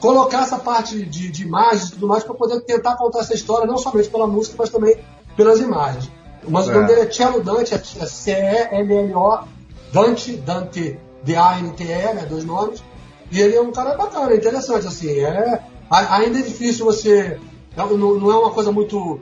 colocar 0.00 0.42
essa 0.44 0.58
parte 0.58 1.04
de, 1.04 1.28
de 1.30 1.42
imagens 1.42 1.88
e 1.88 1.92
tudo 1.92 2.06
mais 2.08 2.24
para 2.24 2.34
poder 2.34 2.60
tentar 2.62 2.96
contar 2.96 3.20
essa 3.20 3.34
história, 3.34 3.66
não 3.66 3.76
somente 3.78 4.08
pela 4.08 4.26
música, 4.26 4.54
mas 4.58 4.70
também 4.70 4.96
pelas 5.36 5.60
imagens. 5.60 6.10
Mas 6.48 6.66
o 6.66 6.70
É. 6.70 6.74
nome 6.74 6.86
dele 6.86 7.00
é 7.02 7.10
Cello 7.10 7.42
Dante, 7.42 7.74
é 7.74 7.78
C-E-L-L-O, 8.06 9.38
Dante, 9.92 10.36
Dante, 10.36 10.98
D-A-N-T-E, 11.24 12.14
né, 12.14 12.26
dois 12.28 12.44
nomes. 12.44 12.82
E 13.30 13.40
ele 13.40 13.56
é 13.56 13.60
um 13.60 13.72
cara 13.72 13.96
bacana, 13.96 14.34
interessante, 14.34 14.86
assim. 14.86 15.18
É, 15.20 15.60
ainda 15.90 16.38
é 16.38 16.42
difícil 16.42 16.84
você. 16.84 17.38
Não, 17.76 17.96
não- 17.96 18.30
é 18.30 18.36
uma 18.36 18.50
coisa 18.50 18.70
muito, 18.72 19.20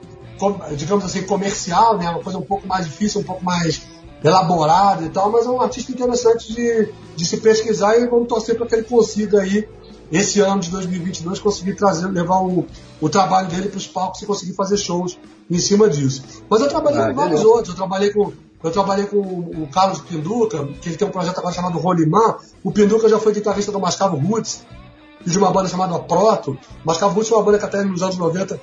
digamos 0.76 1.04
assim, 1.04 1.22
comercial, 1.22 1.96
né? 1.96 2.06
É 2.06 2.10
uma 2.10 2.22
coisa 2.22 2.38
um 2.38 2.42
pouco 2.42 2.66
mais 2.66 2.86
difícil, 2.86 3.20
um 3.20 3.24
pouco 3.24 3.44
mais 3.44 3.82
elaborada 4.22 5.04
e 5.04 5.08
tal, 5.08 5.30
mas 5.30 5.46
é 5.46 5.50
um 5.50 5.60
artista 5.60 5.92
interessante 5.92 6.52
de, 6.52 6.92
de 7.16 7.26
se 7.26 7.38
pesquisar 7.38 7.98
e 7.98 8.06
vamos 8.06 8.28
torcer 8.28 8.56
para 8.56 8.66
que 8.66 8.74
ele 8.74 8.84
consiga 8.84 9.40
aí, 9.40 9.66
esse 10.12 10.40
ano 10.40 10.60
de 10.60 10.70
2022, 10.70 11.38
conseguir 11.38 11.74
trazer, 11.74 12.08
levar 12.08 12.42
o, 12.42 12.66
o 13.00 13.08
trabalho 13.08 13.48
dele 13.48 13.68
para 13.68 13.78
os 13.78 13.86
palcos 13.86 14.20
e 14.20 14.26
conseguir 14.26 14.54
fazer 14.54 14.76
shows 14.76 15.18
em 15.48 15.58
cima 15.58 15.88
disso. 15.88 16.22
Mas 16.48 16.60
eu 16.60 16.68
trabalhei 16.68 17.00
Ah, 17.00 17.08
com 17.08 17.14
vários 17.14 17.44
outros, 17.44 17.68
eu 17.68 17.74
trabalhei 17.76 18.12
com. 18.12 18.32
Eu 18.62 18.70
trabalhei 18.70 19.06
com 19.06 19.16
o 19.16 19.66
Carlos 19.72 20.00
Pinduca, 20.00 20.66
que 20.82 20.90
ele 20.90 20.96
tem 20.96 21.08
um 21.08 21.10
projeto 21.10 21.38
agora 21.38 21.54
chamado 21.54 21.78
Rolimã. 21.78 22.36
O 22.62 22.70
Pinduca 22.70 23.08
já 23.08 23.18
foi 23.18 23.32
guitarrista 23.32 23.72
do 23.72 23.80
Mascavo 23.80 24.18
Roots, 24.18 24.66
e 25.24 25.30
de 25.30 25.38
uma 25.38 25.50
banda 25.50 25.68
chamada 25.68 25.98
Proto. 25.98 26.58
Mascavo 26.84 27.14
Roots 27.14 27.30
é 27.30 27.34
uma 27.34 27.42
banda 27.42 27.58
que 27.58 27.64
até 27.64 27.82
nos 27.82 28.02
anos 28.02 28.18
90 28.18 28.60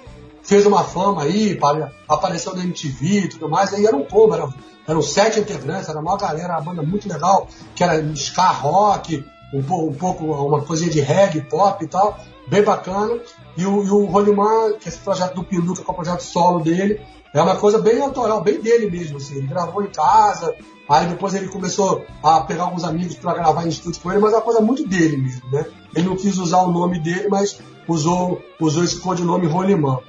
fez 0.47 0.65
uma 0.65 0.83
fama 0.83 1.23
aí, 1.23 1.55
pare- 1.55 1.91
apareceu 2.07 2.55
na 2.55 2.63
MTV 2.63 3.05
e 3.19 3.29
tudo 3.29 3.49
mais. 3.49 3.73
Aí 3.73 3.85
era 3.85 3.95
um 3.95 4.03
combo, 4.05 4.33
era, 4.33 4.47
eram 4.87 5.01
sete 5.01 5.39
integrantes, 5.39 5.89
era 5.89 5.99
uma 5.99 6.17
galera, 6.17 6.53
uma 6.53 6.61
banda 6.61 6.81
muito 6.81 7.07
legal, 7.07 7.47
que 7.75 7.83
era 7.83 8.01
ska 8.15 8.47
rock, 8.49 9.23
um, 9.53 9.59
um 9.59 9.93
pouco 9.93 10.23
uma 10.25 10.61
coisinha 10.61 10.89
de 10.89 11.01
reggae, 11.01 11.41
pop 11.41 11.83
e 11.83 11.87
tal, 11.87 12.17
bem 12.47 12.63
bacana. 12.63 13.19
E 13.57 13.65
o, 13.65 13.83
e 13.83 13.89
o 13.89 14.05
Rolimã, 14.05 14.71
que 14.79 14.87
é 14.87 14.89
esse 14.89 14.99
projeto 14.99 15.35
do 15.35 15.43
Pinduca, 15.43 15.83
que 15.83 15.89
é 15.89 15.91
o 15.91 15.95
projeto 15.95 16.21
solo 16.21 16.61
dele, 16.61 17.01
é 17.33 17.41
uma 17.41 17.57
coisa 17.57 17.79
bem 17.79 18.01
autoral, 18.01 18.41
bem 18.41 18.61
dele 18.61 18.89
mesmo, 18.89 19.17
assim. 19.17 19.35
Ele 19.35 19.47
gravou 19.47 19.83
em 19.83 19.87
casa, 19.87 20.55
aí 20.87 21.07
depois 21.07 21.33
ele 21.33 21.49
começou 21.49 22.05
a 22.23 22.39
pegar 22.41 22.63
alguns 22.63 22.85
amigos 22.85 23.15
para 23.15 23.33
gravar 23.33 23.65
em 23.65 23.69
estúdio 23.69 24.01
com 24.01 24.11
ele, 24.11 24.21
mas 24.21 24.31
é 24.31 24.37
uma 24.37 24.41
coisa 24.43 24.61
muito 24.61 24.87
dele 24.87 25.17
mesmo, 25.17 25.51
né? 25.51 25.65
Ele 25.93 26.07
não 26.07 26.15
quis 26.15 26.37
usar 26.37 26.61
o 26.61 26.71
nome 26.71 26.99
dele, 27.01 27.27
mas 27.29 27.59
usou, 27.87 28.41
usou 28.61 28.83
esse 28.83 28.97
codinome 28.99 29.45
Rolimã. 29.47 29.99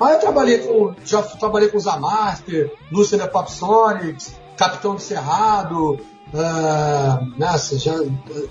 Aí 0.00 0.14
eu 0.14 0.20
trabalhei 0.20 0.58
com, 0.58 0.94
já 1.04 1.22
trabalhei 1.22 1.68
com 1.68 1.78
Zamaster, 1.78 2.72
Lúcia 2.92 3.26
Pop 3.28 3.50
Sonics, 3.50 4.34
Capitão 4.56 4.94
de 4.94 5.02
Cerrado, 5.02 5.98
ah, 6.34 7.20
nossa, 7.38 7.78
já, 7.78 7.94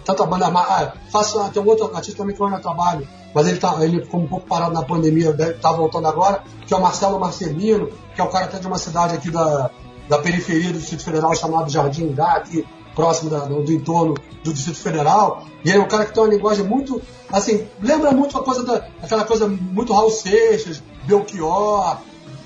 tanta 0.04 0.26
banda 0.26 0.50
mais. 0.50 0.68
Ah, 0.70 0.93
faço, 1.12 1.50
tem 1.52 1.62
um 1.62 1.68
outro 1.68 1.93
artista 1.93 2.18
também 2.18 2.36
que 2.36 2.41
eu 2.41 2.46
ainda 2.46 2.60
trabalho, 2.60 3.08
mas 3.34 3.48
ele, 3.48 3.58
tá, 3.58 3.76
ele 3.82 4.02
ficou 4.02 4.22
um 4.22 4.28
pouco 4.28 4.48
parado 4.48 4.74
na 4.74 4.82
pandemia, 4.84 5.36
tá 5.62 5.72
voltando 5.72 6.08
agora, 6.08 6.41
que 6.66 6.74
é 6.74 6.78
o 6.78 6.82
Marcelo 6.82 7.20
Marcelino, 7.20 7.89
que 8.16 8.22
é 8.22 8.24
o 8.24 8.30
cara 8.30 8.46
até 8.46 8.58
de 8.60 8.68
uma 8.68 8.78
cidade 8.78 9.14
aqui 9.16 9.30
da, 9.30 9.70
da 10.10 10.18
periferia 10.20 10.72
do 10.72 10.80
Distrito 10.80 11.04
Federal 11.04 11.36
chamado 11.36 11.70
Jardim 11.70 12.12
Gá, 12.14 12.34
aqui 12.38 12.66
próximo 12.96 13.30
da- 13.30 13.39
do, 13.46 13.62
do 13.62 13.74
entorno 13.74 14.14
do 14.41 14.54
Distrito 14.54 14.80
Federal. 14.80 15.43
E 15.66 15.70
ele 15.70 15.80
é 15.80 15.82
um 15.82 15.88
cara 15.88 16.06
que 16.06 16.14
tem 16.14 16.24
uma 16.24 16.34
linguagem 16.34 16.66
muito, 16.66 17.02
assim, 17.32 17.68
lembra 17.82 18.12
muito 18.12 18.38
a 18.38 18.41
coisa 18.43 18.64
da, 18.64 18.88
aquela 19.04 19.26
coisa 19.26 19.48
muito 19.48 19.91
Raul 19.91 20.10
Seixas, 20.12 20.82
Belchior, 21.06 21.97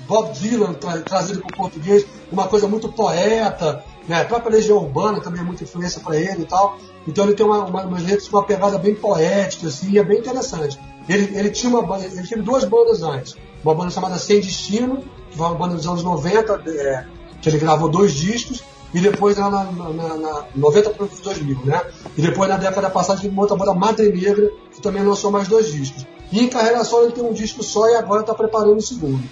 Bob 0.06 0.32
Dylan 0.32 0.74
tra- 0.74 1.00
trazido 1.00 1.40
para 1.40 1.48
o 1.54 1.56
português, 1.56 2.04
uma 2.30 2.48
coisa 2.48 2.66
muito 2.66 2.90
poeta, 2.90 3.84
né? 4.08 4.22
A 4.22 4.24
própria 4.24 4.56
Legião 4.56 4.78
Urbana 4.78 5.20
também 5.20 5.40
é 5.40 5.44
muita 5.44 5.64
influência 5.64 6.00
para 6.00 6.16
ele 6.16 6.42
e 6.42 6.46
tal. 6.46 6.78
Então 7.06 7.24
ele 7.24 7.34
tem 7.34 7.46
uma, 7.46 7.64
uma, 7.64 7.82
umas 7.84 8.02
letras 8.02 8.28
com 8.28 8.36
uma 8.36 8.44
pegada 8.44 8.76
bem 8.78 8.94
poética, 8.94 9.68
assim, 9.68 9.90
e 9.90 9.98
é 9.98 10.04
bem 10.04 10.18
interessante. 10.18 10.78
Ele, 11.08 11.36
ele 11.36 11.50
tinha 11.50 11.76
uma 11.76 11.98
ele 11.98 12.22
tinha 12.26 12.42
duas 12.42 12.64
bandas 12.64 13.02
antes. 13.02 13.36
Uma 13.64 13.74
banda 13.74 13.90
chamada 13.90 14.18
Sem 14.18 14.40
Destino, 14.40 15.02
que 15.30 15.36
foi 15.36 15.46
uma 15.46 15.54
banda 15.54 15.74
dos 15.74 15.86
anos 15.86 16.02
90, 16.02 16.62
é, 16.66 17.06
que 17.40 17.48
ele 17.48 17.58
gravou 17.58 17.88
dois 17.88 18.12
discos, 18.14 18.62
e 18.92 19.00
depois 19.00 19.36
lá 19.36 19.50
na, 19.50 19.64
na, 19.64 19.88
na, 19.90 20.16
na 20.16 20.44
90 20.54 20.90
para 20.90 21.04
os 21.04 21.20
2000, 21.20 21.64
né? 21.64 21.80
E 22.16 22.22
depois 22.22 22.48
na 22.48 22.56
década 22.56 22.90
passada 22.90 23.20
teve 23.20 23.32
uma 23.32 23.42
outra 23.42 23.56
banda 23.56 23.74
Madre 23.74 24.10
Negra, 24.12 24.50
que 24.74 24.80
também 24.80 25.02
lançou 25.04 25.30
mais 25.30 25.46
dois 25.48 25.70
discos. 25.72 26.06
E 26.32 26.40
em 26.40 26.48
carreira 26.48 26.82
solo 26.84 27.04
ele 27.06 27.12
tem 27.12 27.24
um 27.24 27.32
disco 27.32 27.62
só 27.62 27.88
e 27.88 27.94
agora 27.94 28.20
está 28.20 28.34
preparando 28.34 28.76
o 28.78 28.82
segundo. 28.82 29.22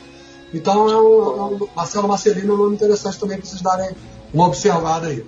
Então 0.52 0.88
é 0.88 0.96
um, 0.96 1.38
é 1.38 1.64
um- 1.64 1.68
Marcelo 1.74 2.08
Marcelino 2.08 2.52
é 2.52 2.54
um 2.54 2.58
nome 2.58 2.74
interessante 2.76 3.18
também 3.18 3.36
para 3.36 3.46
vocês 3.46 3.60
darem 3.60 3.90
uma 4.32 4.46
observada 4.46 5.08
aí. 5.08 5.24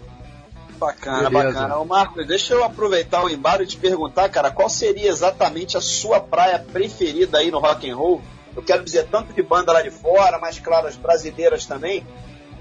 Bacana, 0.79 1.29
Beleza. 1.29 1.53
bacana. 1.53 1.77
Ô 1.79 1.85
Marcos, 1.85 2.27
deixa 2.27 2.55
eu 2.55 2.65
aproveitar 2.65 3.23
o 3.23 3.29
embalo 3.29 3.63
e 3.63 3.67
te 3.67 3.77
perguntar, 3.77 4.29
cara, 4.31 4.51
qual 4.51 4.69
seria 4.71 5.11
exatamente 5.11 5.77
a 5.77 5.81
sua 5.81 6.21
praia 6.21 6.59
preferida 6.59 7.39
aí 7.39 7.51
no 7.51 7.59
rock 7.59 7.89
and 7.91 7.97
roll? 7.97 8.23
Eu 8.57 8.63
quero 8.63 8.83
dizer, 8.83 9.07
tanto 9.11 9.33
de 9.33 9.43
banda 9.43 9.73
lá 9.73 9.83
de 9.83 9.91
fora, 9.91 10.39
mas 10.41 10.59
claro, 10.59 10.87
as 10.89 10.97
brasileiras 10.97 11.67
também. 11.67 12.05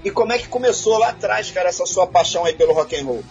E 0.04 0.10
como 0.10 0.32
é 0.32 0.38
que 0.38 0.48
começou 0.48 0.98
lá 0.98 1.08
atrás, 1.10 1.50
cara, 1.50 1.68
essa 1.68 1.84
sua 1.86 2.06
paixão 2.06 2.44
aí 2.44 2.54
pelo 2.54 2.72
rock 2.72 2.96
and 2.96 3.04
roll? 3.04 3.22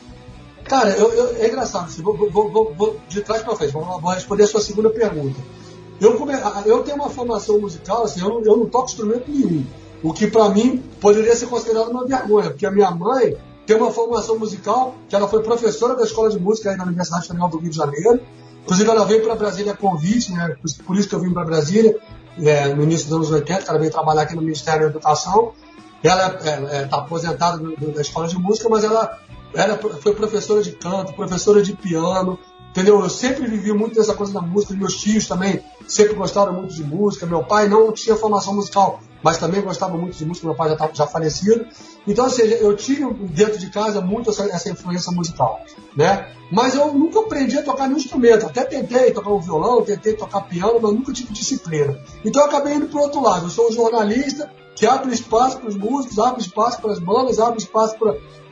Cara, 0.65 0.89
eu, 0.91 1.11
eu- 1.13 1.36
é 1.41 1.47
engraçado, 1.47 1.86
assim, 1.86 2.01
vou, 2.01 2.15
vou- 2.15 2.51
vou- 2.51 2.74
vou 2.76 2.99
de 3.07 3.22
trás 3.22 3.41
para 3.41 3.55
frente, 3.55 3.74
vou, 3.74 3.84
responder 4.11 4.43
a 4.43 4.47
sua 4.47 4.61
segunda 4.61 4.89
pergunta. 4.89 5.39
eu, 5.99 6.15
come... 6.15 6.34
eu 6.65 6.84
tenho 6.84 6.95
uma 6.97 7.09
formação 7.09 7.59
musical, 7.59 8.03
assim, 8.03 8.22
eu 8.22 8.30
não, 8.30 8.41
eu 8.45 8.55
não 8.57 8.65
toco 8.67 8.86
instrumento 8.86 9.26
nenhum. 9.30 9.65
O 10.01 10.13
que 10.13 10.28
para 10.28 10.47
mim 10.49 10.78
poderia 11.01 11.36
ser 11.36 11.47
considerado 11.47 11.89
uma 11.89 12.05
vergonha, 12.05 12.51
porque 12.51 12.65
a 12.65 12.72
minha 12.72 12.89
mãe 12.91 13.36
tem 13.65 13.76
uma 13.76 13.91
formação 13.91 14.39
musical, 14.39 14.95
que 15.09 15.15
ela 15.15 15.28
foi 15.28 15.43
professora 15.43 15.95
da 15.95 16.03
escola 16.03 16.30
de 16.30 16.39
música 16.39 16.70
aí 16.72 16.78
na 16.78 16.86
Universidade 16.86 17.28
Federal 17.28 17.49
do 17.49 17.57
Rio 17.57 17.70
de 17.70 17.76
Janeiro. 17.76 18.22
Inclusive, 18.63 18.89
ela 18.89 19.03
veio 19.05 19.24
para 19.24 19.36
Brasília 19.36 19.74
a 19.74 19.76
convite, 19.76 20.32
né? 20.32 20.55
Por 20.86 20.95
isso 20.97 21.09
que 21.09 21.15
eu 21.15 21.20
vim 21.20 21.34
para 21.34 21.43
Brasília, 21.43 21.97
é, 22.41 22.74
no 22.74 22.84
início 22.84 23.07
dos 23.07 23.15
anos 23.17 23.32
80, 23.32 23.70
ela 23.70 23.78
veio 23.80 23.91
trabalhar 23.91 24.22
aqui 24.22 24.36
no 24.36 24.41
Ministério 24.41 24.84
da 24.84 24.88
Educação. 24.89 25.51
Ela 26.04 26.28
está 26.34 26.50
é, 26.50 26.82
é, 26.82 26.86
tá 26.86 26.97
aposentada 26.97 27.58
do, 27.58 27.76
do, 27.76 27.91
da 27.91 28.02
escola 28.02 28.28
de 28.28 28.38
música, 28.38 28.70
mas 28.70 28.84
ela, 28.84 29.20
ela 29.54 29.78
foi 29.78 30.14
professora 30.14 30.62
de 30.62 30.72
canto, 30.72 31.14
professora 31.14 31.62
de 31.62 31.74
piano, 31.74 32.39
entendeu? 32.70 33.02
Eu 33.02 33.10
sempre 33.10 33.47
vivi 33.47 33.74
muito 33.74 33.95
dessa 33.95 34.14
coisa 34.14 34.34
da 34.34 34.41
música, 34.41 34.74
meus 34.74 34.95
tios 34.95 35.28
também 35.28 35.64
sempre 35.89 36.14
gostaram 36.14 36.54
muito 36.54 36.74
de 36.74 36.84
música, 36.84 37.26
meu 37.26 37.43
pai 37.43 37.68
não 37.68 37.91
tinha 37.91 38.16
formação 38.16 38.54
musical, 38.54 39.00
mas 39.24 39.38
também 39.38 39.62
gostava 39.62 39.97
muito 39.97 40.16
de 40.16 40.26
música, 40.26 40.47
meu 40.47 40.56
pai 40.56 40.70
já 40.70 40.74
estava 40.74 40.93
já 40.93 41.08
falecido. 41.08 41.66
Então, 42.08 42.26
ou 42.26 42.32
seja, 42.32 42.56
eu 42.56 42.76
tive 42.76 43.12
dentro 43.26 43.58
de 43.58 43.70
casa 43.70 44.00
muito 44.00 44.30
essa, 44.30 44.43
essa, 44.45 44.70
influência 44.70 45.12
musical, 45.12 45.60
né? 45.97 46.32
Mas 46.52 46.76
eu 46.76 46.93
nunca 46.93 47.20
aprendi 47.20 47.58
a 47.58 47.64
tocar 47.64 47.88
nenhum 47.88 48.00
instrumento. 48.00 48.45
Até 48.45 48.64
tentei 48.64 49.12
tocar 49.12 49.32
um 49.32 49.39
violão, 49.39 49.82
tentei 49.82 50.14
tocar 50.14 50.41
piano, 50.41 50.80
mas 50.82 50.93
nunca 50.93 51.12
tive 51.12 51.34
disciplina. 51.34 52.00
Então 52.24 52.41
eu 52.43 52.47
acabei 52.47 52.76
indo 52.76 52.88
para 52.88 53.02
outro 53.02 53.22
lado. 53.22 53.47
Eu 53.47 53.50
sou 53.50 53.68
um 53.68 53.72
jornalista 53.72 54.50
que 54.80 54.88
abre 54.88 55.13
espaço 55.13 55.59
para 55.59 55.67
os 55.67 55.75
músicos, 55.75 56.17
abre 56.17 56.41
espaço 56.41 56.82
para 56.82 56.93
as 56.93 56.99
bandas, 56.99 57.38
abre 57.38 57.59
espaço 57.59 57.97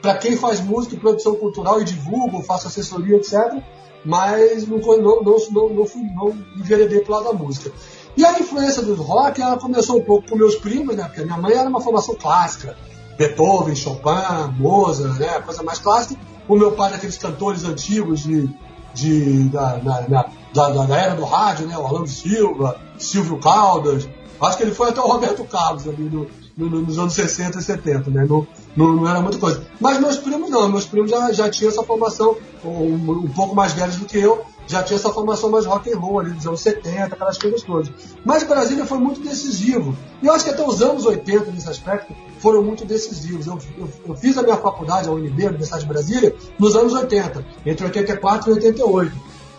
para 0.02 0.18
quem 0.18 0.36
faz 0.36 0.60
música 0.60 0.94
e 0.94 1.00
produção 1.00 1.36
cultural 1.36 1.80
e 1.80 1.86
divulga, 1.86 2.44
faço 2.44 2.68
assessoria, 2.68 3.16
etc. 3.16 3.64
Mas 4.04 4.68
não, 4.68 4.78
não, 4.78 5.24
não, 5.24 5.38
não, 5.52 5.70
não, 5.70 5.86
fui, 5.86 6.02
não 6.14 6.38
enveredei 6.58 7.00
para 7.00 7.12
o 7.12 7.16
lado 7.16 7.32
da 7.32 7.34
música. 7.34 7.72
E 8.18 8.26
a 8.26 8.38
influência 8.40 8.82
do 8.82 8.94
rock, 8.96 9.42
ela 9.42 9.58
começou 9.58 10.00
um 10.00 10.04
pouco 10.04 10.30
com 10.30 10.36
meus 10.36 10.56
primos, 10.56 10.98
né? 10.98 11.06
Porque 11.06 11.24
minha 11.24 11.38
mãe 11.38 11.54
era 11.54 11.70
uma 11.70 11.80
formação 11.80 12.14
clássica. 12.16 12.76
Beethoven, 13.18 13.76
Chopin, 13.76 14.52
Mozart, 14.60 15.18
né? 15.20 15.40
Coisa 15.40 15.64
mais 15.64 15.80
clássica. 15.80 16.20
O 16.46 16.58
meu 16.58 16.74
pai 16.74 16.88
era 16.88 16.98
aqueles 16.98 17.18
cantores 17.18 17.64
antigos 17.64 18.24
de, 18.24 18.50
de, 18.94 19.44
da, 19.48 19.78
na, 19.78 20.26
da, 20.54 20.70
da, 20.70 20.98
era 20.98 21.16
do 21.16 21.24
rádio, 21.24 21.68
né? 21.68 21.78
O 21.78 21.84
Orlando 21.84 22.10
Silva, 22.10 22.78
Silvio 22.98 23.40
Caldas. 23.40 24.10
Acho 24.42 24.58
que 24.58 24.64
ele 24.64 24.74
foi 24.74 24.90
até 24.90 25.02
o 25.02 25.08
Roberto 25.08 25.44
Carlos 25.46 25.88
ali 25.88 26.04
no, 26.04 26.28
no, 26.58 26.82
nos 26.82 26.98
anos 27.00 27.14
60 27.14 27.60
e 27.60 27.62
70, 27.62 28.10
né? 28.12 28.26
Não, 28.26 28.48
não, 28.76 29.08
era 29.08 29.22
muita 29.22 29.38
coisa. 29.38 29.66
Mas 29.80 30.00
meus 30.00 30.18
primos 30.18 30.50
não, 30.50 30.70
meus 30.70 30.86
primos 30.86 31.10
já, 31.10 31.32
já 31.32 31.50
tinham 31.50 31.72
essa 31.72 31.84
formação, 31.84 32.36
um, 32.64 33.12
um 33.12 33.30
pouco 33.30 33.56
mais 33.56 33.74
velhos 33.74 33.96
do 33.98 34.06
que 34.06 34.18
eu, 34.18 34.46
já 34.68 34.84
tinha 34.84 34.98
essa 34.98 35.10
formação 35.10 35.50
mais 35.50 35.66
rock 35.66 35.92
and 35.92 35.98
roll 35.98 36.20
ali 36.20 36.32
dos 36.32 36.46
anos 36.46 36.60
70, 36.60 37.16
aquelas 37.16 37.38
coisas 37.38 37.62
todas. 37.64 37.90
Mas 38.24 38.44
Brasília 38.44 38.86
foi 38.86 39.00
muito 39.00 39.22
decisivo. 39.22 39.96
E 40.22 40.28
eu 40.28 40.34
acho 40.34 40.44
que 40.44 40.52
até 40.52 40.66
os 40.66 40.82
anos 40.82 41.06
80, 41.06 41.52
nesse 41.52 41.70
aspecto, 41.70 42.14
foram 42.40 42.62
muito 42.62 42.86
decisivos. 42.86 43.48
Eu, 43.48 43.58
eu, 43.78 43.90
eu 44.10 44.16
fiz 44.16 44.38
a 44.38 44.44
minha 44.44 44.58
faculdade, 44.58 45.08
a 45.08 45.12
UNB, 45.12 45.46
a 45.46 45.50
Universidade 45.50 45.84
de 45.84 45.90
Brasília, 45.90 46.36
nos 46.60 46.76
anos 46.76 46.94
80, 46.94 47.46
entre 47.66 47.86
84 47.86 48.52
e 48.52 48.54
88. 48.56 49.16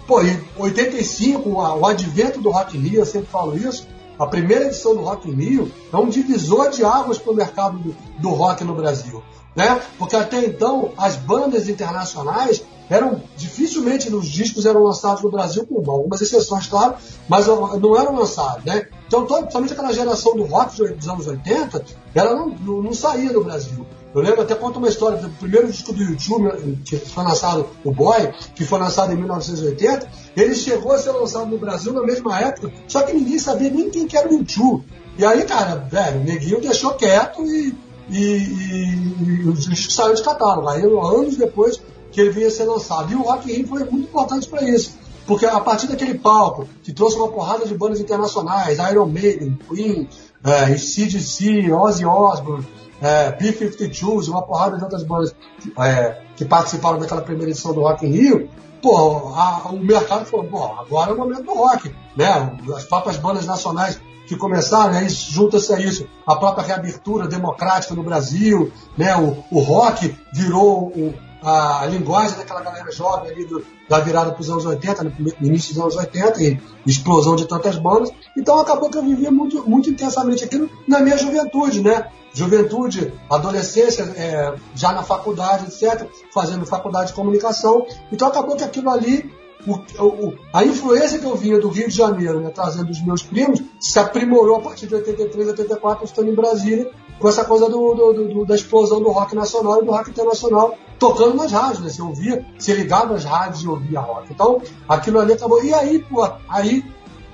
Pô, 0.06 0.22
em 0.22 0.40
85, 0.56 1.48
o 1.50 1.86
advento 1.86 2.40
do 2.40 2.50
Rock 2.50 2.76
in 2.76 2.80
Rio, 2.80 3.00
eu 3.00 3.06
sempre 3.06 3.28
falo 3.28 3.56
isso, 3.56 3.86
a 4.18 4.26
primeira 4.26 4.66
edição 4.66 4.94
do 4.94 5.02
Rock 5.02 5.30
in 5.30 5.34
Rio 5.34 5.72
é 5.92 5.96
um 5.96 6.08
divisor 6.08 6.70
de 6.70 6.84
águas 6.84 7.18
para 7.18 7.32
o 7.32 7.36
mercado 7.36 7.78
do, 7.78 7.96
do 8.18 8.30
rock 8.30 8.64
no 8.64 8.74
Brasil. 8.74 9.22
Né? 9.54 9.80
Porque 9.98 10.16
até 10.16 10.44
então 10.44 10.92
as 10.96 11.16
bandas 11.16 11.68
internacionais 11.68 12.64
eram 12.88 13.22
dificilmente 13.36 14.10
nos 14.10 14.28
discos 14.28 14.66
eram 14.66 14.82
lançados 14.82 15.22
no 15.22 15.30
Brasil, 15.30 15.66
com 15.66 15.90
algumas 15.90 16.20
exceções, 16.20 16.66
claro, 16.66 16.94
mas 17.28 17.46
não 17.46 17.98
eram 17.98 18.16
lançados, 18.16 18.64
né? 18.64 18.86
Então, 19.06 19.26
somente 19.50 19.72
aquela 19.72 19.92
geração 19.92 20.36
do 20.36 20.44
rock 20.44 20.76
dos 20.92 21.08
anos 21.08 21.26
80, 21.26 21.84
ela 22.14 22.34
não, 22.34 22.48
não, 22.48 22.82
não 22.82 22.92
saía 22.92 23.32
do 23.32 23.42
Brasil. 23.42 23.86
Eu 24.14 24.22
lembro 24.22 24.40
até 24.40 24.54
conta 24.54 24.78
uma 24.78 24.88
história 24.88 25.18
do 25.18 25.28
primeiro 25.30 25.70
disco 25.70 25.92
do 25.92 26.02
YouTube, 26.02 26.78
que 26.84 26.96
foi 26.96 27.24
lançado, 27.24 27.66
o 27.84 27.92
Boy, 27.92 28.32
que 28.54 28.64
foi 28.64 28.78
lançado 28.78 29.12
em 29.12 29.16
1980, 29.16 30.08
ele 30.36 30.54
chegou 30.54 30.92
a 30.92 30.98
ser 30.98 31.12
lançado 31.12 31.46
no 31.46 31.58
Brasil 31.58 31.92
na 31.92 32.02
mesma 32.02 32.38
época, 32.40 32.72
só 32.86 33.02
que 33.02 33.12
ninguém 33.12 33.38
sabia 33.38 33.70
nem 33.70 33.90
quem 33.90 34.06
que 34.06 34.16
era 34.16 34.28
o 34.28 34.32
YouTube. 34.32 34.84
E 35.18 35.24
aí, 35.24 35.44
cara, 35.44 35.74
velho, 35.74 36.20
o 36.20 36.24
neguinho 36.24 36.60
deixou 36.60 36.94
quieto 36.94 37.44
e, 37.44 37.76
e, 38.08 38.22
e, 38.22 39.52
e 39.52 39.76
saiu 39.76 40.14
de 40.14 40.22
catálogo. 40.22 40.68
Aí, 40.68 40.82
anos 40.82 41.36
depois, 41.36 41.80
que 42.10 42.20
ele 42.20 42.30
vinha 42.30 42.50
ser 42.50 42.64
lançado. 42.64 43.12
E 43.12 43.14
o 43.14 43.22
Rock 43.22 43.50
in 43.50 43.56
Rio 43.56 43.68
foi 43.68 43.84
muito 43.84 44.08
importante 44.08 44.48
para 44.48 44.62
isso. 44.68 44.96
Porque 45.26 45.44
a 45.44 45.60
partir 45.60 45.86
daquele 45.88 46.14
palco, 46.14 46.66
que 46.82 46.92
trouxe 46.92 47.16
uma 47.16 47.28
porrada 47.28 47.66
de 47.66 47.74
bandas 47.74 48.00
internacionais, 48.00 48.78
Iron 48.90 49.06
Maiden, 49.06 49.58
Queen, 49.68 50.08
é, 50.42 50.76
CDC, 50.76 51.70
Ozzy 51.70 52.06
Osbourne, 52.06 52.66
é, 53.00 53.32
B-52s, 53.32 54.28
uma 54.28 54.42
porrada 54.42 54.78
de 54.78 54.82
outras 54.82 55.02
bandas 55.02 55.34
é, 55.78 56.22
que 56.34 56.44
participaram 56.44 56.98
daquela 56.98 57.20
primeira 57.20 57.50
edição 57.50 57.74
do 57.74 57.82
Rock 57.82 58.06
in 58.06 58.10
Rio, 58.10 58.50
pô, 58.80 59.34
a, 59.34 59.68
o 59.70 59.78
mercado 59.78 60.24
falou, 60.24 60.46
pô, 60.46 60.64
agora 60.64 61.10
é 61.10 61.14
o 61.14 61.18
momento 61.18 61.42
do 61.42 61.54
rock, 61.54 61.94
né? 62.16 62.56
As 62.74 62.84
próprias 62.84 63.16
bandas 63.16 63.44
nacionais 63.44 64.00
que 64.26 64.36
começaram, 64.36 64.92
né, 64.92 65.08
junta-se 65.08 65.72
a 65.72 65.80
isso, 65.80 66.06
a 66.26 66.36
própria 66.36 66.64
reabertura 66.66 67.26
democrática 67.26 67.94
no 67.94 68.02
Brasil, 68.02 68.70
né, 68.96 69.16
o, 69.16 69.42
o 69.50 69.60
rock 69.60 70.14
virou 70.34 70.88
o, 70.88 71.14
a, 71.42 71.86
linguagem 71.86 72.36
daquela 72.36 72.60
galera 72.60 72.90
jovem 72.90 73.30
ali 73.30 73.44
do, 73.44 73.64
da 73.88 74.00
virada 74.00 74.32
para 74.32 74.40
os 74.40 74.50
anos 74.50 74.64
80, 74.64 75.04
no 75.04 75.12
início 75.40 75.74
dos 75.74 75.82
anos 75.82 75.96
80, 75.96 76.42
e 76.42 76.60
explosão 76.86 77.36
de 77.36 77.46
tantas 77.46 77.76
bandas. 77.76 78.10
Então 78.36 78.58
acabou 78.58 78.90
que 78.90 78.98
eu 78.98 79.02
vivia 79.02 79.30
muito, 79.30 79.68
muito 79.68 79.90
intensamente 79.90 80.44
aquilo 80.44 80.68
na 80.86 81.00
minha 81.00 81.16
juventude, 81.16 81.82
né? 81.82 82.08
Juventude, 82.32 83.12
adolescência, 83.30 84.02
é, 84.16 84.54
já 84.74 84.92
na 84.92 85.02
faculdade, 85.02 85.66
etc., 85.66 86.06
fazendo 86.32 86.66
faculdade 86.66 87.08
de 87.08 87.14
comunicação. 87.14 87.86
Então 88.12 88.28
acabou 88.28 88.56
que 88.56 88.64
aquilo 88.64 88.90
ali 88.90 89.30
o, 89.66 89.74
o, 90.04 90.34
a 90.52 90.64
influência 90.64 91.18
que 91.18 91.24
eu 91.24 91.34
vinha 91.34 91.58
do 91.58 91.68
Rio 91.68 91.88
de 91.88 91.94
Janeiro, 91.94 92.40
né, 92.40 92.50
trazendo 92.50 92.90
os 92.90 93.02
meus 93.02 93.22
primos, 93.22 93.62
se 93.80 93.98
aprimorou 93.98 94.56
a 94.56 94.60
partir 94.60 94.86
de 94.86 94.94
83, 94.94 95.48
84, 95.48 96.04
estando 96.04 96.30
em 96.30 96.34
Brasília, 96.34 96.90
com 97.18 97.28
essa 97.28 97.44
coisa 97.44 97.68
do, 97.68 97.94
do, 97.94 98.28
do, 98.28 98.44
da 98.44 98.54
explosão 98.54 99.00
do 99.00 99.10
rock 99.10 99.34
nacional 99.34 99.82
e 99.82 99.84
do 99.84 99.90
rock 99.90 100.10
internacional, 100.10 100.76
tocando 100.98 101.34
nas 101.34 101.52
rádios, 101.52 101.80
né? 101.80 101.88
Você 101.88 102.02
ouvia, 102.02 102.46
você 102.58 102.74
ligava 102.74 103.14
as 103.14 103.24
rádios 103.24 103.62
e 103.62 103.68
ouvia 103.68 104.00
rock. 104.00 104.32
Então, 104.32 104.60
aquilo 104.88 105.18
ali 105.18 105.32
acabou. 105.32 105.62
E 105.62 105.72
aí, 105.74 105.98
pô, 106.00 106.28
aí 106.48 106.84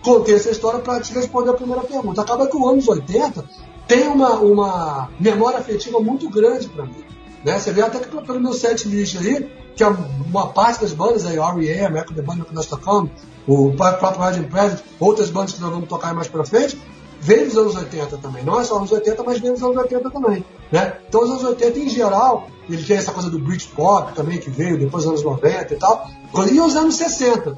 contei 0.03 0.35
essa 0.35 0.51
história 0.51 0.81
para 0.81 1.01
te 1.01 1.13
responder 1.15 1.51
a 1.51 1.55
primeira 1.55 1.83
pergunta. 1.83 2.21
Acaba 2.21 2.47
que 2.47 2.57
os 2.57 2.67
anos 2.67 2.89
80 2.89 3.45
tem 3.87 4.09
uma, 4.09 4.35
uma 4.37 5.09
memória 5.19 5.59
afetiva 5.59 6.01
muito 6.01 6.29
grande 6.29 6.69
para 6.69 6.85
mim. 6.85 7.05
Né? 7.45 7.59
Você 7.59 7.73
vê 7.73 7.83
até 7.83 7.99
que 7.99 8.09
pelo 8.09 8.41
meu 8.41 8.53
set 8.53 8.89
list 8.89 9.17
aí, 9.17 9.51
que 9.77 9.83
é 9.83 9.89
uma 9.89 10.49
parte 10.49 10.81
das 10.81 10.93
bandas 10.93 11.27
aí, 11.27 11.39
R.E.M., 11.39 11.99
Echo 11.99 12.15
the 12.15 12.23
Band 12.23 12.41
que 12.41 12.55
nós 12.55 12.67
tocamos, 12.67 13.11
o 13.47 13.73
próprio 13.73 14.21
Raging 14.21 14.45
President, 14.45 14.83
outras 14.99 15.29
bandas 15.31 15.53
que 15.53 15.61
nós 15.61 15.71
vamos 15.71 15.89
tocar 15.89 16.15
mais 16.15 16.29
para 16.29 16.45
frente, 16.45 16.81
vem 17.25 17.47
dos 17.47 17.57
anos 17.57 17.75
80 17.75 18.19
também. 18.19 18.45
Não 18.45 18.61
é 18.61 18.65
só 18.65 18.77
anos 18.77 18.93
80, 18.93 19.23
mas 19.25 19.41
vem 19.41 19.53
dos 19.53 19.63
anos 19.63 19.77
80 19.79 20.11
também. 20.11 20.45
Né? 20.71 20.99
Então, 21.09 21.23
os 21.23 21.31
anos 21.31 21.43
80, 21.43 21.79
em 21.79 21.89
geral, 21.89 22.49
ele 22.69 22.85
tem 22.85 22.99
essa 22.99 23.13
coisa 23.13 23.31
do 23.31 23.39
Britpop 23.39 24.13
também, 24.15 24.39
que 24.39 24.51
veio 24.51 24.79
depois 24.79 25.05
dos 25.05 25.13
anos 25.13 25.25
90 25.25 25.73
e 25.73 25.77
tal. 25.79 26.07
E 26.53 26.61
os 26.61 26.77
anos 26.77 26.97
60. 26.97 27.57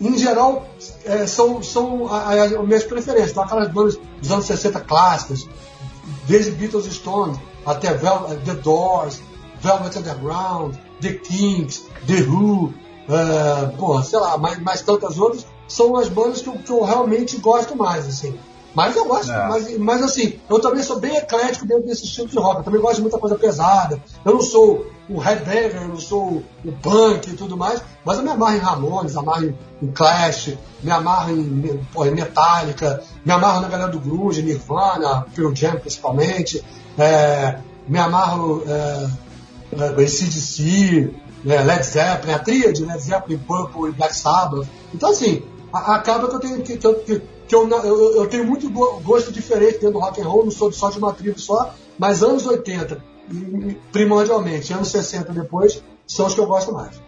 Em 0.00 0.16
geral, 0.16 0.66
é, 1.04 1.26
são, 1.26 1.62
são 1.62 2.12
as 2.12 2.50
minhas 2.66 2.84
preferências. 2.84 3.32
Então, 3.32 3.44
aquelas 3.44 3.70
bandas 3.70 3.98
dos 4.20 4.30
anos 4.32 4.46
60 4.46 4.80
clássicas, 4.80 5.46
desde 6.26 6.52
Beatles 6.52 6.86
Stones 6.86 7.38
até 7.66 7.92
Vel 7.92 8.38
The 8.42 8.54
Doors, 8.54 9.20
Velvet 9.60 9.98
Underground, 9.98 10.76
The 11.02 11.12
Kings, 11.12 11.84
The 12.06 12.22
Who, 12.22 12.72
uh, 13.08 14.02
sei 14.02 14.18
lá, 14.18 14.38
mais, 14.38 14.58
mais 14.60 14.80
tantas 14.80 15.18
outras, 15.18 15.46
são 15.68 15.94
as 15.96 16.08
bandas 16.08 16.40
que 16.40 16.48
eu, 16.48 16.54
que 16.54 16.70
eu 16.70 16.82
realmente 16.82 17.36
gosto 17.36 17.76
mais, 17.76 18.06
assim. 18.06 18.38
Mas 18.74 18.96
eu 18.96 19.04
gosto, 19.06 19.30
é. 19.30 19.48
mas, 19.48 19.78
mas 19.78 20.02
assim, 20.02 20.38
eu 20.50 20.58
também 20.60 20.82
sou 20.82 20.98
bem 20.98 21.16
eclético 21.16 21.66
dentro 21.66 21.84
desse 21.84 22.04
estilo 22.04 22.28
de 22.28 22.36
rock. 22.36 22.58
Eu 22.58 22.64
também 22.64 22.80
gosto 22.80 22.96
de 22.96 23.02
muita 23.02 23.18
coisa 23.18 23.36
pesada. 23.36 24.02
Eu 24.24 24.34
não 24.34 24.40
sou 24.40 24.86
o 25.08 25.18
headbanger, 25.18 25.82
eu 25.82 25.88
não 25.88 26.00
sou 26.00 26.42
o 26.64 26.72
punk 26.72 27.28
e 27.28 27.36
tudo 27.36 27.56
mais, 27.56 27.82
mas 28.04 28.18
eu 28.18 28.24
me 28.24 28.30
amarro 28.30 28.56
em 28.56 28.58
Ramones, 28.58 29.16
amarro 29.16 29.44
em, 29.44 29.58
em 29.82 29.92
Clash, 29.92 30.56
me 30.82 30.90
amarro 30.90 31.30
em, 31.30 31.86
porra, 31.92 32.08
em 32.08 32.14
Metallica, 32.14 33.02
me 33.24 33.32
amarro 33.32 33.60
na 33.60 33.68
galera 33.68 33.90
do 33.90 34.00
Grunge, 34.00 34.42
Nirvana, 34.42 35.26
Pearl 35.34 35.54
Jam 35.54 35.76
principalmente, 35.76 36.64
é, 36.98 37.58
me 37.86 37.98
amarro 37.98 38.64
é, 38.66 40.02
é, 40.02 40.06
CDC, 40.06 41.14
é, 41.46 41.62
Led 41.62 41.84
Zeppelin, 41.84 42.32
a 42.32 42.38
tríade, 42.38 42.84
Led 42.84 43.02
Zeppelin, 43.02 43.38
Purple 43.38 43.90
e 43.90 43.92
Black 43.92 44.16
Sabbath. 44.16 44.66
Então 44.94 45.10
assim, 45.10 45.42
a, 45.70 45.96
acaba 45.96 46.28
que 46.28 46.34
eu 46.34 46.40
tenho 46.40 46.62
que, 46.62 46.78
que, 46.78 46.94
que 46.94 47.33
que 47.48 47.54
eu, 47.54 47.68
eu, 47.68 48.16
eu, 48.16 48.28
tenho 48.28 48.44
muito 48.44 48.70
gosto 48.70 49.32
diferente 49.32 49.74
dentro 49.74 49.92
do 49.92 49.98
rock 49.98 50.20
and 50.20 50.24
roll, 50.24 50.44
não 50.44 50.50
sou 50.50 50.72
só 50.72 50.90
de 50.90 50.98
uma 50.98 51.12
tribo 51.12 51.38
só, 51.38 51.74
mas 51.98 52.22
anos 52.22 52.46
80, 52.46 53.02
primordialmente, 53.92 54.72
anos 54.72 54.88
60 54.88 55.32
depois, 55.32 55.82
são 56.06 56.26
os 56.26 56.34
que 56.34 56.40
eu 56.40 56.46
gosto 56.46 56.72
mais. 56.72 57.00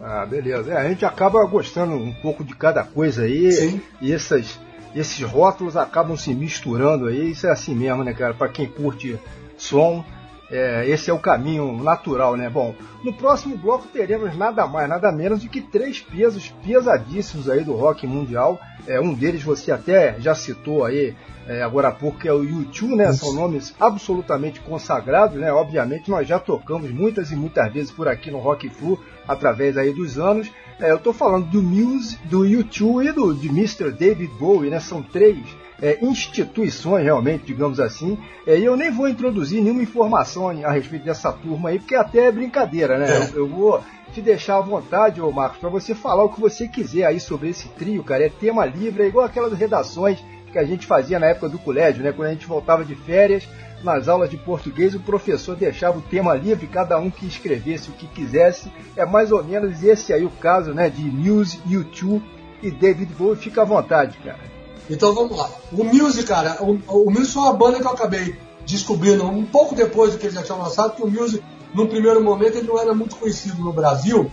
Ah, 0.00 0.26
beleza. 0.26 0.72
É, 0.72 0.76
a 0.76 0.88
gente 0.88 1.04
acaba 1.04 1.44
gostando 1.46 1.94
um 1.94 2.12
pouco 2.12 2.44
de 2.44 2.54
cada 2.54 2.84
coisa 2.84 3.22
aí. 3.22 3.52
Sim. 3.52 3.80
E 4.00 4.12
essas, 4.12 4.58
esses 4.94 5.22
rótulos 5.22 5.76
acabam 5.76 6.16
se 6.16 6.34
misturando 6.34 7.06
aí, 7.06 7.30
isso 7.30 7.46
é 7.46 7.50
assim 7.50 7.74
mesmo, 7.74 8.04
né, 8.04 8.12
cara? 8.12 8.34
Para 8.34 8.48
quem 8.48 8.66
curte 8.66 9.18
som, 9.56 10.04
é, 10.50 10.88
esse 10.88 11.10
é 11.10 11.12
o 11.12 11.18
caminho 11.18 11.82
natural, 11.82 12.36
né? 12.36 12.50
Bom, 12.50 12.74
no 13.02 13.12
próximo 13.12 13.56
bloco 13.56 13.88
teremos 13.88 14.36
nada 14.36 14.66
mais, 14.66 14.88
nada 14.88 15.10
menos 15.10 15.42
do 15.42 15.48
que 15.48 15.60
três 15.60 16.00
pesos 16.00 16.54
pesadíssimos 16.64 17.48
aí 17.48 17.64
do 17.64 17.74
rock 17.74 18.06
mundial. 18.06 18.60
É, 18.86 19.00
um 19.00 19.14
deles 19.14 19.42
você 19.42 19.72
até 19.72 20.20
já 20.20 20.34
citou 20.34 20.84
aí 20.84 21.14
é, 21.46 21.62
agora 21.62 21.88
há 21.88 21.92
pouco, 21.92 22.18
que 22.18 22.28
é 22.28 22.32
o 22.32 22.42
YouTube, 22.42 22.96
né? 22.96 23.12
São 23.12 23.32
nomes 23.32 23.74
absolutamente 23.80 24.60
consagrados, 24.60 25.38
né? 25.38 25.52
Obviamente 25.52 26.10
nós 26.10 26.26
já 26.26 26.38
tocamos 26.38 26.90
muitas 26.90 27.30
e 27.30 27.36
muitas 27.36 27.72
vezes 27.72 27.90
por 27.90 28.08
aqui 28.08 28.30
no 28.30 28.38
Rock 28.38 28.68
Flu 28.68 28.98
através 29.26 29.76
aí 29.76 29.92
dos 29.92 30.18
anos. 30.18 30.50
É, 30.78 30.90
eu 30.90 30.96
estou 30.96 31.12
falando 31.12 31.46
do 31.46 31.62
Muse, 31.62 32.18
do 32.24 32.44
YouTube 32.44 33.06
e 33.06 33.12
do 33.12 33.34
de 33.34 33.48
Mr. 33.48 33.90
David 33.90 34.32
Bowie, 34.38 34.70
né? 34.70 34.80
São 34.80 35.02
três 35.02 35.38
é, 35.80 35.98
instituições 36.04 37.04
realmente, 37.04 37.44
digamos 37.44 37.80
assim. 37.80 38.18
É, 38.46 38.58
e 38.58 38.64
eu 38.64 38.76
nem 38.76 38.90
vou 38.90 39.08
introduzir 39.08 39.62
nenhuma 39.62 39.82
informação 39.82 40.48
a 40.48 40.70
respeito 40.70 41.04
dessa 41.04 41.32
turma 41.32 41.70
aí, 41.70 41.78
porque 41.78 41.94
até 41.94 42.26
é 42.26 42.32
brincadeira, 42.32 42.98
né? 42.98 43.10
É. 43.10 43.18
Eu, 43.18 43.38
eu 43.40 43.48
vou 43.48 43.82
te 44.12 44.20
deixar 44.20 44.58
à 44.58 44.60
vontade, 44.60 45.20
ô 45.20 45.30
Marcos, 45.32 45.58
para 45.58 45.68
você 45.68 45.94
falar 45.94 46.24
o 46.24 46.28
que 46.28 46.40
você 46.40 46.68
quiser 46.68 47.04
aí 47.04 47.18
sobre 47.18 47.48
esse 47.48 47.68
trio, 47.70 48.04
cara. 48.04 48.24
É 48.24 48.28
tema 48.28 48.64
livre, 48.64 49.02
é 49.02 49.06
igual 49.06 49.26
aquelas 49.26 49.52
redações 49.52 50.22
que 50.52 50.58
a 50.58 50.64
gente 50.64 50.86
fazia 50.86 51.18
na 51.18 51.26
época 51.26 51.48
do 51.48 51.58
colégio, 51.58 52.04
né? 52.04 52.12
Quando 52.12 52.28
a 52.28 52.32
gente 52.32 52.46
voltava 52.46 52.84
de 52.84 52.94
férias, 52.94 53.48
nas 53.82 54.08
aulas 54.08 54.30
de 54.30 54.36
português, 54.36 54.94
o 54.94 55.00
professor 55.00 55.56
deixava 55.56 55.98
o 55.98 56.02
tema 56.02 56.34
livre, 56.34 56.66
cada 56.66 56.98
um 56.98 57.10
que 57.10 57.26
escrevesse 57.26 57.90
o 57.90 57.92
que 57.92 58.06
quisesse. 58.06 58.72
É 58.96 59.04
mais 59.04 59.32
ou 59.32 59.42
menos 59.42 59.82
esse 59.82 60.12
aí 60.12 60.24
o 60.24 60.30
caso, 60.30 60.72
né? 60.72 60.88
De 60.88 61.02
Muse, 61.02 61.60
YouTube 61.68 62.24
e 62.62 62.70
David 62.70 63.12
Bowie. 63.14 63.36
Fica 63.36 63.62
à 63.62 63.64
vontade, 63.64 64.16
cara. 64.18 64.53
Então 64.88 65.14
vamos 65.14 65.36
lá. 65.36 65.50
O 65.72 65.82
Muse, 65.84 66.22
cara, 66.24 66.58
o, 66.60 66.78
o 67.06 67.10
Muse 67.10 67.32
foi 67.32 67.42
uma 67.42 67.52
banda 67.52 67.78
que 67.80 67.86
eu 67.86 67.90
acabei 67.90 68.36
descobrindo 68.66 69.24
um 69.24 69.44
pouco 69.44 69.74
depois 69.74 70.12
do 70.12 70.18
que 70.18 70.26
eles 70.26 70.34
já 70.34 70.42
tinham 70.42 70.60
lançado, 70.60 70.94
que 70.96 71.02
o 71.02 71.10
Muse, 71.10 71.42
num 71.74 71.86
primeiro 71.86 72.22
momento, 72.22 72.58
ele 72.58 72.66
não 72.68 72.78
era 72.78 72.94
muito 72.94 73.16
conhecido 73.16 73.62
no 73.62 73.72
Brasil. 73.72 74.30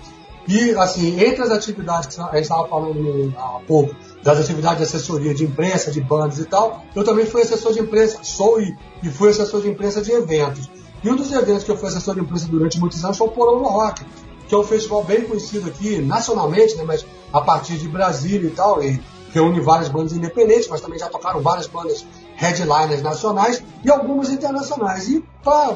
E, 0.47 0.71
assim, 0.71 1.19
entre 1.23 1.43
as 1.43 1.51
atividades 1.51 2.15
que 2.15 2.21
a 2.21 2.25
gente 2.33 2.41
estava 2.41 2.67
falando 2.67 2.95
no- 2.95 3.39
há 3.39 3.59
pouco, 3.67 3.95
das 4.23 4.39
atividades 4.39 4.77
de 4.79 4.83
assessoria 4.83 5.33
de 5.33 5.43
imprensa, 5.45 5.91
de 5.91 6.01
bandas 6.01 6.39
e 6.39 6.45
tal, 6.45 6.83
eu 6.95 7.03
também 7.03 7.25
fui 7.25 7.41
assessor 7.41 7.73
de 7.73 7.79
imprensa, 7.79 8.19
sou 8.23 8.59
e, 8.59 8.75
e 9.03 9.09
fui 9.09 9.29
assessor 9.29 9.61
de 9.61 9.69
imprensa 9.69 10.01
de 10.01 10.11
eventos. 10.11 10.69
E 11.03 11.09
um 11.09 11.15
dos 11.15 11.31
eventos 11.31 11.63
que 11.63 11.71
eu 11.71 11.77
fui 11.77 11.87
assessor 11.89 12.15
de 12.15 12.21
imprensa 12.21 12.47
durante 12.47 12.79
muitos 12.79 13.03
anos 13.03 13.17
foi 13.17 13.27
o 13.27 13.31
Porão 13.31 13.57
do 13.59 13.67
Rock, 13.67 14.03
que 14.47 14.53
é 14.53 14.57
um 14.57 14.63
festival 14.63 15.03
bem 15.03 15.21
conhecido 15.23 15.67
aqui 15.69 15.99
nacionalmente, 16.01 16.75
né, 16.75 16.83
mas 16.85 17.05
a 17.31 17.41
partir 17.41 17.77
de 17.77 17.87
Brasília 17.87 18.47
e 18.47 18.51
tal, 18.51 18.83
e 18.83 19.01
reúne 19.33 19.59
várias 19.59 19.89
bandas 19.89 20.13
independentes, 20.13 20.67
mas 20.69 20.81
também 20.81 20.99
já 20.99 21.07
tocaram 21.09 21.41
várias 21.41 21.67
bandas 21.67 22.05
headliners 22.35 23.01
nacionais 23.01 23.63
e 23.83 23.89
algumas 23.89 24.29
internacionais. 24.29 25.07
E 25.09 25.23
para 25.43 25.75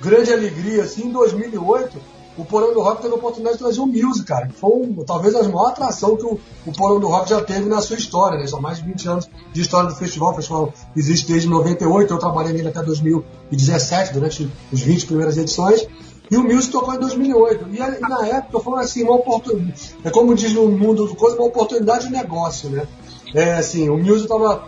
grande 0.00 0.32
alegria, 0.32 0.82
assim, 0.82 1.06
em 1.08 1.12
2008, 1.12 1.96
o 2.38 2.44
Porão 2.44 2.74
do 2.74 2.82
Rock 2.82 3.00
teve 3.00 3.14
a 3.14 3.16
oportunidade 3.16 3.56
de 3.56 3.62
trazer 3.64 3.80
o 3.80 3.86
Muse, 3.86 4.22
cara, 4.22 4.46
que 4.48 4.52
foi 4.52 4.68
um- 4.70 5.02
talvez 5.06 5.34
a 5.34 5.42
maior 5.44 5.68
atração 5.68 6.16
que 6.18 6.24
o, 6.26 6.38
o 6.66 6.72
Porão 6.72 7.00
do 7.00 7.08
Rock 7.08 7.30
já 7.30 7.40
teve 7.40 7.66
na 7.66 7.80
sua 7.80 7.96
história, 7.96 8.38
né? 8.38 8.46
São 8.46 8.60
mais 8.60 8.76
de 8.76 8.84
20 8.84 9.08
anos 9.08 9.30
de 9.54 9.60
história 9.62 9.88
do 9.88 9.96
festival. 9.96 10.32
O 10.32 10.34
festival 10.36 10.72
existe 10.94 11.26
desde 11.28 11.48
98, 11.48 12.12
eu 12.12 12.18
trabalhei 12.18 12.52
nele 12.52 12.68
até 12.68 12.82
2017, 12.82 14.12
durante 14.12 14.50
os 14.72 14.80
20 14.80 15.06
primeiras 15.06 15.36
edições. 15.38 15.86
E 16.30 16.36
o 16.36 16.42
Muse 16.42 16.70
tocou 16.70 16.94
em 16.94 16.98
2008. 16.98 17.68
E, 17.70 17.76
e 17.76 18.00
na 18.00 18.26
época 18.26 18.60
foi 18.60 18.80
assim, 18.80 19.02
uma 19.02 19.14
oportunidade. 19.14 19.96
É 20.04 20.10
como 20.10 20.34
diz 20.34 20.52
no 20.52 20.68
mundo 20.68 21.06
do 21.06 21.14
coisa, 21.14 21.36
uma 21.36 21.46
oportunidade 21.46 22.06
de 22.06 22.12
negócio, 22.12 22.68
né? 22.70 22.86
É 23.34 23.54
assim, 23.54 23.88
o 23.88 23.96
Muse 23.96 24.22
estava 24.22 24.64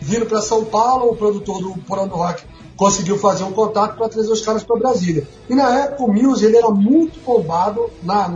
vindo 0.00 0.26
para 0.26 0.40
São 0.42 0.64
Paulo, 0.64 1.10
o 1.10 1.16
produtor 1.16 1.62
do 1.62 1.70
Porão 1.82 2.06
do 2.06 2.14
Rock 2.14 2.44
conseguiu 2.76 3.18
fazer 3.18 3.42
um 3.44 3.52
contato 3.52 3.96
para 3.96 4.08
trazer 4.08 4.30
os 4.30 4.42
caras 4.42 4.62
para 4.62 4.76
Brasília. 4.76 5.26
E 5.48 5.54
na 5.54 5.78
época 5.78 6.04
o 6.04 6.12
Muse 6.12 6.44
ele 6.44 6.56
era 6.56 6.68
muito 6.68 7.18
bombado 7.24 7.90
na, 8.02 8.28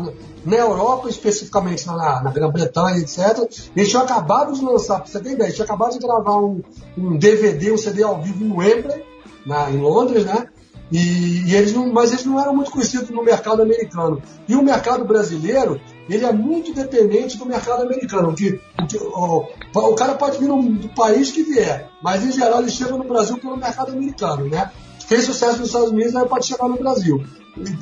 na 0.45 0.57
Europa, 0.57 1.09
especificamente 1.09 1.87
na, 1.87 2.23
na 2.23 2.31
Grã-Bretanha, 2.31 2.99
etc. 2.99 3.49
Eles 3.77 3.91
tinham 3.91 4.03
acabado 4.03 4.53
de 4.55 4.65
lançar, 4.65 5.07
você 5.07 5.21
ter 5.21 5.33
ideia, 5.33 5.47
eles 5.47 5.57
tinham 5.57 5.67
acabado 5.67 5.93
de 5.93 5.99
gravar 5.99 6.39
um, 6.39 6.63
um 6.97 7.17
DVD, 7.19 7.71
um 7.71 7.79
CD 7.79 8.03
ao 8.03 8.21
vivo 8.21 8.45
em 8.45 8.53
Wembley, 8.53 9.05
na, 9.45 9.71
em 9.71 9.79
Londres, 9.79 10.25
né? 10.25 10.49
E, 10.91 11.45
e 11.47 11.55
eles 11.55 11.73
não, 11.73 11.93
mas 11.93 12.11
eles 12.13 12.25
não 12.25 12.41
eram 12.41 12.55
muito 12.55 12.71
conhecidos 12.71 13.11
no 13.11 13.23
mercado 13.23 13.63
americano. 13.63 14.21
E 14.49 14.57
o 14.57 14.63
mercado 14.63 15.05
brasileiro, 15.05 15.81
ele 16.09 16.25
é 16.25 16.33
muito 16.33 16.75
dependente 16.75 17.39
do 17.39 17.47
mercado 17.47 17.83
americano. 17.83 18.35
Que, 18.35 18.61
o, 19.01 19.47
o 19.75 19.95
cara 19.95 20.15
pode 20.15 20.39
vir 20.39 20.49
no, 20.49 20.63
do 20.63 20.89
país 20.89 21.31
que 21.31 21.43
vier, 21.43 21.89
mas 22.03 22.25
em 22.25 22.33
geral 22.33 22.61
ele 22.61 22.71
chega 22.71 22.97
no 22.97 23.05
Brasil 23.05 23.39
pelo 23.39 23.57
mercado 23.57 23.93
americano, 23.93 24.49
né? 24.49 24.71
Fez 25.07 25.25
sucesso 25.25 25.59
nos 25.59 25.69
Estados 25.69 25.91
Unidos, 25.91 26.15
aí 26.17 26.29
pode 26.29 26.47
chegar 26.47 26.69
no 26.69 26.77
Brasil. 26.77 27.25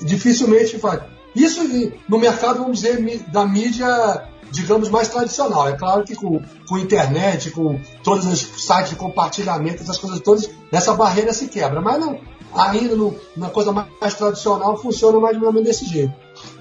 Dificilmente 0.03 0.79
faz. 0.79 1.01
Isso 1.35 1.61
no 2.09 2.19
mercado, 2.19 2.61
vamos 2.61 2.81
dizer, 2.81 3.23
da 3.31 3.47
mídia, 3.47 4.25
digamos, 4.51 4.89
mais 4.89 5.09
tradicional. 5.09 5.69
É 5.69 5.77
claro 5.77 6.05
que 6.05 6.15
com, 6.15 6.43
com 6.67 6.79
internet, 6.79 7.51
com 7.51 7.79
todos 8.03 8.27
os 8.27 8.65
sites 8.65 8.91
de 8.91 8.97
compartilhamento, 8.97 9.83
essas 9.83 9.99
coisas 9.99 10.21
todas, 10.21 10.51
essa 10.73 10.95
barreira 10.95 11.33
se 11.33 11.49
quebra. 11.49 11.81
Mas 11.81 12.01
não, 12.01 12.19
ainda 12.55 12.97
no- 12.97 13.15
na 13.37 13.51
coisa 13.51 13.73
mais, 13.73 14.15
tradicional 14.15 14.77
funciona 14.77 15.19
mais 15.21 15.37
ou 15.41 15.53
menos 15.53 15.65
desse 15.69 15.85
jeito. 15.87 16.13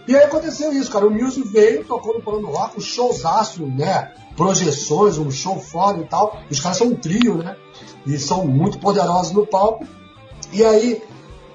E 0.08 0.16
aí 0.16 0.24
aconteceu 0.24 0.72
isso, 0.74 0.90
cara. 0.92 1.06
O 1.08 1.12
Muse 1.12 1.42
veio, 1.44 1.84
tocou 1.84 2.14
no 2.14 2.22
Plano 2.22 2.48
Rock, 2.48 2.78
um 2.78 2.82
showzaço, 2.82 3.66
né? 3.66 4.12
Projeções, 4.36 5.18
um 5.18 5.30
show 5.32 5.60
fora 5.60 6.00
e 6.00 6.06
tal. 6.06 6.38
Os 6.50 6.60
caras 6.60 6.78
são 6.78 6.88
um 6.88 6.96
trio, 6.96 7.36
né? 7.36 7.56
E 8.06 8.18
são 8.18 8.46
muito 8.48 8.80
poderosos 8.80 9.34
no 9.34 9.46
palco. 9.46 9.86
E 10.54 10.64
aí, 10.64 11.02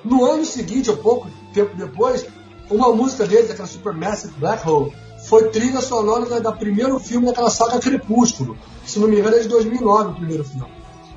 no 0.05 0.25
ano 0.25 0.45
seguinte, 0.45 0.91
ou 0.91 0.97
pouco 0.99 1.29
tempo 1.55 1.75
depois, 1.77 2.27
uma 2.71 2.93
música 2.93 3.27
deles, 3.27 3.51
aquela 3.51 3.69
Supermassive 3.69 4.35
Black 4.39 4.69
Hole, 4.69 4.93
foi 5.27 5.49
trilha 5.49 5.81
sonora 5.81 6.27
da, 6.27 6.39
da 6.41 6.53
primeiro 6.53 6.99
filme 6.99 7.27
daquela 7.27 7.49
saga 7.51 7.79
Crepúsculo. 7.79 8.57
Se 8.85 8.99
não 8.99 9.09
me 9.09 9.19
engano, 9.19 9.37
é 9.37 9.41
de 9.41 9.49
2009 9.49 10.11
o 10.11 10.15
primeiro 10.15 10.45
filme. 10.45 10.67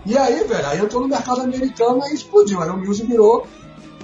E 0.05 0.17
aí, 0.17 0.43
velho, 0.43 0.67
aí 0.67 0.79
entrou 0.79 1.01
no 1.01 1.07
mercado 1.07 1.41
americano 1.41 1.99
e 2.07 2.13
explodiu. 2.13 2.61
Aí 2.61 2.69
o 2.69 2.77
Muse 2.77 3.03
virou 3.05 3.45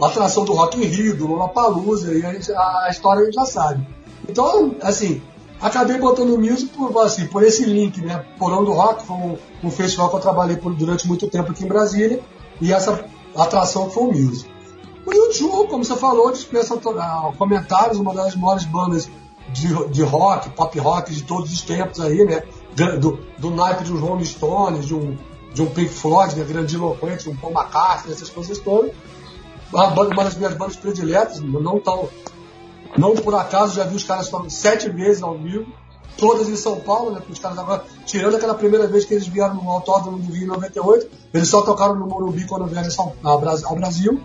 a 0.02 0.08
atração 0.08 0.44
do 0.44 0.54
Rock 0.54 0.80
in 0.80 0.86
Rio, 0.86 1.16
do 1.16 1.28
Lollapalooza, 1.28 2.14
e 2.14 2.26
a, 2.26 2.34
gente- 2.34 2.52
a 2.52 2.88
história 2.90 3.22
a 3.22 3.26
gente 3.26 3.36
já 3.36 3.46
sabe. 3.46 3.86
Então, 4.28 4.76
assim, 4.82 5.22
acabei 5.62 5.98
botando 6.00 6.34
o 6.34 6.40
Muse 6.40 6.66
por, 6.68 6.98
assim, 7.04 7.28
por 7.28 7.44
esse 7.44 7.66
link, 7.66 8.02
né? 8.02 8.26
Porão 8.40 8.64
do 8.64 8.72
Rock 8.72 9.06
foi 9.06 9.16
um, 9.16 9.38
um 9.64 9.70
festival 9.70 10.10
que 10.10 10.16
eu 10.16 10.20
trabalhei 10.20 10.58
por, 10.58 10.74
durante 10.74 11.08
muito 11.08 11.28
tempo 11.28 11.52
aqui 11.52 11.64
em 11.64 11.68
Brasília, 11.68 12.20
e 12.60 12.74
essa 12.74 13.06
atração 13.36 13.90
foi 13.90 14.04
o 14.04 14.12
Muse. 14.12 14.46
O 15.06 15.14
YouTube, 15.14 15.70
como 15.70 15.84
você 15.84 15.96
falou, 15.96 16.32
dispensa 16.32 16.80
ah, 16.98 17.32
comentários, 17.38 18.00
uma 18.00 18.14
das 18.14 18.36
maiores 18.36 18.66
bandas 18.66 19.10
de, 19.52 19.68
de 19.90 20.04
rock, 20.04 20.50
pop 20.52 20.80
rock 20.80 21.14
de 21.14 21.24
todos 21.24 21.52
os 21.52 21.62
tempos 21.62 22.00
aí, 22.00 22.24
né? 22.24 22.44
Do, 22.76 23.20
do 23.38 23.84
de 23.84 23.92
um 23.94 24.00
Rolling 24.00 24.24
Stones, 24.24 24.86
de 24.86 24.96
um, 24.96 25.18
de 25.54 25.62
um 25.62 25.68
Pink 25.68 25.90
Floyd, 25.90 26.36
né? 26.36 26.44
grandiloquente, 26.46 27.30
um 27.30 27.36
Paul 27.36 27.54
McCartney, 27.54 28.14
essas 28.14 28.30
coisas 28.30 28.58
todas. 28.60 28.92
Uma, 29.72 29.88
banda- 29.88 30.14
uma 30.14 30.24
das 30.24 30.36
minhas 30.36 30.54
bandas 30.54 30.76
prediletas, 30.76 31.40
não 31.40 31.80
tão. 31.80 32.10
Não 32.98 33.16
por 33.16 33.34
acaso, 33.36 33.76
já 33.76 33.84
vi 33.86 33.96
os 33.96 34.04
caras 34.04 34.28
falando 34.30 34.50
sete 34.50 34.90
vezes 34.90 35.24
ao 35.24 35.38
vivo, 35.38 35.66
todas 36.18 36.50
em 36.50 36.56
São 36.58 36.76
Paulo, 36.82 37.12
né? 37.12 37.18
Porque 37.20 37.32
os 37.34 37.40
caras 37.40 37.58
agora, 37.58 37.84
tirando 38.06 38.36
aquela 38.36 38.54
primeira 38.54 38.86
vez 38.88 39.06
que 39.06 39.14
eles 39.14 39.28
vieram 39.28 39.56
no 39.56 39.70
Autódromo 39.70 40.18
do 40.20 40.34
Rio 40.34 40.44
em 40.44 40.48
98, 40.48 41.10
eles 41.34 41.48
só 41.48 41.62
tocaram 41.62 41.96
no 41.96 42.06
Morumbi 42.08 42.46
quando 42.46 42.66
vieram 42.66 42.90
São- 42.92 43.14
ao 43.24 43.40
Bras- 43.40 43.64
ao 43.64 43.76
Brasil. 43.76 44.22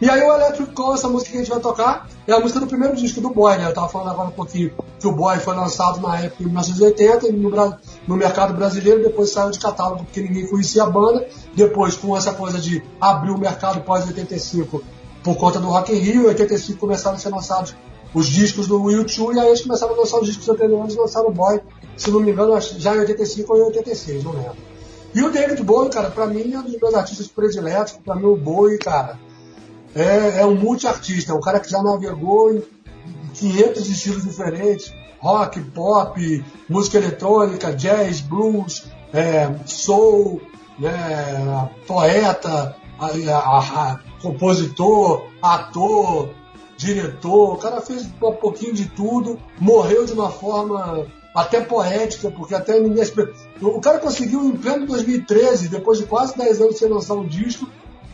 E 0.00 0.08
aí 0.10 0.20
o 0.22 0.32
Electric 0.34 0.72
Call, 0.72 0.94
essa 0.94 1.08
música 1.08 1.30
que 1.32 1.36
a 1.36 1.40
gente 1.40 1.50
vai 1.50 1.60
tocar, 1.60 2.06
é 2.26 2.32
a 2.32 2.40
música 2.40 2.60
do 2.60 2.66
primeiro 2.66 2.94
disco 2.96 3.20
do 3.20 3.30
Boy, 3.30 3.56
né? 3.58 3.66
Eu 3.66 3.74
tava 3.74 3.88
falando 3.88 4.10
agora 4.10 4.28
um 4.28 4.32
pouquinho 4.32 4.72
que 4.98 5.06
o 5.06 5.12
Boy 5.12 5.38
foi 5.38 5.54
lançado 5.54 6.00
na 6.00 6.18
época 6.20 6.42
em 6.42 6.46
1980 6.46 7.32
no, 7.32 7.50
Bra- 7.50 7.78
no 8.06 8.16
mercado 8.16 8.54
brasileiro, 8.54 9.02
depois 9.02 9.30
saiu 9.30 9.50
de 9.50 9.58
catálogo 9.58 10.04
porque 10.04 10.20
ninguém 10.20 10.46
conhecia 10.46 10.84
a 10.84 10.86
banda. 10.90 11.26
Depois, 11.54 11.96
com 11.96 12.16
essa 12.16 12.32
coisa 12.32 12.58
de 12.58 12.82
abrir 13.00 13.30
o 13.30 13.38
mercado 13.38 13.80
pós-85 13.82 14.82
por 15.22 15.36
conta 15.36 15.58
do 15.58 15.68
Rock 15.68 15.92
in 15.92 15.98
Rio, 15.98 16.22
em 16.22 16.26
85 16.26 16.78
começaram 16.78 17.16
a 17.16 17.18
ser 17.18 17.30
lançados 17.30 17.74
os 18.14 18.28
discos 18.28 18.66
do 18.68 18.80
U2 18.80 19.34
e 19.34 19.40
aí 19.40 19.48
eles 19.48 19.60
começaram 19.60 19.94
a 19.94 19.98
lançar 19.98 20.18
os 20.20 20.26
discos 20.26 20.48
anteriores 20.48 20.94
e 20.94 20.98
lançaram 20.98 21.28
o 21.28 21.32
Boy, 21.32 21.60
se 21.96 22.10
não 22.10 22.20
me 22.20 22.30
engano, 22.30 22.58
já 22.60 22.94
em 22.94 23.00
85 23.00 23.52
ou 23.52 23.58
em 23.58 23.62
86, 23.64 24.24
não 24.24 24.32
lembro. 24.32 24.56
E 25.14 25.22
o 25.22 25.30
David 25.30 25.62
Bowie, 25.62 25.90
cara, 25.90 26.10
pra 26.10 26.26
mim 26.26 26.52
é 26.52 26.58
um 26.58 26.62
dos 26.62 26.78
meus 26.78 26.94
artistas 26.94 27.26
prediletos, 27.26 27.94
pra 28.04 28.14
mim 28.14 28.26
o 28.26 28.36
Bowie, 28.36 28.78
cara, 28.78 29.18
é, 29.94 30.40
é 30.40 30.46
um 30.46 30.54
multiartista, 30.54 31.32
é 31.32 31.34
um 31.34 31.40
cara 31.40 31.58
que 31.58 31.70
já 31.70 31.82
navegou 31.82 32.52
em 32.54 32.62
500 33.32 33.88
estilos 33.88 34.24
diferentes, 34.24 34.92
rock, 35.26 35.60
pop, 35.60 36.44
música 36.68 36.98
eletrônica, 36.98 37.72
jazz, 37.72 38.20
blues, 38.20 38.84
é, 39.12 39.52
soul, 39.66 40.40
né, 40.78 41.68
poeta, 41.86 42.76
a- 42.98 43.06
a- 43.06 43.58
a- 43.58 44.00
compositor, 44.22 45.24
ator, 45.42 46.30
diretor, 46.76 47.54
o 47.54 47.56
cara 47.56 47.80
fez 47.80 48.06
um 48.22 48.32
pouquinho 48.32 48.72
de 48.74 48.86
tudo, 48.86 49.38
morreu 49.58 50.04
de 50.06 50.12
uma 50.12 50.30
forma 50.30 51.06
até 51.34 51.60
poética, 51.60 52.30
porque 52.30 52.54
até 52.54 52.78
ninguém. 52.78 53.04
O 53.60 53.80
cara 53.80 53.98
conseguiu, 53.98 54.44
em 54.44 54.56
pleno 54.56 54.86
2013, 54.86 55.68
depois 55.68 55.98
de 55.98 56.06
quase 56.06 56.36
10 56.36 56.60
anos 56.60 56.78
sem 56.78 56.88
lançar 56.88 57.14
um 57.14 57.26
disco, 57.26 57.66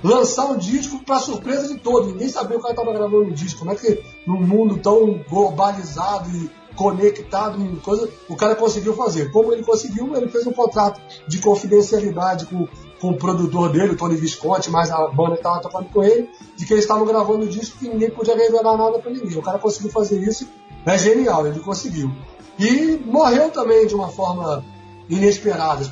lançar 0.02 0.46
um 0.46 0.56
disco 0.56 1.04
para 1.04 1.20
surpresa 1.20 1.68
de 1.68 1.78
todos. 1.78 2.08
Ninguém 2.12 2.28
sabia 2.28 2.56
o 2.58 2.60
cara 2.60 2.74
estava 2.74 2.92
gravando 2.92 3.24
um 3.24 3.32
disco. 3.32 3.60
Como 3.60 3.70
é 3.70 3.76
que 3.76 4.02
num 4.26 4.40
mundo 4.40 4.78
tão 4.78 5.20
globalizado 5.28 6.28
e 6.30 6.50
conectado 6.76 7.60
em 7.60 7.76
coisa, 7.76 8.08
o 8.28 8.36
cara 8.36 8.54
conseguiu 8.54 8.94
fazer. 8.94 9.30
Como 9.30 9.52
ele 9.52 9.62
conseguiu, 9.62 10.14
ele 10.16 10.28
fez 10.28 10.46
um 10.46 10.52
contrato 10.52 11.00
de 11.26 11.38
confidencialidade 11.38 12.46
com, 12.46 12.66
com 13.00 13.10
o 13.10 13.16
produtor 13.16 13.70
dele, 13.70 13.92
o 13.92 13.96
Tony 13.96 14.16
Visconti, 14.16 14.70
mas 14.70 14.90
a 14.90 15.08
banda 15.08 15.34
estava 15.34 15.60
tocando 15.60 15.88
com 15.90 16.02
ele, 16.02 16.28
de 16.56 16.66
que 16.66 16.72
eles 16.72 16.84
estavam 16.84 17.06
gravando 17.06 17.44
um 17.44 17.48
disco 17.48 17.78
que 17.78 17.88
ninguém 17.88 18.10
podia 18.10 18.36
revelar 18.36 18.76
nada 18.76 18.98
para 18.98 19.10
ninguém. 19.10 19.38
O 19.38 19.42
cara 19.42 19.58
conseguiu 19.58 19.90
fazer 19.90 20.20
isso, 20.20 20.48
é 20.86 20.98
genial, 20.98 21.46
ele 21.46 21.60
conseguiu. 21.60 22.10
E 22.58 22.96
morreu 23.04 23.50
também 23.50 23.86
de 23.86 23.94
uma 23.94 24.08
forma 24.08 24.64
inesperada. 25.08 25.84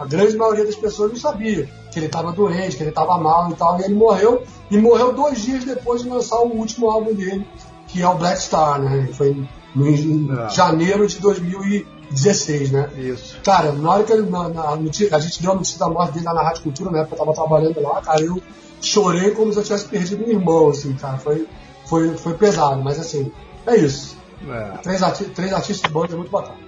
A 0.00 0.06
grande 0.06 0.36
maioria 0.36 0.64
das 0.64 0.76
pessoas 0.76 1.12
não 1.12 1.18
sabia 1.18 1.68
que 1.90 1.98
ele 1.98 2.06
estava 2.06 2.32
doente, 2.32 2.76
que 2.76 2.82
ele 2.82 2.90
estava 2.90 3.18
mal 3.18 3.50
e 3.50 3.54
tal. 3.54 3.78
E 3.78 3.84
ele 3.84 3.94
morreu, 3.94 4.42
e 4.70 4.78
morreu 4.78 5.12
dois 5.12 5.40
dias 5.40 5.64
depois 5.64 6.02
de 6.02 6.08
lançar 6.08 6.40
o 6.40 6.56
último 6.56 6.90
álbum 6.90 7.14
dele, 7.14 7.46
que 7.94 8.02
é 8.02 8.08
o 8.08 8.14
Black 8.16 8.42
Star, 8.42 8.82
né? 8.82 9.08
Foi 9.12 9.46
no, 9.72 9.88
em 9.88 10.28
é. 10.28 10.50
janeiro 10.50 11.06
de 11.06 11.20
2016, 11.20 12.72
né? 12.72 12.90
Isso. 12.96 13.40
Cara, 13.44 13.70
na 13.70 13.88
hora 13.88 14.02
que 14.02 14.12
ele, 14.12 14.28
na, 14.28 14.48
na, 14.48 14.70
a 14.70 15.20
gente 15.20 15.40
deu 15.40 15.52
a 15.52 15.54
notícia 15.54 15.78
da 15.78 15.88
morte 15.88 16.14
dele 16.14 16.24
lá 16.24 16.34
na 16.34 16.42
Rádio 16.42 16.64
Cultura, 16.64 16.90
né? 16.90 17.04
Porque 17.04 17.14
eu 17.14 17.18
tava 17.18 17.32
trabalhando 17.32 17.80
lá, 17.80 18.02
cara, 18.02 18.20
eu 18.20 18.42
chorei 18.82 19.30
como 19.30 19.52
se 19.52 19.60
eu 19.60 19.62
tivesse 19.62 19.84
perdido 19.84 20.24
um 20.24 20.28
irmão, 20.28 20.70
assim, 20.70 20.92
cara. 20.94 21.18
Foi, 21.18 21.46
foi, 21.86 22.16
foi 22.16 22.34
pesado, 22.34 22.82
mas 22.82 22.98
assim, 22.98 23.30
é 23.64 23.76
isso. 23.76 24.18
É. 24.48 24.76
Três, 24.78 25.00
arti 25.00 25.24
três 25.26 25.52
artistas 25.52 25.88
bons 25.88 26.12
é 26.12 26.16
muito 26.16 26.32
bacana. 26.32 26.58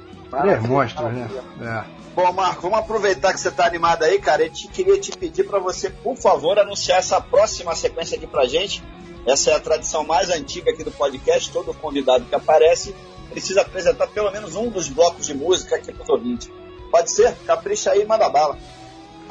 Ele 0.42 0.50
é 0.50 0.60
monstro, 0.60 1.08
né? 1.08 1.28
É. 1.60 1.84
Bom, 2.14 2.32
Marco, 2.32 2.62
vamos 2.62 2.78
aproveitar 2.78 3.32
que 3.32 3.40
você 3.40 3.48
está 3.48 3.66
animado 3.66 4.04
aí, 4.04 4.20
cara. 4.20 4.44
Eu 4.44 4.50
te, 4.50 4.68
queria 4.68 4.98
te 5.00 5.10
pedir 5.10 5.42
para 5.44 5.58
você, 5.58 5.90
por 5.90 6.16
favor, 6.16 6.56
anunciar 6.56 7.00
essa 7.00 7.20
próxima 7.20 7.74
sequência 7.74 8.16
aqui 8.16 8.28
pra 8.28 8.46
gente. 8.46 8.82
Essa 9.26 9.50
é 9.50 9.54
a 9.54 9.60
tradição 9.60 10.04
mais 10.04 10.30
antiga 10.30 10.70
aqui 10.70 10.84
do 10.84 10.92
podcast. 10.92 11.50
Todo 11.50 11.74
convidado 11.74 12.24
que 12.24 12.34
aparece 12.34 12.94
precisa 13.28 13.62
apresentar 13.62 14.06
pelo 14.06 14.30
menos 14.30 14.54
um 14.54 14.70
dos 14.70 14.88
blocos 14.88 15.26
de 15.26 15.34
música 15.34 15.74
aqui 15.74 15.92
para 15.92 16.04
os 16.04 16.08
ouvintes. 16.08 16.48
Pode 16.90 17.10
ser? 17.10 17.34
Capricha 17.44 17.90
aí 17.90 18.02
e 18.02 18.06
manda 18.06 18.28
bala. 18.28 18.56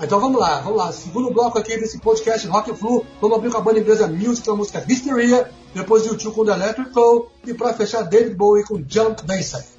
Então 0.04 0.20
vamos 0.20 0.39
lá, 0.39 0.60
vamos 0.60 0.78
lá. 0.78 0.91
Segundo 0.91 1.32
bloco 1.32 1.58
aqui 1.58 1.78
desse 1.78 1.98
podcast 2.00 2.46
Rock 2.48 2.76
Flu, 2.76 3.06
vamos 3.22 3.38
abrir 3.38 3.50
com 3.50 3.58
a 3.58 3.62
banda 3.62 3.80
inglesa 3.80 4.08
Music, 4.08 4.50
a 4.50 4.54
música 4.54 4.84
Hysteria, 4.86 5.50
depois 5.74 6.04
tio 6.18 6.34
com 6.34 6.43
The 6.43 6.52
Electric 6.52 6.91
Flow, 6.91 7.32
e 7.48 7.54
para 7.54 7.74
fechar 7.74 8.02
David 8.04 8.36
Bowie 8.36 8.66
com 8.66 8.84
Jump 8.86 9.24
Basic. 9.26 9.74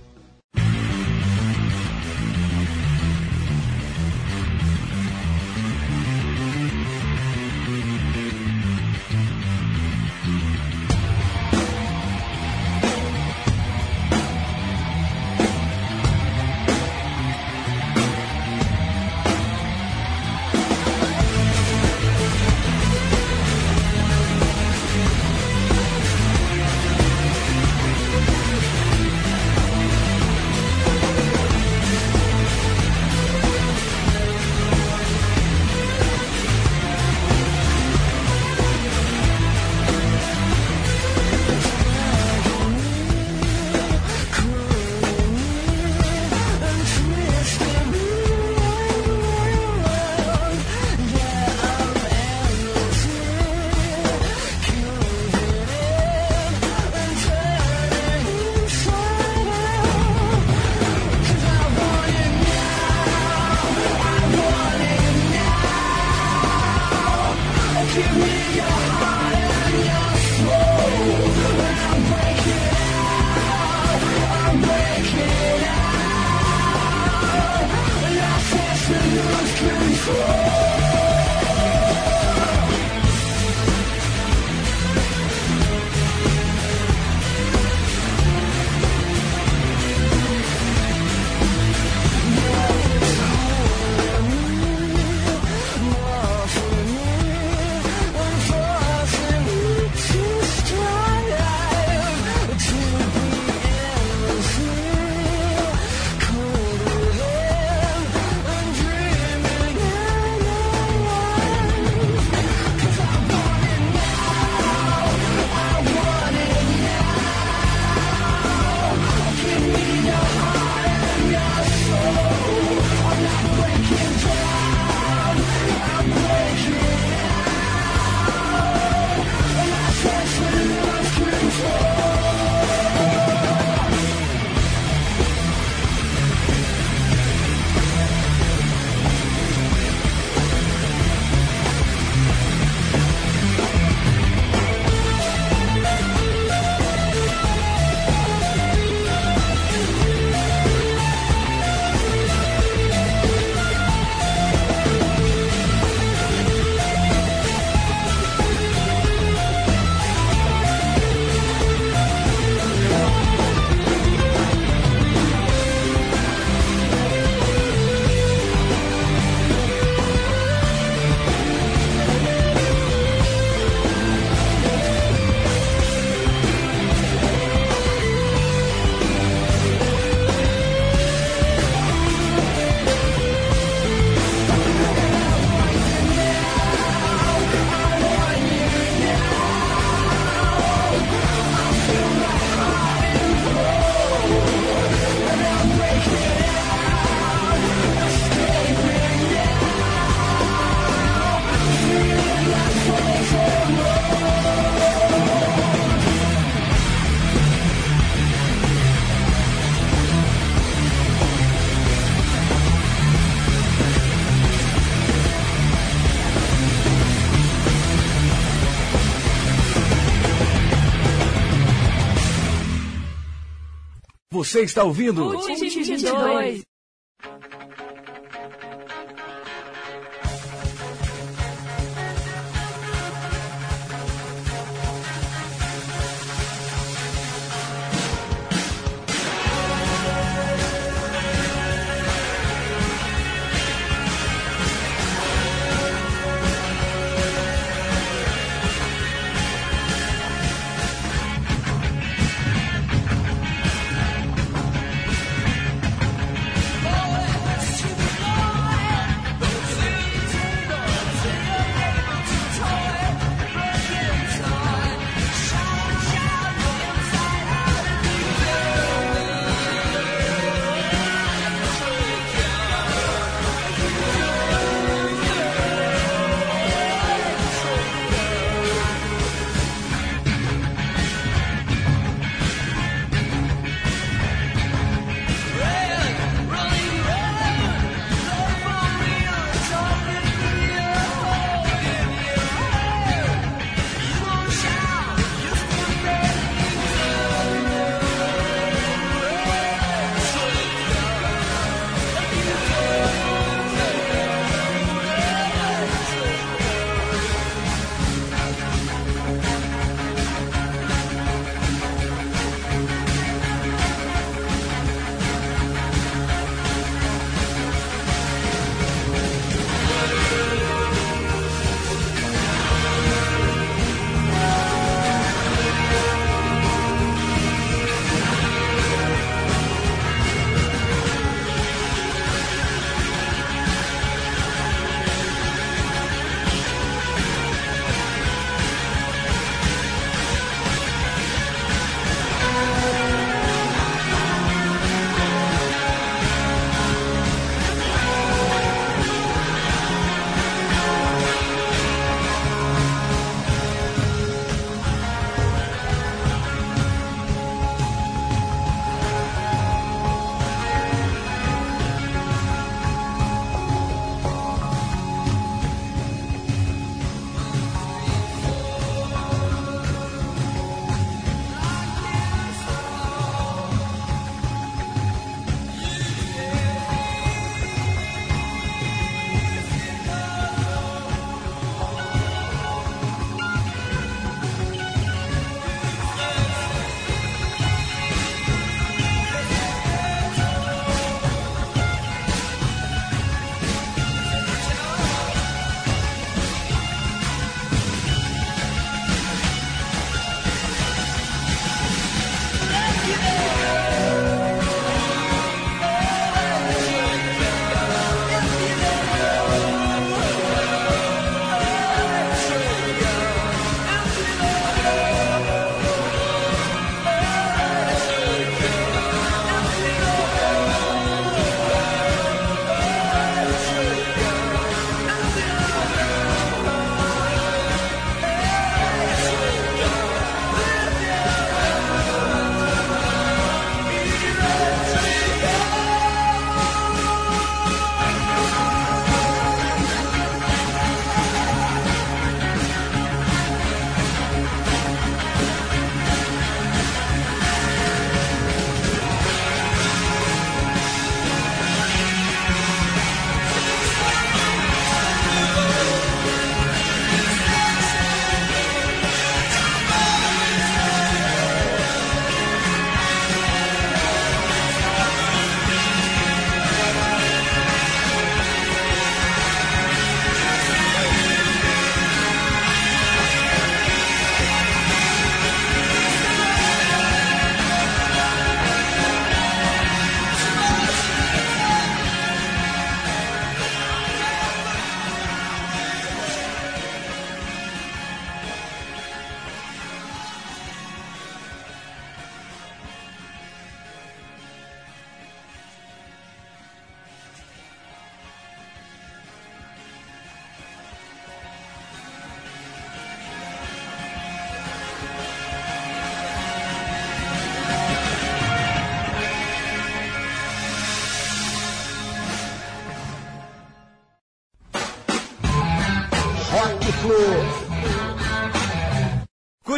Você 224.56 224.62
está 224.62 224.84
ouvindo? 224.84 225.22
Cult 225.32 225.54
22. 225.54 226.64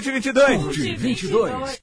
Cult 0.00 0.22
22. 0.22 0.32
Cult 0.32 0.74
22. 0.74 1.77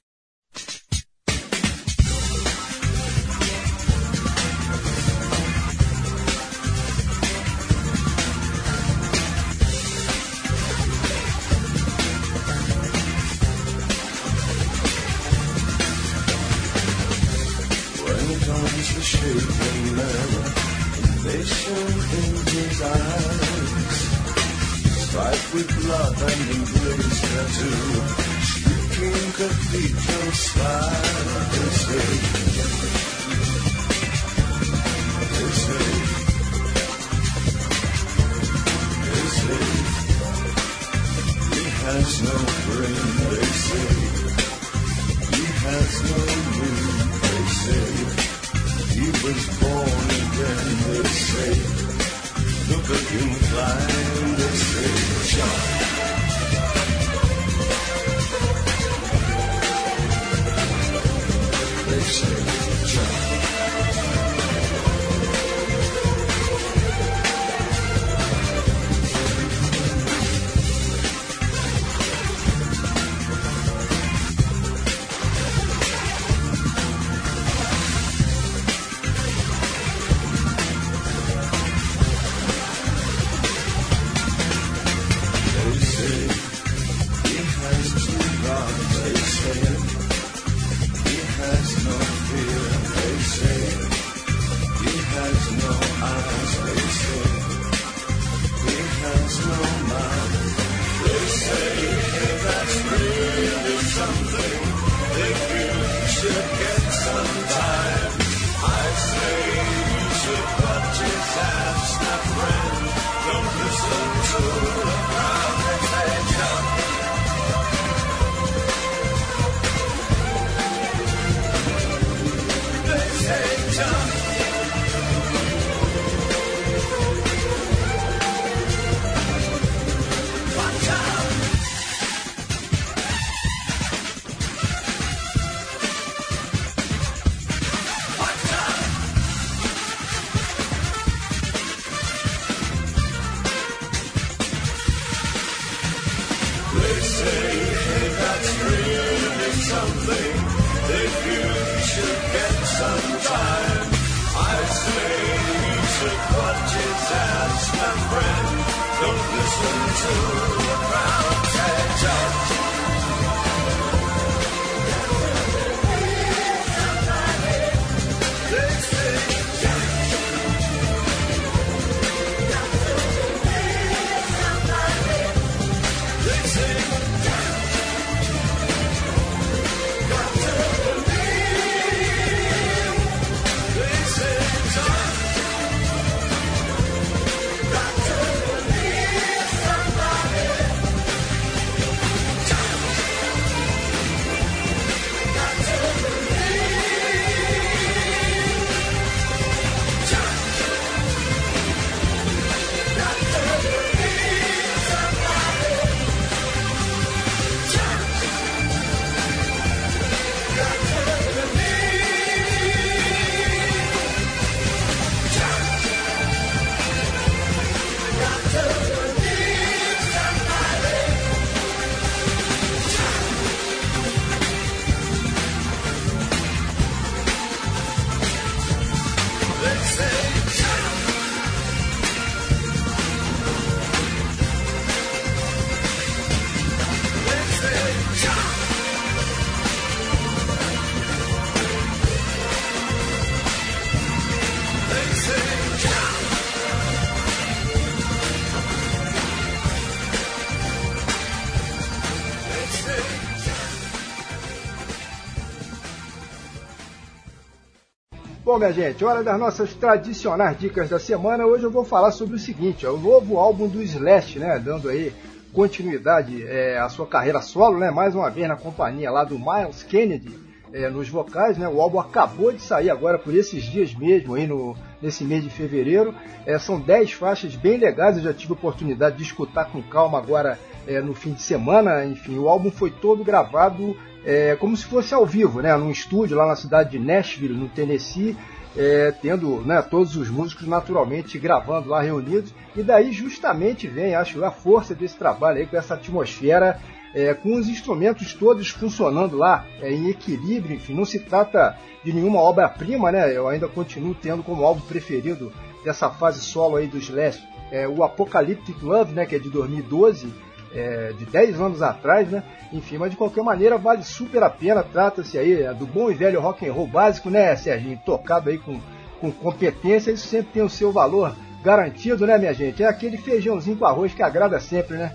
Bom, 258.56 258.60
minha 258.60 258.72
gente, 258.72 259.04
hora 259.04 259.22
das 259.22 259.38
nossas 259.38 259.74
tradicionais 259.74 260.58
dicas 260.58 260.88
da 260.88 260.98
semana. 260.98 261.44
Hoje 261.44 261.64
eu 261.64 261.70
vou 261.70 261.84
falar 261.84 262.10
sobre 262.10 262.36
o 262.36 262.38
seguinte: 262.38 262.86
ó, 262.86 262.94
o 262.94 262.98
novo 262.98 263.36
álbum 263.36 263.68
do 263.68 263.82
Slash, 263.82 264.38
né? 264.38 264.58
Dando 264.58 264.88
aí 264.88 265.12
continuidade 265.52 266.42
é, 266.42 266.78
à 266.78 266.88
sua 266.88 267.06
carreira 267.06 267.42
solo, 267.42 267.78
né? 267.78 267.90
Mais 267.90 268.14
uma 268.14 268.30
vez 268.30 268.48
na 268.48 268.56
companhia 268.56 269.10
lá 269.10 269.24
do 269.24 269.38
Miles 269.38 269.82
Kennedy 269.82 270.32
é, 270.72 270.88
nos 270.88 271.06
vocais, 271.06 271.58
né? 271.58 271.68
O 271.68 271.82
álbum 271.82 272.00
acabou 272.00 272.50
de 272.50 272.62
sair 272.62 272.88
agora 272.88 273.18
por 273.18 273.34
esses 273.34 273.62
dias 273.62 273.94
mesmo, 273.94 274.36
aí 274.36 274.46
no, 274.46 274.74
nesse 275.02 275.22
mês 275.22 275.44
de 275.44 275.50
fevereiro. 275.50 276.14
É, 276.46 276.58
são 276.58 276.80
10 276.80 277.12
faixas 277.12 277.54
bem 277.54 277.76
legais, 277.76 278.16
eu 278.16 278.22
já 278.22 278.32
tive 278.32 278.54
oportunidade 278.54 279.18
de 279.18 279.22
escutar 279.22 279.66
com 279.66 279.82
calma 279.82 280.16
agora 280.16 280.58
é, 280.86 280.98
no 281.02 281.12
fim 281.12 281.34
de 281.34 281.42
semana. 281.42 282.06
Enfim, 282.06 282.38
o 282.38 282.48
álbum 282.48 282.70
foi 282.70 282.90
todo 282.90 283.22
gravado 283.22 283.94
é, 284.26 284.56
como 284.56 284.76
se 284.76 284.84
fosse 284.84 285.14
ao 285.14 285.24
vivo, 285.24 285.62
né? 285.62 285.74
Num 285.76 285.90
estúdio 285.90 286.36
lá 286.36 286.46
na 286.46 286.56
cidade 286.56 286.90
de 286.90 286.98
Nashville, 286.98 287.54
no 287.54 287.68
Tennessee. 287.68 288.36
É, 288.78 289.10
tendo 289.10 289.62
né, 289.62 289.80
todos 289.80 290.16
os 290.16 290.28
músicos 290.28 290.66
naturalmente 290.66 291.38
gravando 291.38 291.88
lá 291.88 292.02
reunidos, 292.02 292.52
e 292.76 292.82
daí 292.82 293.10
justamente 293.10 293.88
vem, 293.88 294.14
acho, 294.14 294.44
a 294.44 294.50
força 294.50 294.94
desse 294.94 295.16
trabalho 295.16 295.56
aí, 295.56 295.66
com 295.66 295.78
essa 295.78 295.94
atmosfera 295.94 296.78
é, 297.14 297.32
com 297.32 297.54
os 297.54 297.70
instrumentos 297.70 298.34
todos 298.34 298.68
funcionando 298.68 299.34
lá 299.34 299.64
é, 299.80 299.90
em 299.90 300.10
equilíbrio, 300.10 300.76
enfim, 300.76 300.92
não 300.92 301.06
se 301.06 301.20
trata 301.20 301.74
de 302.04 302.12
nenhuma 302.12 302.40
obra-prima, 302.40 303.10
né? 303.10 303.34
Eu 303.34 303.48
ainda 303.48 303.66
continuo 303.66 304.14
tendo 304.14 304.42
como 304.42 304.62
álbum 304.62 304.82
preferido 304.82 305.50
dessa 305.82 306.10
fase 306.10 306.40
solo 306.40 306.76
aí 306.76 306.86
do 306.86 306.98
Slash 306.98 307.42
é, 307.70 307.88
o 307.88 308.04
Apocalyptic 308.04 308.82
Love, 308.82 309.14
né? 309.14 309.24
Que 309.24 309.36
é 309.36 309.38
de 309.38 309.48
2012, 309.48 310.30
é, 310.76 311.12
de 311.12 311.24
10 311.26 311.60
anos 311.60 311.82
atrás, 311.82 312.28
né? 312.28 312.42
Enfim, 312.72 312.98
mas 312.98 313.10
de 313.10 313.16
qualquer 313.16 313.42
maneira 313.42 313.78
vale 313.78 314.02
super 314.02 314.42
a 314.42 314.50
pena. 314.50 314.82
Trata-se 314.82 315.38
aí 315.38 315.62
é, 315.62 315.72
do 315.72 315.86
bom 315.86 316.10
e 316.10 316.14
velho 316.14 316.40
rock 316.40 316.68
and 316.68 316.72
roll 316.72 316.86
básico, 316.86 317.30
né, 317.30 317.54
Serginho? 317.56 318.00
Tocado 318.04 318.50
aí 318.50 318.58
com 318.58 318.78
com 319.20 319.32
competência, 319.32 320.10
isso 320.10 320.28
sempre 320.28 320.52
tem 320.52 320.62
o 320.62 320.70
seu 320.70 320.92
valor 320.92 321.34
garantido, 321.62 322.26
né, 322.26 322.38
minha 322.38 322.54
gente? 322.54 322.82
É 322.82 322.86
aquele 322.86 323.16
feijãozinho 323.16 323.76
com 323.76 323.84
arroz 323.84 324.14
que 324.14 324.22
agrada 324.22 324.60
sempre, 324.60 324.96
né? 324.96 325.14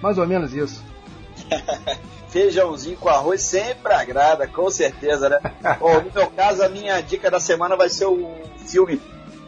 Mais 0.00 0.18
ou 0.18 0.26
menos 0.26 0.54
isso. 0.54 0.82
Feijãozinho 2.28 2.96
com 2.96 3.08
arroz 3.08 3.42
sempre 3.42 3.92
agrada, 3.92 4.46
com 4.46 4.70
certeza, 4.70 5.28
né? 5.28 5.40
No 5.80 6.12
meu 6.12 6.30
caso, 6.30 6.62
a 6.62 6.68
minha 6.68 7.00
dica 7.00 7.30
da 7.30 7.40
semana 7.40 7.76
vai 7.76 7.88
ser 7.88 8.06
o 8.06 8.34
filme 8.66 9.00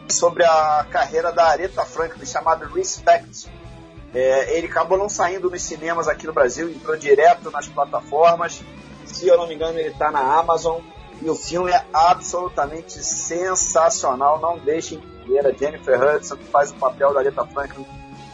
sobre 0.09 0.43
a 0.43 0.85
carreira 0.89 1.31
da 1.31 1.45
Aretha 1.45 1.85
Franklin, 1.85 2.25
chamado 2.25 2.65
Respect. 2.65 3.49
É, 4.13 4.57
ele 4.57 4.67
acabou 4.67 4.97
não 4.97 5.09
saindo 5.09 5.49
nos 5.49 5.61
cinemas 5.63 6.07
aqui 6.07 6.27
no 6.27 6.33
Brasil, 6.33 6.69
entrou 6.69 6.95
direto 6.95 7.49
nas 7.49 7.67
plataformas. 7.67 8.61
Se 9.05 9.27
eu 9.27 9.37
não 9.37 9.47
me 9.47 9.55
engano, 9.55 9.79
ele 9.79 9.89
está 9.89 10.11
na 10.11 10.19
Amazon. 10.19 10.81
E 11.21 11.29
o 11.29 11.35
filme 11.35 11.71
é 11.71 11.83
absolutamente 11.93 13.03
sensacional. 13.03 14.39
Não 14.39 14.57
deixem 14.57 14.99
de 14.99 15.27
ver. 15.27 15.45
A 15.47 15.51
Jennifer 15.51 16.01
Hudson, 16.01 16.35
que 16.35 16.43
faz 16.45 16.71
o 16.71 16.75
papel 16.75 17.13
da 17.13 17.21
Aretha 17.21 17.45
Franklin, 17.45 17.85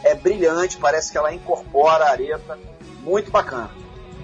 é 0.02 0.14
brilhante. 0.14 0.76
Parece 0.76 1.12
que 1.12 1.18
ela 1.18 1.32
incorpora 1.32 2.06
a 2.06 2.10
Aretha. 2.10 2.58
Muito 3.02 3.30
bacana. 3.30 3.70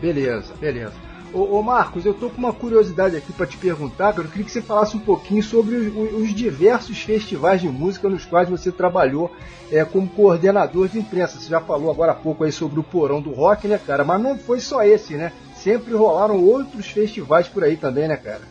Beleza, 0.00 0.52
beleza. 0.54 1.05
Ô, 1.32 1.58
ô 1.58 1.62
Marcos, 1.62 2.06
eu 2.06 2.14
tô 2.14 2.30
com 2.30 2.38
uma 2.38 2.52
curiosidade 2.52 3.16
aqui 3.16 3.32
para 3.32 3.46
te 3.46 3.56
perguntar, 3.56 4.12
cara. 4.12 4.26
Eu 4.26 4.30
queria 4.30 4.44
que 4.44 4.52
você 4.52 4.62
falasse 4.62 4.96
um 4.96 5.00
pouquinho 5.00 5.42
sobre 5.42 5.74
os, 5.76 6.22
os 6.22 6.34
diversos 6.34 7.02
festivais 7.02 7.60
de 7.60 7.68
música 7.68 8.08
nos 8.08 8.24
quais 8.24 8.48
você 8.48 8.70
trabalhou 8.72 9.30
é, 9.70 9.84
como 9.84 10.08
coordenador 10.08 10.88
de 10.88 10.98
imprensa. 10.98 11.38
Você 11.38 11.48
já 11.48 11.60
falou 11.60 11.90
agora 11.90 12.12
há 12.12 12.14
pouco 12.14 12.44
aí 12.44 12.52
sobre 12.52 12.80
o 12.80 12.82
Porão 12.82 13.20
do 13.20 13.32
Rock, 13.32 13.66
né, 13.68 13.78
cara? 13.78 14.04
Mas 14.04 14.20
não 14.20 14.38
foi 14.38 14.60
só 14.60 14.82
esse, 14.82 15.14
né? 15.14 15.32
Sempre 15.56 15.94
rolaram 15.94 16.42
outros 16.42 16.86
festivais 16.86 17.48
por 17.48 17.64
aí 17.64 17.76
também, 17.76 18.08
né, 18.08 18.16
cara? 18.16 18.42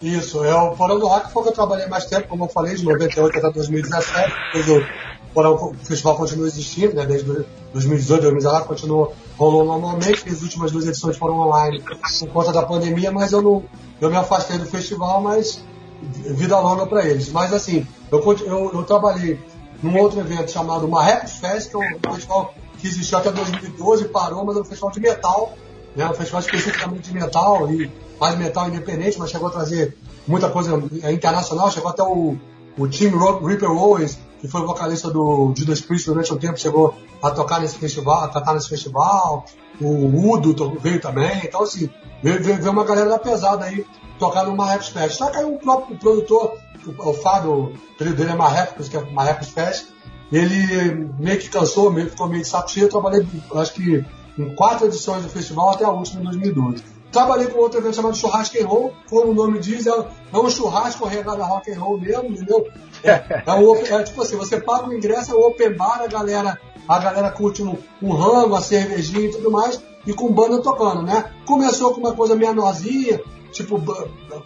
Isso, 0.00 0.44
é 0.44 0.54
o 0.54 0.74
Porão 0.74 0.98
do 0.98 1.06
Rock 1.06 1.32
foi 1.32 1.42
que 1.44 1.48
eu 1.50 1.52
trabalhei 1.52 1.86
mais 1.86 2.06
tempo, 2.06 2.28
como 2.28 2.44
eu 2.44 2.48
falei, 2.48 2.74
de 2.74 2.84
98 2.84 3.38
até 3.38 3.50
2017. 3.50 4.32
Depois 4.52 4.68
o, 4.68 4.72
Porão, 4.74 4.86
o 5.34 5.74
festival 5.74 6.16
continua 6.16 6.46
existindo, 6.46 6.94
né? 6.94 7.06
Desde 7.06 7.26
2018, 7.72 8.22
2019, 8.22 8.66
continuou 8.66 9.14
rolou 9.38 9.64
normalmente. 9.64 10.28
As 10.28 10.42
últimas 10.42 10.70
duas 10.70 10.86
edições 10.86 11.16
foram 11.16 11.38
online 11.40 11.80
por 11.80 12.28
conta 12.28 12.52
da 12.52 12.62
pandemia, 12.62 13.10
mas 13.10 13.32
eu 13.32 13.42
não, 13.42 13.64
eu 14.00 14.10
me 14.10 14.16
afastei 14.16 14.58
do 14.58 14.66
festival, 14.66 15.20
mas 15.22 15.64
vida 16.02 16.58
longa 16.58 16.86
para 16.86 17.06
eles. 17.06 17.30
Mas 17.30 17.52
assim, 17.52 17.86
eu, 18.10 18.20
eu, 18.46 18.70
eu 18.74 18.82
trabalhei 18.84 19.38
num 19.82 19.98
outro 19.98 20.20
evento 20.20 20.50
chamado 20.50 20.88
Marrecos 20.88 21.32
Fest, 21.32 21.70
que 21.70 21.76
é 21.76 21.78
um 21.78 22.14
festival 22.14 22.54
que 22.78 22.86
existiu 22.86 23.18
até 23.18 23.30
2012, 23.30 24.08
parou, 24.08 24.44
mas 24.44 24.56
é 24.56 24.60
um 24.60 24.64
festival 24.64 24.90
de 24.90 25.00
metal, 25.00 25.52
né? 25.96 26.08
um 26.08 26.14
festival 26.14 26.40
especificamente 26.40 27.10
de 27.10 27.14
metal 27.14 27.70
e 27.72 27.90
mais 28.20 28.38
metal 28.38 28.68
independente, 28.68 29.18
mas 29.18 29.30
chegou 29.30 29.48
a 29.48 29.50
trazer 29.50 29.96
muita 30.26 30.48
coisa 30.48 30.80
internacional, 31.10 31.70
chegou 31.70 31.90
até 31.90 32.02
o, 32.02 32.36
o 32.78 32.88
Tim 32.88 33.10
Ripper 33.44 33.70
Owens, 33.70 34.18
que 34.42 34.48
foi 34.48 34.60
vocalista 34.62 35.08
do 35.08 35.54
Judas 35.56 35.80
Priest 35.80 36.08
durante 36.08 36.34
um 36.34 36.36
tempo, 36.36 36.58
chegou 36.58 36.96
a 37.22 37.30
tocar 37.30 37.60
nesse 37.60 37.78
festival, 37.78 38.24
a 38.24 38.28
cantar 38.28 38.54
nesse 38.54 38.68
festival. 38.68 39.44
O 39.80 40.32
Udo 40.32 40.76
veio 40.80 41.00
também. 41.00 41.42
Então, 41.44 41.62
assim, 41.62 41.88
veio, 42.20 42.42
veio, 42.42 42.56
veio 42.56 42.72
uma 42.72 42.84
galera 42.84 43.08
da 43.08 43.20
pesada 43.20 43.64
aí 43.64 43.86
tocar 44.18 44.44
no 44.44 44.56
Marrecos 44.56 44.88
Fest. 44.88 45.16
Só 45.16 45.30
que 45.30 45.36
aí 45.36 45.44
o 45.44 45.58
próprio 45.58 45.96
produtor, 45.96 46.58
o, 46.84 47.10
o 47.10 47.14
Fábio, 47.14 47.72
o 47.72 48.04
dele 48.04 48.32
é 48.32 48.34
Marrecos, 48.34 48.88
que 48.88 48.96
é 48.96 49.10
Marrecos 49.12 49.50
Fest, 49.50 49.86
ele 50.32 51.08
meio 51.20 51.38
que 51.38 51.48
cansou, 51.48 51.92
meio 51.92 52.10
ficou 52.10 52.28
meio 52.28 52.42
de 52.42 52.48
saco 52.48 52.68
cheio. 52.68 52.86
Eu 52.86 52.90
trabalhei, 52.90 53.24
acho 53.54 53.74
que, 53.74 54.04
em 54.36 54.54
quatro 54.56 54.88
edições 54.88 55.22
do 55.22 55.28
festival 55.28 55.70
até 55.70 55.84
a 55.84 55.90
última 55.90 56.20
em 56.20 56.24
2012. 56.24 56.82
Trabalhei 57.12 57.46
com 57.46 57.58
outro 57.58 57.78
evento 57.78 57.94
chamado 57.94 58.16
Churrasco 58.16 58.56
and 58.58 58.66
Roll, 58.66 58.92
como 59.08 59.32
o 59.32 59.34
nome 59.34 59.58
diz, 59.58 59.86
é, 59.86 59.90
é 59.90 60.38
um 60.38 60.48
churrasco 60.48 61.06
regado 61.06 61.42
a 61.42 61.46
rock 61.46 61.70
and 61.70 61.78
roll 61.78 62.00
mesmo, 62.00 62.30
entendeu? 62.30 62.66
É, 63.04 63.42
é, 63.46 63.52
um, 63.52 63.76
é 63.76 64.02
tipo 64.02 64.22
assim, 64.22 64.36
você 64.36 64.58
paga 64.58 64.88
o 64.88 64.94
ingresso, 64.94 65.32
é 65.32 65.34
o 65.34 65.46
open 65.46 65.74
bar, 65.74 66.00
a 66.02 66.06
galera, 66.06 66.58
a 66.88 66.98
galera 66.98 67.30
curte 67.30 67.62
um, 67.62 67.76
um 68.02 68.12
rango, 68.14 68.54
a 68.54 68.62
cervejinha 68.62 69.26
e 69.26 69.30
tudo 69.30 69.50
mais, 69.50 69.82
e 70.06 70.14
com 70.14 70.32
banda 70.32 70.62
tocando, 70.62 71.02
né? 71.02 71.30
Começou 71.44 71.92
com 71.92 72.00
uma 72.00 72.14
coisa 72.14 72.34
menorzinha, 72.34 73.20
tipo, 73.52 73.78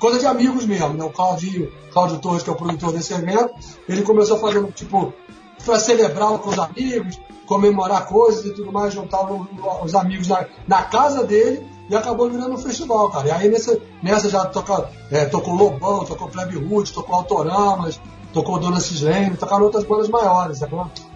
coisa 0.00 0.18
de 0.18 0.26
amigos 0.26 0.66
mesmo, 0.66 0.94
né? 0.94 1.04
O 1.04 1.10
Claudinho, 1.10 1.72
Claudio 1.92 2.18
Torres, 2.18 2.42
que 2.42 2.50
é 2.50 2.52
o 2.52 2.56
produtor 2.56 2.92
desse 2.92 3.14
evento, 3.14 3.54
ele 3.88 4.02
começou 4.02 4.38
fazendo, 4.38 4.72
tipo, 4.72 5.14
para 5.64 5.78
celebrar 5.78 6.36
com 6.38 6.50
os 6.50 6.58
amigos, 6.58 7.20
comemorar 7.46 8.06
coisas 8.06 8.44
e 8.44 8.52
tudo 8.52 8.72
mais, 8.72 8.92
juntar 8.92 9.24
os 9.84 9.94
amigos 9.94 10.26
na, 10.26 10.46
na 10.66 10.82
casa 10.82 11.22
dele, 11.24 11.64
e 11.88 11.94
acabou 11.94 12.28
virando 12.30 12.54
um 12.54 12.58
festival, 12.58 13.10
cara. 13.10 13.28
E 13.28 13.30
aí 13.30 13.48
nessa, 13.48 13.78
nessa 14.02 14.28
já 14.28 14.44
toca, 14.46 14.90
é, 15.10 15.24
tocou 15.24 15.54
Lobão, 15.54 16.04
tocou 16.04 16.28
Plebe 16.28 16.56
Ruth, 16.56 16.90
tocou 16.90 17.14
Autoramas, 17.14 18.00
tocou 18.32 18.58
Dona 18.58 18.80
Cislene, 18.80 19.36
tocaram 19.36 19.64
outras 19.64 19.84
bandas 19.84 20.08
maiores, 20.08 20.58
tá 20.58 20.68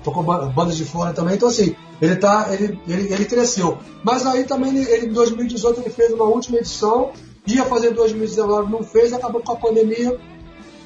tocou 0.02 0.22
bandas 0.22 0.76
de 0.76 0.84
fora 0.84 1.12
também. 1.12 1.34
Então 1.34 1.48
assim, 1.48 1.74
ele 2.00 2.16
tá, 2.16 2.48
ele, 2.50 2.80
ele, 2.86 3.12
ele 3.12 3.24
cresceu. 3.24 3.78
Mas 4.02 4.24
aí 4.26 4.44
também 4.44 4.70
ele, 4.70 4.90
ele, 4.90 5.06
em 5.06 5.12
2018 5.12 5.80
ele 5.80 5.90
fez 5.90 6.12
uma 6.12 6.24
última 6.24 6.58
edição, 6.58 7.10
ia 7.46 7.64
fazer 7.64 7.90
em 7.90 7.94
2019, 7.94 8.70
não 8.70 8.82
fez, 8.82 9.12
acabou 9.12 9.42
com 9.42 9.52
a 9.52 9.56
pandemia, 9.56 10.18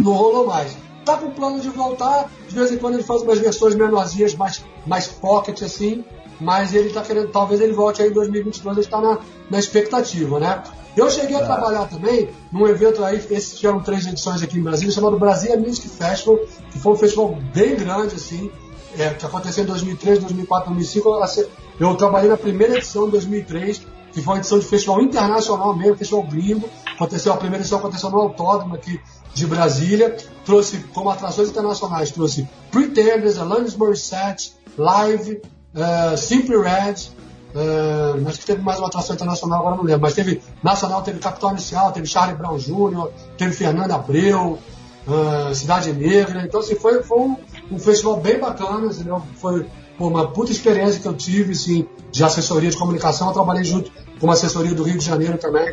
não 0.01 0.13
rolou 0.13 0.47
mais. 0.47 0.77
Tá 1.05 1.17
com 1.17 1.31
plano 1.31 1.61
de 1.61 1.69
voltar, 1.69 2.31
de 2.49 2.55
vez 2.55 2.73
em 2.73 2.79
quando 2.79 2.95
ele 2.95 3.03
faz 3.03 3.23
umas 3.23 3.39
versões 3.39 3.75
menorzinhas, 3.75 4.35
mais, 4.35 4.65
mais 4.87 5.07
pocket 5.07 5.63
assim, 5.63 6.05
mas 6.41 6.75
ele 6.75 6.89
está 6.89 7.03
querendo, 7.03 7.29
talvez 7.29 7.61
ele 7.61 7.73
volte 7.73 8.03
aí 8.03 8.09
em 8.09 8.13
2022, 8.13 8.77
ele 8.77 8.87
está 8.87 9.01
na, 9.01 9.19
na 9.51 9.59
expectativa, 9.59 10.41
né? 10.41 10.63
Eu 10.97 11.11
cheguei 11.11 11.37
a 11.37 11.41
Tá. 11.41 11.47
trabalhar 11.47 11.89
também 11.89 12.29
num 12.53 12.67
evento 12.69 13.05
aí, 13.05 13.17
esses 13.31 13.59
tiveram 13.59 13.81
três 13.81 14.07
edições 14.07 14.43
aqui 14.43 14.59
em 14.59 14.63
Brasília, 14.63 14.93
chamado 14.93 15.19
Brasília 15.19 15.59
Music 15.59 15.89
Festival, 15.89 16.39
que 16.71 16.79
foi 16.79 16.93
um 16.93 16.97
festival 16.97 17.37
bem 17.53 17.75
grande, 17.77 18.15
assim, 18.15 18.51
é, 18.97 19.11
que 19.11 19.27
aconteceu 19.27 19.65
em 19.65 19.67
2003, 19.67 20.21
2004, 20.21 20.71
2005. 20.71 21.09
Eu, 21.09 21.23
assim, 21.23 21.45
Eu 21.81 21.97
trabalhei 21.97 22.31
na 22.31 22.37
primeira 22.37 22.77
edição 22.77 23.09
em 23.09 23.11
2003, 23.11 23.83
que 24.13 24.23
foi 24.23 24.35
uma 24.35 24.39
edição 24.39 24.61
de 24.61 24.65
festival 24.65 25.03
internacional 25.03 25.77
mesmo, 25.77 25.97
festival 25.97 26.23
gringo. 26.23 26.71
Aconteceu, 26.95 27.33
a 27.33 27.37
primeira 27.37 27.63
edição 27.63 27.79
aconteceu 27.79 28.11
no 28.11 28.19
Autódromo 28.19 28.75
aqui 28.75 29.01
de 29.35 29.47
Brasília. 29.47 30.17
Trouxe 30.45 30.79
como 30.95 31.11
atrações 31.11 31.49
internacionais, 31.49 32.11
trouxe 32.11 32.49
Pretenders, 32.71 33.39
Alanis 33.39 33.77
Morissette, 33.77 34.55
Live, 34.77 35.43
uh, 35.75 36.17
Simple 36.17 36.57
Red, 36.57 37.11
uh, 37.55 38.29
acho 38.29 38.41
que 38.41 38.47
teve 38.47 38.63
mais 38.63 38.79
uma 38.79 38.89
atração 38.89 39.15
internacional, 39.15 39.61
agora 39.61 39.77
não 39.77 39.85
lembro, 39.85 40.03
mas 40.03 40.15
teve 40.15 40.43
nacional, 40.63 41.03
teve 41.03 41.19
Capital 41.19 41.53
Inicial, 41.53 41.93
teve 41.93 42.07
Charlie 42.07 42.37
Brown 42.37 42.59
Jr., 42.59 43.09
teve 43.39 43.53
Fernando 43.53 43.93
Abreu, 43.93 44.59
uh, 45.07 45.55
Cidade 45.55 45.93
Negra, 45.93 46.43
então 46.45 46.61
assim, 46.61 46.75
foi, 46.75 47.03
foi 47.03 47.19
um, 47.19 47.37
um 47.71 47.79
festival 47.79 48.21
bem 48.21 48.39
bacana, 48.39 48.87
entendeu? 48.87 49.23
foi 49.37 49.67
pô, 49.97 50.09
uma 50.09 50.29
puta 50.29 50.53
experiência 50.53 51.01
que 51.01 51.07
eu 51.07 51.15
tive 51.15 51.53
assim, 51.53 51.87
de 52.11 52.25
assessoria 52.25 52.71
de 52.71 52.77
comunicação, 52.77 53.29
eu 53.29 53.33
trabalhei 53.33 53.65
junto 53.65 53.91
com 54.19 54.27
uma 54.27 54.35
assessoria 54.35 54.75
do 54.75 54.83
Rio 54.83 54.99
de 54.99 55.05
Janeiro 55.05 55.39
também, 55.39 55.71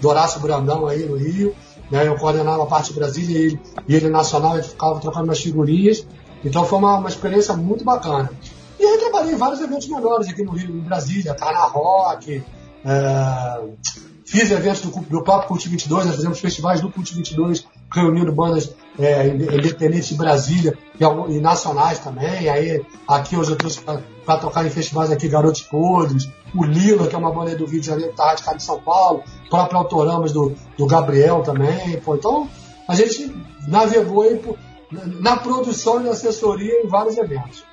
do, 0.00 0.08
Horácio 0.08 0.40
Brandão 0.40 0.86
aí 0.86 1.04
no 1.04 1.16
Rio, 1.16 1.54
né? 1.90 2.06
eu 2.06 2.16
coordenava 2.16 2.62
a 2.62 2.66
parte 2.66 2.92
Brasília 2.92 3.38
e 3.38 3.42
ele, 3.42 3.60
e 3.88 3.94
ele 3.94 4.08
nacional, 4.08 4.62
ficava 4.62 5.00
trocando 5.00 5.24
umas 5.24 5.40
figurinhas, 5.40 6.06
então 6.44 6.64
foi 6.64 6.78
uma, 6.78 6.98
uma 6.98 7.08
experiência 7.08 7.54
muito 7.54 7.84
bacana. 7.84 8.30
E 8.78 8.84
aí 8.84 8.98
trabalhei 8.98 9.34
em 9.34 9.36
vários 9.36 9.60
eventos 9.60 9.88
menores 9.88 10.28
aqui 10.28 10.42
no 10.42 10.52
Rio, 10.52 10.76
em 10.76 10.80
Brasília, 10.80 11.34
Carna 11.34 11.66
Rock, 11.66 12.42
é, 12.84 13.62
fiz 14.24 14.50
eventos 14.50 14.80
do, 14.80 14.90
do 14.90 15.22
próprio 15.22 15.48
Cult 15.48 15.68
22, 15.68 16.06
nós 16.06 16.16
fizemos 16.16 16.40
festivais 16.40 16.80
do 16.80 16.90
Cult 16.90 17.14
22, 17.14 17.66
reunindo 17.92 18.32
bandas 18.32 18.74
é, 18.98 19.28
inde- 19.28 19.44
independentes 19.54 20.08
de 20.08 20.14
Brasília 20.16 20.76
e, 20.98 21.04
e 21.34 21.40
nacionais 21.40 21.98
também. 21.98 22.48
Aí 22.48 22.84
aqui 23.06 23.36
hoje 23.36 23.52
eu 23.52 23.56
trouxe 23.56 23.80
para 23.80 24.38
tocar 24.38 24.66
em 24.66 24.70
festivais 24.70 25.10
aqui 25.10 25.28
Garotos 25.28 25.62
Podres, 25.62 26.28
o 26.54 26.64
Lila, 26.64 27.06
que 27.06 27.14
é 27.14 27.18
uma 27.18 27.32
banda 27.32 27.56
do 27.56 27.64
Rio 27.66 27.80
de 27.80 27.86
Janeiro, 27.86 28.12
tá 28.14 28.26
radicado 28.26 28.56
em 28.56 28.60
São 28.60 28.80
Paulo, 28.80 29.22
o 29.46 29.48
próprio 29.48 29.78
Autoramas 29.78 30.32
do, 30.32 30.54
do 30.76 30.86
Gabriel 30.86 31.42
também. 31.42 31.98
Pô, 32.00 32.14
então 32.14 32.48
a 32.86 32.94
gente 32.94 33.34
navegou 33.66 34.22
aí 34.22 34.40
na 35.20 35.36
produção 35.36 36.00
e 36.00 36.04
na 36.04 36.10
assessoria 36.10 36.82
em 36.82 36.86
vários 36.86 37.16
eventos. 37.16 37.64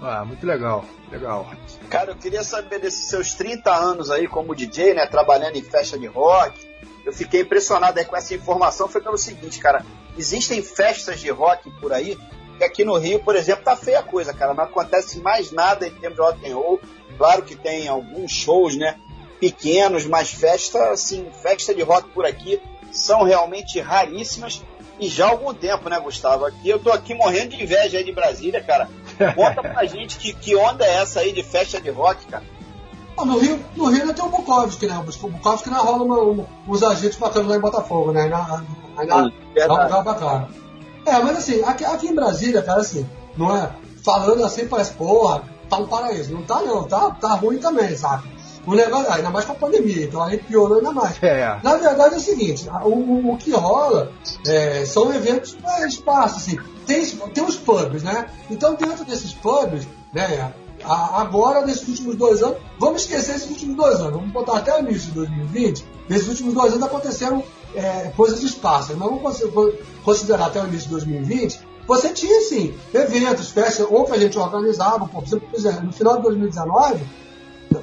Ah, 0.00 0.24
muito 0.24 0.46
legal, 0.46 0.84
legal. 1.10 1.50
Cara, 1.90 2.12
eu 2.12 2.16
queria 2.16 2.44
saber 2.44 2.78
desses 2.80 3.08
seus 3.08 3.34
30 3.34 3.74
anos 3.74 4.10
aí 4.10 4.28
como 4.28 4.54
DJ, 4.54 4.94
né? 4.94 5.06
Trabalhando 5.06 5.56
em 5.56 5.62
festa 5.62 5.98
de 5.98 6.06
rock. 6.06 6.68
Eu 7.04 7.12
fiquei 7.12 7.40
impressionado 7.40 7.98
aí 7.98 8.04
com 8.04 8.16
essa 8.16 8.34
informação. 8.34 8.88
Foi 8.88 9.00
pelo 9.00 9.18
seguinte, 9.18 9.58
cara. 9.58 9.84
Existem 10.16 10.62
festas 10.62 11.20
de 11.20 11.30
rock 11.30 11.70
por 11.80 11.92
aí. 11.92 12.18
Que 12.58 12.64
aqui 12.64 12.84
no 12.84 12.96
Rio, 12.96 13.20
por 13.20 13.34
exemplo, 13.34 13.64
tá 13.64 13.76
feia 13.76 14.00
a 14.00 14.02
coisa, 14.02 14.32
cara. 14.32 14.54
Não 14.54 14.64
acontece 14.64 15.20
mais 15.20 15.50
nada 15.50 15.86
em 15.86 15.94
termos 15.94 16.16
de 16.16 16.22
rock 16.22 16.50
and 16.50 16.54
roll. 16.54 16.80
Claro 17.16 17.42
que 17.42 17.56
tem 17.56 17.88
alguns 17.88 18.30
shows, 18.30 18.76
né? 18.76 18.96
Pequenos, 19.40 20.06
mas 20.06 20.30
festa, 20.30 20.90
assim, 20.90 21.26
festa 21.42 21.74
de 21.74 21.82
rock 21.82 22.08
por 22.10 22.24
aqui 22.24 22.60
são 22.92 23.22
realmente 23.22 23.80
raríssimas. 23.80 24.62
E 25.00 25.08
já 25.08 25.26
há 25.26 25.30
algum 25.30 25.54
tempo, 25.54 25.88
né, 25.88 25.98
Gustavo? 26.00 26.44
Aqui 26.44 26.68
eu 26.68 26.78
tô 26.78 26.90
aqui 26.90 27.14
morrendo 27.14 27.56
de 27.56 27.62
inveja 27.62 27.98
aí 27.98 28.04
de 28.04 28.12
Brasília, 28.12 28.62
cara. 28.62 28.88
Conta 29.34 29.62
pra 29.62 29.84
gente 29.86 30.18
que, 30.18 30.32
que 30.32 30.54
onda 30.56 30.84
é 30.84 30.96
essa 31.02 31.20
aí 31.20 31.32
de 31.32 31.42
festa 31.42 31.80
de 31.80 31.90
rock, 31.90 32.26
cara. 32.26 32.44
Pô, 33.16 33.24
no 33.24 33.38
Rio, 33.38 33.58
no 33.76 33.86
Rio 33.86 34.02
ainda 34.02 34.14
tem 34.14 34.24
o 34.24 34.28
Bukowski, 34.28 34.86
né? 34.86 34.96
O 34.98 35.28
Bukowski 35.28 35.68
ainda 35.68 35.80
rola 35.82 36.04
uma, 36.04 36.18
um- 36.22 36.46
uns 36.68 36.82
agentes 36.82 37.18
bacanas 37.18 37.48
lá 37.48 37.56
em 37.56 37.60
Botafogo, 37.60 38.12
né? 38.12 38.22
Ainda, 38.22 38.62
ainda, 38.96 39.14
é 39.14 39.16
um 39.24 39.32
verdade. 39.54 39.82
lugar 39.84 40.02
bacana. 40.04 40.48
É, 41.06 41.18
mas 41.18 41.38
assim, 41.38 41.62
aqui, 41.64 41.84
aqui 41.84 42.06
em 42.08 42.14
Brasília, 42.14 42.62
cara, 42.62 42.80
assim, 42.80 43.08
não 43.36 43.56
é. 43.56 43.70
Falando 44.04 44.44
assim, 44.44 44.66
parece, 44.68 44.92
porra, 44.92 45.42
tá 45.68 45.78
um 45.78 45.86
paraíso. 45.86 46.32
Não 46.32 46.42
tá 46.42 46.60
não, 46.60 46.84
tá, 46.84 47.10
tá 47.12 47.30
ruim 47.34 47.58
também, 47.58 47.96
sabe? 47.96 48.28
O 48.66 48.74
negócio, 48.74 49.10
ainda 49.10 49.30
mais 49.30 49.46
com 49.46 49.52
a 49.52 49.56
pandemia, 49.56 50.04
então 50.04 50.22
aí 50.22 50.36
piorou 50.36 50.76
ainda 50.78 50.92
mais. 50.92 51.20
É. 51.22 51.58
Na 51.62 51.76
verdade 51.76 52.14
é 52.14 52.18
o 52.18 52.20
seguinte, 52.20 52.68
o, 52.84 52.88
o- 52.88 53.32
o 53.32 53.36
que 53.38 53.50
rola 53.52 54.12
é, 54.46 54.84
são 54.84 55.12
eventos 55.12 55.54
para 55.54 55.86
espaço, 55.86 56.36
assim. 56.36 56.58
Tem, 56.88 57.04
tem 57.06 57.44
os 57.44 57.54
pubs, 57.56 58.02
né? 58.02 58.30
Então 58.50 58.74
dentro 58.74 59.04
desses 59.04 59.34
pubs, 59.34 59.86
né, 60.12 60.52
agora, 60.82 61.66
nesses 61.66 61.86
últimos 61.86 62.16
dois 62.16 62.42
anos, 62.42 62.56
vamos 62.78 63.02
esquecer 63.02 63.36
esses 63.36 63.50
últimos 63.50 63.76
dois 63.76 64.00
anos, 64.00 64.14
vamos 64.14 64.32
botar 64.32 64.56
até 64.56 64.74
o 64.74 64.80
início 64.80 65.08
de 65.08 65.14
2020, 65.16 65.84
nesses 66.08 66.28
últimos 66.28 66.54
dois 66.54 66.72
anos 66.72 66.84
aconteceram 66.86 67.44
é, 67.74 68.10
coisas 68.16 68.42
esparsas, 68.42 68.96
mas 68.96 69.06
vamos 69.08 69.22
consi- 69.22 69.52
considerar 70.02 70.46
até 70.46 70.62
o 70.62 70.66
início 70.66 70.88
de 70.88 70.94
2020, 70.94 71.60
você 71.86 72.08
tinha, 72.10 72.40
sim, 72.40 72.74
eventos, 72.94 73.50
festas, 73.50 73.86
ou 73.90 74.04
que 74.04 74.12
a 74.12 74.18
gente 74.18 74.38
organizava, 74.38 75.06
por 75.06 75.22
exemplo, 75.24 75.48
por 75.48 75.58
exemplo, 75.58 75.82
no 75.82 75.92
final 75.92 76.16
de 76.16 76.22
2019, 76.22 77.02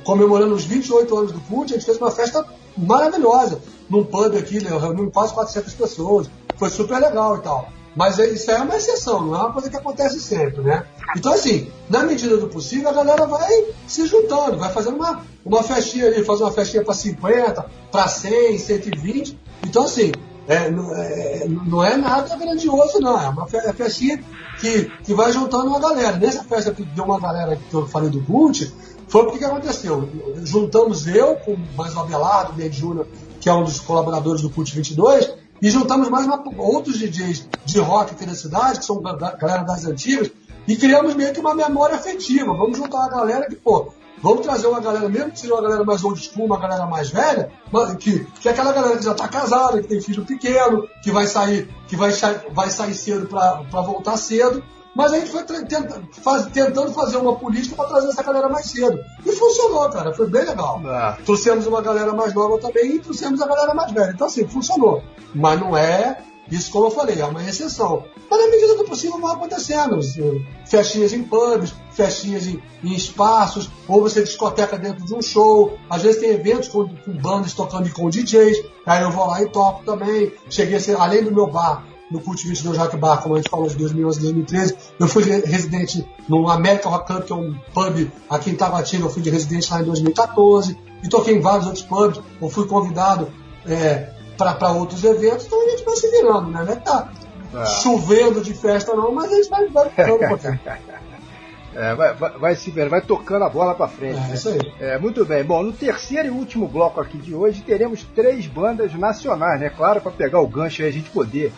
comemorando 0.04 0.56
os 0.56 0.64
28 0.66 1.18
anos 1.18 1.32
do 1.32 1.40
CUT, 1.42 1.74
a 1.74 1.78
gente 1.78 1.86
fez 1.86 1.98
uma 1.98 2.12
festa 2.12 2.44
maravilhosa, 2.76 3.62
num 3.88 4.04
pub 4.04 4.36
aqui, 4.36 4.64
né, 4.64 4.70
reunindo 4.78 5.12
quase 5.12 5.34
400 5.34 5.74
pessoas, 5.74 6.28
foi 6.58 6.70
super 6.70 7.00
legal 7.00 7.38
e 7.38 7.42
tal. 7.42 7.70
Mas 7.96 8.20
é- 8.20 8.28
isso 8.28 8.52
é 8.52 8.58
uma 8.62 8.76
exceção, 8.76 9.26
não 9.26 9.36
é 9.36 9.40
uma 9.40 9.54
coisa 9.54 9.70
que 9.70 9.78
acontece 9.78 10.20
sempre, 10.20 10.62
né? 10.62 10.86
Então, 11.16 11.32
assim, 11.32 11.72
na 11.90 12.04
medida 12.04 12.36
do 12.38 12.48
possível, 12.48 12.90
a 12.90 12.94
galera 12.94 13.26
vai 13.26 13.66
se 13.88 14.06
juntando, 14.06 14.58
vai 14.58 14.72
fazendo 14.72 14.98
uma, 14.98 15.22
uma 15.46 15.64
festinha 15.64 16.08
ali, 16.08 16.24
faz 16.24 16.42
uma 16.42 16.52
festinha 16.52 16.84
para 16.84 16.94
50, 16.94 17.66
para 17.92 18.08
100, 18.08 18.58
120. 18.58 19.40
Então, 19.66 19.84
assim, 19.84 20.12
é, 20.48 20.70
não, 20.70 20.96
é, 20.96 21.48
não 21.48 21.84
é 21.84 21.96
nada 21.96 22.36
grandioso, 22.36 23.00
não. 23.00 23.20
É 23.20 23.30
uma 23.30 23.48
é 23.52 23.74
festinha 23.74 24.22
que, 24.60 24.92
que 25.04 25.14
vai 25.14 25.32
juntando 25.32 25.68
uma 25.68 25.80
galera. 25.80 26.18
Nessa 26.18 26.44
festa 26.44 26.74
que 26.74 26.84
deu 26.84 27.06
uma 27.06 27.20
galera 27.20 27.56
que 27.56 27.74
eu 27.74 27.88
falei 27.88 28.10
do 28.10 28.22
Cult, 28.22 28.74
foi 29.08 29.24
porque 29.24 29.40
que 29.40 29.46
aconteceu. 29.46 30.08
Juntamos 30.44 31.08
eu 31.08 31.36
com 31.38 31.58
mais 31.76 31.96
o 31.96 32.00
Abelardo, 32.00 32.62
o 32.62 32.72
Júnior, 32.72 33.08
que 33.40 33.50
é 33.50 33.54
um 33.54 33.64
dos 33.64 33.80
colaboradores 33.80 34.42
do 34.42 34.50
Cult 34.50 34.74
22, 34.76 35.34
e 35.62 35.70
juntamos 35.70 36.10
mais 36.10 36.26
uma- 36.26 36.44
outros 36.58 36.98
DJs 36.98 37.48
de 37.66 37.80
rock 37.80 38.14
aqui 38.14 38.26
da 38.26 38.36
cidade, 38.36 38.80
que 38.80 38.86
são 38.86 39.02
da, 39.02 39.14
galera 39.14 39.64
das 39.64 39.86
antigas, 39.86 40.32
e 40.68 40.76
criamos 40.76 41.14
meio 41.16 41.34
que 41.34 41.40
uma 41.40 41.54
memória 41.56 41.96
afetiva. 41.96 42.54
Vamos 42.54 42.78
juntar 42.78 42.98
uma 42.98 43.10
galera 43.10 43.48
que, 43.48 43.56
pô, 43.56 43.92
vamos 44.22 44.42
trazer 44.46 44.68
uma 44.68 44.80
galera, 44.80 45.08
mesmo 45.08 45.32
que 45.32 45.40
seja 45.40 45.54
uma 45.54 45.62
galera 45.62 45.84
mais 45.84 46.04
old 46.04 46.20
school, 46.20 46.46
uma 46.46 46.60
galera 46.60 46.86
mais 46.88 47.10
velha, 47.10 47.52
mas 47.72 47.94
que, 47.96 48.26
que 48.42 48.48
é 48.48 48.52
aquela 48.52 48.74
galera 48.74 48.98
que 48.98 49.04
já 49.06 49.12
está 49.12 49.28
casada, 49.28 49.82
que 49.82 49.88
tem 49.88 50.02
filho 50.02 50.26
pequeno, 50.26 50.88
que 51.04 51.12
vai 51.12 51.28
sair, 51.28 51.70
que 51.88 51.96
vai, 51.96 52.12
vai 52.52 52.70
sair 52.70 52.96
cedo 52.96 53.28
para 53.28 53.82
voltar 53.82 54.18
cedo. 54.18 54.64
Mas 54.96 55.12
a 55.12 55.20
gente 55.20 55.30
foi 55.32 55.44
tra- 55.44 55.64
tenta- 55.66 56.02
faz- 56.24 56.46
tentando 56.48 56.92
fazer 56.94 57.18
uma 57.18 57.36
política 57.36 57.76
para 57.76 57.90
trazer 57.90 58.08
essa 58.10 58.24
galera 58.24 58.48
mais 58.48 58.68
cedo. 58.72 58.98
E 59.26 59.32
funcionou, 59.34 59.90
cara. 59.90 60.14
Foi 60.14 60.30
bem 60.30 60.46
legal. 60.46 60.82
Ah, 60.86 61.18
Trouxemos 61.26 61.68
uma 61.68 61.82
galera 61.82 62.14
mais 62.14 62.34
nova 62.34 62.58
também 62.60 62.96
e 62.96 63.00
trouxemos 63.00 63.42
a 63.42 63.48
galera 63.48 63.74
mais 63.74 63.92
velha. 63.92 64.12
Então, 64.14 64.28
assim, 64.28 64.48
funcionou. 64.48 65.04
Mas 65.34 65.60
não 65.60 65.76
é 65.76 66.18
isso, 66.50 66.72
como 66.72 66.86
eu 66.86 66.92
falei, 66.92 67.20
é 67.20 67.26
uma 67.26 67.44
exceção. 67.44 68.06
Mas 68.30 68.40
na 68.40 68.48
medida 68.48 68.76
do 68.76 68.86
possível 68.86 69.20
vai 69.20 69.34
acontecendo. 69.36 69.96
Assim, 69.96 70.46
Festinhas 70.66 71.12
em 71.12 71.24
pubs, 71.24 71.74
festinhas 71.92 72.48
em, 72.48 72.62
em 72.84 72.94
espaços, 72.94 73.70
ou 73.88 74.02
você 74.02 74.24
discoteca 74.24 74.78
dentro 74.78 75.04
de 75.06 75.14
um 75.14 75.22
show. 75.22 75.78
Às 75.90 76.04
vezes 76.04 76.22
tem 76.22 76.30
eventos 76.30 76.70
com, 76.70 76.88
com 76.88 77.12
bandas 77.18 77.54
tocando 77.54 77.88
e 77.88 77.92
com 77.92 78.10
DJs. 78.10 78.64
Aí 78.86 79.02
eu 79.04 79.12
vou 79.12 79.28
lá 79.28 79.42
e 79.42 79.50
toco 79.50 79.84
também. 79.84 80.32
Cheguei 80.50 80.78
a 80.78 80.80
ser, 80.80 80.96
além 80.96 81.24
do 81.24 81.32
meu 81.34 81.48
bar, 81.48 81.84
no 82.12 82.20
Cult 82.22 82.48
22 82.48 82.78
Rock 82.78 82.98
Bar, 82.98 83.22
como 83.22 83.36
a 83.36 83.38
gente 83.38 83.50
falou 83.50 83.68
de 83.68 83.76
2011 83.76 84.20
2013. 84.22 84.76
Eu 85.00 85.08
fui 85.08 85.24
re- 85.24 85.42
residente 85.46 86.08
no 86.30 86.50
American 86.50 86.92
Rock 86.92 87.08
Club, 87.08 87.24
que 87.24 87.34
é 87.34 87.36
um 87.36 87.54
pub 87.74 88.12
aqui 88.30 88.50
em 88.52 88.56
Taguatinga. 88.56 89.06
Eu 89.06 89.10
fui 89.10 89.22
de 89.22 89.30
residente 89.30 89.72
lá 89.72 89.82
em 89.82 89.86
2014. 89.86 90.78
E 91.04 91.10
toquei 91.10 91.36
em 91.36 91.42
vários 91.42 91.66
outros 91.66 91.84
pubs. 91.84 92.20
Eu 92.42 92.50
fui 92.50 92.68
convidado 92.68 93.28
é, 93.68 94.10
para 94.38 94.72
outros 94.72 95.04
eventos. 95.04 95.46
Então 95.46 95.66
a 95.66 95.70
gente 95.72 95.84
vai 95.84 95.96
se 95.96 96.10
virando, 96.12 96.50
né? 96.52 96.64
Não 96.64 96.74
é 96.74 96.76
tá 96.76 97.10
Ah. 97.54 97.66
chovendo 97.66 98.42
de 98.42 98.54
festa 98.54 98.94
não, 98.96 99.12
mas 99.14 99.32
a 99.32 99.36
gente 99.36 99.50
vai, 99.50 99.68
vai 99.70 99.90
ficando 99.90 100.16
um 100.16 100.28
pouquinho. 100.28 100.60
é, 101.74 101.96
vai, 101.96 102.14
vai, 102.14 102.32
vai 102.38 102.56
se 102.56 102.70
ver, 102.72 102.88
vai 102.90 103.02
tocando 103.02 103.44
a 103.46 103.50
bola 103.50 103.74
pra 103.76 103.88
frente. 103.88 104.18
É, 104.18 104.28
né? 104.28 104.34
isso 104.36 104.50
aí. 104.50 104.60
É, 104.80 104.98
muito 104.98 105.26
bem. 105.26 105.44
Bom, 105.44 105.64
no 105.64 105.72
terceiro 105.74 106.28
e 106.28 106.32
último 106.32 106.68
bloco 106.68 107.00
aqui 107.02 107.18
de 107.18 107.34
hoje 107.34 107.62
teremos 107.62 108.04
três 108.16 108.46
bandas 108.48 108.94
nacionais, 108.94 109.60
né? 109.60 109.70
Claro, 109.70 110.02
para 110.02 110.12
pegar 110.12 110.40
o 110.42 110.48
gancho 110.48 110.82
e 110.82 110.86
a 110.86 110.92
gente 110.92 111.10
poder 111.10 111.52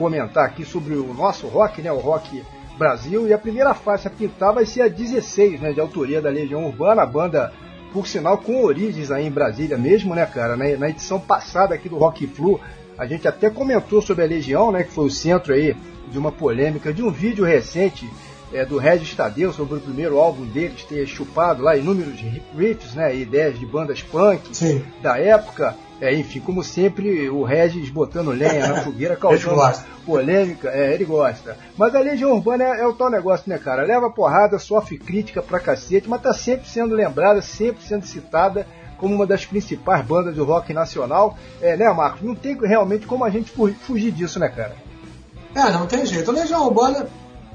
comentar 0.00 0.46
aqui 0.46 0.64
sobre 0.64 0.94
o 0.94 1.12
nosso 1.12 1.46
rock, 1.46 1.82
né? 1.82 1.92
O 1.92 1.98
rock 1.98 2.42
Brasil. 2.78 3.28
E 3.28 3.34
a 3.34 3.38
primeira 3.38 3.74
faixa 3.74 4.08
a 4.08 4.10
pintar 4.10 4.54
vai 4.54 4.64
ser 4.64 4.80
a 4.80 4.88
16, 4.88 5.60
né? 5.60 5.74
De 5.74 5.80
autoria 5.80 6.22
da 6.22 6.30
Legião 6.30 6.64
Urbana, 6.64 7.02
a 7.02 7.06
banda, 7.06 7.52
por 7.92 8.06
sinal, 8.06 8.38
com 8.38 8.64
origens 8.64 9.10
aí 9.10 9.26
em 9.26 9.30
Brasília 9.30 9.76
mesmo, 9.76 10.14
né, 10.14 10.24
cara? 10.24 10.56
Na, 10.56 10.64
na 10.78 10.88
edição 10.88 11.20
passada 11.20 11.74
aqui 11.74 11.86
do 11.86 11.98
Rock 11.98 12.26
Flu, 12.26 12.58
a 12.96 13.04
gente 13.04 13.28
até 13.28 13.50
comentou 13.50 14.00
sobre 14.00 14.24
a 14.24 14.26
Legião, 14.26 14.72
né? 14.72 14.84
Que 14.84 14.92
foi 14.92 15.04
o 15.04 15.10
centro 15.10 15.52
aí 15.52 15.76
de 16.10 16.18
uma 16.18 16.32
polêmica, 16.32 16.94
de 16.94 17.02
um 17.02 17.10
vídeo 17.10 17.44
recente 17.44 18.08
é, 18.54 18.64
do 18.64 18.78
Regis 18.78 19.14
Tadeu 19.14 19.52
sobre 19.52 19.76
o 19.76 19.80
primeiro 19.80 20.18
álbum 20.18 20.46
deles 20.46 20.82
ter 20.84 21.06
chupado 21.06 21.62
lá 21.62 21.76
inúmeros 21.76 22.18
riffs, 22.56 22.94
né, 22.94 23.14
ideias 23.14 23.58
de 23.58 23.66
bandas 23.66 24.02
punk 24.02 24.56
Sim. 24.56 24.82
da 25.02 25.18
época. 25.18 25.76
É, 26.00 26.14
enfim, 26.14 26.40
como 26.40 26.64
sempre, 26.64 27.28
o 27.28 27.42
Regis 27.44 27.90
botando 27.90 28.30
lenha 28.30 28.66
na 28.68 28.76
fogueira, 28.82 29.16
causando 29.20 29.54
polêmica. 30.06 30.70
É, 30.70 30.94
ele 30.94 31.04
gosta. 31.04 31.58
Mas 31.76 31.94
a 31.94 31.98
Legião 32.00 32.32
Urbana 32.32 32.64
é, 32.64 32.80
é 32.80 32.86
o 32.86 32.94
tal 32.94 33.10
negócio, 33.10 33.44
né, 33.50 33.58
cara? 33.58 33.82
Leva 33.84 34.08
porrada, 34.10 34.58
sofre 34.58 34.96
crítica 34.96 35.42
pra 35.42 35.60
cacete, 35.60 36.08
mas 36.08 36.22
tá 36.22 36.32
sempre 36.32 36.66
sendo 36.68 36.94
lembrada, 36.94 37.42
sempre 37.42 37.84
sendo 37.84 38.06
citada 38.06 38.66
como 38.96 39.14
uma 39.14 39.26
das 39.26 39.44
principais 39.44 40.04
bandas 40.04 40.34
do 40.34 40.44
rock 40.44 40.72
nacional. 40.72 41.36
É, 41.60 41.76
né, 41.76 41.88
Marcos? 41.92 42.22
Não 42.22 42.34
tem 42.34 42.56
realmente 42.58 43.06
como 43.06 43.24
a 43.24 43.30
gente 43.30 43.50
fu- 43.50 43.72
fugir 43.72 44.10
disso, 44.10 44.38
né, 44.38 44.48
cara? 44.48 44.74
É, 45.54 45.70
não 45.72 45.86
tem 45.86 46.06
jeito. 46.06 46.30
A 46.30 46.34
Legião 46.34 46.64
Urbana, 46.66 47.06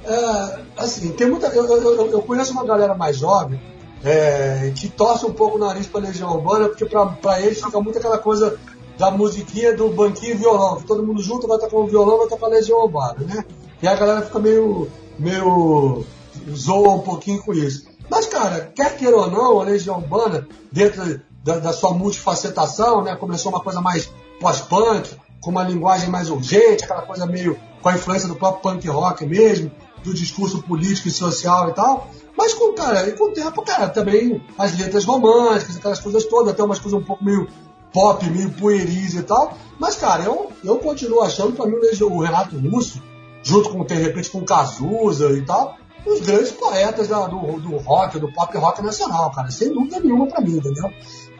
é, 0.03 0.59
assim, 0.77 1.11
tem 1.13 1.27
muita. 1.29 1.47
Eu- 1.47 1.65
eu- 1.65 2.11
eu 2.11 2.21
conheço 2.21 2.51
uma 2.51 2.65
galera 2.65 2.93
mais 2.93 3.17
jovem 3.17 3.59
é, 4.03 4.71
que 4.75 4.87
torce 4.89 5.25
um 5.25 5.33
pouco 5.33 5.57
o 5.57 5.59
nariz 5.59 5.87
pra 5.87 6.01
Legião 6.01 6.33
Urbana, 6.33 6.69
porque 6.69 6.85
pra 6.85 7.41
eles 7.41 7.61
fica 7.61 7.79
muito 7.79 7.97
aquela 7.97 8.17
coisa 8.17 8.57
da 8.97 9.11
musiquinha 9.11 9.75
do 9.75 9.89
banquinho 9.89 10.33
e 10.33 10.37
violão, 10.37 10.77
que 10.77 10.85
todo 10.85 11.05
mundo 11.05 11.21
junto 11.21 11.47
vai 11.47 11.57
tocar 11.57 11.77
o 11.77 11.87
violão, 11.87 12.19
vai 12.19 12.27
tocar 12.27 12.47
Legião 12.47 12.79
Urbana, 12.79 13.15
né? 13.19 13.45
E 13.81 13.87
a 13.87 13.95
galera 13.95 14.21
fica 14.21 14.39
meio. 14.39 14.89
meio. 15.19 16.05
zoa 16.51 16.95
um 16.95 16.99
pouquinho 16.99 17.41
com 17.41 17.53
isso. 17.53 17.87
Mas, 18.09 18.27
cara, 18.27 18.71
quer 18.75 18.95
queira 18.97 19.17
ou 19.17 19.29
não, 19.29 19.59
a 19.59 19.63
Legião 19.63 19.97
Urbana, 19.97 20.47
dentro 20.71 21.21
da, 21.43 21.57
da 21.57 21.73
sua 21.73 21.93
multifacetação, 21.93 23.03
né? 23.03 23.15
Começou 23.15 23.51
uma 23.51 23.61
coisa 23.61 23.81
mais 23.81 24.11
pós-punk, 24.39 25.15
com 25.41 25.51
uma 25.51 25.63
linguagem 25.63 26.09
mais 26.09 26.29
urgente, 26.29 26.83
aquela 26.83 27.03
coisa 27.03 27.25
meio 27.25 27.57
com 27.81 27.89
a 27.89 27.93
influência 27.93 28.27
do 28.27 28.35
próprio 28.35 28.63
punk 28.63 28.87
rock 28.87 29.25
mesmo, 29.25 29.71
do 30.05 30.13
discurso 30.13 30.61
político 30.61 31.07
e 31.07 31.11
social 31.11 31.69
e 31.69 31.73
tal. 31.73 32.09
Mas 32.37 32.53
com, 32.53 32.73
cara, 32.73 33.07
e 33.09 33.13
com 33.13 33.25
o 33.25 33.33
tempo, 33.33 33.61
cara, 33.63 33.89
também 33.89 34.41
as 34.57 34.77
letras 34.77 35.03
românticas, 35.05 35.77
aquelas 35.77 35.99
coisas 35.99 36.25
todas, 36.25 36.53
até 36.53 36.63
umas 36.63 36.79
coisas 36.79 36.99
um 36.99 37.03
pouco 37.03 37.23
meio 37.23 37.47
pop, 37.93 38.29
meio 38.29 38.51
pueris 38.51 39.13
e 39.15 39.23
tal. 39.23 39.57
Mas, 39.79 39.95
cara, 39.95 40.23
eu, 40.23 40.51
eu 40.63 40.77
continuo 40.77 41.21
achando, 41.21 41.53
pra 41.53 41.65
mim, 41.65 41.75
o 42.01 42.19
Renato 42.21 42.57
Russo, 42.57 43.01
junto 43.43 43.69
com, 43.69 43.83
de 43.85 43.93
repente, 43.95 44.29
com 44.29 44.39
o 44.39 44.45
Cazuza 44.45 45.29
e 45.31 45.41
tal, 45.45 45.77
os 46.05 46.19
grandes 46.19 46.51
poetas 46.51 47.07
da- 47.07 47.25
do, 47.25 47.59
do 47.59 47.77
rock, 47.77 48.19
do 48.19 48.31
pop 48.31 48.55
rock 48.57 48.81
nacional, 48.83 49.31
cara, 49.31 49.49
sem 49.49 49.73
dúvida 49.73 49.99
nenhuma 49.99 50.27
pra 50.27 50.41
mim, 50.41 50.57
entendeu? 50.57 50.91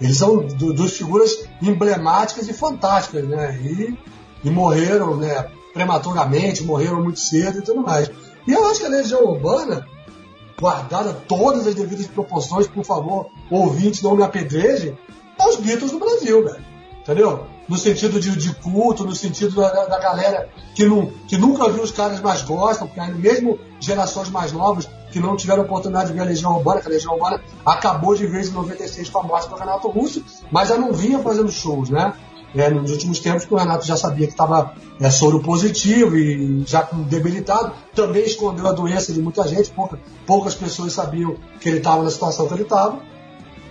Eles 0.02 0.18
são 0.18 0.38
duas 0.48 0.92
figuras 0.94 1.46
emblemáticas 1.62 2.48
e 2.48 2.54
fantásticas, 2.54 3.26
né? 3.28 3.60
E, 3.62 3.98
e 4.44 4.50
morreram, 4.50 5.18
né, 5.18 5.48
prematuramente, 5.74 6.64
morreram 6.64 7.02
muito 7.04 7.20
cedo 7.20 7.60
e 7.60 7.62
tudo 7.62 7.82
mais. 7.82 8.10
E 8.48 8.54
eu 8.54 8.68
acho 8.70 8.80
que 8.82 8.86
a 8.86 8.90
Legião 8.90 9.24
Urbana, 9.24 9.88
guardada 10.60 11.14
todas 11.28 11.68
as 11.68 11.76
devidas 11.76 12.08
proporções, 12.08 12.68
por 12.68 12.84
favor, 12.86 13.28
ouvintes, 13.50 14.02
não 14.02 14.16
me 14.16 14.24
apedrejem, 14.24 14.98
é 15.40 15.48
os 15.48 15.58
Beatles 15.58 15.92
do 15.92 16.00
Brasil, 16.00 16.44
velho. 16.44 16.64
Entendeu? 17.02 17.46
No 17.68 17.78
sentido 17.78 18.20
de, 18.20 18.36
de 18.36 18.54
culto, 18.56 19.04
no 19.04 19.16
sentido 19.16 19.56
da, 19.62 19.86
da- 19.86 20.00
galera 20.00 20.50
que, 20.76 20.86
não, 20.86 21.08
que 21.28 21.38
nunca 21.38 21.70
viu 21.70 21.84
os 21.84 21.92
caras 21.92 22.20
mais 22.22 22.42
gostam, 22.44 22.88
porque 22.88 23.02
mesmo 23.12 23.60
gerações 23.80 24.30
mais 24.30 24.52
novas 24.52 24.88
que 25.12 25.20
não 25.20 25.36
tiveram 25.36 25.64
oportunidade 25.64 26.08
de 26.08 26.14
ver 26.14 26.22
a 26.22 26.26
Legião 26.26 26.56
Urbana, 26.56 26.82
que 26.82 26.88
a 26.88 26.92
Legião 26.92 27.14
Urbana 27.14 27.42
acabou 27.66 28.16
de 28.16 28.26
vez 28.28 28.50
em 28.50 28.54
96 28.54 29.10
com 29.10 29.20
a 29.20 29.24
morte 29.24 29.50
do 29.50 29.56
Renato 29.56 29.88
Russo, 29.90 30.24
mas 30.52 30.70
já 30.70 30.78
não 30.78 30.94
vinha 30.94 31.20
fazendo 31.20 31.52
shows, 31.52 31.90
né? 31.90 32.14
É, 32.56 32.70
nos 32.70 32.90
últimos 32.92 33.20
tempos 33.20 33.44
que 33.44 33.54
o 33.54 33.58
Renato 33.58 33.86
já 33.86 33.98
sabia 33.98 34.26
que 34.28 34.34
estava 34.34 34.74
é, 35.00 35.10
soro 35.10 35.42
positivo 35.42 36.18
e 36.18 36.64
já 36.66 36.88
debilitado, 37.08 37.74
também 37.94 38.24
escondeu 38.24 38.66
a 38.68 38.72
doença 38.72 39.12
de 39.12 39.22
muita 39.22 39.46
gente, 39.46 39.70
pouca, 39.72 40.00
poucas 40.26 40.56
pessoas 40.56 40.94
sabiam 40.94 41.36
que 41.60 41.68
ele 41.68 41.80
estava 41.80 42.02
na 42.02 42.10
situação 42.10 42.48
que 42.48 42.54
ele 42.54 42.64
estava. 42.64 43.00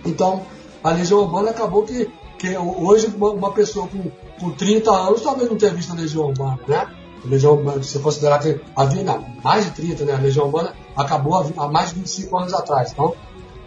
Então, 0.05 0.43
a 0.83 0.91
Legião 0.91 1.21
Urbana 1.21 1.49
acabou 1.49 1.81
que, 1.81 2.11
que 2.37 2.55
hoje 2.55 3.07
uma, 3.07 3.31
uma 3.31 3.51
pessoa 3.51 3.87
com, 3.87 4.11
com 4.39 4.51
30 4.51 4.91
anos 4.91 5.21
talvez 5.21 5.49
não 5.49 5.57
tenha 5.57 5.73
visto 5.73 5.91
a 5.91 5.95
Legião 5.95 6.27
Urbana, 6.27 6.59
né? 6.67 6.87
Legião 7.25 7.53
Urbana, 7.53 7.81
se 7.81 7.97
considerar 7.97 8.37
que 8.37 8.61
havia 8.75 9.03
não, 9.03 9.25
mais 9.43 9.65
de 9.65 9.71
30, 9.71 10.05
né? 10.05 10.13
A 10.13 10.19
Legião 10.19 10.45
Urbana 10.45 10.73
acabou 10.95 11.43
há 11.57 11.67
mais 11.67 11.89
de 11.89 11.95
25 11.95 12.37
anos 12.37 12.53
atrás. 12.53 12.91
Então, 12.91 13.15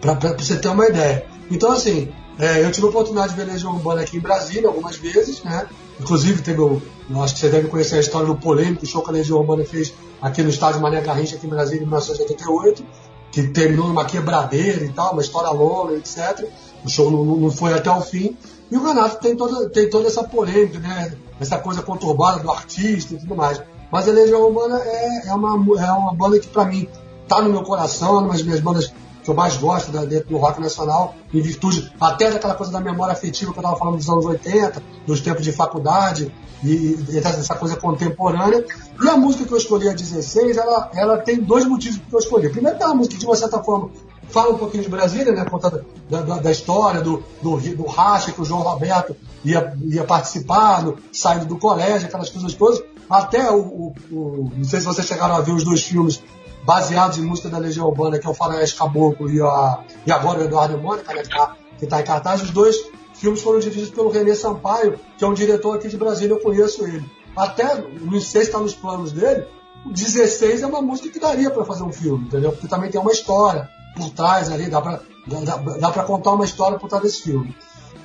para 0.00 0.14
você 0.36 0.56
ter 0.58 0.68
uma 0.68 0.86
ideia. 0.86 1.26
Então, 1.50 1.72
assim, 1.72 2.08
é, 2.38 2.64
eu 2.64 2.70
tive 2.70 2.86
a 2.86 2.90
oportunidade 2.90 3.30
de 3.30 3.36
ver 3.36 3.50
Legião 3.50 3.72
Urbana 3.74 4.02
aqui 4.02 4.16
em 4.16 4.20
Brasília 4.20 4.68
algumas 4.68 4.96
vezes, 4.96 5.42
né? 5.42 5.66
Inclusive, 6.00 6.42
teve 6.42 6.60
o, 6.60 6.80
acho 7.22 7.34
que 7.34 7.40
você 7.40 7.48
deve 7.48 7.68
conhecer 7.68 7.96
a 7.96 8.00
história 8.00 8.26
do 8.26 8.36
polêmico 8.36 8.86
show 8.86 9.02
que 9.02 9.10
a 9.10 9.12
Legião 9.12 9.38
Urbana 9.38 9.64
fez 9.64 9.92
aqui 10.22 10.42
no 10.42 10.48
estádio 10.48 10.80
Mané 10.80 11.00
Garrincha, 11.00 11.36
aqui 11.36 11.46
em 11.46 11.50
Brasília, 11.50 11.82
em 11.82 11.86
1988, 11.86 12.84
que 13.32 13.48
terminou 13.48 13.88
numa 13.88 14.04
quebradeira 14.04 14.84
e 14.84 14.92
tal, 14.92 15.12
uma 15.12 15.22
história 15.22 15.50
longa, 15.50 15.94
etc. 15.94 16.46
O 16.84 16.88
show 16.88 17.10
não, 17.10 17.24
não- 17.24 17.50
foi 17.50 17.74
até 17.74 17.90
o 17.90 18.00
fim. 18.00 18.36
E 18.70 18.76
o 18.76 18.84
Renato 18.84 19.18
tem 19.20 19.36
toda, 19.36 19.68
tem 19.70 19.90
toda 19.90 20.06
essa 20.06 20.22
polêmica, 20.22 20.78
né? 20.78 21.12
Essa 21.40 21.58
coisa 21.58 21.82
conturbada 21.82 22.40
do 22.40 22.50
artista 22.50 23.14
e 23.14 23.18
tudo 23.18 23.34
mais. 23.34 23.60
Mas 23.90 24.08
a 24.08 24.12
Legião 24.12 24.42
Urbana 24.42 24.78
é, 24.84 25.28
é, 25.28 25.34
uma, 25.34 25.50
é 25.80 25.92
uma 25.92 26.14
banda 26.14 26.38
que, 26.38 26.46
pra 26.46 26.64
mim, 26.66 26.86
tá 27.26 27.40
no 27.40 27.48
meu 27.50 27.62
coração, 27.62 28.16
é 28.16 28.18
uma 28.20 28.32
das 28.32 28.42
minhas 28.42 28.60
bandas 28.60 28.92
que 29.28 29.32
eu 29.32 29.34
mais 29.36 29.58
gosto 29.58 29.92
da, 29.92 30.06
dentro 30.06 30.30
do 30.30 30.38
rock 30.38 30.58
nacional, 30.58 31.14
em 31.34 31.40
virtude 31.42 31.92
até 32.00 32.30
daquela 32.30 32.54
coisa 32.54 32.72
da 32.72 32.80
memória 32.80 33.12
afetiva 33.12 33.52
que 33.52 33.58
eu 33.58 33.60
estava 33.60 33.76
falando 33.78 33.98
dos 33.98 34.08
anos 34.08 34.24
80, 34.24 34.82
dos 35.06 35.20
tempos 35.20 35.44
de 35.44 35.52
faculdade 35.52 36.32
e, 36.64 36.96
e 37.10 37.20
dessa 37.20 37.54
coisa 37.54 37.76
contemporânea. 37.76 38.64
E 39.02 39.06
a 39.08 39.16
música 39.18 39.44
que 39.44 39.52
eu 39.52 39.58
escolhi, 39.58 39.86
a 39.88 39.92
16, 39.92 40.56
ela, 40.56 40.90
ela 40.94 41.18
tem 41.18 41.36
dois 41.40 41.66
motivos 41.66 41.98
que 41.98 42.14
eu 42.14 42.18
escolhi. 42.18 42.48
Primeiro, 42.48 42.78
é 42.82 42.86
uma 42.86 42.94
música 42.94 43.14
que, 43.16 43.20
de 43.20 43.26
uma 43.26 43.36
certa 43.36 43.62
forma, 43.62 43.90
fala 44.30 44.54
um 44.54 44.58
pouquinho 44.58 44.82
de 44.82 44.88
Brasília, 44.88 45.32
né? 45.32 45.44
Conta 45.44 45.84
da, 46.08 46.20
da, 46.22 46.38
da 46.38 46.50
história, 46.50 47.02
do, 47.02 47.22
do, 47.42 47.58
do 47.58 47.86
racha 47.86 48.32
que 48.32 48.40
o 48.40 48.44
João 48.46 48.62
Roberto 48.62 49.14
ia, 49.44 49.76
ia 49.84 50.04
participar, 50.04 50.82
no, 50.82 50.96
saindo 51.12 51.44
do 51.44 51.58
colégio, 51.58 52.08
aquelas 52.08 52.30
coisas 52.30 52.54
todas. 52.54 52.82
Até 53.10 53.50
o, 53.50 53.58
o- 53.60 53.94
o- 54.10 54.52
Não 54.56 54.64
sei 54.64 54.80
se 54.80 54.86
vocês 54.86 55.06
chegaram 55.06 55.34
a 55.36 55.40
ver 55.40 55.52
os 55.52 55.64
dois 55.64 55.82
filmes 55.82 56.22
baseados 56.68 57.16
em 57.16 57.22
música 57.22 57.48
da 57.48 57.56
Legião 57.56 57.86
Urbana, 57.86 58.18
que 58.18 58.26
é 58.26 58.30
o 58.30 58.34
Faroeste 58.34 58.76
Caboclo 58.76 59.30
e, 59.30 59.40
a, 59.40 59.78
e 60.06 60.12
agora 60.12 60.40
o 60.40 60.44
Eduardo 60.44 60.76
Mônica, 60.76 61.14
né, 61.14 61.22
que 61.22 61.28
está 61.28 61.56
que 61.78 61.86
tá 61.86 62.00
em 62.02 62.04
cartaz. 62.04 62.42
Os 62.42 62.50
dois 62.50 62.76
filmes 63.14 63.40
foram 63.40 63.58
dirigidos 63.58 63.88
pelo 63.88 64.10
René 64.10 64.34
Sampaio, 64.34 65.00
que 65.16 65.24
é 65.24 65.26
um 65.26 65.32
diretor 65.32 65.76
aqui 65.76 65.88
de 65.88 65.96
Brasília, 65.96 66.34
eu 66.34 66.40
conheço 66.40 66.84
ele. 66.84 67.10
Até, 67.34 67.82
não 68.02 68.20
sei 68.20 68.42
se 68.42 68.48
está 68.48 68.58
nos 68.58 68.74
planos 68.74 69.12
dele, 69.12 69.46
o 69.86 69.90
16 69.90 70.60
é 70.60 70.66
uma 70.66 70.82
música 70.82 71.08
que 71.08 71.18
daria 71.18 71.50
para 71.50 71.64
fazer 71.64 71.84
um 71.84 71.92
filme, 71.92 72.26
entendeu? 72.26 72.52
Porque 72.52 72.68
também 72.68 72.90
tem 72.90 73.00
uma 73.00 73.12
história 73.12 73.66
por 73.96 74.10
trás 74.10 74.50
ali, 74.52 74.68
dá 74.68 74.82
para 74.82 75.00
dá, 75.26 75.56
dá, 75.90 76.04
contar 76.04 76.32
uma 76.32 76.44
história 76.44 76.78
por 76.78 76.90
trás 76.90 77.02
desse 77.02 77.22
filme. 77.22 77.56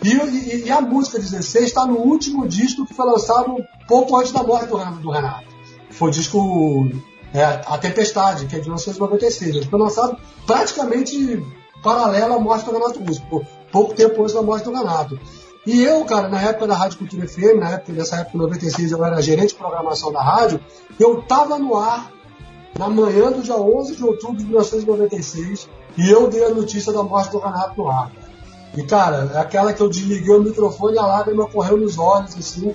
E, 0.01 0.09
e- 0.13 0.65
e 0.67 0.71
a 0.71 0.79
música 0.79 1.19
16 1.19 1.65
está 1.65 1.85
no 1.85 1.97
último 1.97 2.47
disco 2.47 2.85
que 2.85 2.93
foi 2.93 3.05
lançado 3.07 3.57
pouco 3.89 4.15
antes 4.15 4.31
da 4.31 4.41
morte 4.41 4.67
do, 4.67 4.77
do 5.01 5.11
Renato. 5.11 5.47
Foi 5.89 6.07
o 6.07 6.11
disco 6.11 6.87
é, 7.33 7.43
A 7.43 7.77
Tempestade, 7.77 8.45
que 8.45 8.55
é 8.55 8.59
de 8.59 8.65
1996. 8.65 9.55
Ele 9.55 9.65
foi 9.65 9.79
lançado 9.79 10.17
praticamente 10.45 11.43
paralelo 11.81 12.33
à 12.35 12.39
morte 12.39 12.65
do 12.65 12.71
Renato 12.73 12.99
Russo, 13.03 13.21
pou- 13.29 13.45
pouco 13.71 13.93
tempo 13.93 14.21
antes 14.21 14.33
da 14.33 14.41
morte 14.41 14.63
do 14.65 14.73
Renato. 14.73 15.19
E 15.65 15.81
eu, 15.83 16.03
cara, 16.05 16.27
na 16.27 16.41
época 16.41 16.67
da 16.67 16.75
Rádio 16.75 16.97
Cultura 16.99 17.27
FM, 17.27 17.59
na 17.59 17.71
época, 17.71 17.93
nessa 17.93 18.17
época, 18.17 18.35
em 18.37 18.41
96, 18.41 18.91
eu 18.91 19.03
era 19.05 19.21
gerente 19.21 19.49
de 19.49 19.55
programação 19.55 20.11
da 20.11 20.21
rádio, 20.21 20.59
eu 20.99 21.21
tava 21.21 21.57
no 21.57 21.75
ar 21.77 22.11
na 22.77 22.89
manhã 22.89 23.31
do 23.31 23.41
dia 23.41 23.55
11 23.55 23.95
de 23.95 24.03
outubro 24.03 24.37
de 24.37 24.45
1996 24.45 25.69
e 25.97 26.09
eu 26.09 26.27
dei 26.27 26.43
a 26.43 26.49
notícia 26.49 26.91
da 26.91 27.03
morte 27.03 27.31
do 27.31 27.39
Renato 27.39 27.81
no 27.81 27.89
ar. 27.89 28.11
E, 28.75 28.83
cara, 28.83 29.31
é 29.33 29.37
aquela 29.37 29.71
que 29.71 29.81
eu 29.81 29.87
desliguei 29.89 30.35
o 30.35 30.41
microfone 30.41 30.95
e 30.95 30.99
a 30.99 31.05
lágrima 31.05 31.47
correu 31.47 31.77
nos 31.77 31.97
olhos, 31.97 32.35
assim, 32.37 32.73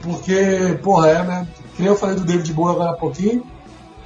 porque, 0.00 0.78
porra, 0.82 1.08
é, 1.08 1.22
né? 1.24 1.48
Que 1.76 1.84
eu 1.86 1.96
falei 1.96 2.14
do 2.16 2.24
David 2.24 2.52
Bowie 2.52 2.74
agora 2.74 2.90
há 2.90 2.94
pouquinho, 2.96 3.42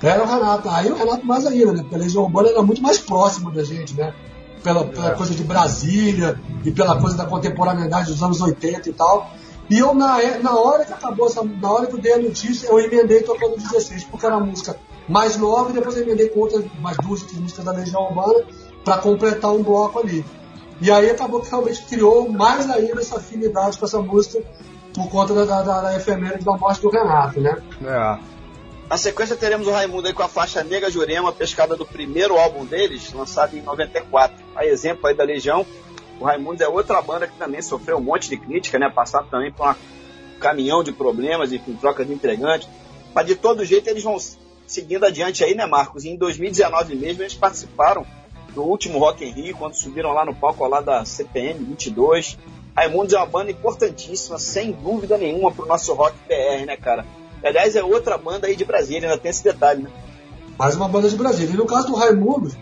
era 0.03 0.23
o 0.23 0.27
Renato. 0.27 0.69
Aí 0.69 0.91
o 0.91 0.97
Renato 0.97 1.25
mais 1.27 1.47
ainda, 1.47 1.73
né? 1.73 1.81
Porque 1.83 1.95
a 1.95 1.99
Legião 1.99 2.25
Urbana 2.25 2.49
era 2.51 2.63
muito 2.63 2.83
mais 2.83 2.99
próximo 2.99 3.51
da 3.51 3.63
gente, 3.65 3.95
né? 3.95 4.15
Pela, 4.63 4.85
pela 4.85 5.11
coisa 5.13 5.35
de 5.35 5.43
Brasília 5.43 6.39
e 6.65 6.71
pela 6.71 7.01
coisa 7.01 7.17
da 7.17 7.25
contemporaneidade 7.27 8.13
dos 8.13 8.23
anos 8.23 8.41
80 8.41 8.89
e 8.89 8.93
tal. 8.93 9.31
E 9.69 9.79
eu, 9.79 9.95
na, 9.95 10.23
e- 10.23 10.39
na 10.43 10.55
hora 10.57 10.85
que 10.85 10.93
acabou, 10.93 11.29
na 11.61 11.71
hora 11.71 11.87
que 11.87 11.95
eu 11.95 12.01
dei 12.01 12.13
a 12.15 12.19
notícia, 12.19 12.69
eu 12.69 12.79
emendei 12.79 13.23
tocando 13.23 13.57
16, 13.57 14.05
porque 14.05 14.27
era 14.27 14.37
uma 14.37 14.47
música 14.47 14.77
mais 15.09 15.37
nova 15.37 15.71
e 15.71 15.73
depois 15.73 15.97
eu 15.97 16.03
emendei 16.05 16.29
com 16.29 16.41
outras, 16.41 16.65
mais 16.81 16.97
duas 16.99 17.23
outras 17.23 17.39
músicas 17.41 17.65
da 17.65 17.73
Legião 17.73 18.03
Urbana 18.05 18.45
para 18.85 18.99
completar 18.99 19.53
um 19.53 19.63
bloco 19.63 19.99
ali. 19.99 20.25
E 20.81 20.91
aí 20.91 21.11
acabou 21.11 21.41
que 21.41 21.49
realmente 21.51 21.83
criou 21.85 22.29
mais 22.29 22.69
ainda 22.71 23.01
essa 23.01 23.17
afinidade 23.17 23.79
com 23.79 23.85
essa 23.85 24.01
música 24.01 24.43
por 24.95 25.09
conta 25.09 25.33
da, 25.35 25.45
da, 25.45 25.63
da, 25.63 25.81
da 25.83 25.97
efeméride 25.97 26.45
da 26.45 26.57
morte 26.57 26.83
do 26.83 26.91
Renato, 26.91 27.41
né? 27.41 27.57
É. 27.85 28.19
Na 28.93 28.99
sequência 28.99 29.35
teremos 29.35 29.67
o 29.67 29.71
Raimundo 29.71 30.07
aí 30.07 30.13
com 30.13 30.23
a 30.23 30.29
faixa 30.29 30.63
Nega 30.63 30.91
Jurema, 30.91 31.33
pescada 31.33 31.75
do 31.75 31.87
primeiro 31.87 32.37
álbum 32.37 32.67
deles, 32.67 33.11
lançado 33.15 33.57
em 33.57 33.63
94. 33.63 34.37
A 34.55 34.67
exemplo 34.67 35.07
aí 35.07 35.15
da 35.15 35.25
Legião, 35.25 35.65
o 36.21 36.25
Raimundo 36.25 36.63
é 36.63 36.69
outra 36.69 37.01
banda 37.01 37.27
que 37.27 37.35
também 37.39 37.63
sofreu 37.63 37.97
um 37.97 38.03
monte 38.03 38.29
de 38.29 38.37
crítica, 38.37 38.79
né? 38.79 38.91
Passaram 38.91 39.27
também 39.29 39.51
por 39.51 39.67
um 39.67 40.39
caminhão 40.39 40.85
de 40.85 40.93
problemas 40.93 41.53
e 41.53 41.59
com 41.59 41.75
troca 41.75 42.05
de 42.05 42.13
entregantes. 42.13 42.69
Mas 43.15 43.25
de 43.25 43.35
todo 43.35 43.65
jeito 43.65 43.89
eles 43.89 44.03
vão 44.03 44.19
seguindo 44.67 45.07
adiante 45.07 45.43
aí, 45.43 45.55
né, 45.55 45.65
Marcos? 45.65 46.05
E 46.05 46.11
em 46.11 46.17
2019 46.19 46.95
mesmo 46.95 47.23
eles 47.23 47.33
participaram 47.33 48.05
do 48.55 48.63
último 48.63 48.99
Rock 48.99 49.25
in 49.25 49.31
Rio, 49.31 49.57
quando 49.57 49.75
subiram 49.75 50.13
lá 50.13 50.23
no 50.23 50.35
palco 50.35 50.69
lá 50.69 50.83
da 50.83 51.03
CPM 51.07 51.65
22. 51.65 52.37
Raimundos 52.77 53.15
é 53.15 53.17
uma 53.17 53.25
banda 53.25 53.51
importantíssima, 53.51 54.39
sem 54.39 54.71
dúvida 54.71 55.17
nenhuma, 55.17 55.51
pro 55.51 55.65
nosso 55.65 55.95
rock 55.95 56.15
BR, 56.29 56.67
né, 56.67 56.77
cara? 56.77 57.07
Aliás, 57.43 57.77
é 57.77 57.83
outra 57.83 58.17
banda 58.17 58.47
aí 58.47 58.57
de 58.57 58.65
Brasília, 58.65 59.09
ainda 59.09 59.21
tem 59.21 59.31
esse 59.31 59.43
detalhe, 59.43 59.83
né? 59.83 59.91
mais 60.59 60.77
uma 60.77 60.89
banda 60.89 61.09
de 61.09 61.17
Brasília. 61.17 61.55
E 61.55 61.57
no 61.57 61.67
caso 61.67 61.89
do 61.89 61.95
Raimundo, 61.95 62.53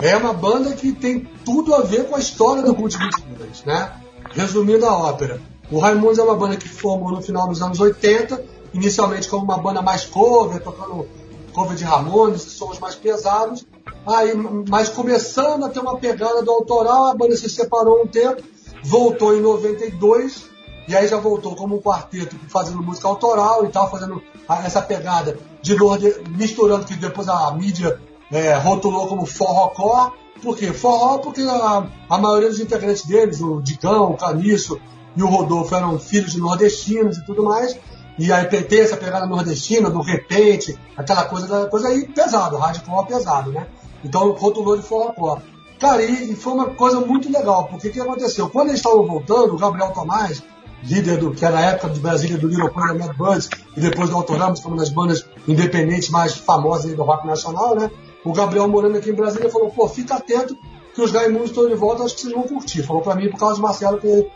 é 0.00 0.16
uma 0.16 0.32
banda 0.32 0.72
que 0.74 0.92
tem 0.92 1.20
tudo 1.44 1.74
a 1.74 1.80
ver 1.80 2.04
com 2.04 2.16
a 2.16 2.18
história 2.18 2.62
do 2.62 2.74
Cult 2.74 2.96
22, 2.96 3.64
né? 3.64 3.92
Resumindo 4.32 4.86
a 4.86 4.96
ópera, 4.96 5.40
o 5.70 5.78
Raimundos 5.78 6.18
é 6.18 6.22
uma 6.22 6.36
banda 6.36 6.56
que 6.56 6.68
formou 6.68 7.10
no 7.10 7.22
final 7.22 7.48
dos 7.48 7.62
anos 7.62 7.80
80, 7.80 8.44
inicialmente 8.72 9.28
como 9.28 9.44
uma 9.44 9.58
banda 9.58 9.82
mais 9.82 10.04
cover, 10.04 10.62
tocando 10.62 11.08
cover 11.52 11.76
de 11.76 11.84
Ramones, 11.84 12.42
sons 12.42 12.78
mais 12.78 12.94
pesados, 12.94 13.66
aí, 14.06 14.32
mas 14.68 14.88
começando 14.88 15.64
a 15.64 15.68
ter 15.68 15.80
uma 15.80 15.96
pegada 15.98 16.42
do 16.42 16.50
autoral, 16.50 17.06
a 17.06 17.14
banda 17.14 17.36
se 17.36 17.48
separou 17.48 18.02
um 18.02 18.06
tempo, 18.06 18.42
voltou 18.84 19.36
em 19.36 19.40
92, 19.40 20.48
e 20.88 20.96
aí 20.96 21.06
já 21.06 21.18
voltou 21.18 21.54
como 21.54 21.76
um 21.76 21.82
quarteto 21.82 22.34
fazendo 22.48 22.82
música 22.82 23.06
autoral 23.06 23.64
e 23.66 23.68
tal, 23.68 23.90
fazendo 23.90 24.22
essa 24.64 24.80
pegada 24.80 25.38
de 25.60 25.76
norde, 25.76 26.14
misturando 26.30 26.86
que 26.86 26.94
depois 26.94 27.28
a 27.28 27.52
mídia 27.52 28.00
é, 28.32 28.54
rotulou 28.54 29.06
como 29.06 29.26
forrocó. 29.26 30.12
Por 30.42 30.56
quê? 30.56 30.72
Forró 30.72 31.18
porque 31.18 31.42
a, 31.42 31.86
a 32.08 32.18
maioria 32.18 32.48
dos 32.48 32.58
integrantes 32.58 33.04
deles, 33.04 33.42
o 33.42 33.60
Digão, 33.60 34.12
o 34.12 34.16
Caniço 34.16 34.80
e 35.14 35.22
o 35.22 35.26
Rodolfo 35.28 35.74
eram 35.74 35.98
filhos 35.98 36.32
de 36.32 36.40
nordestinos 36.40 37.18
e 37.18 37.26
tudo 37.26 37.42
mais. 37.44 37.78
E 38.18 38.32
aí 38.32 38.46
tem 38.46 38.80
essa 38.80 38.96
pegada 38.96 39.26
nordestina, 39.26 39.90
do 39.90 40.00
repente, 40.00 40.76
aquela 40.96 41.24
coisa, 41.26 41.46
da, 41.46 41.66
coisa 41.66 41.88
aí 41.88 42.08
pesado, 42.08 42.56
hardcore 42.56 43.06
pesado, 43.06 43.52
né? 43.52 43.66
Então 44.02 44.32
rotulou 44.32 44.76
de 44.76 44.82
forrocó. 44.82 45.38
Cara, 45.78 46.02
e, 46.02 46.32
e 46.32 46.34
foi 46.34 46.54
uma 46.54 46.70
coisa 46.70 46.98
muito 47.00 47.30
legal, 47.30 47.68
porque 47.68 47.88
o 47.88 47.92
que 47.92 48.00
aconteceu? 48.00 48.48
Quando 48.48 48.68
eles 48.68 48.80
estavam 48.80 49.06
voltando, 49.06 49.54
o 49.54 49.58
Gabriel 49.58 49.92
Tomás, 49.92 50.42
líder 50.84 51.18
do 51.18 51.30
que 51.32 51.44
era 51.44 51.58
a 51.58 51.62
época 51.62 51.90
de 51.90 52.00
Brasília 52.00 52.38
do 52.38 52.48
Little 52.48 52.70
Pony 52.70 52.98
Mad 52.98 53.16
Buds, 53.16 53.48
e 53.76 53.80
depois 53.80 54.10
do 54.10 54.16
Autoramos, 54.16 54.60
que 54.60 54.66
é 54.66 54.68
uma 54.68 54.76
das 54.78 54.90
bandas 54.90 55.24
independentes 55.46 56.08
mais 56.10 56.34
famosas 56.36 56.94
do 56.94 57.02
rock 57.02 57.26
nacional, 57.26 57.74
né? 57.76 57.90
O 58.24 58.32
Gabriel 58.32 58.68
morando 58.68 58.96
aqui 58.98 59.10
em 59.10 59.14
Brasília 59.14 59.50
falou, 59.50 59.70
pô, 59.70 59.88
fica 59.88 60.14
atento 60.16 60.56
que 60.94 61.00
os 61.02 61.12
Raimundos 61.12 61.50
estão 61.50 61.68
de 61.68 61.74
volta, 61.74 62.02
acho 62.04 62.14
que 62.16 62.22
vocês 62.22 62.32
vão 62.34 62.42
curtir. 62.42 62.82
Falou 62.82 63.02
pra 63.02 63.14
mim 63.14 63.28
por 63.30 63.38
causa 63.38 63.56
do 63.56 63.62
Marcelo 63.62 63.98
que 63.98 64.26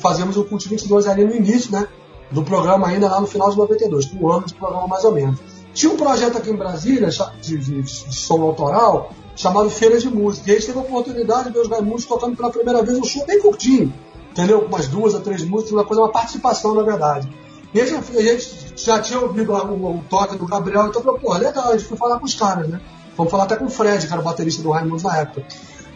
fazemos 0.00 0.36
o 0.36 0.44
Cult 0.44 0.68
22 0.68 1.06
ali 1.06 1.24
no 1.24 1.34
início, 1.34 1.70
né? 1.72 1.86
Do 2.30 2.42
programa 2.42 2.88
ainda 2.88 3.08
lá 3.08 3.20
no 3.20 3.26
final 3.26 3.50
de 3.50 3.56
92, 3.56 4.06
com 4.06 4.26
um 4.26 4.30
ano 4.32 4.46
de 4.46 4.54
programa 4.54 4.86
mais 4.88 5.04
ou 5.04 5.12
menos. 5.12 5.38
Tinha 5.72 5.92
um 5.92 5.96
projeto 5.96 6.38
aqui 6.38 6.50
em 6.50 6.56
Brasília, 6.56 7.08
de, 7.40 7.58
de- 7.58 7.82
de 7.82 8.14
som 8.14 8.42
autoral, 8.42 9.10
chamado 9.36 9.68
Feira 9.70 9.98
de 9.98 10.08
Música. 10.08 10.48
E 10.50 10.52
a 10.52 10.54
gente 10.56 10.66
teve 10.66 10.78
a 10.78 10.82
oportunidade 10.82 11.44
de 11.48 11.50
ver 11.52 11.60
os 11.60 11.68
Raimundos 11.68 12.04
tocando 12.04 12.36
pela 12.36 12.50
primeira 12.50 12.82
vez 12.82 12.98
um 12.98 13.04
show 13.04 13.24
bem 13.26 13.40
curtinho, 13.40 13.92
entendeu? 14.34 14.60
Umas 14.66 14.88
duas 14.88 15.14
ou 15.14 15.20
três 15.20 15.42
músicas, 15.44 15.72
uma 15.72 15.84
coisa, 15.84 16.02
uma 16.02 16.10
participação, 16.12 16.74
na 16.74 16.82
verdade. 16.82 17.28
E 17.72 17.80
a 17.80 17.86
gente, 17.86 18.16
a 18.16 18.76
já 18.76 19.00
tinha 19.00 19.20
ouvido 19.20 19.54
a- 19.54 19.64
o, 19.64 19.98
o 19.98 20.04
toque 20.10 20.36
do 20.36 20.46
Gabriel, 20.46 20.86
então 20.88 21.02
falou, 21.02 21.18
pô, 21.18 21.32
legal, 21.34 21.68
a 21.70 21.76
gente 21.76 21.88
foi 21.88 21.96
falar 21.96 22.18
com 22.18 22.24
os 22.26 22.34
caras, 22.34 22.68
né? 22.68 22.80
Vamos 23.16 23.30
falar 23.30 23.44
até 23.44 23.56
com 23.56 23.66
o 23.66 23.70
Fred, 23.70 24.06
que 24.06 24.12
era 24.12 24.20
o 24.20 24.24
baterista 24.24 24.62
do 24.62 24.70
Raimundos 24.70 25.02
na 25.04 25.16
época. 25.18 25.44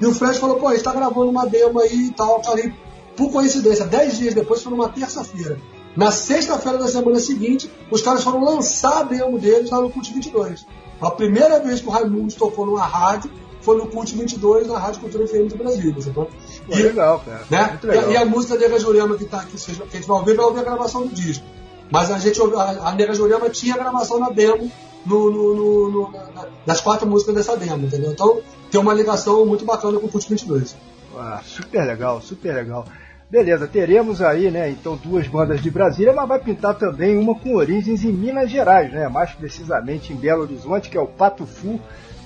E 0.00 0.06
o 0.06 0.14
Fred 0.14 0.38
falou, 0.38 0.56
pô, 0.56 0.68
a 0.68 0.72
gente 0.74 0.84
tá 0.84 0.92
gravando 0.92 1.28
uma 1.28 1.46
demo 1.46 1.80
aí 1.80 2.06
e 2.06 2.10
tal, 2.12 2.40
e 2.56 2.72
por 3.16 3.32
coincidência, 3.32 3.84
dez 3.84 4.16
dias 4.16 4.34
depois, 4.34 4.62
foi 4.62 4.70
numa 4.72 4.88
terça-feira. 4.88 5.58
Na 5.96 6.12
sexta-feira 6.12 6.78
da 6.78 6.86
semana 6.86 7.18
seguinte, 7.18 7.68
os 7.90 8.00
caras 8.02 8.22
foram 8.22 8.44
lançar 8.44 8.98
a 8.98 9.02
demo 9.02 9.36
deles 9.38 9.70
lá 9.70 9.80
no 9.80 9.90
Cult 9.90 10.12
22. 10.14 10.64
A 11.00 11.10
primeira 11.10 11.58
vez 11.58 11.80
que 11.80 11.88
o 11.88 11.90
Raimundos 11.90 12.34
tocou 12.36 12.64
numa 12.66 12.84
rádio 12.86 13.30
foi 13.68 13.76
no 13.76 13.86
Cult 13.86 14.14
22, 14.16 14.66
na 14.66 14.78
Rádio 14.78 15.02
Cultura 15.02 15.26
FM 15.26 15.46
de 15.48 15.56
Brasília. 15.58 16.00
sacou? 16.00 16.30
Pô, 16.66 16.74
legal, 16.74 17.20
cara. 17.22 17.42
né? 17.50 17.78
Legal. 17.82 18.10
E, 18.10 18.14
e 18.14 18.16
a 18.16 18.24
música 18.24 18.56
Nega 18.56 18.78
Jurema 18.78 19.14
que 19.14 19.26
tá 19.26 19.40
aqui, 19.40 19.58
vocês- 19.58 19.76
que 19.76 19.82
a 19.82 19.96
gente 20.00 20.08
vai 20.08 20.18
ouvir, 20.18 20.34
vai 20.34 20.46
ouvir 20.46 20.60
a 20.60 20.64
gravação 20.64 21.02
do 21.06 21.14
disco. 21.14 21.44
Mas 21.90 22.10
a 22.10 22.18
gente, 22.18 22.40
a, 22.40 22.88
a 22.88 22.92
Nega 22.94 23.12
Jurema 23.12 23.50
tinha 23.50 23.74
gravação 23.74 24.18
na 24.18 24.30
demo 24.30 24.72
no, 25.04 25.30
no, 25.30 25.54
no, 25.54 25.90
no 25.90 26.10
na, 26.12 26.46
das 26.64 26.80
quatro 26.80 27.06
músicas 27.06 27.34
dessa 27.34 27.56
demo, 27.58 27.86
entendeu? 27.86 28.10
Então 28.10 28.40
tem 28.70 28.80
uma 28.80 28.94
ligação 28.94 29.44
muito 29.44 29.66
bacana 29.66 29.98
com 30.00 30.06
o 30.06 30.08
Put 30.08 30.26
22. 30.30 30.74
Ah, 31.14 31.40
super 31.44 31.84
legal, 31.86 32.22
super 32.22 32.54
legal. 32.54 32.86
Beleza, 33.30 33.66
teremos 33.66 34.22
aí, 34.22 34.50
né, 34.50 34.70
então 34.70 34.96
duas 34.96 35.26
bandas 35.28 35.60
de 35.60 35.70
Brasília, 35.70 36.14
mas 36.14 36.26
vai 36.26 36.38
pintar 36.38 36.74
também 36.74 37.18
uma 37.18 37.34
com 37.34 37.54
origens 37.56 38.02
em 38.02 38.10
Minas 38.10 38.50
Gerais, 38.50 38.90
né, 38.90 39.06
mais 39.08 39.32
precisamente 39.32 40.14
em 40.14 40.16
Belo 40.16 40.44
Horizonte, 40.44 40.88
que 40.88 40.96
é 40.96 41.00
o 41.00 41.06
Pato 41.06 41.44
Fu. 41.44 41.78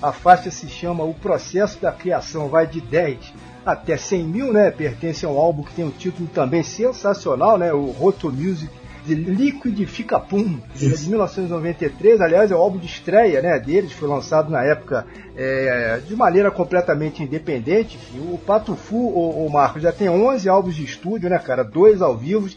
A 0.03 0.11
faixa 0.11 0.51
se 0.51 0.67
chama 0.67 1.05
O 1.05 1.13
Processo 1.13 1.81
da 1.81 1.89
Criação, 1.89 2.49
vai 2.49 2.67
de 2.67 2.81
10 2.81 3.33
até 3.65 3.95
100 3.95 4.23
mil, 4.25 4.51
né, 4.51 4.69
pertence 4.69 5.25
a 5.25 5.29
um 5.29 5.37
álbum 5.37 5.63
que 5.63 5.73
tem 5.73 5.85
um 5.85 5.91
título 5.91 6.27
também 6.27 6.61
sensacional, 6.61 7.57
né, 7.57 7.71
o 7.71 7.85
Roto 7.85 8.29
Music 8.29 8.69
de 9.05 9.15
Liquidifica 9.15 10.19
Pum, 10.19 10.59
de 10.75 10.89
1993, 11.07 12.19
aliás, 12.19 12.51
é 12.51 12.55
o 12.55 12.57
álbum 12.57 12.79
de 12.79 12.85
estreia 12.85 13.41
né, 13.41 13.57
deles, 13.57 13.93
foi 13.93 14.09
lançado 14.09 14.51
na 14.51 14.61
época 14.65 15.07
é, 15.37 16.01
de 16.05 16.13
maneira 16.17 16.51
completamente 16.51 17.23
independente. 17.23 17.97
O 18.17 18.37
Pato 18.37 18.75
Fu, 18.75 18.97
o, 18.97 19.45
o 19.45 19.49
Marco, 19.49 19.79
já 19.79 19.93
tem 19.93 20.09
11 20.09 20.49
álbuns 20.49 20.75
de 20.75 20.83
estúdio, 20.83 21.29
né, 21.29 21.39
cara, 21.39 21.63
dois 21.63 22.01
ao 22.01 22.17
vivo, 22.17 22.49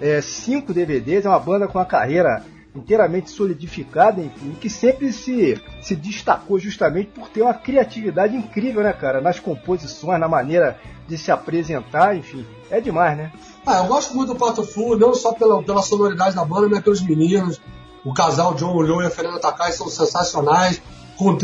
é, 0.00 0.22
cinco 0.22 0.72
DVDs, 0.72 1.26
é 1.26 1.28
uma 1.28 1.38
banda 1.38 1.68
com 1.68 1.78
uma 1.78 1.84
carreira 1.84 2.42
inteiramente 2.74 3.30
solidificada, 3.30 4.20
enfim, 4.20 4.56
que 4.60 4.68
sempre 4.68 5.12
se, 5.12 5.60
se 5.80 5.94
destacou 5.94 6.58
justamente 6.58 7.10
por 7.10 7.28
ter 7.28 7.42
uma 7.42 7.54
criatividade 7.54 8.36
incrível, 8.36 8.82
né, 8.82 8.92
cara, 8.92 9.20
nas 9.20 9.38
composições, 9.38 10.18
na 10.18 10.28
maneira 10.28 10.78
de 11.06 11.16
se 11.16 11.30
apresentar, 11.30 12.16
enfim, 12.16 12.44
é 12.70 12.80
demais, 12.80 13.16
né? 13.16 13.32
Ah, 13.66 13.78
eu 13.78 13.86
gosto 13.86 14.14
muito 14.14 14.32
do 14.32 14.38
Pato 14.38 14.64
Fu, 14.64 14.96
não 14.96 15.14
só 15.14 15.32
pela, 15.32 15.62
pela 15.62 15.82
sonoridade 15.82 16.34
da 16.34 16.44
banda, 16.44 16.68
mas 16.68 16.82
pelos 16.82 17.00
meninos. 17.00 17.60
O 18.04 18.12
casal 18.12 18.54
John 18.54 18.74
Olhou 18.74 19.02
e 19.02 19.06
a 19.06 19.10
Fernanda 19.10 19.40
Takai 19.40 19.72
são 19.72 19.88
sensacionais. 19.88 20.82
Com 21.16 21.30
o, 21.30 21.36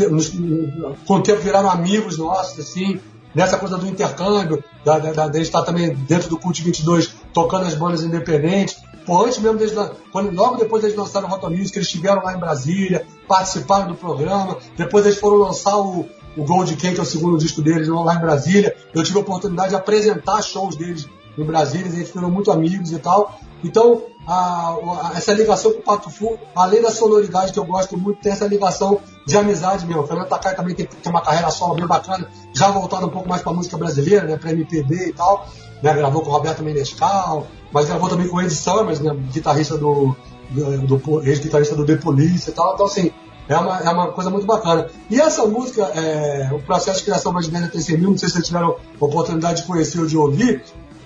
tempo, 1.23 1.41
viraram 1.41 1.71
amigos 1.71 2.17
nossos, 2.17 2.59
assim. 2.59 2.99
Nessa 3.33 3.57
coisa 3.57 3.77
do 3.77 3.87
intercâmbio, 3.87 4.61
da, 4.83 4.99
da, 4.99 5.27
da, 5.29 5.39
estar 5.39 5.61
também 5.63 5.95
dentro 5.95 6.29
do 6.29 6.37
Cult 6.37 6.61
22, 6.61 7.15
tocando 7.33 7.65
as 7.65 7.73
bandas 7.73 8.03
independentes. 8.03 8.77
Pô, 9.05 9.25
antes 9.25 9.39
mesmo, 9.39 9.57
deles, 9.57 9.73
quando, 10.11 10.31
logo 10.31 10.57
depois 10.57 10.83
eles 10.83 10.95
lançaram 10.95 11.27
o 11.27 11.31
Roto 11.31 11.49
Music, 11.49 11.77
eles 11.77 11.87
estiveram 11.87 12.23
lá 12.23 12.33
em 12.33 12.39
Brasília, 12.39 13.05
participaram 13.27 13.87
do 13.87 13.95
programa. 13.95 14.57
Depois 14.77 15.05
eles 15.05 15.19
foram 15.19 15.37
lançar 15.37 15.77
o, 15.77 16.07
o 16.37 16.43
Gold 16.43 16.75
Cake, 16.75 16.93
que 16.93 16.99
é 16.99 17.03
o 17.03 17.05
segundo 17.05 17.37
disco 17.37 17.61
deles, 17.61 17.87
lá 17.87 18.15
em 18.15 18.19
Brasília. 18.19 18.75
Eu 18.93 19.03
tive 19.03 19.17
a 19.17 19.21
oportunidade 19.21 19.69
de 19.69 19.75
apresentar 19.75 20.41
shows 20.41 20.75
deles 20.75 21.07
em 21.37 21.43
Brasília, 21.43 21.89
gente 21.89 22.13
virou 22.13 22.29
muito 22.29 22.51
amigos 22.51 22.91
e 22.91 22.99
tal. 22.99 23.39
Então, 23.63 24.03
a, 24.27 24.69
a, 24.69 25.11
essa 25.15 25.33
ligação 25.33 25.71
com 25.71 25.79
o 25.79 25.83
Pato 25.83 26.09
Fu, 26.09 26.37
além 26.55 26.81
da 26.81 26.91
sonoridade 26.91 27.53
que 27.53 27.59
eu 27.59 27.65
gosto 27.65 27.97
muito, 27.97 28.21
tem 28.21 28.31
essa 28.31 28.47
ligação 28.47 28.99
de 29.25 29.37
amizade 29.37 29.85
mesmo. 29.85 30.03
O 30.03 30.07
Fernando 30.07 30.27
Takai 30.27 30.55
também 30.55 30.75
tem, 30.75 30.85
tem 30.85 31.11
uma 31.11 31.21
carreira 31.21 31.49
solo 31.49 31.75
bem 31.75 31.87
bacana, 31.87 32.27
já 32.53 32.69
voltado 32.69 33.07
um 33.07 33.09
pouco 33.09 33.29
mais 33.29 33.41
para 33.41 33.53
música 33.53 33.77
brasileira, 33.77 34.25
né, 34.25 34.37
para 34.37 34.51
MPB 34.51 35.09
e 35.09 35.13
tal. 35.13 35.47
Né, 35.81 35.93
gravou 35.93 36.21
com 36.21 36.29
o 36.29 36.33
Roberto 36.33 36.61
Menescal, 36.63 37.47
mas 37.71 37.87
gravou 37.87 38.09
também 38.09 38.27
com 38.27 38.37
o 38.37 38.41
Ed 38.41 38.53
Summers, 38.53 38.99
né, 38.99 39.15
guitarrista 39.31 39.77
do, 39.77 40.15
do, 40.49 40.97
do 40.97 41.27
ex-guitarrista 41.27 41.75
do 41.75 41.85
The 41.85 41.95
Police 41.95 42.49
e 42.49 42.53
tal. 42.53 42.73
Então, 42.73 42.85
assim, 42.85 43.11
é 43.47 43.57
uma, 43.57 43.79
é 43.79 43.89
uma 43.89 44.11
coisa 44.11 44.29
muito 44.29 44.45
bacana. 44.45 44.87
E 45.09 45.19
essa 45.19 45.45
música, 45.45 45.83
é, 45.83 46.49
o 46.53 46.59
processo 46.59 46.99
de 46.99 47.05
criação 47.05 47.33
brasileira 47.33 47.67
tem 47.67 47.81
100 47.81 47.97
mil, 47.97 48.11
não 48.11 48.17
sei 48.17 48.29
se 48.29 48.35
vocês 48.35 48.47
tiveram 48.47 48.77
oportunidade 48.99 49.61
de 49.61 49.67
conhecer 49.67 49.99
ou 49.99 50.05
de 50.05 50.17
ouvir, 50.17 50.63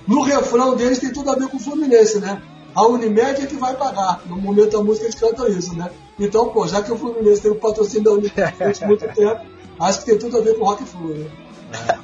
no 0.08 0.22
refrão 0.22 0.76
deles 0.76 1.00
tem 1.00 1.12
tudo 1.12 1.32
a 1.32 1.36
ver 1.36 1.48
com 1.48 1.58
o 1.58 1.60
Fluminense, 1.60 2.20
né? 2.20 2.42
A 2.76 2.86
Unimed 2.86 3.42
é 3.42 3.46
que 3.46 3.56
vai 3.56 3.74
pagar. 3.76 4.22
No 4.26 4.36
momento 4.36 4.78
da 4.78 4.84
música 4.84 5.06
eles 5.06 5.16
cantam 5.16 5.48
isso, 5.48 5.76
né? 5.76 5.90
Então, 6.20 6.50
pô, 6.50 6.68
já 6.68 6.82
que 6.84 6.92
o 6.92 6.98
Fluminense 6.98 7.42
tem 7.42 7.52
o 7.52 7.56
patrocínio 7.56 8.04
da 8.04 8.12
Unimed 8.12 8.34
há 8.84 8.88
muito 8.88 9.08
tempo, 9.16 9.42
acho 9.80 10.00
que 10.00 10.06
tem 10.06 10.18
tudo 10.20 10.38
a 10.38 10.42
ver 10.42 10.56
com 10.56 10.66
o 10.66 10.68
Rock 10.68 10.84
Flu, 10.84 11.08
né? 11.10 11.26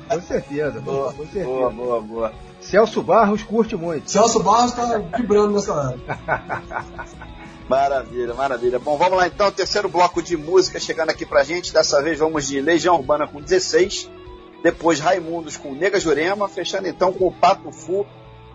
É, 0.10 0.16
com 0.16 0.22
certeza, 0.22 0.80
boa, 0.80 1.14
com 1.14 1.24
certeza. 1.24 1.46
Boa, 1.46 1.70
boa, 1.70 2.02
boa. 2.02 2.34
Celso 2.62 3.02
Barros 3.02 3.44
curte 3.44 3.76
muito. 3.76 4.10
Celso 4.10 4.42
Barros 4.42 4.72
tá 4.72 4.98
vibrando 5.18 5.54
nessa 5.54 5.74
hora. 5.74 5.98
Maravilha, 7.68 8.34
maravilha. 8.34 8.80
Bom, 8.80 8.98
vamos 8.98 9.18
lá 9.18 9.28
então, 9.28 9.50
terceiro 9.50 9.88
bloco 9.88 10.22
de 10.22 10.36
música 10.36 10.78
chegando 10.78 11.10
aqui 11.10 11.26
pra 11.26 11.42
gente. 11.42 11.72
Dessa 11.72 12.02
vez 12.02 12.20
vamos 12.20 12.46
de 12.46 12.60
Legião 12.60 12.96
Urbana 12.96 13.26
com 13.26 13.40
16 13.40 14.10
depois 14.62 15.00
Raimundos 15.00 15.58
com 15.58 15.74
Nega 15.74 16.00
Jurema, 16.00 16.50
fechando 16.50 16.88
então 16.88 17.14
com 17.14 17.28
o 17.28 17.32
Pato 17.32 17.72
Fu 17.72 18.06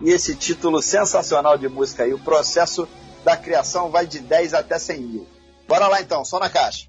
e 0.01 0.11
esse 0.11 0.35
título 0.35 0.81
sensacional 0.81 1.57
de 1.57 1.67
música 1.67 2.03
aí. 2.03 2.13
O 2.13 2.19
processo 2.19 2.87
da 3.25 3.35
criação 3.35 3.89
vai 3.89 4.05
de 4.05 4.19
10 4.19 4.53
até 4.53 4.77
100 4.77 5.01
mil. 5.01 5.27
Bora 5.67 5.87
lá 5.87 5.99
então, 5.99 6.23
só 6.23 6.39
na 6.39 6.49
caixa. 6.49 6.87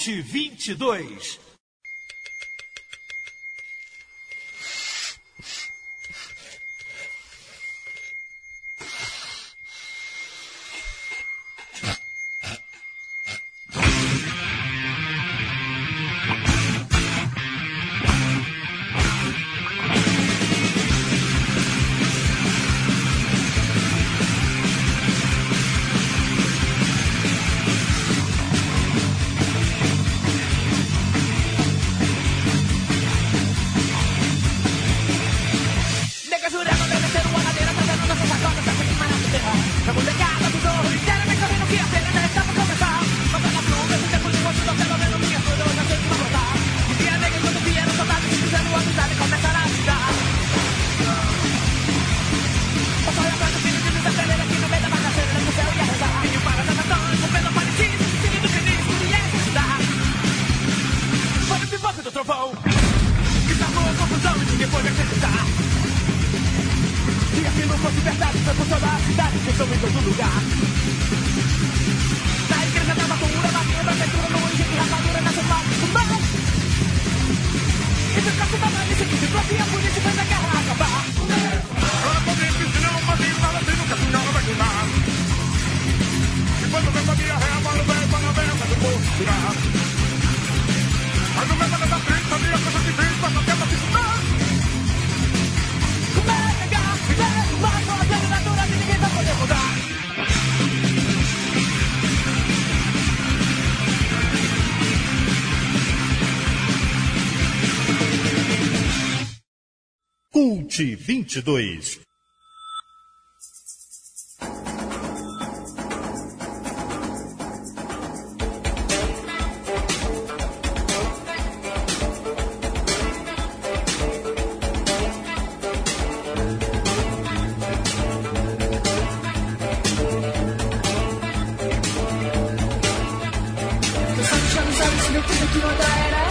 2022. 0.00 1.49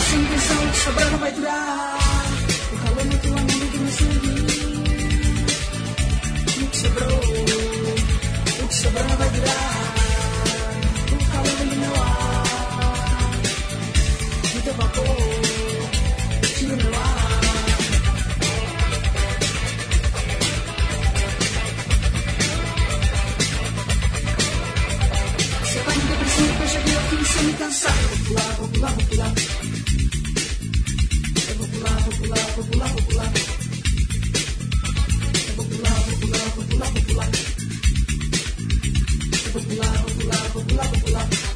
Sem 0.10 0.22
intenção, 0.22 0.74
sobrando 0.74 1.18
vai 1.20 1.32
durar 1.34 1.59
popular, 28.80 28.96
popular. 28.96 29.34
É 31.48 31.54
popular, 31.54 32.04
popular, 32.06 32.46
popular, 32.56 32.90
popular. 32.96 33.32
É 35.36 35.52
popular, 35.52 35.98
popular, 36.06 36.52
popular, 36.56 36.92
popular. 36.94 37.30
É 39.34 39.50
popular, 39.50 40.04
popular, 40.04 40.44
popular, 40.52 40.88
popular. 40.92 41.49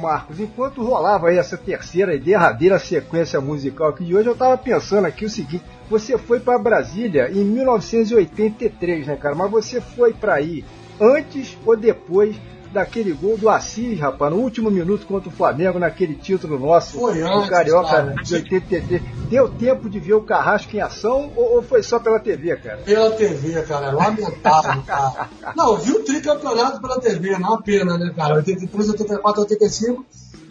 Marcos, 0.00 0.40
enquanto 0.40 0.82
rolava 0.82 1.28
aí 1.28 1.38
essa 1.38 1.56
terceira 1.56 2.14
e 2.14 2.18
derradeira 2.18 2.78
sequência 2.78 3.40
musical 3.40 3.90
aqui 3.90 4.04
de 4.04 4.16
hoje, 4.16 4.28
eu 4.28 4.36
tava 4.36 4.56
pensando 4.56 5.06
aqui 5.06 5.24
o 5.24 5.30
seguinte: 5.30 5.64
você 5.88 6.16
foi 6.16 6.40
para 6.40 6.58
Brasília 6.58 7.30
em 7.30 7.44
1983, 7.44 9.06
né, 9.06 9.16
cara? 9.16 9.34
Mas 9.34 9.50
você 9.50 9.80
foi 9.80 10.12
para 10.12 10.34
aí 10.34 10.64
antes 11.00 11.56
ou 11.64 11.76
depois 11.76 12.36
daquele 12.72 13.12
gol 13.12 13.36
do 13.36 13.48
Assis, 13.48 13.98
rapaz, 13.98 14.32
no 14.32 14.38
último 14.38 14.70
minuto 14.70 15.06
contra 15.06 15.28
o 15.28 15.32
Flamengo, 15.32 15.78
naquele 15.78 16.14
título 16.14 16.58
nosso 16.58 16.98
Foi 16.98 17.18
do 17.18 17.26
antes, 17.26 17.50
Carioca 17.50 17.88
cara. 17.88 18.14
de 18.22 18.34
83. 18.34 19.02
Deu 19.28 19.48
tempo 19.48 19.88
de 19.88 19.98
ver 19.98 20.14
o 20.14 20.22
Carrasco 20.22 20.76
em 20.76 20.80
ação 20.80 21.32
ou, 21.34 21.56
ou 21.56 21.62
foi 21.62 21.82
só 21.82 21.98
pela 21.98 22.20
TV, 22.20 22.56
cara? 22.56 22.78
Pela 22.78 23.10
TV, 23.10 23.62
cara, 23.62 23.90
lamentável, 23.90 24.82
cara. 24.86 25.28
Não, 25.56 25.76
vi 25.76 25.92
o 25.92 26.04
tricampeonato 26.04 26.80
pela 26.80 27.00
TV, 27.00 27.30
não 27.30 27.36
é 27.36 27.50
uma 27.50 27.62
pena, 27.62 27.98
né, 27.98 28.12
cara? 28.14 28.36
83, 28.36 28.90
84, 28.90 29.42
85, 29.42 30.06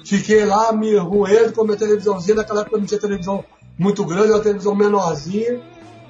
fiquei 0.06 0.46
lá 0.46 0.72
me 0.74 0.96
roendo 0.98 1.54
com 1.54 1.62
a 1.62 1.66
minha 1.66 1.78
televisãozinha, 1.78 2.36
naquela 2.36 2.62
época 2.62 2.78
não 2.78 2.86
tinha 2.86 3.00
televisão 3.00 3.44
muito 3.78 4.06
grande, 4.06 4.32
uma 4.32 4.42
televisão 4.42 4.76
menorzinha. 4.76 5.62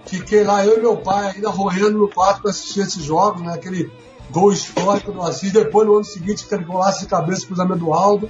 Fiquei 0.06 0.44
lá, 0.44 0.66
eu 0.66 0.78
e 0.78 0.82
meu 0.82 0.98
pai, 0.98 1.34
ainda 1.36 1.50
roendo 1.50 2.00
no 2.00 2.10
quarto 2.10 2.42
para 2.42 2.50
assistir 2.50 2.80
esses 2.80 3.04
jogos, 3.04 3.44
né? 3.44 3.54
Aquele 3.54 3.92
gol 4.32 4.52
histórico 4.52 5.12
do 5.12 5.22
Assis, 5.22 5.52
depois 5.52 5.88
no 5.88 5.96
ano 5.96 6.04
seguinte, 6.06 6.46
aquele 6.46 6.64
golaço 6.64 7.02
de 7.02 7.08
cabeça 7.08 7.46
cruzamento 7.46 7.80
do 7.80 7.94
Aldo. 7.94 8.30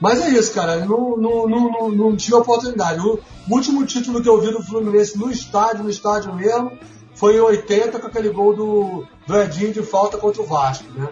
Mas 0.00 0.20
é 0.20 0.28
isso, 0.30 0.52
cara, 0.54 0.76
não, 0.84 1.16
não, 1.16 1.48
não, 1.48 1.70
não, 1.72 1.88
não 1.90 2.16
tive 2.16 2.34
oportunidade. 2.34 3.00
O 3.00 3.18
último 3.50 3.84
título 3.84 4.22
que 4.22 4.28
eu 4.28 4.40
vi 4.40 4.52
do 4.52 4.62
Fluminense 4.62 5.18
no 5.18 5.30
estádio, 5.30 5.82
no 5.82 5.90
estádio 5.90 6.32
mesmo, 6.34 6.72
foi 7.14 7.36
em 7.36 7.40
80 7.40 7.98
com 7.98 8.06
aquele 8.06 8.28
gol 8.30 8.54
do, 8.54 9.04
do 9.26 9.36
Edinho 9.42 9.72
de 9.72 9.82
falta 9.82 10.16
contra 10.16 10.40
o 10.40 10.46
Vasco, 10.46 10.84
né? 10.94 11.08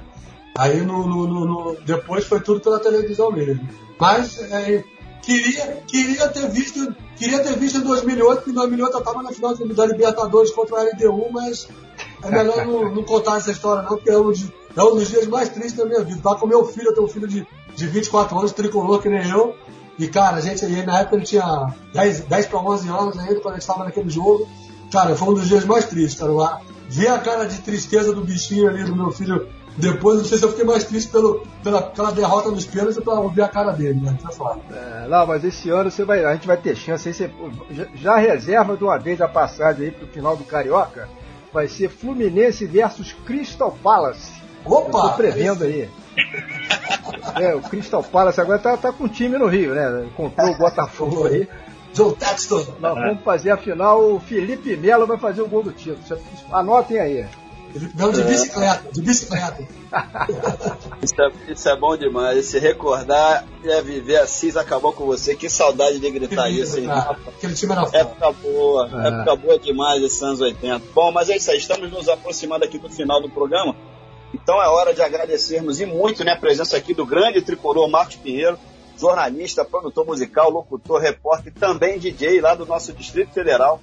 Aí 0.57 0.81
no, 0.83 1.07
no- 1.07 1.27
no- 1.27 1.45
no- 1.45 1.77
depois 1.85 2.25
foi 2.25 2.41
tudo 2.41 2.61
pela 2.61 2.79
televisão 2.79 3.31
mesmo. 3.33 3.69
Mas 3.99 4.39
é, 4.53 4.85
queria, 5.21 5.83
queria 5.89 6.29
ter 6.29 6.49
visto, 6.49 6.95
queria 7.17 7.41
ter 7.43 7.57
visto 7.59 7.79
em 7.79 7.83
2008, 7.83 8.37
porque 8.37 8.51
em 8.51 8.55
2008 8.55 8.93
eu 8.95 8.99
estava 9.01 9.23
na 9.23 9.33
final 9.33 9.55
da 9.57 9.85
Libertadores 9.87 10.53
contra 10.53 10.77
o 10.77 10.79
LDU, 10.85 11.27
mas 11.33 11.69
é 12.23 12.31
melhor 12.31 12.67
não, 12.67 12.95
não 12.95 13.03
contar 13.03 13.37
essa 13.39 13.51
história 13.51 13.83
não, 13.83 13.89
porque 13.91 14.11
é 14.11 14.19
um, 14.19 14.25
dos- 14.25 14.53
é 14.77 14.83
um 14.83 14.95
dos 14.97 15.09
dias 15.09 15.27
mais 15.27 15.49
tristes 15.49 15.75
da 15.77 15.85
minha 15.85 16.03
vida. 16.05 16.21
Tava 16.23 16.37
com 16.37 16.47
meu 16.47 16.65
filho, 16.65 16.89
eu 16.89 16.95
tenho 16.95 17.07
um 17.07 17.11
filho 17.11 17.27
de, 17.29 17.47
de 17.75 17.87
24 17.87 18.39
anos, 18.39 18.53
tricolor 18.53 19.01
que 19.01 19.09
nem 19.09 19.29
eu. 19.31 19.55
E 19.99 20.09
cara, 20.09 20.37
a 20.37 20.41
gente 20.41 20.65
aí 20.65 20.85
na 20.85 21.01
época 21.01 21.17
ele 21.17 21.25
tinha 21.25 21.73
10, 21.95 22.21
10 22.21 22.47
para 22.47 22.59
11 22.59 22.89
anos 22.89 23.19
ainda, 23.19 23.37
quando 23.37 23.55
a 23.55 23.59
gente 23.59 23.63
estava 23.63 23.85
naquele 23.85 24.11
jogo. 24.11 24.47
Cara, 24.93 25.17
foi 25.17 25.29
um 25.29 25.35
dos 25.35 25.49
dias 25.49 25.65
mais 25.65 25.87
tristes, 25.87 26.19
cara. 26.21 26.33
Lá, 26.33 26.61
ver 26.89 27.09
a 27.09 27.19
cara 27.19 27.45
de 27.47 27.59
tristeza 27.63 28.13
do 28.13 28.23
bichinho 28.23 28.69
ali, 28.69 28.85
do 28.85 28.95
meu 28.95 29.11
filho, 29.11 29.49
depois, 29.77 30.19
não 30.19 30.25
sei 30.25 30.39
se 30.39 30.45
eu 30.45 30.51
fiquei 30.51 30.65
mais 30.65 30.85
triste 30.85 31.11
pelo, 31.11 31.47
pela, 31.63 31.83
pela 31.83 32.11
derrota 32.13 32.51
nos 32.51 32.65
pênaltis 32.65 32.97
ou 33.05 33.23
ouvir 33.23 33.43
a 33.43 33.49
cara 33.49 33.73
dele, 33.73 34.01
né? 34.01 34.17
Tá. 34.23 34.57
É, 34.71 35.09
não, 35.09 35.27
mas 35.27 35.45
esse 35.45 35.69
ano 35.71 35.91
você 35.91 36.05
vai, 36.05 36.25
a 36.25 36.33
gente 36.35 36.47
vai 36.47 36.57
ter 36.57 36.75
chance 36.77 37.09
aí. 37.09 37.15
Você, 37.15 37.31
já, 37.71 37.87
já 37.95 38.17
reserva 38.17 38.77
de 38.77 38.85
uma 38.85 38.99
vez 38.99 39.21
a 39.21 39.29
passagem 39.29 39.87
aí 39.87 39.91
pro 39.91 40.07
final 40.07 40.37
do 40.37 40.45
Carioca. 40.45 41.09
Vai 41.57 41.69
ser 41.69 41.89
Fluminense 41.89 42.67
versus 42.67 43.15
Crystal 43.25 43.75
Palace. 43.83 44.31
Eu 44.63 44.71
tô 44.73 44.99
Opa! 44.99 45.15
prevendo 45.15 45.65
aí. 45.65 45.89
É, 47.35 47.55
o 47.55 47.63
Crystal 47.63 48.03
Palace 48.03 48.39
agora 48.39 48.59
tá, 48.59 48.77
tá 48.77 48.93
com 48.93 49.05
um 49.05 49.09
time 49.09 49.39
no 49.39 49.47
Rio, 49.47 49.75
né? 49.75 50.07
Comprou 50.15 50.51
o 50.51 50.59
Botafogo 50.59 51.27
aí. 51.27 51.49
Joe 51.95 52.15
Texton. 52.15 52.63
Nós 52.79 52.95
vamos 52.95 53.23
fazer 53.23 53.53
a 53.53 53.57
final. 53.57 54.03
O 54.03 54.21
Felipe 54.21 54.77
Melo 54.77 55.07
vai 55.07 55.17
fazer 55.17 55.41
o 55.41 55.49
gol 55.49 55.63
do 55.63 55.73
título. 55.73 56.21
Anotem 56.53 56.99
aí. 56.99 57.27
Ganhou 57.95 58.13
de 58.13 58.23
bicicleta, 58.23 58.93
de 58.93 59.03
bicicleta. 59.03 59.69
Isso 61.03 61.15
é, 61.21 61.53
isso 61.53 61.69
é 61.69 61.77
bom 61.77 61.97
demais. 61.97 62.47
Se 62.47 62.59
recordar 62.59 63.45
é 63.65 63.83
viver 63.83 64.19
Assis 64.19 64.57
acabou 64.57 64.93
com 64.93 65.07
você. 65.07 65.35
Que 65.35 65.49
saudade 65.49 65.99
de 65.99 66.11
gritar 66.11 66.51
isso, 66.51 66.79
hein? 66.79 66.89
Aquele 66.91 67.55
time 67.55 67.73
era 67.73 67.85
foda. 67.87 67.99
Época 67.99 68.33
boa, 68.33 68.91
É. 69.05 69.09
época 69.09 69.37
boa 69.37 69.59
demais 69.59 70.03
esses 70.03 70.23
anos 70.23 70.41
80. 70.41 70.83
Bom, 70.95 71.13
mas 71.13 71.29
é 71.31 71.37
isso 71.37 71.51
aí, 71.51 71.59
estamos 71.59 71.91
nos 71.91 72.09
aproximando 72.09 72.65
aqui 72.65 72.79
do 72.79 72.89
final 72.89 73.21
do 73.21 73.29
programa. 73.29 73.75
Então 74.35 74.61
é 74.63 74.69
hora 74.69 74.93
de 74.93 75.03
agradecermos 75.03 75.81
e 75.81 75.87
muito 75.87 76.25
né, 76.25 76.33
a 76.33 76.37
presença 76.37 76.77
aqui 76.77 76.93
do 76.93 77.07
grande 77.07 77.41
tricolor 77.41 77.89
Marcos 77.89 78.17
Pinheiro, 78.17 78.59
jornalista, 78.99 79.65
produtor 79.65 80.05
musical, 80.07 80.51
locutor, 80.51 81.01
repórter 81.01 81.53
e 81.55 81.59
também 81.59 81.99
DJ 81.99 82.41
lá 82.41 82.55
do 82.55 82.67
nosso 82.67 82.93
Distrito 82.93 83.33
Federal, 83.33 83.81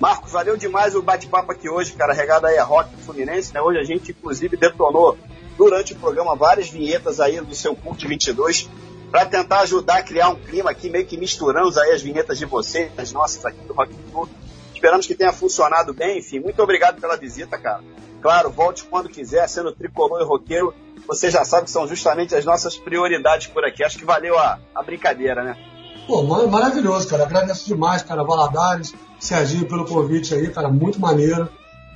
Marcos, 0.00 0.32
valeu 0.32 0.56
demais 0.56 0.94
o 0.94 1.02
bate-papo 1.02 1.52
aqui 1.52 1.68
hoje, 1.68 1.92
cara, 1.92 2.14
regado 2.14 2.46
aí 2.46 2.56
a 2.56 2.64
rock 2.64 2.96
Fluminense, 2.96 3.52
né? 3.52 3.60
Hoje 3.60 3.78
a 3.78 3.84
gente, 3.84 4.12
inclusive, 4.12 4.56
detonou 4.56 5.18
durante 5.58 5.92
o 5.92 5.96
programa 5.96 6.34
várias 6.34 6.70
vinhetas 6.70 7.20
aí 7.20 7.42
do 7.42 7.54
seu 7.54 7.76
Cult 7.76 8.08
22 8.08 8.70
para 9.10 9.26
tentar 9.26 9.60
ajudar 9.60 9.98
a 9.98 10.02
criar 10.02 10.30
um 10.30 10.36
clima 10.36 10.70
aqui, 10.70 10.88
meio 10.88 11.04
que 11.04 11.18
misturamos 11.18 11.76
aí 11.76 11.90
as 11.90 12.00
vinhetas 12.00 12.38
de 12.38 12.46
vocês, 12.46 12.90
as 12.96 13.12
nossas 13.12 13.44
aqui 13.44 13.60
do 13.66 13.74
Rock 13.74 13.92
Flu. 14.10 14.26
Esperamos 14.72 15.06
que 15.06 15.14
tenha 15.14 15.30
funcionado 15.30 15.92
bem, 15.92 16.20
enfim, 16.20 16.40
muito 16.40 16.62
obrigado 16.62 16.98
pela 16.98 17.18
visita, 17.18 17.58
cara. 17.58 17.82
Claro, 18.22 18.50
volte 18.50 18.84
quando 18.84 19.08
quiser, 19.08 19.46
sendo 19.48 19.72
tricolor 19.72 20.20
e 20.20 20.24
roqueiro, 20.24 20.72
você 21.06 21.28
já 21.30 21.44
sabe 21.44 21.64
que 21.64 21.70
são 21.72 21.86
justamente 21.88 22.34
as 22.34 22.44
nossas 22.44 22.76
prioridades 22.76 23.48
por 23.48 23.64
aqui. 23.64 23.82
Acho 23.82 23.98
que 23.98 24.04
valeu 24.04 24.38
a, 24.38 24.58
a 24.74 24.82
brincadeira, 24.82 25.42
né? 25.42 25.56
Pô, 26.06 26.22
ma- 26.22 26.46
maravilhoso, 26.46 27.08
cara. 27.08 27.24
Agradeço 27.24 27.66
demais, 27.66 28.02
cara. 28.02 28.22
Valadares, 28.22 28.94
Serginho, 29.18 29.66
pelo 29.66 29.84
convite 29.84 30.34
aí, 30.34 30.48
cara. 30.50 30.68
Muito 30.68 31.00
maneiro. 31.00 31.48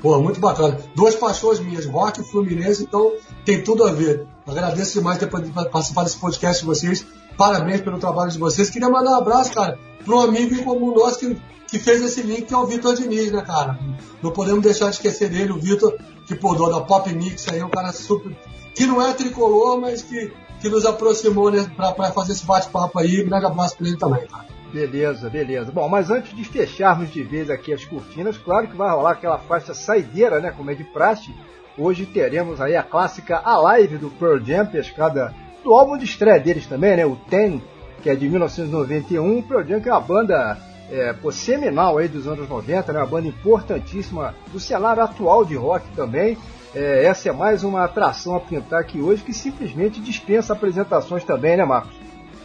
Pô, 0.02 0.18
muito 0.20 0.38
bacana. 0.40 0.78
Duas 0.94 1.14
paixões 1.14 1.58
minhas, 1.58 1.86
rock 1.86 2.20
e 2.20 2.24
Fluminense, 2.24 2.82
então 2.82 3.12
tem 3.44 3.62
tudo 3.64 3.84
a 3.84 3.92
ver. 3.92 4.26
Agradeço 4.46 4.98
demais 4.98 5.18
ter 5.18 5.26
podido 5.26 5.52
participar 5.70 6.04
desse 6.04 6.18
podcast 6.18 6.60
de 6.60 6.66
vocês. 6.66 7.06
Parabéns 7.36 7.80
pelo 7.80 7.98
trabalho 7.98 8.30
de 8.30 8.38
vocês. 8.38 8.70
Queria 8.70 8.88
mandar 8.88 9.10
um 9.10 9.20
abraço, 9.20 9.52
cara, 9.52 9.78
um 10.06 10.20
amigo 10.20 10.54
em 10.54 10.64
comum 10.64 10.94
nosso 10.94 11.18
que, 11.18 11.36
que 11.68 11.78
fez 11.78 12.02
esse 12.02 12.22
link, 12.22 12.42
que 12.42 12.54
é 12.54 12.56
o 12.56 12.66
Vitor 12.66 12.94
Diniz, 12.94 13.30
né, 13.32 13.42
cara? 13.42 13.78
Não 14.22 14.30
podemos 14.30 14.62
deixar 14.62 14.86
de 14.86 14.96
esquecer 14.96 15.28
dele, 15.28 15.52
o 15.52 15.60
Vitor, 15.60 15.96
que 16.26 16.34
pô, 16.34 16.54
dono 16.54 16.74
da 16.74 16.80
Pop 16.80 17.12
Mix 17.12 17.48
aí, 17.48 17.62
um 17.62 17.68
cara 17.68 17.92
super. 17.92 18.34
que 18.74 18.86
não 18.86 19.02
é 19.02 19.12
tricolor, 19.12 19.80
mas 19.80 20.02
que 20.02 20.32
que 20.60 20.68
nos 20.68 20.86
aproximou 20.86 21.50
né, 21.50 21.70
para 21.76 22.12
fazer 22.12 22.32
esse 22.32 22.44
bate-papo 22.44 22.98
aí. 22.98 23.22
Um 23.22 23.28
grande 23.28 23.46
abraço 23.46 23.76
para 23.76 23.88
ele 23.88 23.96
também, 23.96 24.26
cara. 24.26 24.46
Beleza, 24.72 25.30
beleza. 25.30 25.72
Bom, 25.72 25.88
mas 25.88 26.10
antes 26.10 26.34
de 26.34 26.44
fecharmos 26.44 27.10
de 27.10 27.22
vez 27.22 27.50
aqui 27.50 27.72
as 27.72 27.84
cortinas, 27.84 28.36
claro 28.36 28.68
que 28.68 28.76
vai 28.76 28.90
rolar 28.90 29.12
aquela 29.12 29.38
faixa 29.38 29.72
saideira, 29.72 30.40
né? 30.40 30.50
Como 30.50 30.70
é 30.70 30.74
de 30.74 30.84
praxe. 30.84 31.34
Hoje 31.78 32.06
teremos 32.06 32.60
aí 32.60 32.74
a 32.74 32.82
clássica 32.82 33.40
A 33.44 33.56
Live 33.58 33.98
do 33.98 34.10
Pearl 34.10 34.38
Jam, 34.42 34.66
pescada 34.66 35.34
do 35.66 35.74
álbum 35.74 35.98
de 35.98 36.04
estreia 36.04 36.38
deles 36.38 36.64
também, 36.66 36.96
né? 36.96 37.04
O 37.04 37.16
Ten, 37.28 37.60
que 38.00 38.08
é 38.08 38.14
de 38.14 38.28
1991. 38.28 39.38
O 39.38 39.42
Pearl 39.42 39.66
Jam 39.66 39.80
que 39.80 39.88
é 39.88 39.92
uma 39.92 40.00
banda 40.00 40.56
é, 40.88 41.12
pô, 41.12 41.32
seminal 41.32 41.98
aí 41.98 42.06
dos 42.06 42.28
anos 42.28 42.48
90, 42.48 42.92
né? 42.92 43.00
Uma 43.00 43.06
banda 43.06 43.26
importantíssima 43.26 44.32
do 44.52 44.60
cenário 44.60 45.02
atual 45.02 45.44
de 45.44 45.56
rock 45.56 45.84
também. 45.96 46.38
É, 46.72 47.04
essa 47.04 47.28
é 47.28 47.32
mais 47.32 47.64
uma 47.64 47.84
atração 47.84 48.36
a 48.36 48.40
pintar 48.40 48.80
aqui 48.80 49.00
hoje 49.00 49.24
que 49.24 49.32
simplesmente 49.32 50.00
dispensa 50.00 50.52
apresentações 50.52 51.24
também, 51.24 51.56
né, 51.56 51.64
Marcos? 51.64 51.96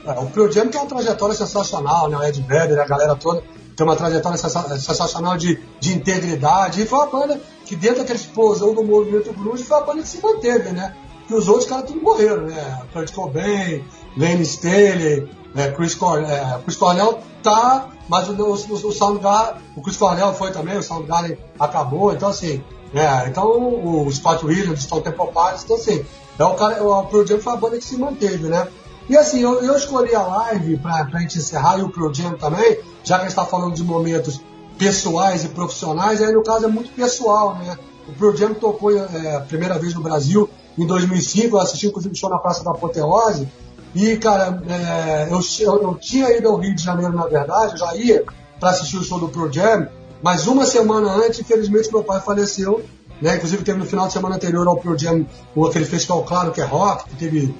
É, 0.03 0.11
o 0.19 0.25
Pearl 0.25 0.51
Jam 0.51 0.67
tem 0.67 0.81
uma 0.81 0.87
trajetória 0.87 1.35
sensacional, 1.35 2.09
né? 2.09 2.17
O 2.17 2.23
Ed 2.23 2.41
Vedder, 2.41 2.79
a 2.79 2.85
galera 2.87 3.15
toda 3.15 3.43
tem 3.75 3.85
uma 3.85 3.95
trajetória 3.95 4.37
sensa- 4.37 4.79
sensacional 4.79 5.37
de, 5.37 5.59
de 5.79 5.93
integridade. 5.93 6.81
E 6.81 6.85
foi 6.87 6.97
uma 6.99 7.07
banda 7.07 7.39
que, 7.65 7.75
dentro 7.75 7.99
daquele 7.99 8.17
explosão 8.17 8.73
do 8.73 8.83
movimento 8.83 9.31
grunge, 9.33 9.63
foi 9.63 9.77
uma 9.77 9.85
banda 9.85 10.01
que 10.01 10.07
se 10.07 10.21
manteve, 10.21 10.71
né? 10.71 10.95
Que 11.31 11.35
os 11.35 11.47
outros 11.47 11.65
caras 11.65 11.85
tudo 11.85 12.01
morreram, 12.01 12.41
né? 12.41 12.81
Kurt 12.91 13.13
Cobain, 13.13 13.85
Lane 14.17 14.41
Staley, 14.41 15.29
é, 15.55 15.71
Chris, 15.71 15.95
Cor 15.95 16.19
é, 16.19 16.59
Chris 16.65 16.75
Cornell 16.75 17.19
tá, 17.41 17.87
mas 18.09 18.27
o, 18.27 18.33
o, 18.33 18.51
o 18.51 18.91
Soundgarden, 18.91 19.61
o 19.77 19.81
Chris 19.81 19.95
Cornell 19.95 20.33
foi 20.33 20.51
também, 20.51 20.77
o 20.77 20.83
Soundgarden 20.83 21.37
acabou, 21.57 22.11
então 22.11 22.27
assim, 22.27 22.61
é, 22.93 23.29
então 23.29 23.47
o 23.47 24.11
Scott 24.11 24.45
Williams, 24.45 24.83
Stone 24.83 25.03
Temple 25.03 25.27
Pilots, 25.27 25.63
então 25.63 25.77
assim, 25.77 26.05
é 26.37 26.43
o 26.43 26.53
cara, 26.53 26.83
o 26.83 27.05
Pearl 27.05 27.25
Jam 27.25 27.39
foi 27.39 27.53
a 27.53 27.55
banda 27.55 27.77
que 27.77 27.85
se 27.85 27.95
manteve, 27.95 28.49
né? 28.49 28.67
E 29.07 29.15
assim, 29.15 29.39
eu, 29.39 29.63
eu 29.63 29.77
escolhi 29.77 30.13
a 30.13 30.23
live 30.23 30.75
pra, 30.79 31.05
pra 31.05 31.21
gente 31.21 31.37
encerrar 31.37 31.77
e 31.77 31.81
o 31.81 31.89
Pearl 31.89 32.13
Jam 32.13 32.33
também, 32.33 32.77
já 33.05 33.15
que 33.15 33.23
a 33.23 33.27
gente 33.29 33.35
tá 33.37 33.45
falando 33.45 33.73
de 33.73 33.85
momentos 33.85 34.41
pessoais 34.77 35.45
e 35.45 35.47
profissionais, 35.47 36.21
aí 36.21 36.33
no 36.33 36.43
caso 36.43 36.65
é 36.65 36.67
muito 36.67 36.91
pessoal, 36.91 37.55
né? 37.55 37.77
O 38.05 38.11
Pearl 38.11 38.35
Jam 38.35 38.53
tocou 38.53 38.91
é, 38.91 39.37
a 39.37 39.39
primeira 39.39 39.79
vez 39.79 39.93
no 39.93 40.01
Brasil 40.01 40.49
em 40.77 40.85
2005, 40.85 41.55
eu 41.55 41.59
assisti 41.59 41.87
o 41.87 42.15
show 42.15 42.29
na 42.29 42.37
Praça 42.37 42.63
da 42.63 42.71
Apoteose, 42.71 43.47
e 43.93 44.15
cara, 44.17 44.61
é, 44.67 45.27
eu, 45.29 45.39
eu, 45.81 45.95
tinha 45.95 46.35
ido 46.35 46.47
ao 46.47 46.57
Rio 46.57 46.73
de 46.73 46.81
Janeiro, 46.81 47.13
na 47.13 47.25
verdade, 47.25 47.73
eu 47.73 47.77
já 47.77 47.95
ia 47.95 48.23
para 48.59 48.69
assistir 48.69 48.97
o 48.97 49.03
show 49.03 49.19
do 49.19 49.27
Pearl 49.27 49.51
Jam, 49.51 49.87
mas 50.23 50.47
uma 50.47 50.65
semana 50.65 51.11
antes, 51.13 51.39
infelizmente, 51.39 51.91
meu 51.91 52.03
pai 52.03 52.21
faleceu, 52.21 52.83
né? 53.21 53.35
Inclusive 53.35 53.63
teve 53.63 53.77
no 53.77 53.85
final 53.85 54.07
de 54.07 54.13
semana 54.13 54.35
anterior 54.35 54.67
ao 54.67 54.77
Pearl 54.77 54.97
Jam, 54.97 55.25
aquele 55.67 55.85
festival 55.85 56.23
claro 56.23 56.51
que 56.51 56.61
é 56.61 56.63
rock, 56.63 57.09
que 57.09 57.15
teve 57.15 57.53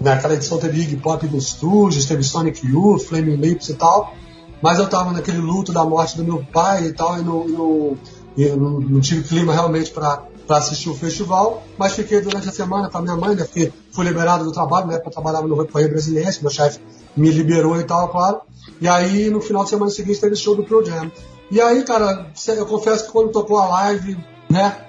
naquela 0.00 0.34
edição 0.34 0.58
teve 0.58 0.80
Iggy 0.80 0.96
Pop 0.96 1.26
dos 1.28 1.48
Stooges, 1.48 2.06
teve 2.06 2.22
Sonic 2.22 2.66
Youth, 2.66 3.02
Flaming 3.02 3.36
Lips 3.36 3.68
e 3.68 3.74
tal. 3.74 4.14
Mas 4.62 4.78
eu 4.78 4.88
tava 4.88 5.12
naquele 5.12 5.38
luto 5.38 5.72
da 5.72 5.84
morte 5.84 6.16
do 6.16 6.24
meu 6.24 6.44
pai 6.52 6.86
e 6.86 6.92
tal, 6.92 7.18
e 7.18 7.22
não, 7.22 7.46
não, 7.48 7.98
não, 8.36 8.80
não 8.80 9.00
tive 9.00 9.22
clima 9.22 9.52
realmente 9.52 9.90
para 9.90 10.24
assistir 10.58 10.88
o 10.90 10.94
festival. 10.94 11.62
Mas 11.78 11.92
fiquei 11.94 12.20
durante 12.20 12.48
a 12.48 12.52
semana 12.52 12.88
com 12.90 12.98
a 12.98 13.02
minha 13.02 13.16
mãe, 13.16 13.34
né? 13.36 13.44
Porque 13.44 13.72
fui 13.92 14.04
liberado 14.04 14.44
do 14.44 14.52
trabalho, 14.52 14.86
né? 14.86 14.98
Para 14.98 15.10
trabalhar 15.10 15.42
no 15.42 15.66
Correio 15.66 15.90
Brasiliense, 15.90 16.40
meu 16.42 16.50
chefe 16.50 16.78
me 17.16 17.30
liberou 17.30 17.78
e 17.80 17.84
tal, 17.84 18.08
claro. 18.08 18.40
E 18.80 18.86
aí 18.88 19.30
no 19.30 19.40
final 19.40 19.64
de 19.64 19.70
semana 19.70 19.90
seguinte 19.90 20.20
teve 20.20 20.36
show 20.36 20.54
do 20.54 20.62
Pearl 20.62 20.84
Jam. 20.84 21.10
E 21.50 21.60
aí, 21.60 21.82
cara, 21.84 22.30
eu 22.48 22.66
confesso 22.66 23.06
que 23.06 23.12
quando 23.12 23.30
tocou 23.32 23.58
a 23.58 23.66
live, 23.66 24.16
né? 24.48 24.84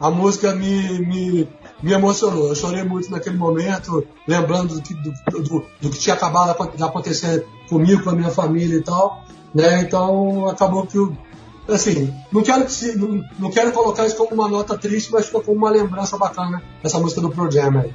a 0.00 0.10
música 0.10 0.52
me, 0.54 0.98
me, 1.00 1.48
me 1.82 1.92
emocionou. 1.92 2.48
Eu 2.48 2.54
chorei 2.54 2.82
muito 2.84 3.10
naquele 3.10 3.36
momento, 3.36 4.06
lembrando 4.28 4.74
do 4.74 4.82
que, 4.82 4.94
do, 4.94 5.12
do- 5.42 5.64
do 5.80 5.90
que 5.90 5.98
tinha 5.98 6.14
acabado 6.14 6.54
de 6.76 6.82
acontecer 6.82 7.46
comigo, 7.68 8.02
com 8.04 8.10
a 8.10 8.14
minha 8.14 8.30
família 8.30 8.76
e 8.76 8.82
tal. 8.82 9.24
Né? 9.54 9.80
Então 9.82 10.46
acabou 10.48 10.86
que 10.86 10.96
eu. 10.98 11.16
Assim, 11.68 12.14
não 12.30 12.42
quero, 12.42 12.64
que 12.66 12.72
se- 12.72 12.96
não, 12.96 13.24
não 13.38 13.50
quero 13.50 13.72
colocar 13.72 14.06
isso 14.06 14.16
como 14.16 14.34
uma 14.34 14.48
nota 14.48 14.76
triste, 14.76 15.10
mas 15.10 15.26
ficou 15.26 15.42
como 15.42 15.56
uma 15.58 15.70
lembrança 15.70 16.16
bacana, 16.18 16.62
essa 16.82 16.98
música 16.98 17.20
do 17.22 17.30
Pro 17.30 17.50
Jam 17.50 17.80
aí. 17.80 17.94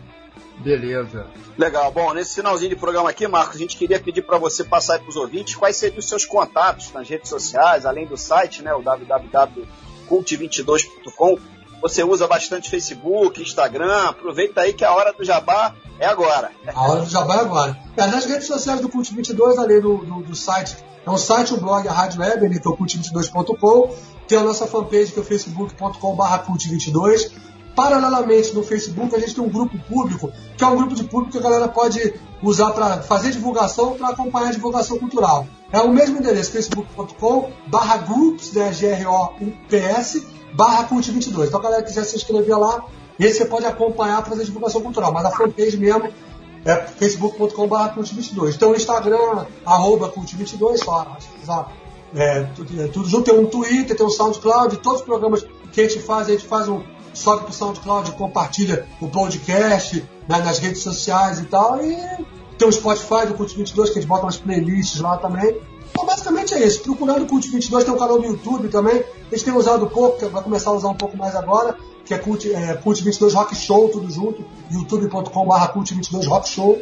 Beleza. 0.58 1.28
Legal. 1.58 1.90
Bom, 1.92 2.14
nesse 2.14 2.36
finalzinho 2.36 2.72
de 2.72 2.76
programa 2.76 3.10
aqui, 3.12 3.28
Marcos, 3.28 3.56
a 3.56 3.60
gente 3.60 3.78
queria 3.78 4.00
pedir 4.00 4.24
para 4.24 4.38
você 4.38 4.64
passar 4.64 4.94
aí 4.96 5.00
para 5.00 5.10
os 5.10 5.16
ouvintes 5.16 5.56
quais 5.56 5.78
seriam 5.78 6.00
os 6.00 6.10
seus 6.10 6.26
contatos 6.26 6.92
nas 6.92 7.08
redes 7.08 7.30
sociais, 7.30 7.86
além 7.86 8.06
do 8.06 8.18
site, 8.18 8.62
né, 8.62 8.74
o 8.74 8.82
www.cult22.com. 8.82 11.38
Você 11.82 12.04
usa 12.04 12.28
bastante 12.28 12.70
Facebook, 12.70 13.42
Instagram. 13.42 14.10
Aproveita 14.10 14.62
aí 14.62 14.74
que 14.74 14.84
a 14.84 14.94
hora 14.94 15.14
do 15.14 15.24
jabá 15.24 15.74
é 15.98 16.06
agora. 16.06 16.52
A 16.68 16.90
hora 16.90 17.02
do 17.02 17.10
jabá 17.10 17.36
é 17.36 17.40
agora. 17.40 17.80
É, 17.96 18.06
nas 18.08 18.26
redes 18.26 18.48
sociais 18.48 18.82
do 18.82 18.90
Cult 18.90 19.14
22, 19.16 19.58
além 19.58 19.80
do, 19.80 19.98
do, 20.00 20.22
do 20.22 20.36
site, 20.36 20.76
é 21.10 21.14
um 21.14 21.18
site, 21.18 21.54
um 21.54 21.58
blog, 21.58 21.88
a 21.88 21.92
Rádio 21.92 22.22
Web, 22.22 22.50
né, 22.50 22.60
que 22.60 22.68
é 22.68 22.72
o 22.72 22.78
cult22.com. 22.78 23.90
Tem 24.28 24.38
a 24.38 24.44
nossa 24.44 24.68
fanpage, 24.68 25.12
que 25.12 25.20
é 25.20 25.22
o 25.22 25.26
facebook.com.br 25.26 26.24
cult22. 26.48 27.32
Paralelamente 27.76 28.54
no 28.54 28.64
Facebook, 28.64 29.16
a 29.16 29.20
gente 29.20 29.36
tem 29.36 29.44
um 29.44 29.50
grupo 29.50 29.78
público, 29.88 30.32
que 30.58 30.64
é 30.64 30.68
um 30.68 30.76
grupo 30.76 30.94
de 30.96 31.04
público 31.04 31.32
que 31.32 31.38
a 31.38 31.42
galera 31.42 31.68
pode 31.68 32.14
usar 32.44 32.72
para 32.72 33.02
fazer 33.02 33.32
divulgação, 33.32 33.96
para 33.96 34.10
acompanhar 34.10 34.50
a 34.50 34.52
divulgação 34.52 35.00
cultural. 35.00 35.48
É 35.72 35.80
o 35.80 35.92
mesmo 35.92 36.18
endereço, 36.18 36.52
facebook.com 36.52 37.52
barra 37.68 37.98
groups, 37.98 38.52
né, 38.54 38.74
G-R-O-U-P-S, 38.74 40.28
barra 40.54 40.88
cult22. 40.90 41.48
Então, 41.48 41.60
a 41.60 41.64
galera 41.64 41.84
quiser 41.84 42.04
se 42.04 42.16
inscrever 42.16 42.58
lá, 42.58 42.84
e 43.18 43.26
aí 43.26 43.34
você 43.34 43.46
pode 43.46 43.66
acompanhar 43.66 44.22
para 44.22 44.32
fazer 44.32 44.46
divulgação 44.46 44.82
cultural. 44.82 45.12
Mas 45.14 45.26
a 45.26 45.32
fanpage 45.32 45.78
mesmo 45.78 46.10
é 46.70 46.88
facebook.com.br 46.88 47.76
cult22. 47.96 48.58
Tem 48.58 48.68
o 48.68 48.76
Instagram, 48.76 49.46
arroba 49.66 50.12
cult22, 50.12 50.78
só 50.78 51.18
só, 51.46 51.72
é, 52.16 52.44
tudo, 52.56 52.82
é, 52.82 52.88
tudo 52.88 53.10
junto. 53.10 53.32
Tem 53.32 53.40
um 53.40 53.46
Twitter, 53.46 53.96
tem 53.96 54.06
um 54.06 54.10
SoundCloud, 54.10 54.78
todos 54.78 55.00
os 55.00 55.06
programas 55.06 55.46
que 55.72 55.82
a 55.82 55.84
gente 55.84 56.00
faz, 56.00 56.28
a 56.28 56.32
gente 56.32 56.46
faz 56.46 56.68
um 56.68 56.82
sobe 57.14 57.44
pro 57.44 57.54
SoundCloud, 57.54 58.12
compartilha 58.14 58.88
o 59.02 59.08
podcast 59.08 60.04
né, 60.28 60.40
nas 60.40 60.60
redes 60.60 60.82
sociais 60.82 61.40
e 61.40 61.46
tal. 61.46 61.84
E 61.84 61.98
tem 62.58 62.68
o 62.68 62.72
Spotify 62.72 63.26
do 63.28 63.34
Cult 63.34 63.56
22, 63.56 63.90
que 63.90 64.00
a 64.00 64.02
gente 64.02 64.10
bota 64.10 64.24
umas 64.24 64.38
playlists 64.38 65.00
lá 65.00 65.18
também. 65.18 65.58
Então, 65.92 66.06
basicamente 66.06 66.54
é 66.54 66.66
isso. 66.66 66.82
Procurando 66.82 67.24
o 67.24 67.26
Cult 67.26 67.50
22, 67.50 67.84
tem 67.84 67.94
um 67.94 67.98
canal 67.98 68.20
no 68.20 68.26
YouTube 68.26 68.68
também. 68.70 69.04
A 69.32 69.36
gente 69.36 69.46
tem 69.46 69.54
usado 69.54 69.88
pouco, 69.88 70.28
vai 70.30 70.44
começar 70.44 70.70
a 70.70 70.74
usar 70.74 70.90
um 70.90 70.96
pouco 70.96 71.18
mais 71.18 71.36
agora, 71.36 71.78
que 72.10 72.14
é 72.16 72.18
Cult, 72.18 72.52
é, 72.52 72.74
Cult 72.74 73.04
22 73.04 73.36
Rock 73.36 73.56
Show, 73.56 73.88
tudo 73.90 74.10
junto. 74.10 74.44
youtube.com.br 74.72 75.68
Cult 75.72 75.94
22 75.94 76.26
Rock 76.26 76.50
Show. 76.50 76.82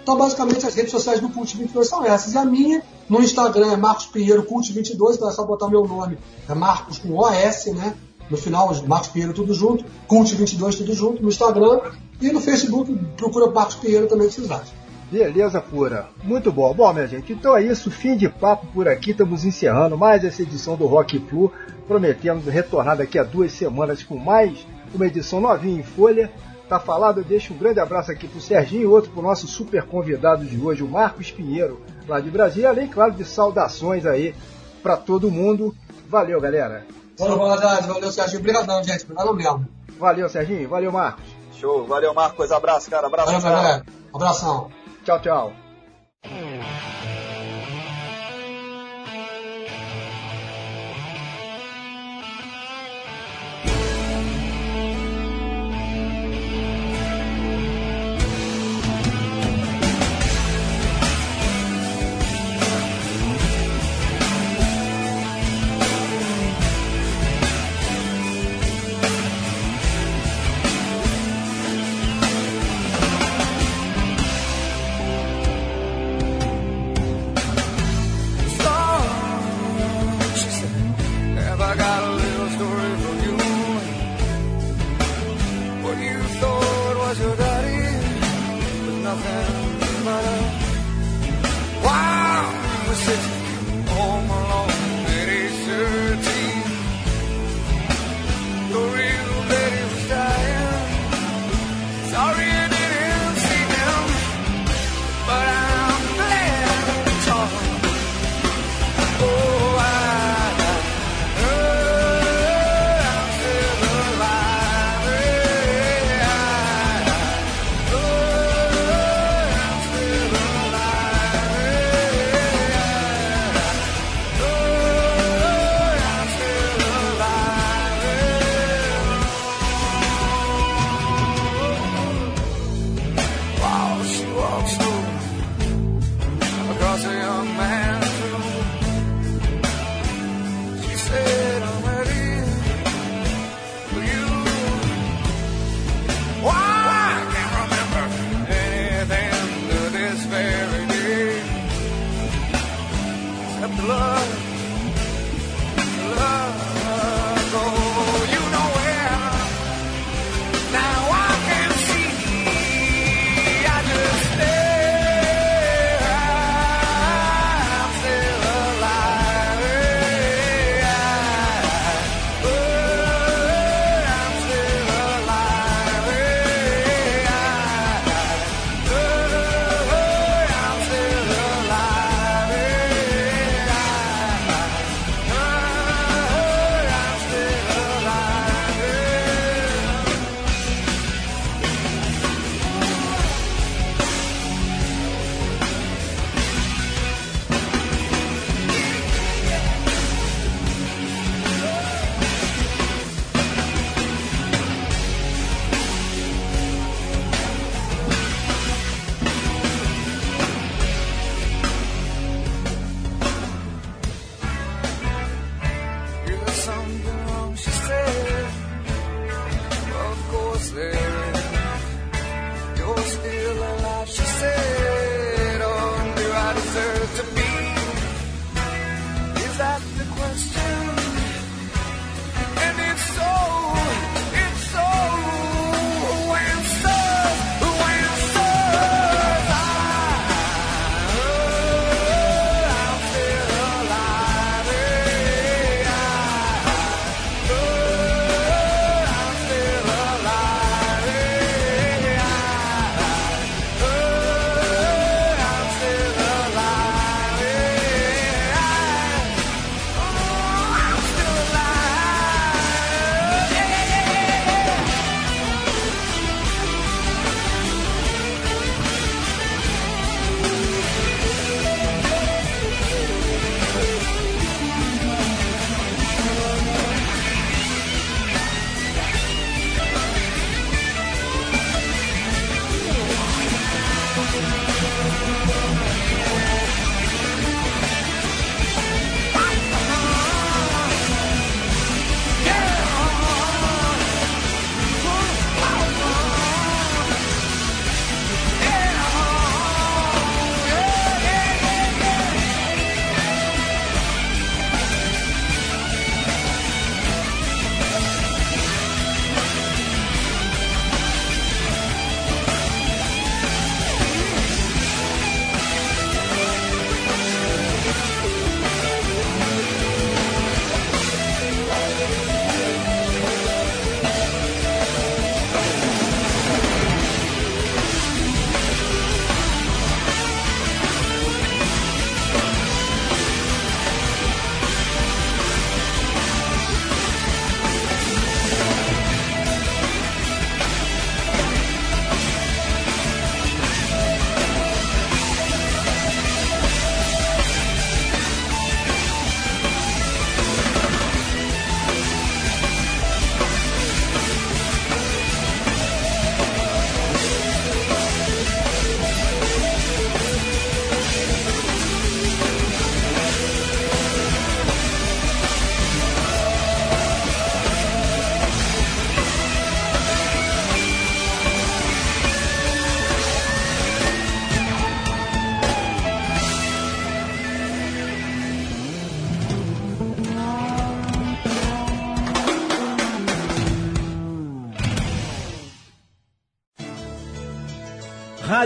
Então, 0.00 0.16
basicamente, 0.16 0.64
as 0.64 0.76
redes 0.76 0.92
sociais 0.92 1.18
do 1.18 1.28
Cult 1.28 1.56
22 1.56 1.88
são 1.88 2.04
essas. 2.04 2.34
E 2.34 2.38
a 2.38 2.44
minha, 2.44 2.80
no 3.08 3.20
Instagram, 3.20 3.72
é 3.72 3.76
Marcos 3.76 4.06
Pinheiro 4.06 4.44
Cult 4.44 4.72
22, 4.72 5.16
então 5.16 5.28
é 5.28 5.32
só 5.32 5.44
botar 5.44 5.68
meu 5.68 5.84
nome. 5.84 6.16
É 6.48 6.54
Marcos 6.54 7.00
com 7.00 7.18
OS, 7.18 7.66
né? 7.74 7.96
No 8.30 8.36
final, 8.36 8.72
Marcos 8.86 9.08
Pinheiro 9.08 9.34
tudo 9.34 9.52
junto. 9.52 9.84
Cult 10.06 10.32
22 10.36 10.76
tudo 10.76 10.94
junto 10.94 11.20
no 11.20 11.28
Instagram. 11.28 11.80
E 12.20 12.30
no 12.30 12.40
Facebook, 12.40 12.94
procura 13.16 13.50
Marcos 13.50 13.74
Pinheiro 13.74 14.06
também, 14.06 14.28
que 14.28 14.34
vocês 14.34 14.48
acham. 14.48 14.79
Beleza 15.10 15.60
pura. 15.60 16.08
Muito 16.22 16.52
bom. 16.52 16.72
Bom, 16.72 16.92
minha 16.92 17.06
gente, 17.06 17.32
então 17.32 17.56
é 17.56 17.62
isso. 17.62 17.90
Fim 17.90 18.16
de 18.16 18.28
papo 18.28 18.66
por 18.68 18.88
aqui. 18.88 19.10
Estamos 19.10 19.44
encerrando 19.44 19.98
mais 19.98 20.24
essa 20.24 20.42
edição 20.42 20.76
do 20.76 20.86
Rock 20.86 21.18
Flu. 21.18 21.52
Prometemos 21.88 22.46
retornar 22.46 22.96
daqui 22.96 23.18
a 23.18 23.24
duas 23.24 23.50
semanas 23.52 24.04
com 24.04 24.16
mais 24.16 24.64
uma 24.94 25.06
edição 25.06 25.40
novinha 25.40 25.80
em 25.80 25.82
folha. 25.82 26.30
Tá 26.68 26.78
falado, 26.78 27.18
eu 27.18 27.24
deixo 27.24 27.52
um 27.52 27.58
grande 27.58 27.80
abraço 27.80 28.12
aqui 28.12 28.28
pro 28.28 28.40
Serginho 28.40 28.82
e 28.82 28.86
outro 28.86 29.10
pro 29.10 29.20
nosso 29.20 29.48
super 29.48 29.82
convidado 29.82 30.44
de 30.44 30.56
hoje, 30.56 30.84
o 30.84 30.88
Marcos 30.88 31.28
Pinheiro, 31.32 31.80
lá 32.06 32.20
de 32.20 32.30
Brasília. 32.30 32.68
Além, 32.68 32.86
claro, 32.86 33.10
de 33.10 33.24
saudações 33.24 34.06
aí 34.06 34.32
para 34.80 34.96
todo 34.96 35.32
mundo. 35.32 35.74
Valeu, 36.08 36.40
galera. 36.40 36.86
Valeu, 37.18 37.36
Valadares. 37.36 37.86
Valeu, 37.86 38.12
Serginho. 38.12 38.38
Obrigadão, 38.38 38.84
gente. 38.84 39.02
Obrigado 39.02 39.34
mesmo. 39.34 39.68
Valeu, 39.98 40.28
Serginho. 40.28 40.68
Valeu, 40.68 40.92
Marcos. 40.92 41.24
Show. 41.58 41.84
Valeu, 41.86 42.14
Marcos. 42.14 42.52
Abraço, 42.52 42.88
cara. 42.88 43.08
Abraço. 43.08 43.32
Valeu, 43.32 43.40
tchau. 43.40 43.50
galera. 43.50 43.84
Abração. 44.14 44.70
Tchau, 45.04 45.18
tchau. 45.18 45.59